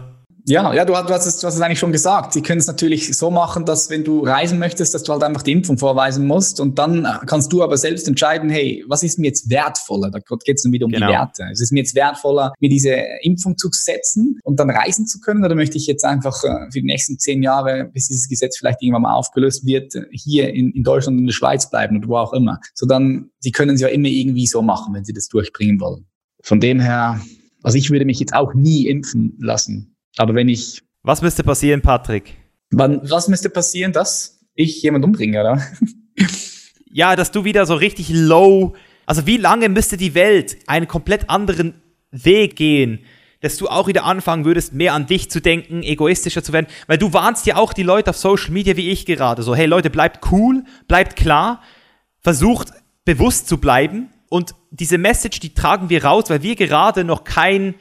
Ja, 0.48 0.72
ja, 0.72 0.84
du, 0.84 0.96
hast- 0.96 1.08
du, 1.10 1.14
hast 1.14 1.26
es, 1.26 1.38
du 1.40 1.46
hast 1.46 1.54
es 1.56 1.60
eigentlich 1.60 1.78
schon 1.78 1.92
gesagt. 1.92 2.32
Sie 2.32 2.40
können 2.42 2.58
es 2.58 2.66
natürlich 2.66 3.14
so 3.16 3.30
machen, 3.30 3.64
dass 3.66 3.90
wenn 3.90 4.02
du 4.02 4.20
reisen 4.24 4.58
möchtest, 4.58 4.94
dass 4.94 5.02
du 5.02 5.12
halt 5.12 5.22
einfach 5.22 5.42
die 5.42 5.52
Impfung 5.52 5.76
vorweisen 5.78 6.26
musst 6.26 6.58
und 6.58 6.78
dann 6.78 7.06
kannst 7.26 7.52
du 7.52 7.62
aber 7.62 7.76
selbst 7.76 8.08
entscheiden, 8.08 8.48
hey, 8.48 8.82
was 8.88 9.02
ist 9.02 9.18
mir 9.18 9.26
jetzt 9.26 9.50
wertvoller? 9.50 10.10
Da 10.10 10.18
geht 10.20 10.56
es 10.56 10.62
dann 10.62 10.72
wieder 10.72 10.86
um 10.86 10.92
Genau. 10.92 11.06
die 11.06 11.12
Werte. 11.12 11.44
Es 11.52 11.60
ist 11.60 11.70
mir 11.70 11.80
jetzt 11.80 11.94
wertvoller, 11.94 12.54
mir 12.60 12.70
diese 12.70 12.94
Impfung 13.22 13.58
zu 13.58 13.68
setzen 13.72 14.40
und 14.42 14.58
dann 14.58 14.70
reisen 14.70 15.06
zu 15.06 15.20
können 15.20 15.44
oder 15.44 15.54
möchte 15.54 15.76
ich 15.76 15.86
jetzt 15.86 16.04
einfach 16.04 16.42
äh, 16.44 16.66
für 16.72 16.80
die 16.80 16.86
nächsten 16.86 17.18
zehn 17.18 17.42
Jahre, 17.42 17.90
bis 17.92 18.08
dieses 18.08 18.26
Gesetz 18.28 18.56
vielleicht 18.58 18.82
irgendwann 18.82 19.02
mal 19.02 19.14
aufgelöst 19.14 19.66
wird, 19.66 19.94
hier 20.12 20.54
in, 20.54 20.70
in 20.72 20.82
Deutschland 20.82 21.16
und 21.16 21.20
in 21.24 21.26
der 21.26 21.34
Schweiz 21.34 21.68
bleiben 21.68 21.98
oder 21.98 22.08
wo 22.08 22.16
auch 22.16 22.32
immer. 22.32 22.58
So 22.74 22.86
dann, 22.86 23.30
sie 23.40 23.52
können 23.52 23.74
es 23.74 23.80
ja 23.82 23.88
immer 23.88 24.08
irgendwie 24.08 24.46
so 24.46 24.62
machen, 24.62 24.94
wenn 24.94 25.04
sie 25.04 25.12
das 25.12 25.28
durchbringen 25.28 25.78
wollen. 25.80 26.06
Von 26.42 26.58
dem 26.60 26.80
her, 26.80 27.20
also 27.62 27.76
ich 27.76 27.90
würde 27.90 28.06
mich 28.06 28.18
jetzt 28.18 28.32
auch 28.34 28.54
nie 28.54 28.86
impfen 28.86 29.36
lassen. 29.40 29.94
Aber 30.18 30.34
wenn 30.34 30.48
ich 30.48 30.82
Was 31.02 31.22
müsste 31.22 31.44
passieren, 31.44 31.80
Patrick? 31.80 32.34
Wann, 32.70 33.00
was 33.08 33.28
müsste 33.28 33.48
passieren, 33.48 33.92
dass 33.92 34.40
ich 34.54 34.82
jemand 34.82 35.04
umbringe, 35.04 35.40
oder? 35.40 35.62
Ja, 36.90 37.16
dass 37.16 37.30
du 37.30 37.44
wieder 37.44 37.64
so 37.64 37.74
richtig 37.74 38.10
low. 38.10 38.74
Also, 39.06 39.26
wie 39.26 39.36
lange 39.36 39.68
müsste 39.68 39.96
die 39.96 40.14
Welt 40.14 40.56
einen 40.66 40.88
komplett 40.88 41.30
anderen 41.30 41.80
Weg 42.10 42.56
gehen, 42.56 43.00
dass 43.40 43.56
du 43.56 43.68
auch 43.68 43.86
wieder 43.86 44.04
anfangen 44.04 44.44
würdest, 44.44 44.72
mehr 44.72 44.94
an 44.94 45.06
dich 45.06 45.30
zu 45.30 45.40
denken, 45.40 45.82
egoistischer 45.82 46.42
zu 46.42 46.52
werden? 46.52 46.66
Weil 46.86 46.98
du 46.98 47.12
warnst 47.12 47.46
ja 47.46 47.56
auch 47.56 47.72
die 47.72 47.84
Leute 47.84 48.10
auf 48.10 48.16
Social 48.16 48.50
Media 48.50 48.76
wie 48.76 48.90
ich 48.90 49.06
gerade. 49.06 49.42
So, 49.42 49.54
hey 49.54 49.66
Leute, 49.66 49.90
bleibt 49.90 50.30
cool, 50.32 50.64
bleibt 50.88 51.14
klar, 51.14 51.62
versucht 52.20 52.72
bewusst 53.04 53.48
zu 53.48 53.58
bleiben. 53.58 54.08
Und 54.28 54.54
diese 54.70 54.98
Message, 54.98 55.40
die 55.40 55.54
tragen 55.54 55.88
wir 55.88 56.04
raus, 56.04 56.24
weil 56.28 56.42
wir 56.42 56.56
gerade 56.56 57.04
noch 57.04 57.24
keinen 57.24 57.76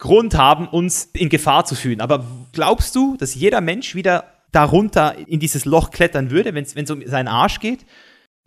Grund 0.00 0.34
haben, 0.34 0.66
uns 0.66 1.10
in 1.12 1.28
Gefahr 1.28 1.64
zu 1.64 1.76
fühlen. 1.76 2.00
Aber 2.00 2.24
glaubst 2.52 2.96
du, 2.96 3.16
dass 3.16 3.34
jeder 3.34 3.60
Mensch 3.60 3.94
wieder 3.94 4.24
darunter 4.50 5.14
in 5.28 5.38
dieses 5.38 5.64
Loch 5.64 5.90
klettern 5.90 6.30
würde, 6.30 6.54
wenn 6.54 6.64
es 6.64 6.90
um 6.90 7.06
seinen 7.06 7.28
Arsch 7.28 7.60
geht? 7.60 7.86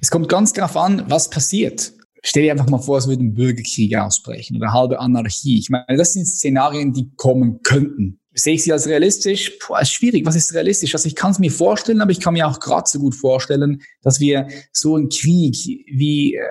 Es 0.02 0.12
kommt 0.12 0.28
ganz 0.28 0.52
darauf 0.52 0.76
an, 0.76 1.06
was 1.08 1.30
passiert. 1.30 1.94
Stell 2.24 2.44
dir 2.44 2.52
einfach 2.52 2.70
mal 2.70 2.80
vor, 2.80 2.98
es 2.98 3.08
würde 3.08 3.24
ein 3.24 3.34
Bürgerkrieg 3.34 3.96
ausbrechen 3.96 4.58
oder 4.58 4.74
halbe 4.74 5.00
Anarchie. 5.00 5.60
Ich 5.60 5.70
meine, 5.70 5.86
das 5.96 6.14
sind 6.14 6.26
Szenarien, 6.26 6.92
die 6.92 7.12
kommen 7.16 7.62
könnten. 7.64 8.20
Sehe 8.34 8.56
ich 8.56 8.64
sie 8.64 8.74
als 8.74 8.88
realistisch? 8.88 9.52
Puh, 9.60 9.76
ist 9.76 9.94
schwierig. 9.94 10.26
Was 10.26 10.36
ist 10.36 10.54
realistisch? 10.54 10.96
Also 10.96 11.08
ich 11.08 11.16
kann 11.16 11.32
es 11.32 11.40
mir 11.40 11.52
vorstellen, 11.52 12.02
aber 12.02 12.12
ich 12.12 12.20
kann 12.20 12.34
mir 12.34 12.48
auch 12.48 12.60
gerade 12.60 12.90
so 12.90 13.00
gut 13.00 13.14
vorstellen, 13.14 13.82
dass 14.02 14.20
wir 14.20 14.48
so 14.72 14.96
einen 14.96 15.10
Krieg 15.10 15.56
wie 15.56 16.36
äh, 16.36 16.42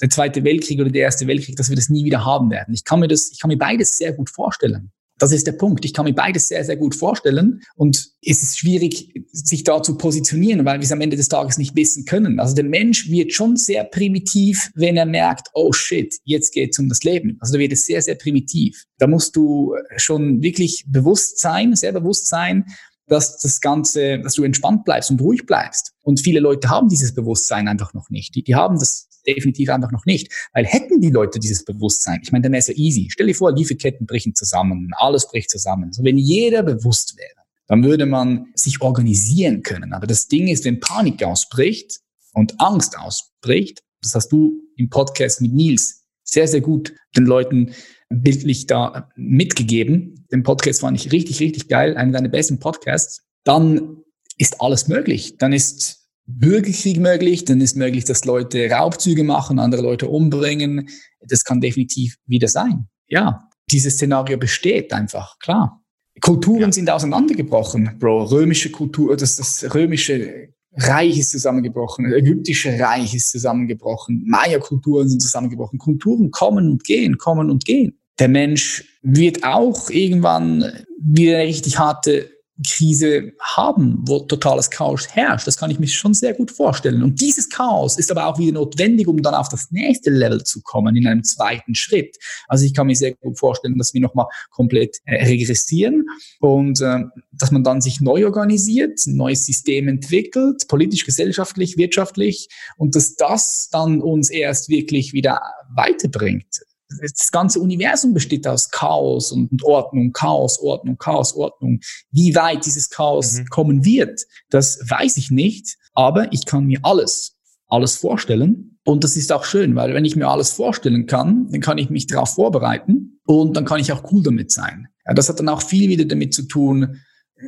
der 0.00 0.10
Zweite 0.10 0.44
Weltkrieg 0.44 0.80
oder 0.80 0.90
der 0.90 1.02
Erste 1.02 1.26
Weltkrieg, 1.26 1.56
dass 1.56 1.68
wir 1.68 1.76
das 1.76 1.88
nie 1.88 2.04
wieder 2.04 2.24
haben 2.24 2.50
werden. 2.50 2.74
Ich 2.74 2.84
kann 2.84 3.00
mir 3.00 3.08
das, 3.08 3.30
ich 3.32 3.40
kann 3.40 3.48
mir 3.48 3.58
beides 3.58 3.96
sehr 3.96 4.12
gut 4.12 4.30
vorstellen. 4.30 4.92
Das 5.20 5.32
ist 5.32 5.46
der 5.46 5.52
Punkt. 5.52 5.84
Ich 5.84 5.92
kann 5.92 6.06
mir 6.06 6.14
beides 6.14 6.48
sehr, 6.48 6.64
sehr 6.64 6.78
gut 6.78 6.94
vorstellen. 6.94 7.60
Und 7.76 8.08
es 8.24 8.42
ist 8.42 8.58
schwierig, 8.58 9.22
sich 9.30 9.64
da 9.64 9.82
zu 9.82 9.98
positionieren, 9.98 10.64
weil 10.64 10.80
wir 10.80 10.84
es 10.84 10.92
am 10.92 11.02
Ende 11.02 11.18
des 11.18 11.28
Tages 11.28 11.58
nicht 11.58 11.76
wissen 11.76 12.06
können. 12.06 12.40
Also 12.40 12.54
der 12.54 12.64
Mensch 12.64 13.10
wird 13.10 13.34
schon 13.34 13.56
sehr 13.56 13.84
primitiv, 13.84 14.70
wenn 14.74 14.96
er 14.96 15.04
merkt, 15.04 15.48
oh 15.52 15.72
shit, 15.74 16.16
jetzt 16.24 16.54
geht 16.54 16.70
es 16.72 16.78
um 16.78 16.88
das 16.88 17.02
Leben. 17.02 17.36
Also 17.40 17.52
da 17.52 17.58
wird 17.58 17.72
es 17.72 17.84
sehr, 17.84 18.00
sehr 18.00 18.14
primitiv. 18.14 18.84
Da 18.96 19.06
musst 19.06 19.36
du 19.36 19.74
schon 19.96 20.42
wirklich 20.42 20.84
bewusst 20.88 21.38
sein, 21.38 21.76
sehr 21.76 21.92
bewusst 21.92 22.26
sein, 22.26 22.64
dass 23.06 23.38
das 23.38 23.60
Ganze, 23.60 24.20
dass 24.20 24.34
du 24.34 24.44
entspannt 24.44 24.84
bleibst 24.84 25.10
und 25.10 25.20
ruhig 25.20 25.44
bleibst. 25.44 25.92
Und 26.02 26.20
viele 26.20 26.40
Leute 26.40 26.70
haben 26.70 26.88
dieses 26.88 27.12
Bewusstsein 27.12 27.68
einfach 27.68 27.92
noch 27.92 28.08
nicht. 28.08 28.34
Die, 28.34 28.42
die 28.42 28.54
haben 28.54 28.78
das 28.78 29.09
definitiv 29.26 29.70
einfach 29.70 29.92
noch 29.92 30.06
nicht. 30.06 30.32
Weil 30.52 30.64
hätten 30.64 31.00
die 31.00 31.10
Leute 31.10 31.38
dieses 31.38 31.64
Bewusstsein, 31.64 32.20
ich 32.22 32.32
meine, 32.32 32.42
dann 32.42 32.52
wäre 32.52 32.60
es 32.60 32.68
ja 32.68 32.74
easy. 32.74 33.08
Stell 33.10 33.26
dir 33.26 33.34
vor, 33.34 33.52
Lieferketten 33.52 34.06
brechen 34.06 34.34
zusammen, 34.34 34.90
alles 34.96 35.28
bricht 35.28 35.50
zusammen. 35.50 35.92
So, 35.92 36.04
wenn 36.04 36.18
jeder 36.18 36.62
bewusst 36.62 37.16
wäre, 37.16 37.40
dann 37.66 37.84
würde 37.84 38.06
man 38.06 38.46
sich 38.54 38.80
organisieren 38.80 39.62
können. 39.62 39.92
Aber 39.92 40.06
das 40.06 40.26
Ding 40.26 40.48
ist, 40.48 40.64
wenn 40.64 40.80
Panik 40.80 41.22
ausbricht 41.22 42.00
und 42.32 42.60
Angst 42.60 42.98
ausbricht, 42.98 43.82
das 44.02 44.14
hast 44.14 44.28
du 44.32 44.60
im 44.76 44.90
Podcast 44.90 45.40
mit 45.40 45.52
Nils 45.52 46.04
sehr, 46.24 46.48
sehr 46.48 46.60
gut 46.60 46.94
den 47.16 47.26
Leuten 47.26 47.72
bildlich 48.08 48.66
da 48.66 49.08
mitgegeben. 49.16 50.26
Den 50.32 50.42
Podcast 50.42 50.80
fand 50.80 50.98
ich 50.98 51.12
richtig, 51.12 51.40
richtig 51.40 51.68
geil, 51.68 51.96
einer 51.96 52.12
deiner 52.12 52.28
besten 52.28 52.58
Podcasts. 52.58 53.22
Dann 53.44 53.98
ist 54.36 54.60
alles 54.60 54.88
möglich. 54.88 55.36
Dann 55.38 55.52
ist 55.52 55.99
Bürgerkrieg 56.38 56.98
möglich, 56.98 57.44
dann 57.44 57.60
ist 57.60 57.76
möglich, 57.76 58.04
dass 58.04 58.24
Leute 58.24 58.70
Raubzüge 58.70 59.24
machen, 59.24 59.58
andere 59.58 59.82
Leute 59.82 60.08
umbringen. 60.08 60.88
Das 61.20 61.44
kann 61.44 61.60
definitiv 61.60 62.16
wieder 62.26 62.48
sein. 62.48 62.88
Ja, 63.08 63.48
dieses 63.70 63.94
Szenario 63.94 64.38
besteht 64.38 64.92
einfach, 64.92 65.38
klar. 65.38 65.82
Kulturen 66.20 66.60
Ja. 66.60 66.72
sind 66.72 66.90
auseinandergebrochen, 66.90 67.96
Bro. 67.98 68.24
Römische 68.24 68.70
Kultur, 68.70 69.16
das, 69.16 69.36
das 69.36 69.74
römische 69.74 70.48
Reich 70.74 71.18
ist 71.18 71.30
zusammengebrochen, 71.30 72.04
das 72.04 72.14
ägyptische 72.14 72.78
Reich 72.78 73.14
ist 73.14 73.30
zusammengebrochen, 73.30 74.24
Maya-Kulturen 74.26 75.08
sind 75.08 75.20
zusammengebrochen. 75.20 75.78
Kulturen 75.78 76.30
kommen 76.30 76.70
und 76.70 76.84
gehen, 76.84 77.18
kommen 77.18 77.50
und 77.50 77.64
gehen. 77.64 77.98
Der 78.18 78.28
Mensch 78.28 78.84
wird 79.02 79.44
auch 79.44 79.88
irgendwann 79.90 80.64
wieder 81.02 81.38
eine 81.38 81.46
richtig 81.48 81.78
harte 81.78 82.30
Krise 82.66 83.32
haben, 83.40 83.98
wo 84.06 84.20
totales 84.20 84.70
Chaos 84.70 85.08
herrscht. 85.08 85.46
Das 85.46 85.56
kann 85.56 85.70
ich 85.70 85.78
mir 85.78 85.86
schon 85.86 86.14
sehr 86.14 86.34
gut 86.34 86.50
vorstellen. 86.50 87.02
Und 87.02 87.20
dieses 87.20 87.48
Chaos 87.48 87.98
ist 87.98 88.10
aber 88.10 88.26
auch 88.26 88.38
wieder 88.38 88.52
notwendig, 88.52 89.08
um 89.08 89.22
dann 89.22 89.34
auf 89.34 89.48
das 89.48 89.70
nächste 89.70 90.10
Level 90.10 90.42
zu 90.44 90.60
kommen, 90.62 90.96
in 90.96 91.06
einem 91.06 91.24
zweiten 91.24 91.74
Schritt. 91.74 92.16
Also 92.48 92.64
ich 92.64 92.74
kann 92.74 92.86
mir 92.86 92.96
sehr 92.96 93.14
gut 93.14 93.38
vorstellen, 93.38 93.78
dass 93.78 93.94
wir 93.94 94.00
nochmal 94.00 94.26
komplett 94.50 94.98
äh, 95.04 95.24
regressieren 95.24 96.04
und 96.40 96.80
äh, 96.80 97.00
dass 97.32 97.50
man 97.50 97.64
dann 97.64 97.80
sich 97.80 98.00
neu 98.00 98.26
organisiert, 98.26 98.98
ein 99.06 99.16
neues 99.16 99.46
System 99.46 99.88
entwickelt, 99.88 100.68
politisch, 100.68 101.04
gesellschaftlich, 101.04 101.76
wirtschaftlich 101.76 102.48
und 102.76 102.94
dass 102.94 103.16
das 103.16 103.68
dann 103.70 104.00
uns 104.00 104.30
erst 104.30 104.68
wirklich 104.68 105.12
wieder 105.12 105.40
weiterbringt 105.74 106.60
das 107.00 107.30
ganze 107.30 107.60
Universum 107.60 108.14
besteht 108.14 108.46
aus 108.46 108.70
Chaos 108.70 109.32
und 109.32 109.62
Ordnung, 109.62 110.12
Chaos, 110.12 110.58
Ordnung, 110.60 110.96
Chaos, 110.98 111.34
Ordnung. 111.34 111.80
Wie 112.10 112.34
weit 112.34 112.66
dieses 112.66 112.90
Chaos 112.90 113.38
Mhm. 113.38 113.46
kommen 113.46 113.84
wird, 113.84 114.20
das 114.50 114.80
weiß 114.88 115.16
ich 115.16 115.30
nicht, 115.30 115.76
aber 115.92 116.32
ich 116.32 116.46
kann 116.46 116.66
mir 116.66 116.80
alles, 116.82 117.36
alles 117.68 117.96
vorstellen. 117.96 118.78
Und 118.84 119.04
das 119.04 119.16
ist 119.16 119.30
auch 119.30 119.44
schön, 119.44 119.74
weil 119.76 119.94
wenn 119.94 120.04
ich 120.04 120.16
mir 120.16 120.26
alles 120.28 120.52
vorstellen 120.52 121.06
kann, 121.06 121.48
dann 121.50 121.60
kann 121.60 121.78
ich 121.78 121.90
mich 121.90 122.06
darauf 122.06 122.34
vorbereiten 122.34 123.20
und 123.26 123.56
dann 123.56 123.64
kann 123.64 123.80
ich 123.80 123.92
auch 123.92 124.10
cool 124.12 124.22
damit 124.22 124.50
sein. 124.50 124.88
Ja, 125.06 125.14
das 125.14 125.28
hat 125.28 125.38
dann 125.38 125.48
auch 125.48 125.62
viel 125.62 125.88
wieder 125.90 126.04
damit 126.06 126.34
zu 126.34 126.42
tun, 126.42 126.96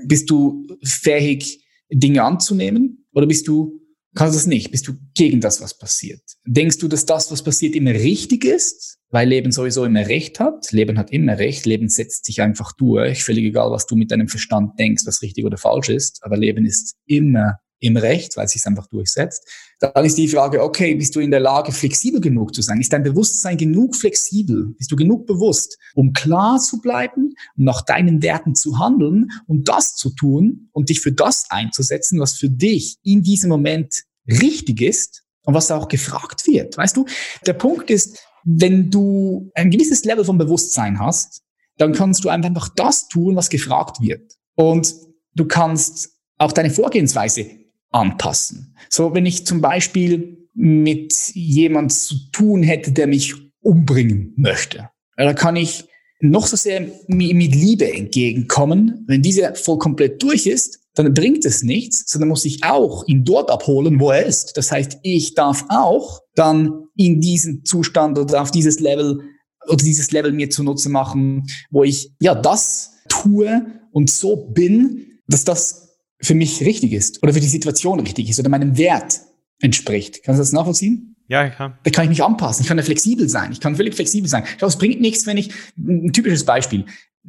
bist 0.07 0.31
du 0.31 0.67
fähig, 0.85 1.65
Dinge 1.91 2.23
anzunehmen 2.23 3.07
oder 3.13 3.27
bist 3.27 3.49
du 3.49 3.79
kannst 4.15 4.37
es 4.37 4.47
nicht, 4.47 4.71
bist 4.71 4.87
du 4.89 4.93
gegen 5.15 5.41
das, 5.41 5.61
was 5.63 5.77
passiert. 5.77 6.21
Denkst 6.47 6.79
du, 6.79 6.89
dass 6.89 7.07
das, 7.07 7.31
was 7.31 7.43
passiert, 7.43 7.75
immer 7.75 7.93
richtig 7.93 8.45
ist, 8.45 8.99
weil 9.13 9.29
Leben 9.29 9.53
sowieso 9.53 9.85
immer 9.85 10.09
Recht 10.09 10.41
hat? 10.41 10.73
Leben 10.73 10.99
hat 10.99 11.13
immer 11.13 11.39
Recht, 11.39 11.67
Leben 11.67 11.89
setzt 11.89 12.25
sich 12.25 12.41
einfach 12.41 12.73
durch, 12.73 13.23
völlig 13.23 13.45
egal, 13.45 13.71
was 13.71 13.87
du 13.87 13.95
mit 13.95 14.11
deinem 14.11 14.27
Verstand 14.27 14.79
denkst, 14.79 15.05
was 15.07 15.23
richtig 15.23 15.45
oder 15.45 15.59
falsch 15.59 15.91
ist, 15.91 16.25
aber 16.25 16.37
Leben 16.37 16.65
ist 16.65 16.97
immer 17.07 17.59
im 17.79 17.97
Recht, 17.97 18.37
weil 18.37 18.47
es 18.47 18.53
sich 18.53 18.65
einfach 18.67 18.87
durchsetzt. 18.87 19.47
Dann 19.81 20.05
ist 20.05 20.17
die 20.17 20.29
Frage, 20.29 20.63
okay, 20.63 20.95
bist 20.95 21.15
du 21.15 21.21
in 21.21 21.31
der 21.31 21.41
Lage, 21.41 21.73
flexibel 21.73 22.21
genug 22.21 22.55
zu 22.55 22.63
sein? 22.63 22.81
Ist 22.81 22.93
dein 22.93 23.03
Bewusstsein 23.03 23.57
genug 23.57 23.97
flexibel? 23.97 24.75
Bist 24.79 24.91
du 24.91 24.97
genug 24.97 25.27
bewusst, 25.27 25.77
um 25.95 26.13
klar 26.13 26.59
zu 26.59 26.81
bleiben, 26.81 27.35
um 27.57 27.65
nach 27.65 27.83
deinen 27.83 28.23
Werten 28.23 28.55
zu 28.55 28.79
handeln 28.79 29.31
und 29.47 29.69
das 29.69 29.97
zu 29.97 30.11
tun 30.11 30.69
und 30.73 30.89
dich 30.89 31.01
für 31.01 31.13
das 31.13 31.47
einzusetzen, 31.51 32.21
was 32.21 32.35
für 32.35 32.49
dich 32.49 32.97
in 33.03 33.23
diesem 33.23 33.51
Moment 33.51 34.05
richtig 34.27 34.81
ist 34.81 35.25
und 35.45 35.55
was 35.55 35.71
auch 35.71 35.89
gefragt 35.89 36.47
wird? 36.47 36.79
Weißt 36.79 36.97
du, 36.97 37.05
der 37.45 37.55
Punkt 37.55 37.91
ist, 37.91 38.25
wenn 38.45 38.91
du 38.91 39.51
ein 39.55 39.71
gewisses 39.71 40.05
Level 40.05 40.25
von 40.25 40.39
Bewusstsein 40.39 40.99
hast, 40.99 41.43
dann 41.79 41.93
kannst 41.93 42.25
du 42.25 42.29
einfach 42.29 42.69
das 42.75 43.09
tun, 43.09 43.37
was 43.37 43.49
gefragt 43.49 44.01
wird. 44.01 44.33
Und 44.55 44.95
du 45.35 45.47
kannst 45.47 46.11
auch 46.39 46.53
deine 46.53 46.71
Vorgehensweise 46.71 47.47
anpassen. 47.91 48.77
So, 48.89 49.15
wenn 49.15 49.27
ich 49.27 49.47
zum 49.47 49.61
Beispiel 49.61 50.49
mit 50.55 51.15
jemand 51.35 51.93
zu 51.93 52.15
tun 52.31 52.63
hätte, 52.63 52.93
der 52.93 53.07
mich 53.07 53.35
umbringen 53.61 54.35
möchte, 54.37 54.91
da 55.17 55.33
kann 55.35 55.57
ich 55.57 55.85
noch 56.21 56.47
so 56.47 56.57
sehr 56.57 56.89
mit 57.09 57.55
Liebe 57.55 57.93
entgegenkommen. 57.93 59.05
Wenn 59.07 59.23
diese 59.23 59.55
voll 59.55 59.79
komplett 59.79 60.23
durch 60.23 60.47
ist, 60.47 60.82
dann 60.95 61.15
bringt 61.15 61.45
es 61.45 61.63
nichts, 61.63 62.05
sondern 62.07 62.29
muss 62.29 62.45
ich 62.45 62.65
auch 62.65 63.07
ihn 63.07 63.25
dort 63.25 63.51
abholen, 63.51 63.99
wo 63.99 64.11
er 64.11 64.27
ist. 64.27 64.57
Das 64.57 64.71
heißt, 64.71 64.99
ich 65.03 65.35
darf 65.35 65.65
auch 65.69 66.21
dann 66.35 66.85
in 66.97 67.21
diesen 67.21 67.65
Zustand 67.65 68.19
oder 68.19 68.43
auf 68.43 68.51
dieses 68.51 68.81
Level 68.81 69.21
oder 69.69 69.83
dieses 69.83 70.11
Level 70.11 70.33
mir 70.33 70.51
zunutze 70.51 70.89
machen, 70.89 71.47
wo 71.71 71.85
ich 71.85 72.13
ja 72.21 72.35
das 72.35 72.91
tue 73.09 73.67
und 73.93 74.11
so 74.11 74.37
bin, 74.37 75.21
dass 75.29 75.45
das 75.45 75.97
für 76.21 76.35
mich 76.35 76.65
richtig 76.65 76.93
ist 76.93 77.23
oder 77.23 77.33
für 77.33 77.41
die 77.41 77.49
Situation 77.49 78.01
richtig 78.01 78.29
ist 78.29 78.39
oder 78.39 78.49
meinem 78.49 78.77
Wert 78.77 79.21
entspricht. 79.61 80.23
Kannst 80.25 80.39
du 80.39 80.43
das 80.43 80.53
nachvollziehen? 80.53 81.17
Ja, 81.29 81.47
ich 81.47 81.55
kann. 81.55 81.79
Da 81.83 81.91
kann 81.91 82.05
ich 82.05 82.11
mich 82.11 82.23
anpassen. 82.23 82.63
Ich 82.63 82.69
kann 82.69 82.77
da 82.77 82.83
flexibel 82.83 83.29
sein. 83.29 83.53
Ich 83.53 83.61
kann 83.61 83.77
völlig 83.77 83.95
flexibel 83.95 84.29
sein. 84.29 84.45
Schau, 84.59 84.67
es 84.67 84.77
bringt 84.77 85.01
nichts, 85.01 85.27
wenn 85.27 85.37
ich, 85.37 85.51
ein 85.79 86.13
typisches 86.13 86.45
Beispiel, 86.45 86.85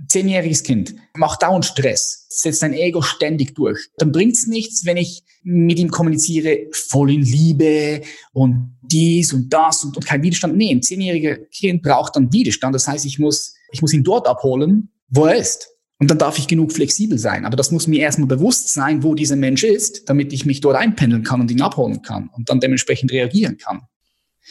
zehnjähriges 0.08 0.64
Kind 0.64 0.96
macht 1.16 1.44
dauernd 1.44 1.66
Stress, 1.66 2.26
setzt 2.30 2.60
sein 2.60 2.74
Ego 2.74 3.02
ständig 3.02 3.56
durch. 3.56 3.90
Dann 3.98 4.12
bringt's 4.12 4.48
nichts, 4.48 4.86
wenn 4.86 4.98
ich 4.98 5.24
mit 5.44 5.80
ihm 5.80 5.92
kommuniziere, 5.92 6.68
voll 6.72 7.12
in 7.12 7.22
Liebe 7.22 8.02
und 8.32 8.78
dies 8.82 9.34
und 9.34 9.52
das 9.52 9.84
und, 9.84 9.98
und 9.98 10.06
kein 10.06 10.24
Widerstand. 10.24 10.56
Nee, 10.56 10.72
ein 10.72 10.82
zehnjähriger 10.82 11.38
Kind 11.38 11.82
braucht 11.82 12.16
dann 12.16 12.32
Widerstand. 12.32 12.74
Das 12.74 12.88
heißt, 12.88 13.06
ich 13.06 13.20
muss, 13.20 13.54
ich 13.72 13.82
muss 13.82 13.94
ihn 13.94 14.04
dort 14.04 14.28
abholen, 14.28 14.90
wo 15.10 15.26
er 15.26 15.36
ist. 15.36 15.70
Und 16.00 16.10
dann 16.10 16.18
darf 16.18 16.38
ich 16.38 16.48
genug 16.48 16.74
flexibel 16.74 17.18
sein. 17.18 17.46
Aber 17.46 17.56
das 17.56 17.72
muss 17.72 17.88
mir 17.88 18.02
erstmal 18.02 18.28
bewusst 18.28 18.74
sein, 18.74 19.04
wo 19.04 19.16
dieser 19.16 19.36
Mensch 19.36 19.64
ist, 19.64 20.10
damit 20.10 20.34
ich 20.34 20.46
mich 20.46 20.60
dort 20.60 20.76
einpendeln 20.76 21.24
kann 21.24 21.40
und 21.40 21.52
ihn 21.52 21.62
abholen 21.62 22.02
kann 22.02 22.30
und 22.34 22.50
dann 22.50 22.60
dementsprechend 22.60 23.12
reagieren 23.12 23.58
kann. 23.58 23.84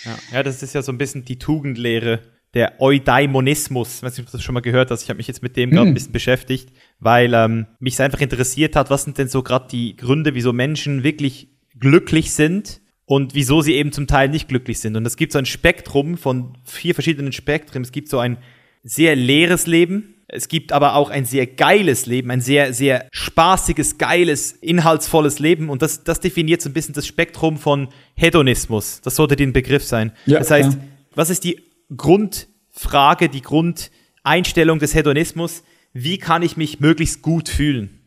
Ja, 0.04 0.18
ja 0.32 0.42
das 0.42 0.62
ist 0.62 0.74
ja 0.74 0.82
so 0.82 0.92
ein 0.92 0.98
bisschen 0.98 1.24
die 1.24 1.38
Tugendlehre, 1.38 2.20
der 2.54 2.80
Eudaimonismus. 2.80 3.96
Ich 3.96 4.02
weiß 4.02 4.12
nicht, 4.12 4.26
ob 4.26 4.30
du 4.30 4.36
das 4.36 4.44
schon 4.44 4.54
mal 4.54 4.60
gehört 4.60 4.90
hast. 4.90 5.02
Ich 5.02 5.08
habe 5.08 5.16
mich 5.16 5.28
jetzt 5.28 5.42
mit 5.42 5.56
dem 5.56 5.70
gerade 5.70 5.86
ein 5.86 5.90
mhm. 5.90 5.94
bisschen 5.94 6.12
beschäftigt, 6.12 6.70
weil 7.00 7.32
ähm, 7.34 7.66
mich 7.80 7.98
einfach 8.00 8.20
interessiert 8.20 8.76
hat, 8.76 8.90
was 8.90 9.04
sind 9.04 9.16
denn 9.18 9.28
so 9.28 9.42
gerade 9.42 9.68
die 9.70 9.96
Gründe, 9.96 10.34
wieso 10.34 10.52
Menschen 10.52 11.02
wirklich 11.02 11.48
glücklich 11.78 12.32
sind 12.32 12.80
und 13.06 13.34
wieso 13.34 13.62
sie 13.62 13.74
eben 13.74 13.92
zum 13.92 14.06
Teil 14.06 14.28
nicht 14.28 14.48
glücklich 14.48 14.80
sind. 14.80 14.96
Und 14.96 15.06
es 15.06 15.16
gibt 15.16 15.32
so 15.32 15.38
ein 15.38 15.46
Spektrum 15.46 16.18
von 16.18 16.58
vier 16.64 16.94
verschiedenen 16.94 17.32
Spektren. 17.32 17.82
Es 17.82 17.92
gibt 17.92 18.08
so 18.08 18.18
ein 18.18 18.36
sehr 18.82 19.16
leeres 19.16 19.66
Leben. 19.66 20.14
Es 20.28 20.48
gibt 20.48 20.72
aber 20.72 20.94
auch 20.94 21.10
ein 21.10 21.24
sehr 21.24 21.46
geiles 21.46 22.06
Leben, 22.06 22.30
ein 22.30 22.40
sehr, 22.40 22.72
sehr 22.72 23.06
spaßiges, 23.12 23.98
geiles, 23.98 24.52
inhaltsvolles 24.52 25.38
Leben. 25.40 25.68
Und 25.68 25.82
das, 25.82 26.04
das 26.04 26.20
definiert 26.20 26.62
so 26.62 26.70
ein 26.70 26.72
bisschen 26.72 26.94
das 26.94 27.06
Spektrum 27.06 27.58
von 27.58 27.88
Hedonismus. 28.14 29.00
Das 29.02 29.16
sollte 29.16 29.36
den 29.36 29.52
Begriff 29.52 29.84
sein. 29.84 30.12
Ja, 30.24 30.38
das 30.38 30.50
heißt, 30.50 30.72
ja. 30.72 30.78
was 31.14 31.28
ist 31.28 31.44
die 31.44 31.60
Grundfrage, 31.96 33.28
die 33.28 33.42
Grundeinstellung 33.42 34.78
des 34.78 34.94
Hedonismus, 34.94 35.62
wie 35.92 36.18
kann 36.18 36.42
ich 36.42 36.56
mich 36.56 36.80
möglichst 36.80 37.22
gut 37.22 37.48
fühlen? 37.48 38.00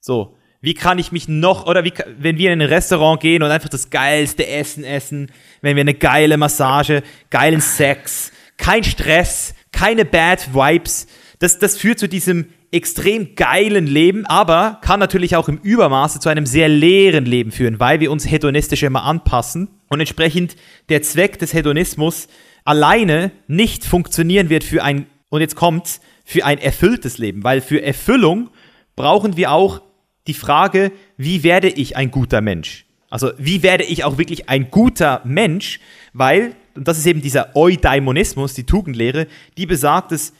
So, 0.00 0.36
wie 0.60 0.74
kann 0.74 0.98
ich 0.98 1.10
mich 1.10 1.26
noch, 1.26 1.66
oder 1.66 1.84
wie, 1.84 1.92
wenn 2.18 2.36
wir 2.36 2.52
in 2.52 2.60
ein 2.60 2.68
Restaurant 2.68 3.20
gehen 3.20 3.42
und 3.42 3.50
einfach 3.50 3.70
das 3.70 3.90
geilste 3.90 4.46
Essen 4.46 4.84
essen, 4.84 5.32
wenn 5.62 5.76
wir 5.76 5.80
eine 5.80 5.94
geile 5.94 6.36
Massage, 6.36 7.02
geilen 7.30 7.60
Sex, 7.62 8.30
kein 8.58 8.84
Stress, 8.84 9.54
keine 9.72 10.04
Bad 10.04 10.54
Vibes, 10.54 11.06
das, 11.38 11.58
das 11.58 11.78
führt 11.78 11.98
zu 11.98 12.08
diesem 12.08 12.46
extrem 12.72 13.34
geilen 13.34 13.86
Leben, 13.86 14.26
aber 14.26 14.78
kann 14.82 15.00
natürlich 15.00 15.34
auch 15.34 15.48
im 15.48 15.58
Übermaße 15.58 16.20
zu 16.20 16.28
einem 16.28 16.46
sehr 16.46 16.68
leeren 16.68 17.24
Leben 17.24 17.50
führen, 17.50 17.80
weil 17.80 18.00
wir 18.00 18.12
uns 18.12 18.30
hedonistisch 18.30 18.82
immer 18.82 19.04
anpassen 19.04 19.68
und 19.88 19.98
entsprechend 19.98 20.56
der 20.88 21.02
Zweck 21.02 21.38
des 21.38 21.52
Hedonismus 21.52 22.28
alleine 22.64 23.32
nicht 23.46 23.84
funktionieren 23.84 24.48
wird 24.48 24.64
für 24.64 24.82
ein, 24.82 25.06
und 25.28 25.40
jetzt 25.40 25.56
kommt's, 25.56 26.00
für 26.24 26.44
ein 26.44 26.58
erfülltes 26.58 27.18
Leben. 27.18 27.42
Weil 27.42 27.60
für 27.60 27.82
Erfüllung 27.82 28.50
brauchen 28.96 29.36
wir 29.36 29.52
auch 29.52 29.82
die 30.26 30.34
Frage, 30.34 30.92
wie 31.16 31.42
werde 31.42 31.68
ich 31.68 31.96
ein 31.96 32.10
guter 32.10 32.40
Mensch? 32.40 32.86
Also 33.08 33.32
wie 33.38 33.62
werde 33.62 33.84
ich 33.84 34.04
auch 34.04 34.18
wirklich 34.18 34.48
ein 34.48 34.70
guter 34.70 35.20
Mensch? 35.24 35.80
Weil, 36.12 36.54
und 36.74 36.86
das 36.86 36.98
ist 36.98 37.06
eben 37.06 37.20
dieser 37.20 37.56
Eudaimonismus, 37.56 38.54
die 38.54 38.64
Tugendlehre, 38.64 39.26
die 39.56 39.66
besagt, 39.66 40.12
dass 40.12 40.32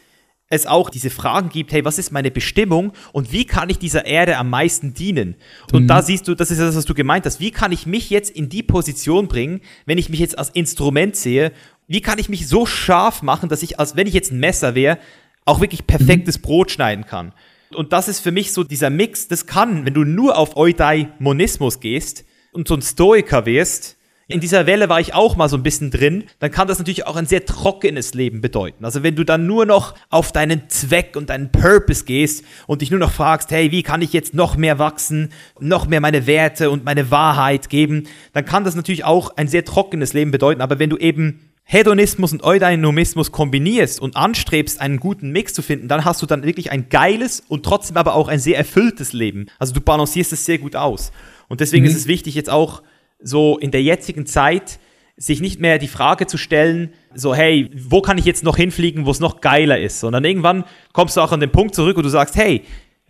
es 0.50 0.66
auch 0.66 0.90
diese 0.90 1.10
Fragen 1.10 1.48
gibt, 1.48 1.72
hey, 1.72 1.84
was 1.84 1.98
ist 1.98 2.10
meine 2.10 2.30
Bestimmung 2.30 2.92
und 3.12 3.32
wie 3.32 3.44
kann 3.44 3.70
ich 3.70 3.78
dieser 3.78 4.04
Erde 4.04 4.36
am 4.36 4.50
meisten 4.50 4.94
dienen? 4.94 5.36
Und 5.72 5.84
mhm. 5.84 5.88
da 5.88 6.02
siehst 6.02 6.26
du, 6.26 6.34
das 6.34 6.50
ist 6.50 6.60
das, 6.60 6.76
was 6.76 6.84
du 6.84 6.94
gemeint 6.94 7.24
hast, 7.24 7.38
wie 7.38 7.52
kann 7.52 7.70
ich 7.70 7.86
mich 7.86 8.10
jetzt 8.10 8.30
in 8.30 8.48
die 8.48 8.64
Position 8.64 9.28
bringen, 9.28 9.60
wenn 9.86 9.96
ich 9.96 10.08
mich 10.08 10.18
jetzt 10.18 10.38
als 10.38 10.50
Instrument 10.50 11.14
sehe 11.14 11.52
wie 11.91 12.01
kann 12.01 12.20
ich 12.20 12.28
mich 12.28 12.47
so 12.47 12.66
scharf 12.66 13.20
machen, 13.20 13.49
dass 13.49 13.64
ich, 13.64 13.80
als 13.80 13.97
wenn 13.97 14.07
ich 14.07 14.14
jetzt 14.14 14.30
ein 14.30 14.38
Messer 14.38 14.76
wäre, 14.76 14.99
auch 15.45 15.61
wirklich 15.61 15.88
perfektes 15.88 16.38
mhm. 16.38 16.43
Brot 16.43 16.70
schneiden 16.70 17.05
kann. 17.05 17.32
Und 17.74 17.93
das 17.93 18.07
ist 18.07 18.20
für 18.20 18.30
mich 18.30 18.53
so 18.53 18.62
dieser 18.62 18.91
Mix, 18.91 19.26
das 19.26 19.47
kann, 19.47 19.84
wenn 19.84 19.95
du 19.95 20.05
nur 20.05 20.38
auf 20.38 20.57
Eudaimonismus 20.57 21.80
gehst 21.80 22.24
und 22.53 22.68
so 22.68 22.74
ein 22.74 22.82
Stoiker 22.82 23.45
wirst, 23.45 23.97
in 24.28 24.38
dieser 24.38 24.66
Welle 24.66 24.88
war 24.88 25.01
ich 25.01 25.14
auch 25.14 25.34
mal 25.34 25.49
so 25.49 25.57
ein 25.57 25.64
bisschen 25.64 25.91
drin, 25.91 26.26
dann 26.38 26.53
kann 26.53 26.68
das 26.68 26.78
natürlich 26.78 27.09
auch 27.09 27.16
ein 27.16 27.26
sehr 27.26 27.45
trockenes 27.45 28.14
Leben 28.14 28.41
bedeuten. 28.41 28.84
Also 28.84 29.03
wenn 29.03 29.16
du 29.16 29.24
dann 29.24 29.49
nur 29.49 29.66
noch 29.66 29.97
auf 30.11 30.30
deinen 30.30 30.68
Zweck 30.68 31.16
und 31.16 31.30
deinen 31.30 31.51
Purpose 31.51 32.05
gehst 32.05 32.45
und 32.68 32.82
dich 32.82 32.93
nur 32.93 33.01
noch 33.01 33.11
fragst, 33.11 33.51
hey, 33.51 33.72
wie 33.72 33.82
kann 33.82 34.01
ich 34.01 34.12
jetzt 34.12 34.32
noch 34.32 34.57
mehr 34.57 34.78
wachsen, 34.78 35.32
noch 35.59 35.88
mehr 35.88 36.01
meine 36.01 36.28
Werte 36.28 36.70
und 36.70 36.84
meine 36.84 37.11
Wahrheit 37.11 37.68
geben, 37.68 38.07
dann 38.32 38.45
kann 38.45 38.62
das 38.62 38.76
natürlich 38.76 39.03
auch 39.03 39.36
ein 39.36 39.49
sehr 39.49 39.64
trockenes 39.64 40.12
Leben 40.12 40.30
bedeuten. 40.30 40.61
Aber 40.61 40.78
wenn 40.78 40.91
du 40.91 40.97
eben 40.97 41.49
Hedonismus 41.72 42.32
und 42.32 42.42
Eudaimonismus 42.42 43.30
kombinierst 43.30 44.00
und 44.00 44.16
anstrebst, 44.16 44.80
einen 44.80 44.98
guten 44.98 45.30
Mix 45.30 45.54
zu 45.54 45.62
finden, 45.62 45.86
dann 45.86 46.04
hast 46.04 46.20
du 46.20 46.26
dann 46.26 46.42
wirklich 46.42 46.72
ein 46.72 46.88
geiles 46.88 47.44
und 47.46 47.64
trotzdem 47.64 47.96
aber 47.96 48.16
auch 48.16 48.26
ein 48.26 48.40
sehr 48.40 48.58
erfülltes 48.58 49.12
Leben. 49.12 49.46
Also 49.60 49.72
du 49.72 49.80
balancierst 49.80 50.32
es 50.32 50.44
sehr 50.44 50.58
gut 50.58 50.74
aus. 50.74 51.12
Und 51.46 51.60
deswegen 51.60 51.84
mhm. 51.84 51.90
ist 51.90 51.96
es 51.96 52.08
wichtig, 52.08 52.34
jetzt 52.34 52.50
auch 52.50 52.82
so 53.22 53.56
in 53.56 53.70
der 53.70 53.84
jetzigen 53.84 54.26
Zeit, 54.26 54.80
sich 55.16 55.40
nicht 55.40 55.60
mehr 55.60 55.78
die 55.78 55.86
Frage 55.86 56.26
zu 56.26 56.38
stellen, 56.38 56.92
so, 57.14 57.36
hey, 57.36 57.70
wo 57.72 58.02
kann 58.02 58.18
ich 58.18 58.24
jetzt 58.24 58.42
noch 58.42 58.56
hinfliegen, 58.56 59.06
wo 59.06 59.12
es 59.12 59.20
noch 59.20 59.40
geiler 59.40 59.78
ist? 59.78 60.00
Sondern 60.00 60.24
irgendwann 60.24 60.64
kommst 60.92 61.16
du 61.16 61.20
auch 61.20 61.30
an 61.30 61.38
den 61.38 61.52
Punkt 61.52 61.76
zurück, 61.76 61.96
wo 61.96 62.02
du 62.02 62.08
sagst, 62.08 62.34
hey, 62.34 62.64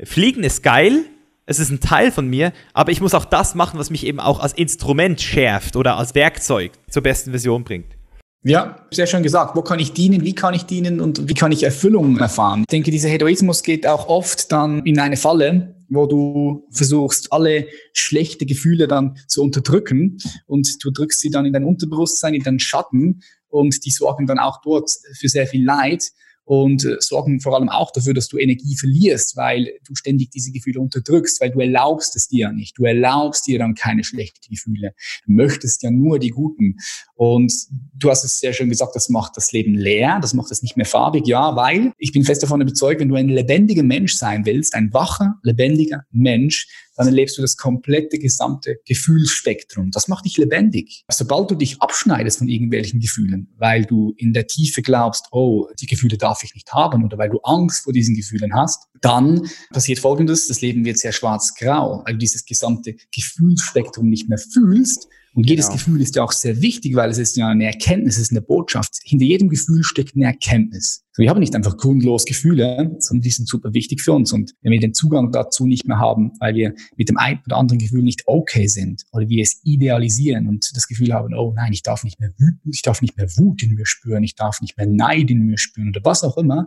Fliegen 0.05 0.45
ist 0.45 0.63
geil, 0.63 1.07
es 1.47 1.61
ist 1.61 1.71
ein 1.71 1.81
Teil 1.81 2.13
von 2.13 2.29
mir, 2.29 2.53
aber 2.75 2.93
ich 2.93 3.01
muss 3.01 3.15
auch 3.15 3.25
das 3.25 3.55
machen, 3.55 3.81
was 3.81 3.89
mich 3.89 4.05
eben 4.05 4.21
auch 4.21 4.39
als 4.39 4.53
Instrument 4.53 5.19
schärft 5.19 5.77
oder 5.77 5.97
als 5.97 6.15
Werkzeug 6.15 6.73
zur 6.91 7.03
besten 7.03 7.31
Version 7.31 7.65
bringt. 7.65 7.97
Ja, 8.43 8.87
sehr 8.91 9.07
schön 9.07 9.23
gesagt. 9.23 9.55
Wo 9.55 9.61
kann 9.61 9.79
ich 9.81 9.93
dienen? 9.93 10.25
Wie 10.25 10.35
kann 10.35 10.55
ich 10.55 10.65
dienen? 10.65 11.01
Und 11.01 11.29
wie 11.29 11.35
kann 11.35 11.53
ich 11.53 11.63
Erfüllung 11.63 12.17
erfahren? 12.17 12.61
Ich 12.61 12.67
denke, 12.69 12.91
dieser 12.91 13.11
Hedoismus 13.11 13.63
geht 13.63 13.87
auch 13.87 14.09
oft 14.09 14.51
dann 14.51 14.85
in 14.87 14.99
eine 14.99 15.19
Falle, 15.19 15.75
wo 15.91 16.07
du 16.07 16.67
versuchst, 16.71 17.35
alle 17.35 17.67
schlechte 17.93 18.47
Gefühle 18.47 18.89
dann 18.89 19.19
zu 19.29 19.43
unterdrücken 19.43 20.17
und 20.47 20.83
du 20.83 20.91
drückst 20.91 21.21
sie 21.21 21.31
dann 21.31 21.45
in 21.45 21.53
dein 21.53 21.65
Unterbewusstsein, 21.65 22.33
in 22.33 22.43
deinen 22.43 22.61
Schatten 22.61 23.21
und 23.49 23.85
die 23.85 23.91
sorgen 23.91 24.27
dann 24.27 24.39
auch 24.39 24.63
dort 24.63 24.91
für 25.19 25.29
sehr 25.29 25.47
viel 25.47 25.65
Leid 25.65 26.11
und 26.51 26.85
äh, 26.85 26.97
sorgen 26.99 27.41
vor 27.41 27.55
allem 27.55 27.69
auch 27.69 27.93
dafür, 27.93 28.13
dass 28.13 28.27
du 28.27 28.37
Energie 28.37 28.77
verlierst, 28.77 29.37
weil 29.37 29.73
du 29.87 29.95
ständig 29.95 30.31
diese 30.31 30.51
Gefühle 30.51 30.81
unterdrückst, 30.81 31.41
weil 31.41 31.53
du 31.53 31.61
erlaubst 31.61 32.17
es 32.17 32.27
dir 32.27 32.51
nicht. 32.51 32.77
Du 32.77 32.85
erlaubst 32.85 33.47
dir 33.47 33.61
dann 33.61 33.77
keine 33.77 34.03
schlechten 34.03 34.51
Gefühle. 34.51 34.93
Du 35.27 35.33
möchtest 35.33 35.85
ja 35.85 35.93
nur 35.93 36.19
die 36.19 36.31
guten. 36.31 36.79
Und 37.21 37.53
du 37.93 38.09
hast 38.09 38.25
es 38.25 38.41
sehr 38.41 38.55
schön 38.55 38.71
gesagt, 38.71 38.97
das 38.97 39.11
macht 39.11 39.37
das 39.37 39.53
Leben 39.53 39.75
leer, 39.75 40.21
das 40.23 40.33
macht 40.33 40.51
es 40.53 40.63
nicht 40.63 40.79
mehr 40.79 40.87
farbig. 40.87 41.27
Ja, 41.27 41.55
weil 41.55 41.93
ich 41.99 42.13
bin 42.13 42.25
fest 42.25 42.43
davon 42.43 42.63
überzeugt, 42.63 42.99
wenn 42.99 43.11
du 43.11 43.15
ein 43.15 43.29
lebendiger 43.29 43.83
Mensch 43.83 44.15
sein 44.15 44.47
willst, 44.47 44.75
ein 44.75 44.91
wacher, 44.95 45.35
lebendiger 45.43 46.05
Mensch, 46.13 46.67
dann 46.97 47.09
erlebst 47.09 47.37
du 47.37 47.43
das 47.43 47.59
komplette 47.59 48.19
gesamte 48.19 48.79
Gefühlsspektrum. 48.87 49.91
Das 49.91 50.09
macht 50.09 50.25
dich 50.25 50.39
lebendig. 50.39 51.05
Sobald 51.13 51.51
du 51.51 51.57
dich 51.57 51.83
abschneidest 51.83 52.39
von 52.39 52.49
irgendwelchen 52.49 53.01
Gefühlen, 53.01 53.53
weil 53.59 53.85
du 53.85 54.15
in 54.17 54.33
der 54.33 54.47
Tiefe 54.47 54.81
glaubst, 54.81 55.27
oh, 55.31 55.69
die 55.79 55.87
Gefühle 55.87 56.17
darf 56.17 56.43
ich 56.43 56.55
nicht 56.55 56.73
haben 56.73 57.05
oder 57.05 57.19
weil 57.19 57.29
du 57.29 57.41
Angst 57.41 57.85
vor 57.85 57.93
diesen 57.93 58.17
Gefühlen 58.17 58.55
hast, 58.55 58.87
dann 59.03 59.47
passiert 59.75 59.99
Folgendes, 59.99 60.49
das 60.49 60.63
Leben 60.63 60.87
wird 60.87 60.97
sehr 60.97 61.13
schwarz-grau, 61.13 62.03
weil 62.07 62.15
du 62.15 62.19
dieses 62.19 62.47
gesamte 62.47 62.97
Gefühlsspektrum 63.15 64.09
nicht 64.09 64.31
mehr 64.31 64.39
fühlst 64.39 65.07
und 65.33 65.49
jedes 65.49 65.67
genau. 65.67 65.77
Gefühl 65.79 66.01
ist 66.01 66.17
ja 66.17 66.25
auch 66.25 66.33
sehr 66.33 66.61
wichtig, 66.61 66.97
weil 66.97 67.09
es 67.09 67.19
ist 67.19 67.37
ja 67.37 67.49
eine 67.49 67.65
Erkenntnis, 67.65 68.17
es 68.17 68.23
ist 68.23 68.31
eine 68.33 68.43
Botschaft. 68.43 68.99
Hinter 69.05 69.27
jedem 69.27 69.49
Gefühl 69.49 69.85
steckt 69.85 70.17
eine 70.17 70.25
Erkenntnis. 70.25 71.05
wir 71.17 71.31
haben 71.31 71.39
nicht 71.39 71.55
einfach 71.55 71.77
grundlos 71.77 72.25
Gefühle, 72.25 72.97
sondern 72.99 73.23
die 73.23 73.31
sind 73.31 73.47
super 73.47 73.73
wichtig 73.73 74.01
für 74.01 74.13
uns. 74.13 74.33
Und 74.33 74.55
wenn 74.63 74.73
wir 74.73 74.81
den 74.81 74.93
Zugang 74.93 75.31
dazu 75.31 75.67
nicht 75.67 75.87
mehr 75.87 75.99
haben, 75.99 76.33
weil 76.41 76.55
wir 76.57 76.75
mit 76.97 77.09
dem 77.09 77.17
einen 77.17 77.41
oder 77.47 77.59
anderen 77.59 77.79
Gefühl 77.79 78.03
nicht 78.03 78.23
okay 78.27 78.67
sind 78.67 79.05
oder 79.13 79.29
wir 79.29 79.43
es 79.43 79.61
idealisieren 79.63 80.49
und 80.49 80.69
das 80.75 80.89
Gefühl 80.89 81.13
haben, 81.13 81.33
oh 81.35 81.53
nein, 81.55 81.73
ich 81.73 81.85
darf 81.85 82.03
nicht 82.03 82.19
mehr 82.19 82.33
wütend, 82.37 82.75
ich 82.75 82.83
darf 82.83 83.01
nicht 83.01 83.17
mehr 83.17 83.29
Wut 83.37 83.63
in 83.63 83.75
mir 83.75 83.87
spüren, 83.87 84.25
ich 84.25 84.35
darf 84.35 84.61
nicht 84.61 84.77
mehr 84.77 84.87
Neid 84.87 85.31
in 85.31 85.47
mir 85.47 85.59
spüren 85.59 85.91
oder 85.91 86.01
was 86.03 86.25
auch 86.25 86.39
immer, 86.39 86.67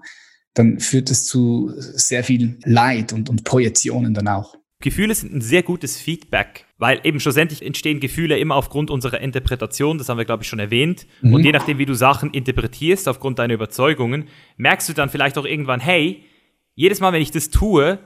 dann 0.53 0.80
führt 0.80 1.11
es 1.11 1.26
zu 1.26 1.72
sehr 1.77 2.23
viel 2.23 2.60
Leid 2.64 3.11
und, 3.11 3.30
und 3.30 3.44
Projektionen 3.44 4.14
dann 4.14 4.30
auch. 4.30 4.56
Gefühle 4.84 5.15
sind 5.15 5.34
ein 5.34 5.41
sehr 5.41 5.64
gutes 5.64 5.98
Feedback, 5.98 6.65
weil 6.84 7.00
eben 7.06 7.22
schlussendlich 7.22 7.62
entstehen 7.62 8.02
Gefühle 8.02 8.38
immer 8.38 8.56
aufgrund 8.56 8.92
unserer 8.92 9.22
Interpretation, 9.22 9.98
das 9.98 10.10
haben 10.10 10.18
wir, 10.18 10.26
glaube 10.26 10.44
ich, 10.44 10.50
schon 10.50 10.60
erwähnt. 10.60 11.08
Mhm. 11.22 11.34
Und 11.34 11.46
je 11.46 11.54
nachdem, 11.54 11.78
wie 11.78 11.86
du 11.86 11.94
Sachen 11.94 12.32
interpretierst, 12.32 13.08
aufgrund 13.08 13.40
deiner 13.40 13.54
Überzeugungen, 13.54 14.26
merkst 14.58 14.90
du 14.90 14.94
dann 14.94 15.08
vielleicht 15.08 15.38
auch 15.38 15.46
irgendwann, 15.46 15.80
hey, 15.80 16.26
jedes 16.76 17.00
Mal, 17.00 17.14
wenn 17.14 17.22
ich 17.22 17.32
das 17.32 17.50
tue, 17.50 18.00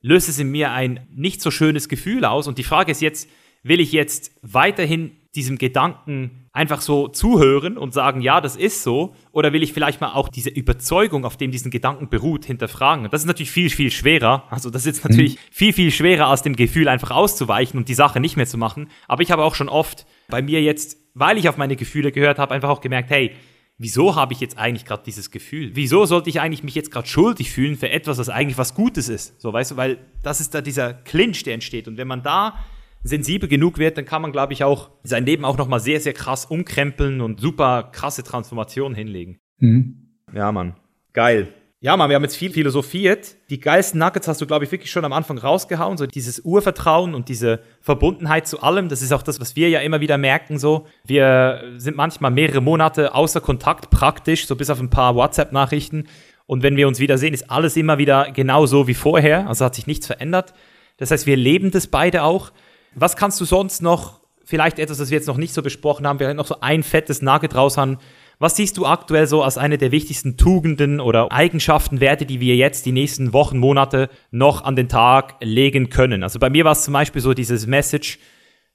löst 0.00 0.28
es 0.28 0.40
in 0.40 0.50
mir 0.50 0.72
ein 0.72 1.06
nicht 1.14 1.42
so 1.42 1.52
schönes 1.52 1.88
Gefühl 1.88 2.24
aus. 2.24 2.48
Und 2.48 2.58
die 2.58 2.64
Frage 2.64 2.90
ist 2.90 3.00
jetzt, 3.00 3.30
will 3.62 3.78
ich 3.78 3.92
jetzt 3.92 4.32
weiterhin 4.42 5.12
diesem 5.36 5.56
Gedanken 5.56 6.43
einfach 6.54 6.80
so 6.80 7.08
zuhören 7.08 7.76
und 7.76 7.92
sagen, 7.92 8.20
ja, 8.20 8.40
das 8.40 8.54
ist 8.54 8.84
so? 8.84 9.14
Oder 9.32 9.52
will 9.52 9.64
ich 9.64 9.72
vielleicht 9.72 10.00
mal 10.00 10.12
auch 10.12 10.28
diese 10.28 10.50
Überzeugung, 10.50 11.24
auf 11.24 11.36
dem 11.36 11.50
diesen 11.50 11.72
Gedanken 11.72 12.08
beruht, 12.08 12.44
hinterfragen? 12.44 13.10
Das 13.10 13.22
ist 13.22 13.26
natürlich 13.26 13.50
viel, 13.50 13.68
viel 13.70 13.90
schwerer. 13.90 14.44
Also 14.50 14.70
das 14.70 14.86
ist 14.86 15.04
natürlich 15.04 15.34
mhm. 15.34 15.40
viel, 15.50 15.72
viel 15.72 15.90
schwerer, 15.90 16.28
aus 16.28 16.42
dem 16.42 16.54
Gefühl 16.54 16.88
einfach 16.88 17.10
auszuweichen 17.10 17.76
und 17.76 17.88
die 17.88 17.94
Sache 17.94 18.20
nicht 18.20 18.36
mehr 18.36 18.46
zu 18.46 18.56
machen. 18.56 18.88
Aber 19.08 19.22
ich 19.22 19.32
habe 19.32 19.42
auch 19.42 19.56
schon 19.56 19.68
oft 19.68 20.06
bei 20.28 20.42
mir 20.42 20.62
jetzt, 20.62 20.96
weil 21.14 21.38
ich 21.38 21.48
auf 21.48 21.56
meine 21.56 21.74
Gefühle 21.74 22.12
gehört 22.12 22.38
habe, 22.38 22.54
einfach 22.54 22.68
auch 22.68 22.80
gemerkt, 22.80 23.10
hey, 23.10 23.32
wieso 23.76 24.14
habe 24.14 24.32
ich 24.32 24.38
jetzt 24.38 24.56
eigentlich 24.56 24.84
gerade 24.84 25.02
dieses 25.04 25.32
Gefühl? 25.32 25.72
Wieso 25.74 26.06
sollte 26.06 26.30
ich 26.30 26.40
eigentlich 26.40 26.62
mich 26.62 26.76
jetzt 26.76 26.92
gerade 26.92 27.08
schuldig 27.08 27.50
fühlen 27.50 27.74
für 27.74 27.90
etwas, 27.90 28.18
was 28.18 28.28
eigentlich 28.28 28.58
was 28.58 28.76
Gutes 28.76 29.08
ist? 29.08 29.40
So, 29.40 29.52
weißt 29.52 29.72
du, 29.72 29.76
weil 29.76 29.98
das 30.22 30.40
ist 30.40 30.54
da 30.54 30.60
dieser 30.60 30.94
Clinch, 30.94 31.42
der 31.42 31.54
entsteht. 31.54 31.88
Und 31.88 31.96
wenn 31.96 32.06
man 32.06 32.22
da 32.22 32.64
sensibel 33.04 33.48
genug 33.48 33.78
wird, 33.78 33.96
dann 33.96 34.06
kann 34.06 34.22
man, 34.22 34.32
glaube 34.32 34.52
ich, 34.52 34.64
auch 34.64 34.90
sein 35.04 35.24
Leben 35.24 35.44
auch 35.44 35.56
nochmal 35.56 35.80
sehr, 35.80 36.00
sehr 36.00 36.14
krass 36.14 36.46
umkrempeln 36.46 37.20
und 37.20 37.40
super 37.40 37.90
krasse 37.92 38.24
Transformationen 38.24 38.96
hinlegen. 38.96 39.38
Mhm. 39.58 40.08
Ja, 40.32 40.50
Mann. 40.50 40.74
Geil. 41.12 41.48
Ja, 41.80 41.98
Mann, 41.98 42.08
wir 42.08 42.16
haben 42.16 42.22
jetzt 42.22 42.36
viel 42.36 42.50
philosophiert. 42.50 43.36
Die 43.50 43.60
geilsten 43.60 44.00
Nuggets 44.00 44.26
hast 44.26 44.40
du, 44.40 44.46
glaube 44.46 44.64
ich, 44.64 44.72
wirklich 44.72 44.90
schon 44.90 45.04
am 45.04 45.12
Anfang 45.12 45.36
rausgehauen. 45.36 45.98
So 45.98 46.06
dieses 46.06 46.40
Urvertrauen 46.40 47.14
und 47.14 47.28
diese 47.28 47.60
Verbundenheit 47.82 48.48
zu 48.48 48.62
allem. 48.62 48.88
Das 48.88 49.02
ist 49.02 49.12
auch 49.12 49.22
das, 49.22 49.38
was 49.38 49.54
wir 49.54 49.68
ja 49.68 49.80
immer 49.80 50.00
wieder 50.00 50.16
merken. 50.16 50.58
So, 50.58 50.86
wir 51.04 51.62
sind 51.76 51.94
manchmal 51.94 52.30
mehrere 52.30 52.62
Monate 52.62 53.14
außer 53.14 53.42
Kontakt 53.42 53.90
praktisch, 53.90 54.46
so 54.46 54.56
bis 54.56 54.70
auf 54.70 54.80
ein 54.80 54.88
paar 54.88 55.14
WhatsApp-Nachrichten. 55.14 56.08
Und 56.46 56.62
wenn 56.62 56.76
wir 56.76 56.88
uns 56.88 57.00
wiedersehen, 57.00 57.34
ist 57.34 57.50
alles 57.50 57.76
immer 57.76 57.98
wieder 57.98 58.30
genauso 58.32 58.88
wie 58.88 58.94
vorher. 58.94 59.46
Also 59.46 59.66
hat 59.66 59.74
sich 59.74 59.86
nichts 59.86 60.06
verändert. 60.06 60.54
Das 60.96 61.10
heißt, 61.10 61.26
wir 61.26 61.36
leben 61.36 61.70
das 61.70 61.86
beide 61.86 62.22
auch. 62.22 62.50
Was 62.94 63.16
kannst 63.16 63.40
du 63.40 63.44
sonst 63.44 63.82
noch, 63.82 64.20
vielleicht 64.44 64.78
etwas, 64.78 64.98
das 64.98 65.10
wir 65.10 65.18
jetzt 65.18 65.26
noch 65.26 65.36
nicht 65.36 65.54
so 65.54 65.62
besprochen 65.62 66.06
haben, 66.06 66.18
vielleicht 66.18 66.36
noch 66.36 66.46
so 66.46 66.60
ein 66.60 66.82
fettes 66.82 67.22
Nugget 67.22 67.54
raushauen. 67.54 67.98
Was 68.38 68.56
siehst 68.56 68.76
du 68.76 68.86
aktuell 68.86 69.26
so 69.26 69.42
als 69.42 69.58
eine 69.58 69.78
der 69.78 69.92
wichtigsten 69.92 70.36
Tugenden 70.36 71.00
oder 71.00 71.32
Eigenschaften, 71.32 72.00
Werte, 72.00 72.26
die 72.26 72.40
wir 72.40 72.56
jetzt 72.56 72.84
die 72.84 72.92
nächsten 72.92 73.32
Wochen, 73.32 73.58
Monate 73.58 74.10
noch 74.30 74.64
an 74.64 74.76
den 74.76 74.88
Tag 74.88 75.36
legen 75.40 75.88
können? 75.88 76.22
Also 76.22 76.38
bei 76.38 76.50
mir 76.50 76.64
war 76.64 76.72
es 76.72 76.84
zum 76.84 76.92
Beispiel 76.92 77.22
so 77.22 77.32
dieses 77.32 77.66
Message, 77.66 78.18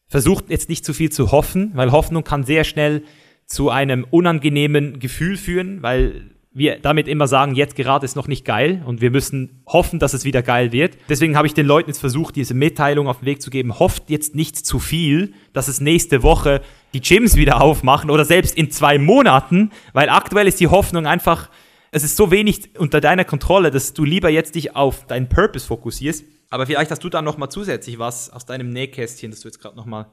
versucht 0.07 0.49
jetzt 0.49 0.69
nicht 0.69 0.85
zu 0.85 0.93
viel 0.93 1.11
zu 1.11 1.31
hoffen, 1.31 1.71
weil 1.75 1.91
Hoffnung 1.91 2.23
kann 2.23 2.43
sehr 2.43 2.63
schnell 2.63 3.03
zu 3.45 3.69
einem 3.69 4.05
unangenehmen 4.09 4.99
Gefühl 4.99 5.37
führen, 5.37 5.83
weil 5.83 6.31
wir 6.59 6.79
damit 6.79 7.07
immer 7.07 7.27
sagen, 7.27 7.55
jetzt 7.55 7.75
gerade 7.75 8.05
ist 8.05 8.15
noch 8.15 8.27
nicht 8.27 8.45
geil 8.45 8.83
und 8.85 9.01
wir 9.01 9.09
müssen 9.09 9.63
hoffen, 9.65 9.97
dass 9.97 10.13
es 10.13 10.25
wieder 10.25 10.43
geil 10.43 10.71
wird. 10.71 10.97
Deswegen 11.09 11.35
habe 11.35 11.47
ich 11.47 11.53
den 11.53 11.65
Leuten 11.65 11.89
jetzt 11.89 11.99
versucht, 11.99 12.35
diese 12.35 12.53
Mitteilung 12.53 13.07
auf 13.07 13.19
den 13.19 13.25
Weg 13.25 13.41
zu 13.41 13.49
geben. 13.49 13.79
Hofft 13.79 14.09
jetzt 14.09 14.35
nicht 14.35 14.55
zu 14.55 14.77
viel, 14.77 15.33
dass 15.53 15.67
es 15.67 15.81
nächste 15.81 16.21
Woche 16.21 16.61
die 16.93 17.01
Gyms 17.01 17.35
wieder 17.35 17.61
aufmachen 17.61 18.11
oder 18.11 18.25
selbst 18.25 18.55
in 18.55 18.69
zwei 18.69 18.99
Monaten, 18.99 19.71
weil 19.93 20.09
aktuell 20.09 20.47
ist 20.47 20.59
die 20.59 20.67
Hoffnung 20.67 21.07
einfach, 21.07 21.49
es 21.91 22.03
ist 22.03 22.15
so 22.15 22.29
wenig 22.29 22.77
unter 22.77 23.01
deiner 23.01 23.25
Kontrolle, 23.25 23.71
dass 23.71 23.93
du 23.93 24.05
lieber 24.05 24.29
jetzt 24.29 24.53
dich 24.53 24.75
auf 24.75 25.07
deinen 25.07 25.29
Purpose 25.29 25.65
fokussierst. 25.65 26.23
Aber 26.51 26.65
vielleicht 26.65 26.91
hast 26.91 27.03
du 27.03 27.09
da 27.09 27.21
nochmal 27.21 27.49
zusätzlich 27.49 27.99
was 27.99 28.29
aus 28.29 28.45
deinem 28.45 28.69
Nähkästchen, 28.69 29.31
das 29.31 29.39
du 29.39 29.47
jetzt 29.47 29.59
gerade 29.59 29.75
nochmal 29.75 30.07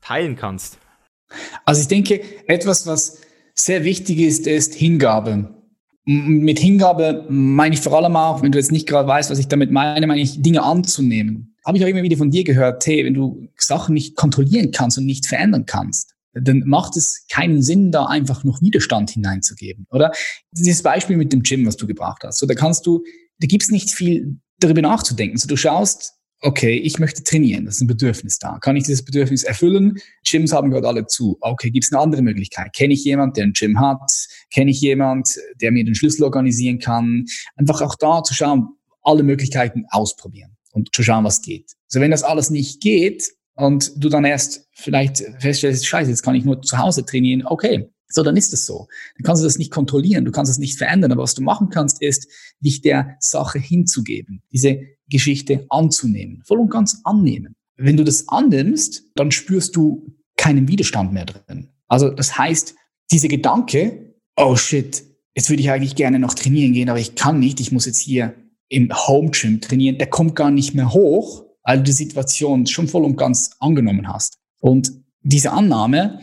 teilen 0.00 0.36
kannst. 0.36 0.78
Also 1.64 1.80
ich 1.80 1.88
denke, 1.88 2.20
etwas, 2.46 2.86
was 2.86 3.20
sehr 3.54 3.84
wichtig 3.84 4.18
ist, 4.18 4.46
ist 4.46 4.74
Hingabe. 4.74 5.61
Mit 6.04 6.58
Hingabe 6.58 7.26
meine 7.28 7.74
ich 7.74 7.80
vor 7.80 7.96
allem 7.96 8.16
auch, 8.16 8.42
wenn 8.42 8.50
du 8.50 8.58
jetzt 8.58 8.72
nicht 8.72 8.88
gerade 8.88 9.08
weißt, 9.08 9.30
was 9.30 9.38
ich 9.38 9.48
damit 9.48 9.70
meine, 9.70 10.06
meine 10.06 10.20
ich 10.20 10.42
Dinge 10.42 10.62
anzunehmen. 10.62 11.54
Habe 11.64 11.78
ich 11.78 11.84
auch 11.84 11.88
immer 11.88 12.02
wieder 12.02 12.16
von 12.16 12.30
dir 12.30 12.42
gehört, 12.42 12.84
hey, 12.86 13.04
wenn 13.04 13.14
du 13.14 13.48
Sachen 13.56 13.94
nicht 13.94 14.16
kontrollieren 14.16 14.72
kannst 14.72 14.98
und 14.98 15.06
nicht 15.06 15.26
verändern 15.26 15.64
kannst, 15.64 16.14
dann 16.34 16.64
macht 16.66 16.96
es 16.96 17.26
keinen 17.30 17.62
Sinn, 17.62 17.92
da 17.92 18.06
einfach 18.06 18.42
noch 18.42 18.60
Widerstand 18.62 19.10
hineinzugeben, 19.10 19.86
oder? 19.90 20.10
Dieses 20.50 20.82
Beispiel 20.82 21.16
mit 21.16 21.32
dem 21.32 21.42
Gym, 21.42 21.66
was 21.66 21.76
du 21.76 21.86
gebracht 21.86 22.22
hast. 22.24 22.38
So, 22.38 22.46
da 22.46 22.54
kannst 22.54 22.86
du, 22.86 23.04
da 23.38 23.46
gibt's 23.46 23.70
nicht 23.70 23.90
viel 23.90 24.40
darüber 24.58 24.82
nachzudenken. 24.82 25.36
So, 25.36 25.46
du 25.46 25.56
schaust, 25.56 26.14
okay, 26.40 26.74
ich 26.76 26.98
möchte 26.98 27.22
trainieren, 27.22 27.66
das 27.66 27.76
ist 27.76 27.82
ein 27.82 27.86
Bedürfnis 27.86 28.38
da. 28.38 28.58
Kann 28.58 28.76
ich 28.76 28.84
dieses 28.84 29.04
Bedürfnis 29.04 29.44
erfüllen? 29.44 29.98
Gyms 30.26 30.52
haben 30.52 30.70
gerade 30.70 30.88
alle 30.88 31.06
zu. 31.06 31.38
Okay, 31.40 31.70
gibt 31.70 31.84
es 31.84 31.92
eine 31.92 32.00
andere 32.00 32.22
Möglichkeit? 32.22 32.72
Kenne 32.72 32.94
ich 32.94 33.04
jemand, 33.04 33.36
der 33.36 33.44
ein 33.44 33.52
Gym 33.52 33.78
hat? 33.78 34.26
Kenne 34.52 34.70
ich 34.70 34.80
jemand, 34.80 35.36
der 35.60 35.72
mir 35.72 35.84
den 35.84 35.94
Schlüssel 35.94 36.24
organisieren 36.24 36.78
kann? 36.78 37.26
Einfach 37.56 37.80
auch 37.80 37.94
da 37.94 38.22
zu 38.22 38.34
schauen, 38.34 38.68
alle 39.02 39.22
Möglichkeiten 39.22 39.84
ausprobieren 39.90 40.56
und 40.72 40.94
zu 40.94 41.02
schauen, 41.02 41.24
was 41.24 41.42
geht. 41.42 41.72
Also 41.88 42.00
wenn 42.00 42.10
das 42.10 42.22
alles 42.22 42.50
nicht 42.50 42.80
geht 42.80 43.32
und 43.54 43.92
du 43.96 44.08
dann 44.08 44.24
erst 44.24 44.68
vielleicht 44.72 45.22
feststellst, 45.38 45.86
scheiße, 45.86 46.10
jetzt 46.10 46.22
kann 46.22 46.34
ich 46.34 46.44
nur 46.44 46.62
zu 46.62 46.78
Hause 46.78 47.04
trainieren, 47.04 47.44
okay, 47.46 47.88
so, 48.08 48.22
dann 48.22 48.36
ist 48.36 48.52
es 48.52 48.66
so. 48.66 48.88
Dann 49.16 49.24
kannst 49.24 49.42
du 49.42 49.46
das 49.46 49.56
nicht 49.56 49.70
kontrollieren, 49.70 50.24
du 50.24 50.32
kannst 50.32 50.52
es 50.52 50.58
nicht 50.58 50.76
verändern, 50.76 51.12
aber 51.12 51.22
was 51.22 51.34
du 51.34 51.42
machen 51.42 51.70
kannst, 51.70 52.02
ist, 52.02 52.28
dich 52.60 52.82
der 52.82 53.16
Sache 53.20 53.58
hinzugeben. 53.58 54.42
Diese 54.52 54.82
Geschichte 55.08 55.64
anzunehmen, 55.70 56.42
voll 56.44 56.60
und 56.60 56.70
ganz 56.70 57.00
annehmen. 57.04 57.56
Wenn 57.76 57.96
du 57.96 58.04
das 58.04 58.28
annimmst, 58.28 59.04
dann 59.14 59.30
spürst 59.30 59.76
du 59.76 60.14
keinen 60.36 60.68
Widerstand 60.68 61.12
mehr 61.12 61.24
drin. 61.24 61.70
Also 61.88 62.10
das 62.10 62.36
heißt, 62.36 62.74
dieser 63.10 63.28
Gedanke, 63.28 64.11
oh 64.36 64.56
shit, 64.56 65.04
jetzt 65.34 65.50
würde 65.50 65.62
ich 65.62 65.70
eigentlich 65.70 65.96
gerne 65.96 66.18
noch 66.18 66.34
trainieren 66.34 66.72
gehen, 66.72 66.88
aber 66.88 67.00
ich 67.00 67.14
kann 67.14 67.38
nicht, 67.38 67.60
ich 67.60 67.72
muss 67.72 67.86
jetzt 67.86 68.00
hier 68.00 68.34
im 68.68 68.90
Home 69.06 69.30
Gym 69.30 69.60
trainieren, 69.60 69.98
der 69.98 70.08
kommt 70.08 70.34
gar 70.34 70.50
nicht 70.50 70.74
mehr 70.74 70.92
hoch, 70.92 71.44
weil 71.62 71.78
du 71.78 71.84
die 71.84 71.92
Situation 71.92 72.66
schon 72.66 72.88
voll 72.88 73.04
und 73.04 73.16
ganz 73.16 73.50
angenommen 73.60 74.08
hast. 74.08 74.38
Und 74.60 74.92
diese 75.22 75.52
Annahme, 75.52 76.20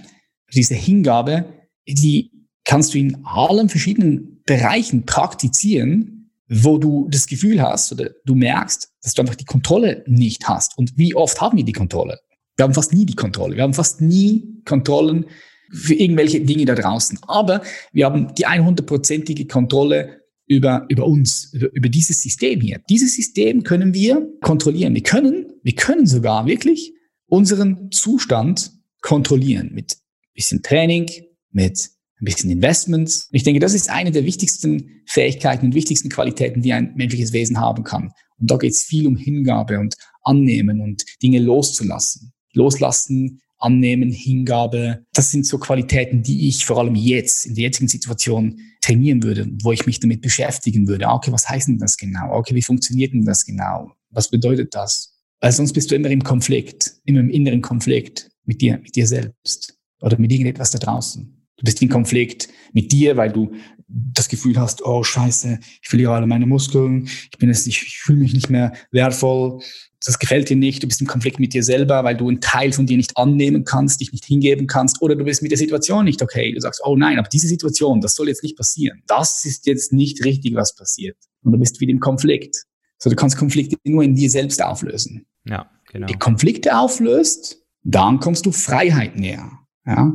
diese 0.53 0.75
Hingabe, 0.75 1.45
die 1.87 2.31
kannst 2.65 2.93
du 2.93 2.97
in 2.97 3.23
allen 3.25 3.69
verschiedenen 3.69 4.41
Bereichen 4.45 5.05
praktizieren, 5.05 6.31
wo 6.49 6.77
du 6.79 7.07
das 7.09 7.27
Gefühl 7.27 7.61
hast 7.61 7.91
oder 7.91 8.09
du 8.25 8.35
merkst, 8.35 8.91
dass 9.03 9.13
du 9.13 9.21
einfach 9.21 9.35
die 9.35 9.45
Kontrolle 9.45 10.03
nicht 10.07 10.47
hast. 10.47 10.77
Und 10.77 10.97
wie 10.97 11.15
oft 11.15 11.39
haben 11.39 11.57
wir 11.57 11.63
die 11.63 11.73
Kontrolle? 11.73 12.19
Wir 12.57 12.63
haben 12.63 12.73
fast 12.73 12.91
nie 12.91 13.05
die 13.05 13.15
Kontrolle. 13.15 13.55
Wir 13.55 13.63
haben 13.63 13.73
fast 13.73 14.01
nie 14.01 14.61
Kontrollen 14.65 15.25
für 15.71 15.93
irgendwelche 15.93 16.41
Dinge 16.41 16.65
da 16.65 16.75
draußen. 16.75 17.19
Aber 17.27 17.61
wir 17.91 18.05
haben 18.05 18.33
die 18.35 18.47
100%ige 18.47 19.45
Kontrolle 19.45 20.21
über, 20.47 20.85
über 20.89 21.05
uns, 21.05 21.53
über, 21.53 21.71
über 21.73 21.89
dieses 21.89 22.21
System 22.21 22.59
hier. 22.61 22.81
Dieses 22.89 23.15
System 23.15 23.63
können 23.63 23.93
wir 23.93 24.27
kontrollieren. 24.41 24.95
Wir 24.95 25.03
können, 25.03 25.45
wir 25.63 25.75
können 25.75 26.07
sogar 26.07 26.45
wirklich 26.47 26.93
unseren 27.27 27.91
Zustand 27.91 28.71
kontrollieren 29.01 29.71
mit 29.73 29.97
bisschen 30.39 30.63
Training, 30.63 31.09
mit 31.51 31.89
ein 32.21 32.25
bisschen 32.25 32.49
Investments. 32.49 33.27
Ich 33.31 33.43
denke, 33.43 33.59
das 33.59 33.73
ist 33.73 33.89
eine 33.89 34.11
der 34.11 34.25
wichtigsten 34.25 35.01
Fähigkeiten 35.05 35.67
und 35.67 35.75
wichtigsten 35.75 36.09
Qualitäten, 36.09 36.61
die 36.61 36.73
ein 36.73 36.93
menschliches 36.95 37.33
Wesen 37.33 37.59
haben 37.59 37.83
kann. 37.83 38.11
Und 38.37 38.49
da 38.49 38.57
geht 38.57 38.71
es 38.71 38.83
viel 38.83 39.05
um 39.07 39.15
Hingabe 39.15 39.79
und 39.79 39.95
Annehmen 40.23 40.81
und 40.81 41.03
Dinge 41.21 41.39
loszulassen. 41.39 42.33
Loslassen, 42.53 43.41
Annehmen, 43.59 44.11
Hingabe. 44.11 45.05
Das 45.13 45.31
sind 45.31 45.45
so 45.45 45.57
Qualitäten, 45.57 46.23
die 46.23 46.47
ich 46.47 46.65
vor 46.65 46.79
allem 46.79 46.95
jetzt, 46.95 47.45
in 47.45 47.55
der 47.55 47.65
jetzigen 47.65 47.87
Situation 47.87 48.59
trainieren 48.81 49.23
würde, 49.23 49.47
wo 49.61 49.71
ich 49.71 49.85
mich 49.85 49.99
damit 49.99 50.21
beschäftigen 50.21 50.87
würde. 50.87 51.07
Ah, 51.07 51.15
okay, 51.15 51.31
was 51.31 51.47
heißt 51.47 51.67
denn 51.67 51.77
das 51.77 51.97
genau? 51.97 52.33
Okay, 52.37 52.55
wie 52.55 52.61
funktioniert 52.61 53.13
denn 53.13 53.25
das 53.25 53.45
genau? 53.45 53.91
Was 54.09 54.29
bedeutet 54.29 54.73
das? 54.73 55.13
Weil 55.41 55.51
sonst 55.51 55.73
bist 55.73 55.91
du 55.91 55.95
immer 55.95 56.09
im 56.09 56.23
Konflikt, 56.23 56.93
immer 57.05 57.19
im 57.19 57.29
inneren 57.29 57.61
Konflikt 57.61 58.29
mit 58.45 58.61
dir, 58.61 58.79
mit 58.79 58.95
dir 58.95 59.07
selbst 59.07 59.77
oder 60.01 60.17
mit 60.17 60.31
irgendetwas 60.31 60.71
da 60.71 60.79
draußen. 60.79 61.35
Du 61.57 61.65
bist 61.65 61.81
in 61.81 61.89
Konflikt 61.89 62.47
mit 62.73 62.91
dir, 62.91 63.17
weil 63.17 63.31
du 63.31 63.51
das 63.87 64.29
Gefühl 64.29 64.57
hast, 64.57 64.85
oh 64.85 65.03
scheiße, 65.03 65.59
ich 65.81 65.87
verliere 65.87 66.13
alle 66.13 66.27
meine 66.27 66.45
Muskeln, 66.45 67.05
ich 67.05 67.37
bin 67.37 67.49
jetzt 67.49 67.67
ich 67.67 67.97
fühle 67.97 68.19
mich 68.19 68.33
nicht 68.33 68.49
mehr 68.49 68.73
wertvoll, 68.91 69.61
das 70.05 70.19
gefällt 70.19 70.49
dir 70.49 70.55
nicht, 70.55 70.81
du 70.81 70.87
bist 70.87 71.01
im 71.01 71.07
Konflikt 71.07 71.39
mit 71.39 71.53
dir 71.53 71.63
selber, 71.63 72.03
weil 72.03 72.15
du 72.15 72.29
einen 72.29 72.39
Teil 72.39 72.71
von 72.71 72.85
dir 72.85 72.95
nicht 72.95 73.17
annehmen 73.17 73.65
kannst, 73.65 73.99
dich 73.99 74.11
nicht 74.11 74.25
hingeben 74.25 74.65
kannst, 74.67 75.01
oder 75.01 75.15
du 75.15 75.25
bist 75.25 75.41
mit 75.41 75.51
der 75.51 75.57
Situation 75.57 76.05
nicht 76.05 76.21
okay. 76.21 76.53
Du 76.53 76.61
sagst, 76.61 76.81
oh 76.85 76.95
nein, 76.95 77.19
aber 77.19 77.27
diese 77.27 77.47
Situation, 77.47 77.99
das 77.99 78.15
soll 78.15 78.29
jetzt 78.29 78.43
nicht 78.43 78.57
passieren. 78.57 79.03
Das 79.07 79.43
ist 79.45 79.65
jetzt 79.67 79.91
nicht 79.91 80.23
richtig, 80.23 80.55
was 80.55 80.75
passiert. 80.75 81.17
Und 81.43 81.51
du 81.51 81.59
bist 81.59 81.79
wieder 81.81 81.91
im 81.91 81.99
Konflikt. 81.99 82.65
So, 82.97 83.09
du 83.09 83.15
kannst 83.15 83.37
Konflikte 83.37 83.77
nur 83.83 84.03
in 84.03 84.15
dir 84.15 84.29
selbst 84.29 84.63
auflösen. 84.63 85.25
Ja, 85.45 85.69
genau. 85.91 86.07
Die 86.07 86.17
Konflikte 86.17 86.77
auflöst, 86.77 87.61
dann 87.83 88.19
kommst 88.19 88.45
du 88.45 88.51
Freiheit 88.51 89.17
näher. 89.17 89.51
Ja, 89.85 90.13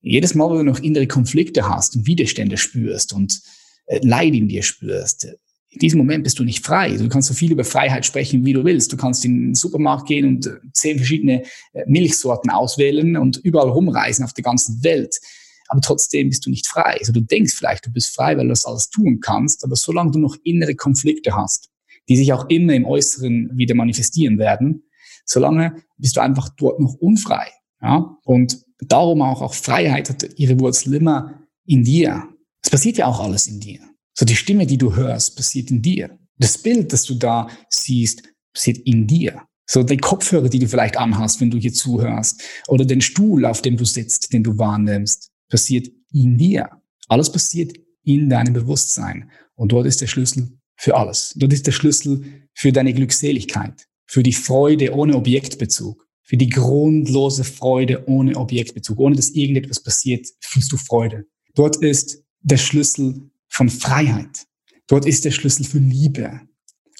jedes 0.00 0.34
Mal, 0.34 0.50
wo 0.50 0.54
du 0.54 0.62
noch 0.64 0.80
innere 0.80 1.06
Konflikte 1.06 1.68
hast 1.68 1.96
und 1.96 2.06
Widerstände 2.06 2.58
spürst 2.58 3.14
und 3.14 3.40
äh, 3.86 4.00
Leid 4.02 4.34
in 4.34 4.48
dir 4.48 4.62
spürst, 4.62 5.28
in 5.74 5.80
diesem 5.80 5.98
Moment 5.98 6.22
bist 6.22 6.38
du 6.38 6.44
nicht 6.44 6.64
frei. 6.64 6.96
Du 6.96 7.08
kannst 7.08 7.26
so 7.26 7.34
viel 7.34 7.50
über 7.50 7.64
Freiheit 7.64 8.06
sprechen, 8.06 8.44
wie 8.44 8.52
du 8.52 8.64
willst. 8.64 8.92
Du 8.92 8.96
kannst 8.96 9.24
in 9.24 9.48
den 9.48 9.54
Supermarkt 9.56 10.06
gehen 10.06 10.26
und 10.26 10.46
äh, 10.46 10.52
zehn 10.72 10.98
verschiedene 10.98 11.42
äh, 11.72 11.84
Milchsorten 11.86 12.50
auswählen 12.50 13.16
und 13.16 13.38
überall 13.38 13.68
rumreisen 13.68 14.24
auf 14.24 14.32
der 14.32 14.44
ganzen 14.44 14.84
Welt. 14.84 15.18
Aber 15.66 15.80
trotzdem 15.80 16.28
bist 16.28 16.46
du 16.46 16.50
nicht 16.50 16.68
frei. 16.68 16.96
Also 17.00 17.12
du 17.12 17.20
denkst 17.20 17.54
vielleicht, 17.54 17.86
du 17.86 17.90
bist 17.90 18.14
frei, 18.14 18.36
weil 18.36 18.44
du 18.44 18.50
das 18.50 18.66
alles 18.66 18.88
tun 18.88 19.18
kannst. 19.20 19.64
Aber 19.64 19.74
solange 19.74 20.12
du 20.12 20.20
noch 20.20 20.36
innere 20.44 20.76
Konflikte 20.76 21.34
hast, 21.34 21.70
die 22.08 22.16
sich 22.16 22.32
auch 22.32 22.48
immer 22.48 22.74
im 22.74 22.84
Äußeren 22.84 23.50
wieder 23.54 23.74
manifestieren 23.74 24.38
werden. 24.38 24.84
Solange 25.24 25.82
bist 25.96 26.16
du 26.16 26.20
einfach 26.20 26.50
dort 26.50 26.78
noch 26.80 26.94
unfrei. 26.94 27.48
Ja? 27.82 28.16
Und 28.24 28.62
darum 28.78 29.22
auch, 29.22 29.42
auch 29.42 29.54
Freiheit 29.54 30.10
hat 30.10 30.38
ihre 30.38 30.60
Wurzel 30.60 30.94
immer 30.94 31.40
in 31.64 31.82
dir. 31.82 32.28
Es 32.62 32.70
passiert 32.70 32.98
ja 32.98 33.06
auch 33.06 33.20
alles 33.20 33.46
in 33.46 33.58
dir. 33.58 33.80
So 34.14 34.24
die 34.24 34.36
Stimme, 34.36 34.66
die 34.66 34.78
du 34.78 34.94
hörst, 34.94 35.36
passiert 35.36 35.70
in 35.70 35.82
dir. 35.82 36.18
Das 36.38 36.58
Bild, 36.58 36.92
das 36.92 37.04
du 37.04 37.14
da 37.14 37.48
siehst, 37.68 38.22
passiert 38.52 38.78
in 38.78 39.06
dir. 39.06 39.42
So 39.66 39.82
die 39.82 39.96
Kopfhörer, 39.96 40.48
die 40.48 40.58
du 40.58 40.68
vielleicht 40.68 40.96
anhast, 40.96 41.40
wenn 41.40 41.50
du 41.50 41.58
hier 41.58 41.72
zuhörst, 41.72 42.42
oder 42.68 42.84
den 42.84 43.00
Stuhl, 43.00 43.44
auf 43.44 43.62
dem 43.62 43.76
du 43.76 43.84
sitzt, 43.84 44.32
den 44.32 44.44
du 44.44 44.56
wahrnimmst, 44.58 45.30
passiert 45.48 45.88
in 46.12 46.38
dir. 46.38 46.70
Alles 47.08 47.30
passiert 47.30 47.76
in 48.04 48.28
deinem 48.28 48.52
Bewusstsein. 48.52 49.30
Und 49.56 49.72
dort 49.72 49.86
ist 49.86 50.00
der 50.00 50.06
Schlüssel 50.06 50.58
für 50.76 50.96
alles. 50.96 51.32
Dort 51.36 51.52
ist 51.52 51.66
der 51.66 51.72
Schlüssel 51.72 52.24
für 52.52 52.72
deine 52.72 52.92
Glückseligkeit, 52.92 53.86
für 54.06 54.22
die 54.22 54.32
Freude 54.32 54.94
ohne 54.94 55.16
Objektbezug, 55.16 56.06
für 56.22 56.36
die 56.36 56.48
grundlose 56.48 57.44
Freude 57.44 58.08
ohne 58.08 58.36
Objektbezug. 58.36 58.98
Ohne 58.98 59.16
dass 59.16 59.30
irgendetwas 59.30 59.82
passiert, 59.82 60.26
fühlst 60.40 60.72
du 60.72 60.76
Freude. 60.76 61.26
Dort 61.54 61.76
ist 61.76 62.22
der 62.42 62.58
Schlüssel 62.58 63.30
von 63.48 63.68
Freiheit. 63.68 64.46
Dort 64.86 65.06
ist 65.06 65.24
der 65.24 65.30
Schlüssel 65.30 65.64
für 65.64 65.78
Liebe 65.78 66.40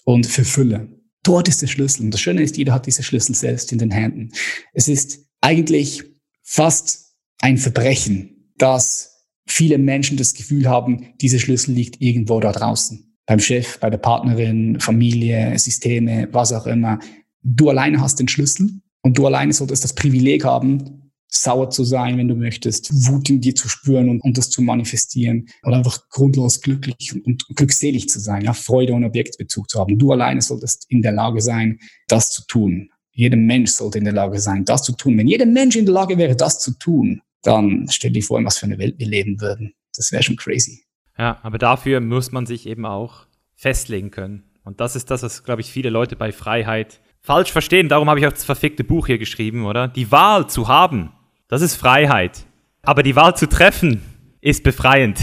und 0.05 0.27
für 0.27 0.45
Fülle. 0.45 0.89
Dort 1.23 1.49
ist 1.49 1.62
der 1.62 1.66
Schlüssel. 1.66 2.03
Und 2.03 2.11
das 2.12 2.21
Schöne 2.21 2.43
ist, 2.43 2.57
jeder 2.57 2.73
hat 2.75 2.87
diese 2.87 3.03
Schlüssel 3.03 3.35
selbst 3.35 3.73
in 3.73 3.79
den 3.79 3.91
Händen. 3.91 4.31
Es 4.73 4.89
ist 4.89 5.27
eigentlich 5.41 6.03
fast 6.43 7.16
ein 7.41 7.59
Verbrechen, 7.59 8.53
dass 8.57 9.15
viele 9.47 9.79
Menschen 9.79 10.16
das 10.16 10.35
Gefühl 10.35 10.69
haben, 10.69 11.15
dieser 11.21 11.39
Schlüssel 11.39 11.75
liegt 11.75 12.01
irgendwo 12.01 12.41
da 12.41 12.53
draußen. 12.53 13.16
Beim 13.27 13.41
Chef, 13.41 13.79
bei 13.81 13.91
der 13.91 13.99
Partnerin, 13.99 14.81
Familie, 14.81 15.59
Systeme, 15.59 16.29
was 16.33 16.53
auch 16.53 16.66
immer. 16.66 16.99
Du 17.43 17.71
alleine 17.71 18.01
hast 18.01 18.21
den 18.21 18.29
Schlüssel 18.29 18.81
und 19.03 19.16
du 19.19 19.27
alleine 19.27 19.53
solltest 19.53 19.85
das 19.85 19.95
Privileg 19.95 20.45
haben, 20.45 21.03
sauer 21.36 21.70
zu 21.70 21.85
sein, 21.85 22.16
wenn 22.16 22.28
du 22.28 22.35
möchtest, 22.35 22.90
Wut 23.09 23.31
in 23.31 23.40
dir 23.40 23.55
zu 23.55 23.69
spüren 23.69 24.09
und, 24.09 24.20
und 24.20 24.39
das 24.39 24.51
zu 24.51 24.62
manifestieren 24.62 25.47
oder 25.62 25.77
einfach 25.77 26.09
grundlos 26.09 26.61
glücklich 26.61 27.12
und, 27.15 27.27
und 27.27 27.56
glückselig 27.56 28.09
zu 28.09 28.20
sein, 28.20 28.43
ja, 28.43 28.52
Freude 28.52 28.93
und 28.93 29.05
Objektbezug 29.05 29.69
zu 29.69 29.81
haben. 29.81 29.98
Du 29.98 30.12
alleine 30.12 30.40
solltest 30.40 30.86
in 30.89 31.02
der 31.02 31.12
Lage 31.12 31.40
sein, 31.40 31.78
das 32.09 32.31
zu 32.31 32.47
tun. 32.47 32.90
Jeder 33.12 33.36
Mensch 33.36 33.70
sollte 33.70 33.98
in 33.98 34.05
der 34.05 34.12
Lage 34.12 34.39
sein, 34.39 34.65
das 34.65 34.82
zu 34.82 34.93
tun. 34.93 35.16
Wenn 35.19 35.28
jeder 35.28 35.47
Mensch 35.47 35.77
in 35.77 35.85
der 35.85 35.94
Lage 35.94 36.19
wäre, 36.19 36.35
das 36.35 36.59
zu 36.61 36.73
tun, 36.78 37.20
dann 37.43 37.86
stell 37.90 38.11
dir 38.11 38.23
vor, 38.23 38.39
in 38.39 38.44
was 38.44 38.59
für 38.59 38.66
eine 38.66 38.78
Welt 38.78 38.98
wir 38.98 39.06
leben 39.06 39.40
würden. 39.40 39.74
Das 39.97 40.11
wäre 40.11 40.23
schon 40.23 40.36
crazy. 40.36 40.82
Ja, 41.19 41.39
aber 41.43 41.59
dafür 41.59 42.01
muss 42.01 42.32
man 42.32 42.47
sich 42.47 42.66
eben 42.66 42.86
auch 42.86 43.27
festlegen 43.55 44.11
können. 44.11 44.44
Und 44.65 44.81
das 44.81 44.97
ist 44.97 45.11
das, 45.11 45.23
was, 45.23 45.44
glaube 45.44 45.61
ich, 45.61 45.70
viele 45.70 45.90
Leute 45.90 46.16
bei 46.16 46.32
Freiheit 46.32 47.01
falsch 47.20 47.52
verstehen. 47.52 47.89
Darum 47.89 48.09
habe 48.09 48.19
ich 48.19 48.27
auch 48.27 48.32
das 48.32 48.44
verfickte 48.44 48.82
Buch 48.82 49.06
hier 49.06 49.19
geschrieben, 49.19 49.65
oder? 49.65 49.89
Die 49.89 50.11
Wahl 50.11 50.48
zu 50.48 50.69
haben, 50.69 51.12
das 51.55 51.62
ist 51.62 51.76
Freiheit. 51.76 52.47
Aber 52.82 53.02
die 53.02 53.14
Wahl 53.16 53.36
zu 53.36 53.48
treffen 53.48 54.02
ist 54.40 54.62
befreiend. 54.64 55.18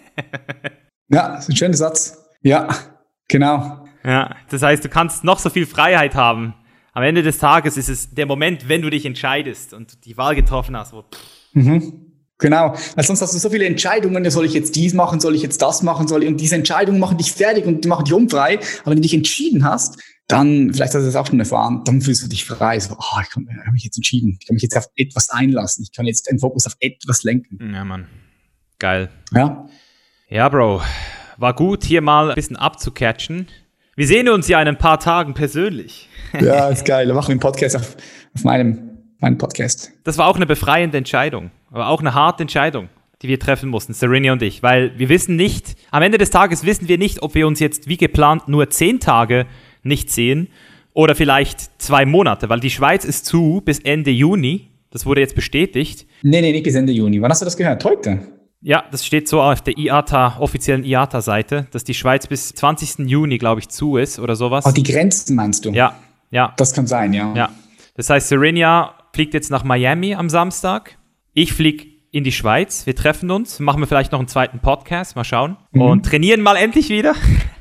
ja, 1.08 1.30
das 1.30 1.44
ist 1.44 1.48
ein 1.48 1.56
schöner 1.56 1.74
Satz. 1.74 2.22
Ja, 2.42 2.68
genau. 3.26 3.86
Ja, 4.04 4.36
das 4.50 4.62
heißt, 4.62 4.84
du 4.84 4.88
kannst 4.88 5.24
noch 5.24 5.38
so 5.38 5.48
viel 5.48 5.66
Freiheit 5.66 6.14
haben. 6.14 6.54
Am 6.92 7.02
Ende 7.02 7.22
des 7.22 7.38
Tages 7.38 7.76
ist 7.76 7.88
es 7.88 8.14
der 8.14 8.26
Moment, 8.26 8.68
wenn 8.68 8.82
du 8.82 8.90
dich 8.90 9.04
entscheidest 9.04 9.72
und 9.72 10.04
die 10.04 10.16
Wahl 10.16 10.34
getroffen 10.34 10.76
hast. 10.76 10.94
Mhm. 11.54 12.12
Genau, 12.38 12.74
weil 12.94 13.04
sonst 13.04 13.22
hast 13.22 13.32
du 13.32 13.38
so 13.38 13.48
viele 13.48 13.64
Entscheidungen, 13.64 14.30
soll 14.30 14.44
ich 14.44 14.52
jetzt 14.52 14.76
dies 14.76 14.92
machen, 14.92 15.20
soll 15.20 15.34
ich 15.34 15.40
jetzt 15.40 15.62
das 15.62 15.82
machen, 15.82 16.06
soll 16.06 16.22
ich, 16.22 16.28
und 16.28 16.36
diese 16.36 16.54
Entscheidungen 16.54 17.00
machen 17.00 17.16
dich 17.16 17.32
fertig 17.32 17.64
und 17.64 17.82
die 17.82 17.88
machen 17.88 18.04
dich 18.04 18.12
unfrei. 18.12 18.58
Aber 18.82 18.90
wenn 18.90 18.96
du 18.96 19.02
dich 19.02 19.14
entschieden 19.14 19.64
hast, 19.64 19.98
dann, 20.28 20.72
vielleicht 20.72 20.94
hast 20.94 21.02
du 21.02 21.06
das 21.06 21.16
auch 21.16 21.26
schon 21.26 21.38
erfahren, 21.38 21.82
dann 21.84 22.00
fühlst 22.00 22.24
du 22.24 22.28
dich 22.28 22.44
frei. 22.44 22.80
So, 22.80 22.94
oh, 22.94 23.20
ich 23.22 23.34
habe 23.34 23.72
mich 23.72 23.84
jetzt 23.84 23.96
entschieden. 23.96 24.36
Ich 24.40 24.46
kann 24.46 24.54
mich 24.54 24.62
jetzt 24.62 24.76
auf 24.76 24.86
etwas 24.96 25.30
einlassen. 25.30 25.84
Ich 25.84 25.92
kann 25.94 26.06
jetzt 26.06 26.28
den 26.28 26.38
Fokus 26.38 26.66
auf 26.66 26.76
etwas 26.80 27.22
lenken. 27.22 27.72
Ja, 27.72 27.84
Mann. 27.84 28.06
Geil. 28.78 29.08
Ja. 29.32 29.68
Ja, 30.28 30.48
Bro. 30.48 30.82
War 31.36 31.54
gut, 31.54 31.84
hier 31.84 32.00
mal 32.00 32.30
ein 32.30 32.34
bisschen 32.34 32.56
abzucatchen. 32.56 33.46
Wir 33.94 34.06
sehen 34.06 34.28
uns 34.28 34.48
ja 34.48 34.60
in 34.60 34.68
ein 34.68 34.78
paar 34.78 35.00
Tagen 35.00 35.34
persönlich. 35.34 36.08
Ja, 36.40 36.68
ist 36.68 36.84
geil. 36.84 37.06
Wir 37.06 37.14
machen 37.14 37.30
einen 37.30 37.40
Podcast 37.40 37.76
auf, 37.76 37.96
auf 38.34 38.44
meinem, 38.44 38.98
meinem 39.20 39.38
Podcast. 39.38 39.92
Das 40.04 40.18
war 40.18 40.26
auch 40.26 40.36
eine 40.36 40.44
befreiende 40.44 40.98
Entscheidung. 40.98 41.50
Aber 41.70 41.86
auch 41.86 42.00
eine 42.00 42.12
harte 42.12 42.42
Entscheidung 42.42 42.90
die 43.22 43.28
wir 43.28 43.40
treffen 43.40 43.70
mussten, 43.70 43.94
Serenia 43.94 44.32
und 44.32 44.42
ich, 44.42 44.62
weil 44.62 44.98
wir 44.98 45.08
wissen 45.08 45.36
nicht, 45.36 45.74
am 45.90 46.02
Ende 46.02 46.18
des 46.18 46.30
Tages 46.30 46.66
wissen 46.66 46.88
wir 46.88 46.98
nicht, 46.98 47.22
ob 47.22 47.34
wir 47.34 47.46
uns 47.46 47.60
jetzt 47.60 47.88
wie 47.88 47.96
geplant 47.96 48.46
nur 48.48 48.68
zehn 48.68 49.00
Tage 49.00 49.46
nicht 49.86 50.10
sehen. 50.10 50.48
Oder 50.92 51.14
vielleicht 51.14 51.80
zwei 51.80 52.06
Monate, 52.06 52.48
weil 52.48 52.60
die 52.60 52.70
Schweiz 52.70 53.04
ist 53.04 53.26
zu 53.26 53.60
bis 53.64 53.78
Ende 53.80 54.10
Juni. 54.10 54.70
Das 54.90 55.04
wurde 55.04 55.20
jetzt 55.20 55.34
bestätigt. 55.34 56.06
Nee, 56.22 56.40
nee, 56.40 56.52
nicht 56.52 56.62
bis 56.62 56.74
Ende 56.74 56.92
Juni. 56.92 57.20
Wann 57.20 57.30
hast 57.30 57.42
du 57.42 57.44
das 57.44 57.56
gehört? 57.56 57.84
Heute? 57.84 58.20
Ja, 58.62 58.84
das 58.90 59.04
steht 59.04 59.28
so 59.28 59.42
auf 59.42 59.60
der 59.60 59.76
IATA, 59.76 60.38
offiziellen 60.40 60.84
IATA-Seite, 60.84 61.66
dass 61.70 61.84
die 61.84 61.94
Schweiz 61.94 62.26
bis 62.26 62.54
20. 62.54 63.06
Juni, 63.08 63.38
glaube 63.38 63.60
ich, 63.60 63.68
zu 63.68 63.96
ist 63.96 64.18
oder 64.18 64.34
sowas. 64.36 64.64
Oh, 64.66 64.70
die 64.70 64.82
Grenzen 64.82 65.36
meinst 65.36 65.64
du? 65.64 65.70
Ja, 65.70 65.96
ja. 66.30 66.54
Das 66.56 66.72
kann 66.72 66.86
sein, 66.86 67.12
ja. 67.12 67.32
Ja. 67.34 67.50
Das 67.94 68.10
heißt, 68.10 68.28
Serenia 68.28 68.94
fliegt 69.12 69.34
jetzt 69.34 69.50
nach 69.50 69.64
Miami 69.64 70.14
am 70.14 70.28
Samstag. 70.28 70.98
Ich 71.32 71.52
fliege 71.52 71.86
in 72.10 72.24
die 72.24 72.32
Schweiz. 72.32 72.86
Wir 72.86 72.96
treffen 72.96 73.30
uns, 73.30 73.60
machen 73.60 73.80
wir 73.80 73.86
vielleicht 73.86 74.12
noch 74.12 74.18
einen 74.18 74.28
zweiten 74.28 74.60
Podcast, 74.60 75.16
mal 75.16 75.24
schauen. 75.24 75.58
Mhm. 75.72 75.82
Und 75.82 76.06
trainieren 76.06 76.40
mal 76.40 76.56
endlich 76.56 76.88
wieder. 76.88 77.14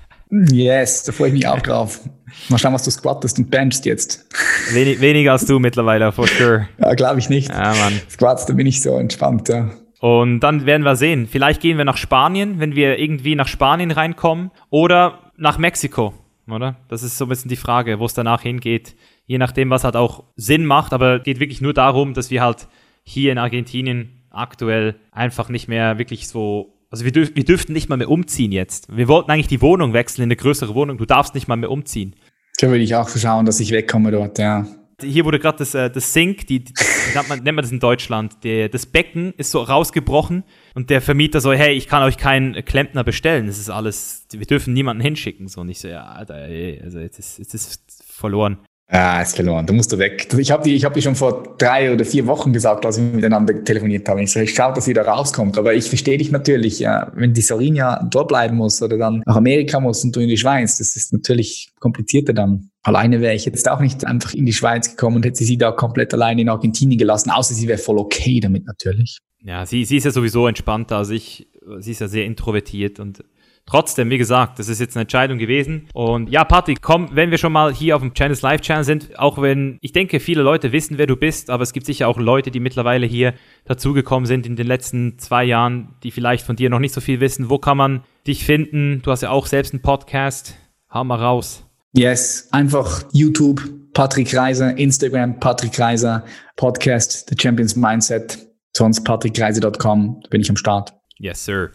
Yes, 0.52 1.03
da 1.03 1.12
freue 1.12 1.30
ich 1.30 1.34
mich 1.34 1.48
auch 1.48 1.62
drauf. 1.62 2.02
Mal 2.49 2.57
schauen, 2.57 2.74
was 2.74 2.84
du 2.84 2.91
squattest 2.91 3.38
und 3.38 3.49
benchst 3.49 3.86
jetzt. 3.86 4.26
Wenig, 4.74 4.99
weniger 4.99 5.32
als 5.34 5.45
du 5.45 5.60
mittlerweile, 5.60 6.12
for 6.12 6.28
sure. 6.28 6.68
Ja, 6.80 6.94
glaube 6.94 7.20
ich 7.20 7.30
nicht. 7.30 7.49
Ja, 7.49 7.74
Mann. 7.74 8.02
Squats, 8.10 8.45
da 8.45 8.53
bin 8.53 8.68
ich 8.68 8.82
so 8.82 8.98
entspannt, 8.98 9.48
ja. 9.48 9.70
Und 9.99 10.41
dann 10.41 10.66
werden 10.66 10.84
wir 10.84 10.95
sehen. 10.95 11.28
Vielleicht 11.28 11.62
gehen 11.62 11.78
wir 11.78 11.86
nach 11.86 11.98
Spanien, 11.98 12.60
wenn 12.60 12.76
wir 12.76 12.99
irgendwie 12.99 13.36
nach 13.36 13.48
Spanien 13.48 13.91
reinkommen. 13.91 14.52
Oder 14.70 15.32
nach 15.38 15.57
Mexiko, 15.57 16.14
oder? 16.48 16.76
Das 16.90 17.02
ist 17.02 17.18
so 17.18 17.26
ein 17.26 17.30
bisschen 17.30 17.49
die 17.49 17.56
Frage, 17.56 17.99
wo 17.99 18.06
es 18.06 18.14
danach 18.14 18.41
hingeht. 18.41 18.95
Je 19.26 19.38
nachdem, 19.38 19.70
was 19.70 19.84
halt 19.84 19.95
auch 19.95 20.24
Sinn 20.36 20.66
macht. 20.66 20.94
Aber 20.94 21.20
geht 21.20 21.40
wirklich 21.40 21.62
nur 21.62 21.74
darum, 21.74 22.14
dass 22.14 22.30
wir 22.30 22.41
halt 22.41 22.68
hier 23.03 23.32
in 23.32 23.38
Argentinien 23.38 24.24
aktuell 24.30 24.95
einfach 25.12 25.49
nicht 25.49 25.68
mehr 25.68 25.98
wirklich 25.98 26.28
so 26.28 26.74
also 26.90 27.06
wir, 27.06 27.12
dürf, 27.12 27.32
wir 27.36 27.44
dürften 27.44 27.74
nicht 27.74 27.90
mal 27.90 27.98
mehr 27.98 28.10
umziehen 28.10 28.52
jetzt. 28.52 28.95
Wir 28.95 29.07
wollten 29.07 29.32
eigentlich 29.32 29.48
die 29.48 29.62
Wohnung 29.62 29.94
wechseln 29.94 30.24
in 30.24 30.28
eine 30.28 30.36
größere 30.36 30.76
Wohnung. 30.76 30.98
Du 30.98 31.06
darfst 31.06 31.36
nicht 31.36 31.48
mal 31.48 31.56
mehr 31.56 31.72
umziehen. 31.72 32.16
Da 32.60 32.68
würde 32.68 32.84
ich 32.84 32.95
auch 32.95 33.10
schauen, 33.10 33.45
dass 33.45 33.60
ich 33.60 33.72
wegkomme 33.72 34.12
dort, 34.12 34.40
ja. 34.40 34.66
Hier 35.02 35.26
wurde 35.26 35.40
gerade 35.40 35.57
das, 35.57 35.76
äh, 35.76 35.90
das 35.90 36.14
Sink, 36.14 36.48
die, 36.48 36.64
die 36.64 36.74
nennt, 37.14 37.28
man, 37.28 37.40
nennt 37.44 37.56
man 37.56 37.64
das 37.64 37.72
in 37.72 37.82
Deutschland, 37.82 38.44
der, 38.45 38.70
das 38.70 38.86
Becken 38.86 39.34
ist 39.36 39.52
so 39.52 39.62
rausgebrochen 39.62 40.44
und 40.74 40.90
der 40.90 41.02
Vermieter 41.02 41.41
so, 41.41 41.52
hey, 41.52 41.74
ich 41.74 41.88
kann 41.88 42.02
euch 42.03 42.18
keinen 42.18 42.64
Klempner 42.64 43.03
bestellen, 43.03 43.48
das 43.48 43.60
ist 43.60 43.70
alles, 43.70 44.26
wir 44.32 44.45
dürfen 44.45 44.74
niemanden 44.74 45.03
hinschicken. 45.03 45.49
So, 45.49 45.62
und 45.62 45.70
ich 45.70 45.80
so, 45.80 45.90
ja, 45.90 46.06
Alter, 46.06 46.36
ey, 46.36 46.80
also 46.82 46.99
jetzt 46.99 47.20
ist, 47.20 47.40
jetzt 47.40 47.53
ist 47.53 48.03
verloren. 48.07 48.60
Ja, 48.91 49.20
ist 49.20 49.36
verloren. 49.36 49.66
Du 49.66 49.74
musst 49.74 49.91
du 49.91 49.98
weg. 49.98 50.28
Ich 50.38 50.52
habe 50.52 50.64
die, 50.64 50.76
ich 50.76 50.86
hab 50.86 50.94
die 50.94 51.02
schon 51.02 51.16
vor 51.16 51.56
drei 51.57 51.91
oder 51.91 52.06
vier 52.06 52.28
Wochen 52.28 52.53
gesagt, 52.53 52.86
als 52.86 52.98
wir 52.98 53.03
miteinander 53.03 53.64
telefoniert 53.64 54.07
haben. 54.07 54.20
Ich 54.20 54.32
so, 54.32 54.40
ich 54.40 54.53
schaue, 54.53 54.74
dass 54.74 54.86
sie 54.86 54.94
da 54.94 55.02
rauskommt. 55.02 55.57
Aber 55.57 55.74
ich 55.74 55.90
verstehe 55.90 56.20
dich 56.20 56.32
natürlich. 56.32 56.80
Ja, 56.80 57.12
wenn 57.16 57.34
die 57.34 57.41
Sorinja 57.41 58.07
dort 58.12 58.28
bleiben 58.28 58.57
muss 58.57 58.84
oder 58.84 58.98
dann 58.99 59.24
nach 59.26 59.38
Amerika 59.38 59.80
muss 59.80 60.03
und 60.03 60.16
du 60.16 60.20
in 60.20 60.30
die 60.30 60.38
Schweiz, 60.38 60.78
das 60.78 60.95
ist 60.95 61.12
natürlich 61.14 61.70
komplizierter 61.80 62.34
dann. 62.34 62.70
Alleine 62.84 63.22
wäre 63.22 63.34
ich 63.34 63.45
jetzt 63.45 63.68
auch 63.68 63.80
nicht 63.80 64.06
einfach 64.06 64.36
in 64.36 64.45
die 64.45 64.53
Schweiz 64.53 64.91
gekommen 64.91 65.16
und 65.16 65.26
hätte 65.26 65.44
sie 65.44 65.57
da 65.57 65.72
komplett 65.72 66.14
alleine 66.14 66.41
in 66.41 66.49
Argentinien 66.49 66.99
gelassen, 66.99 67.32
außer 67.32 67.56
sie 67.56 67.68
wäre 67.68 67.80
voll 67.80 67.98
okay 67.98 68.40
damit 68.40 68.68
natürlich. 68.68 69.18
Ja, 69.41 69.66
sie, 69.66 69.84
sie 69.86 69.98
ist 69.98 70.03
ja 70.03 70.12
sowieso 70.12 70.48
entspannter 70.48 70.98
als 70.98 71.10
ich. 71.10 71.48
Sie 71.80 71.91
ist 71.91 72.02
ja 72.02 72.07
sehr 72.07 72.26
introvertiert 72.26 72.99
und 72.99 73.24
Trotzdem, 73.67 74.11
wie 74.11 74.19
gesagt, 74.19 74.59
das 74.59 74.67
ist 74.67 74.79
jetzt 74.79 74.95
eine 74.95 75.01
Entscheidung 75.01 75.39
gewesen. 75.39 75.87
Und 75.93 76.29
ja, 76.29 76.43
Patrick, 76.43 76.81
komm, 76.81 77.09
wenn 77.13 77.31
wir 77.31 77.39
schon 77.39 77.51
mal 77.51 77.73
hier 77.73 77.95
auf 77.95 78.01
dem 78.01 78.13
Channels 78.13 78.43
Live 78.43 78.61
Channel 78.61 78.83
sind, 78.83 79.17
auch 79.17 79.41
wenn 79.41 79.79
ich 79.81 79.91
denke, 79.91 80.19
viele 80.19 80.43
Leute 80.43 80.71
wissen, 80.71 80.99
wer 80.99 81.07
du 81.07 81.15
bist, 81.15 81.49
aber 81.49 81.63
es 81.63 81.73
gibt 81.73 81.87
sicher 81.87 82.07
auch 82.07 82.19
Leute, 82.19 82.51
die 82.51 82.59
mittlerweile 82.59 83.07
hier 83.07 83.33
dazugekommen 83.65 84.27
sind 84.27 84.45
in 84.45 84.55
den 84.55 84.67
letzten 84.67 85.17
zwei 85.17 85.43
Jahren, 85.43 85.95
die 86.03 86.11
vielleicht 86.11 86.45
von 86.45 86.55
dir 86.55 86.69
noch 86.69 86.79
nicht 86.79 86.93
so 86.93 87.01
viel 87.01 87.19
wissen. 87.19 87.49
Wo 87.49 87.57
kann 87.57 87.77
man 87.77 88.03
dich 88.27 88.45
finden? 88.45 89.01
Du 89.01 89.11
hast 89.11 89.21
ja 89.21 89.31
auch 89.31 89.47
selbst 89.47 89.73
einen 89.73 89.81
Podcast. 89.81 90.55
Hau 90.93 91.03
mal 91.03 91.19
raus. 91.19 91.65
Yes, 91.93 92.49
einfach 92.51 93.03
YouTube, 93.13 93.63
Patrick 93.93 94.35
Reiser, 94.35 94.77
Instagram, 94.77 95.39
Patrick 95.39 95.79
Reiser, 95.79 96.23
Podcast, 96.55 97.29
The 97.29 97.35
Champions 97.39 97.75
Mindset, 97.75 98.37
sonst 98.75 99.03
patrickreiser.com, 99.05 100.19
da 100.21 100.29
bin 100.29 100.41
ich 100.41 100.49
am 100.49 100.57
Start. 100.57 100.93
Yes, 101.17 101.43
sir. 101.45 101.71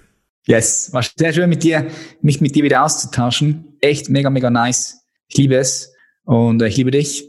Yes, 0.46 0.92
war 0.92 1.02
sehr 1.02 1.32
schön 1.32 1.48
mit 1.48 1.62
dir, 1.62 1.86
mich 2.22 2.40
mit 2.40 2.54
dir 2.54 2.64
wieder 2.64 2.82
auszutauschen. 2.82 3.76
Echt 3.80 4.08
mega, 4.08 4.30
mega 4.30 4.50
nice. 4.50 5.00
Ich 5.28 5.36
liebe 5.36 5.56
es 5.56 5.92
und 6.24 6.62
äh, 6.62 6.68
ich 6.68 6.76
liebe 6.76 6.90
dich. 6.90 7.28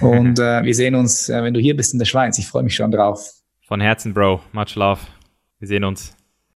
Und 0.00 0.38
äh, 0.38 0.62
wir 0.62 0.74
sehen 0.74 0.94
uns, 0.94 1.28
äh, 1.28 1.42
wenn 1.42 1.54
du 1.54 1.60
hier 1.60 1.76
bist 1.76 1.92
in 1.92 1.98
der 1.98 2.06
Schweiz. 2.06 2.38
Ich 2.38 2.46
freue 2.46 2.62
mich 2.62 2.74
schon 2.74 2.90
drauf. 2.90 3.32
Von 3.66 3.80
Herzen, 3.80 4.14
Bro. 4.14 4.40
Much 4.52 4.76
love. 4.76 5.00
Wir 5.58 5.68
sehen 5.68 5.84
uns. 5.84 6.17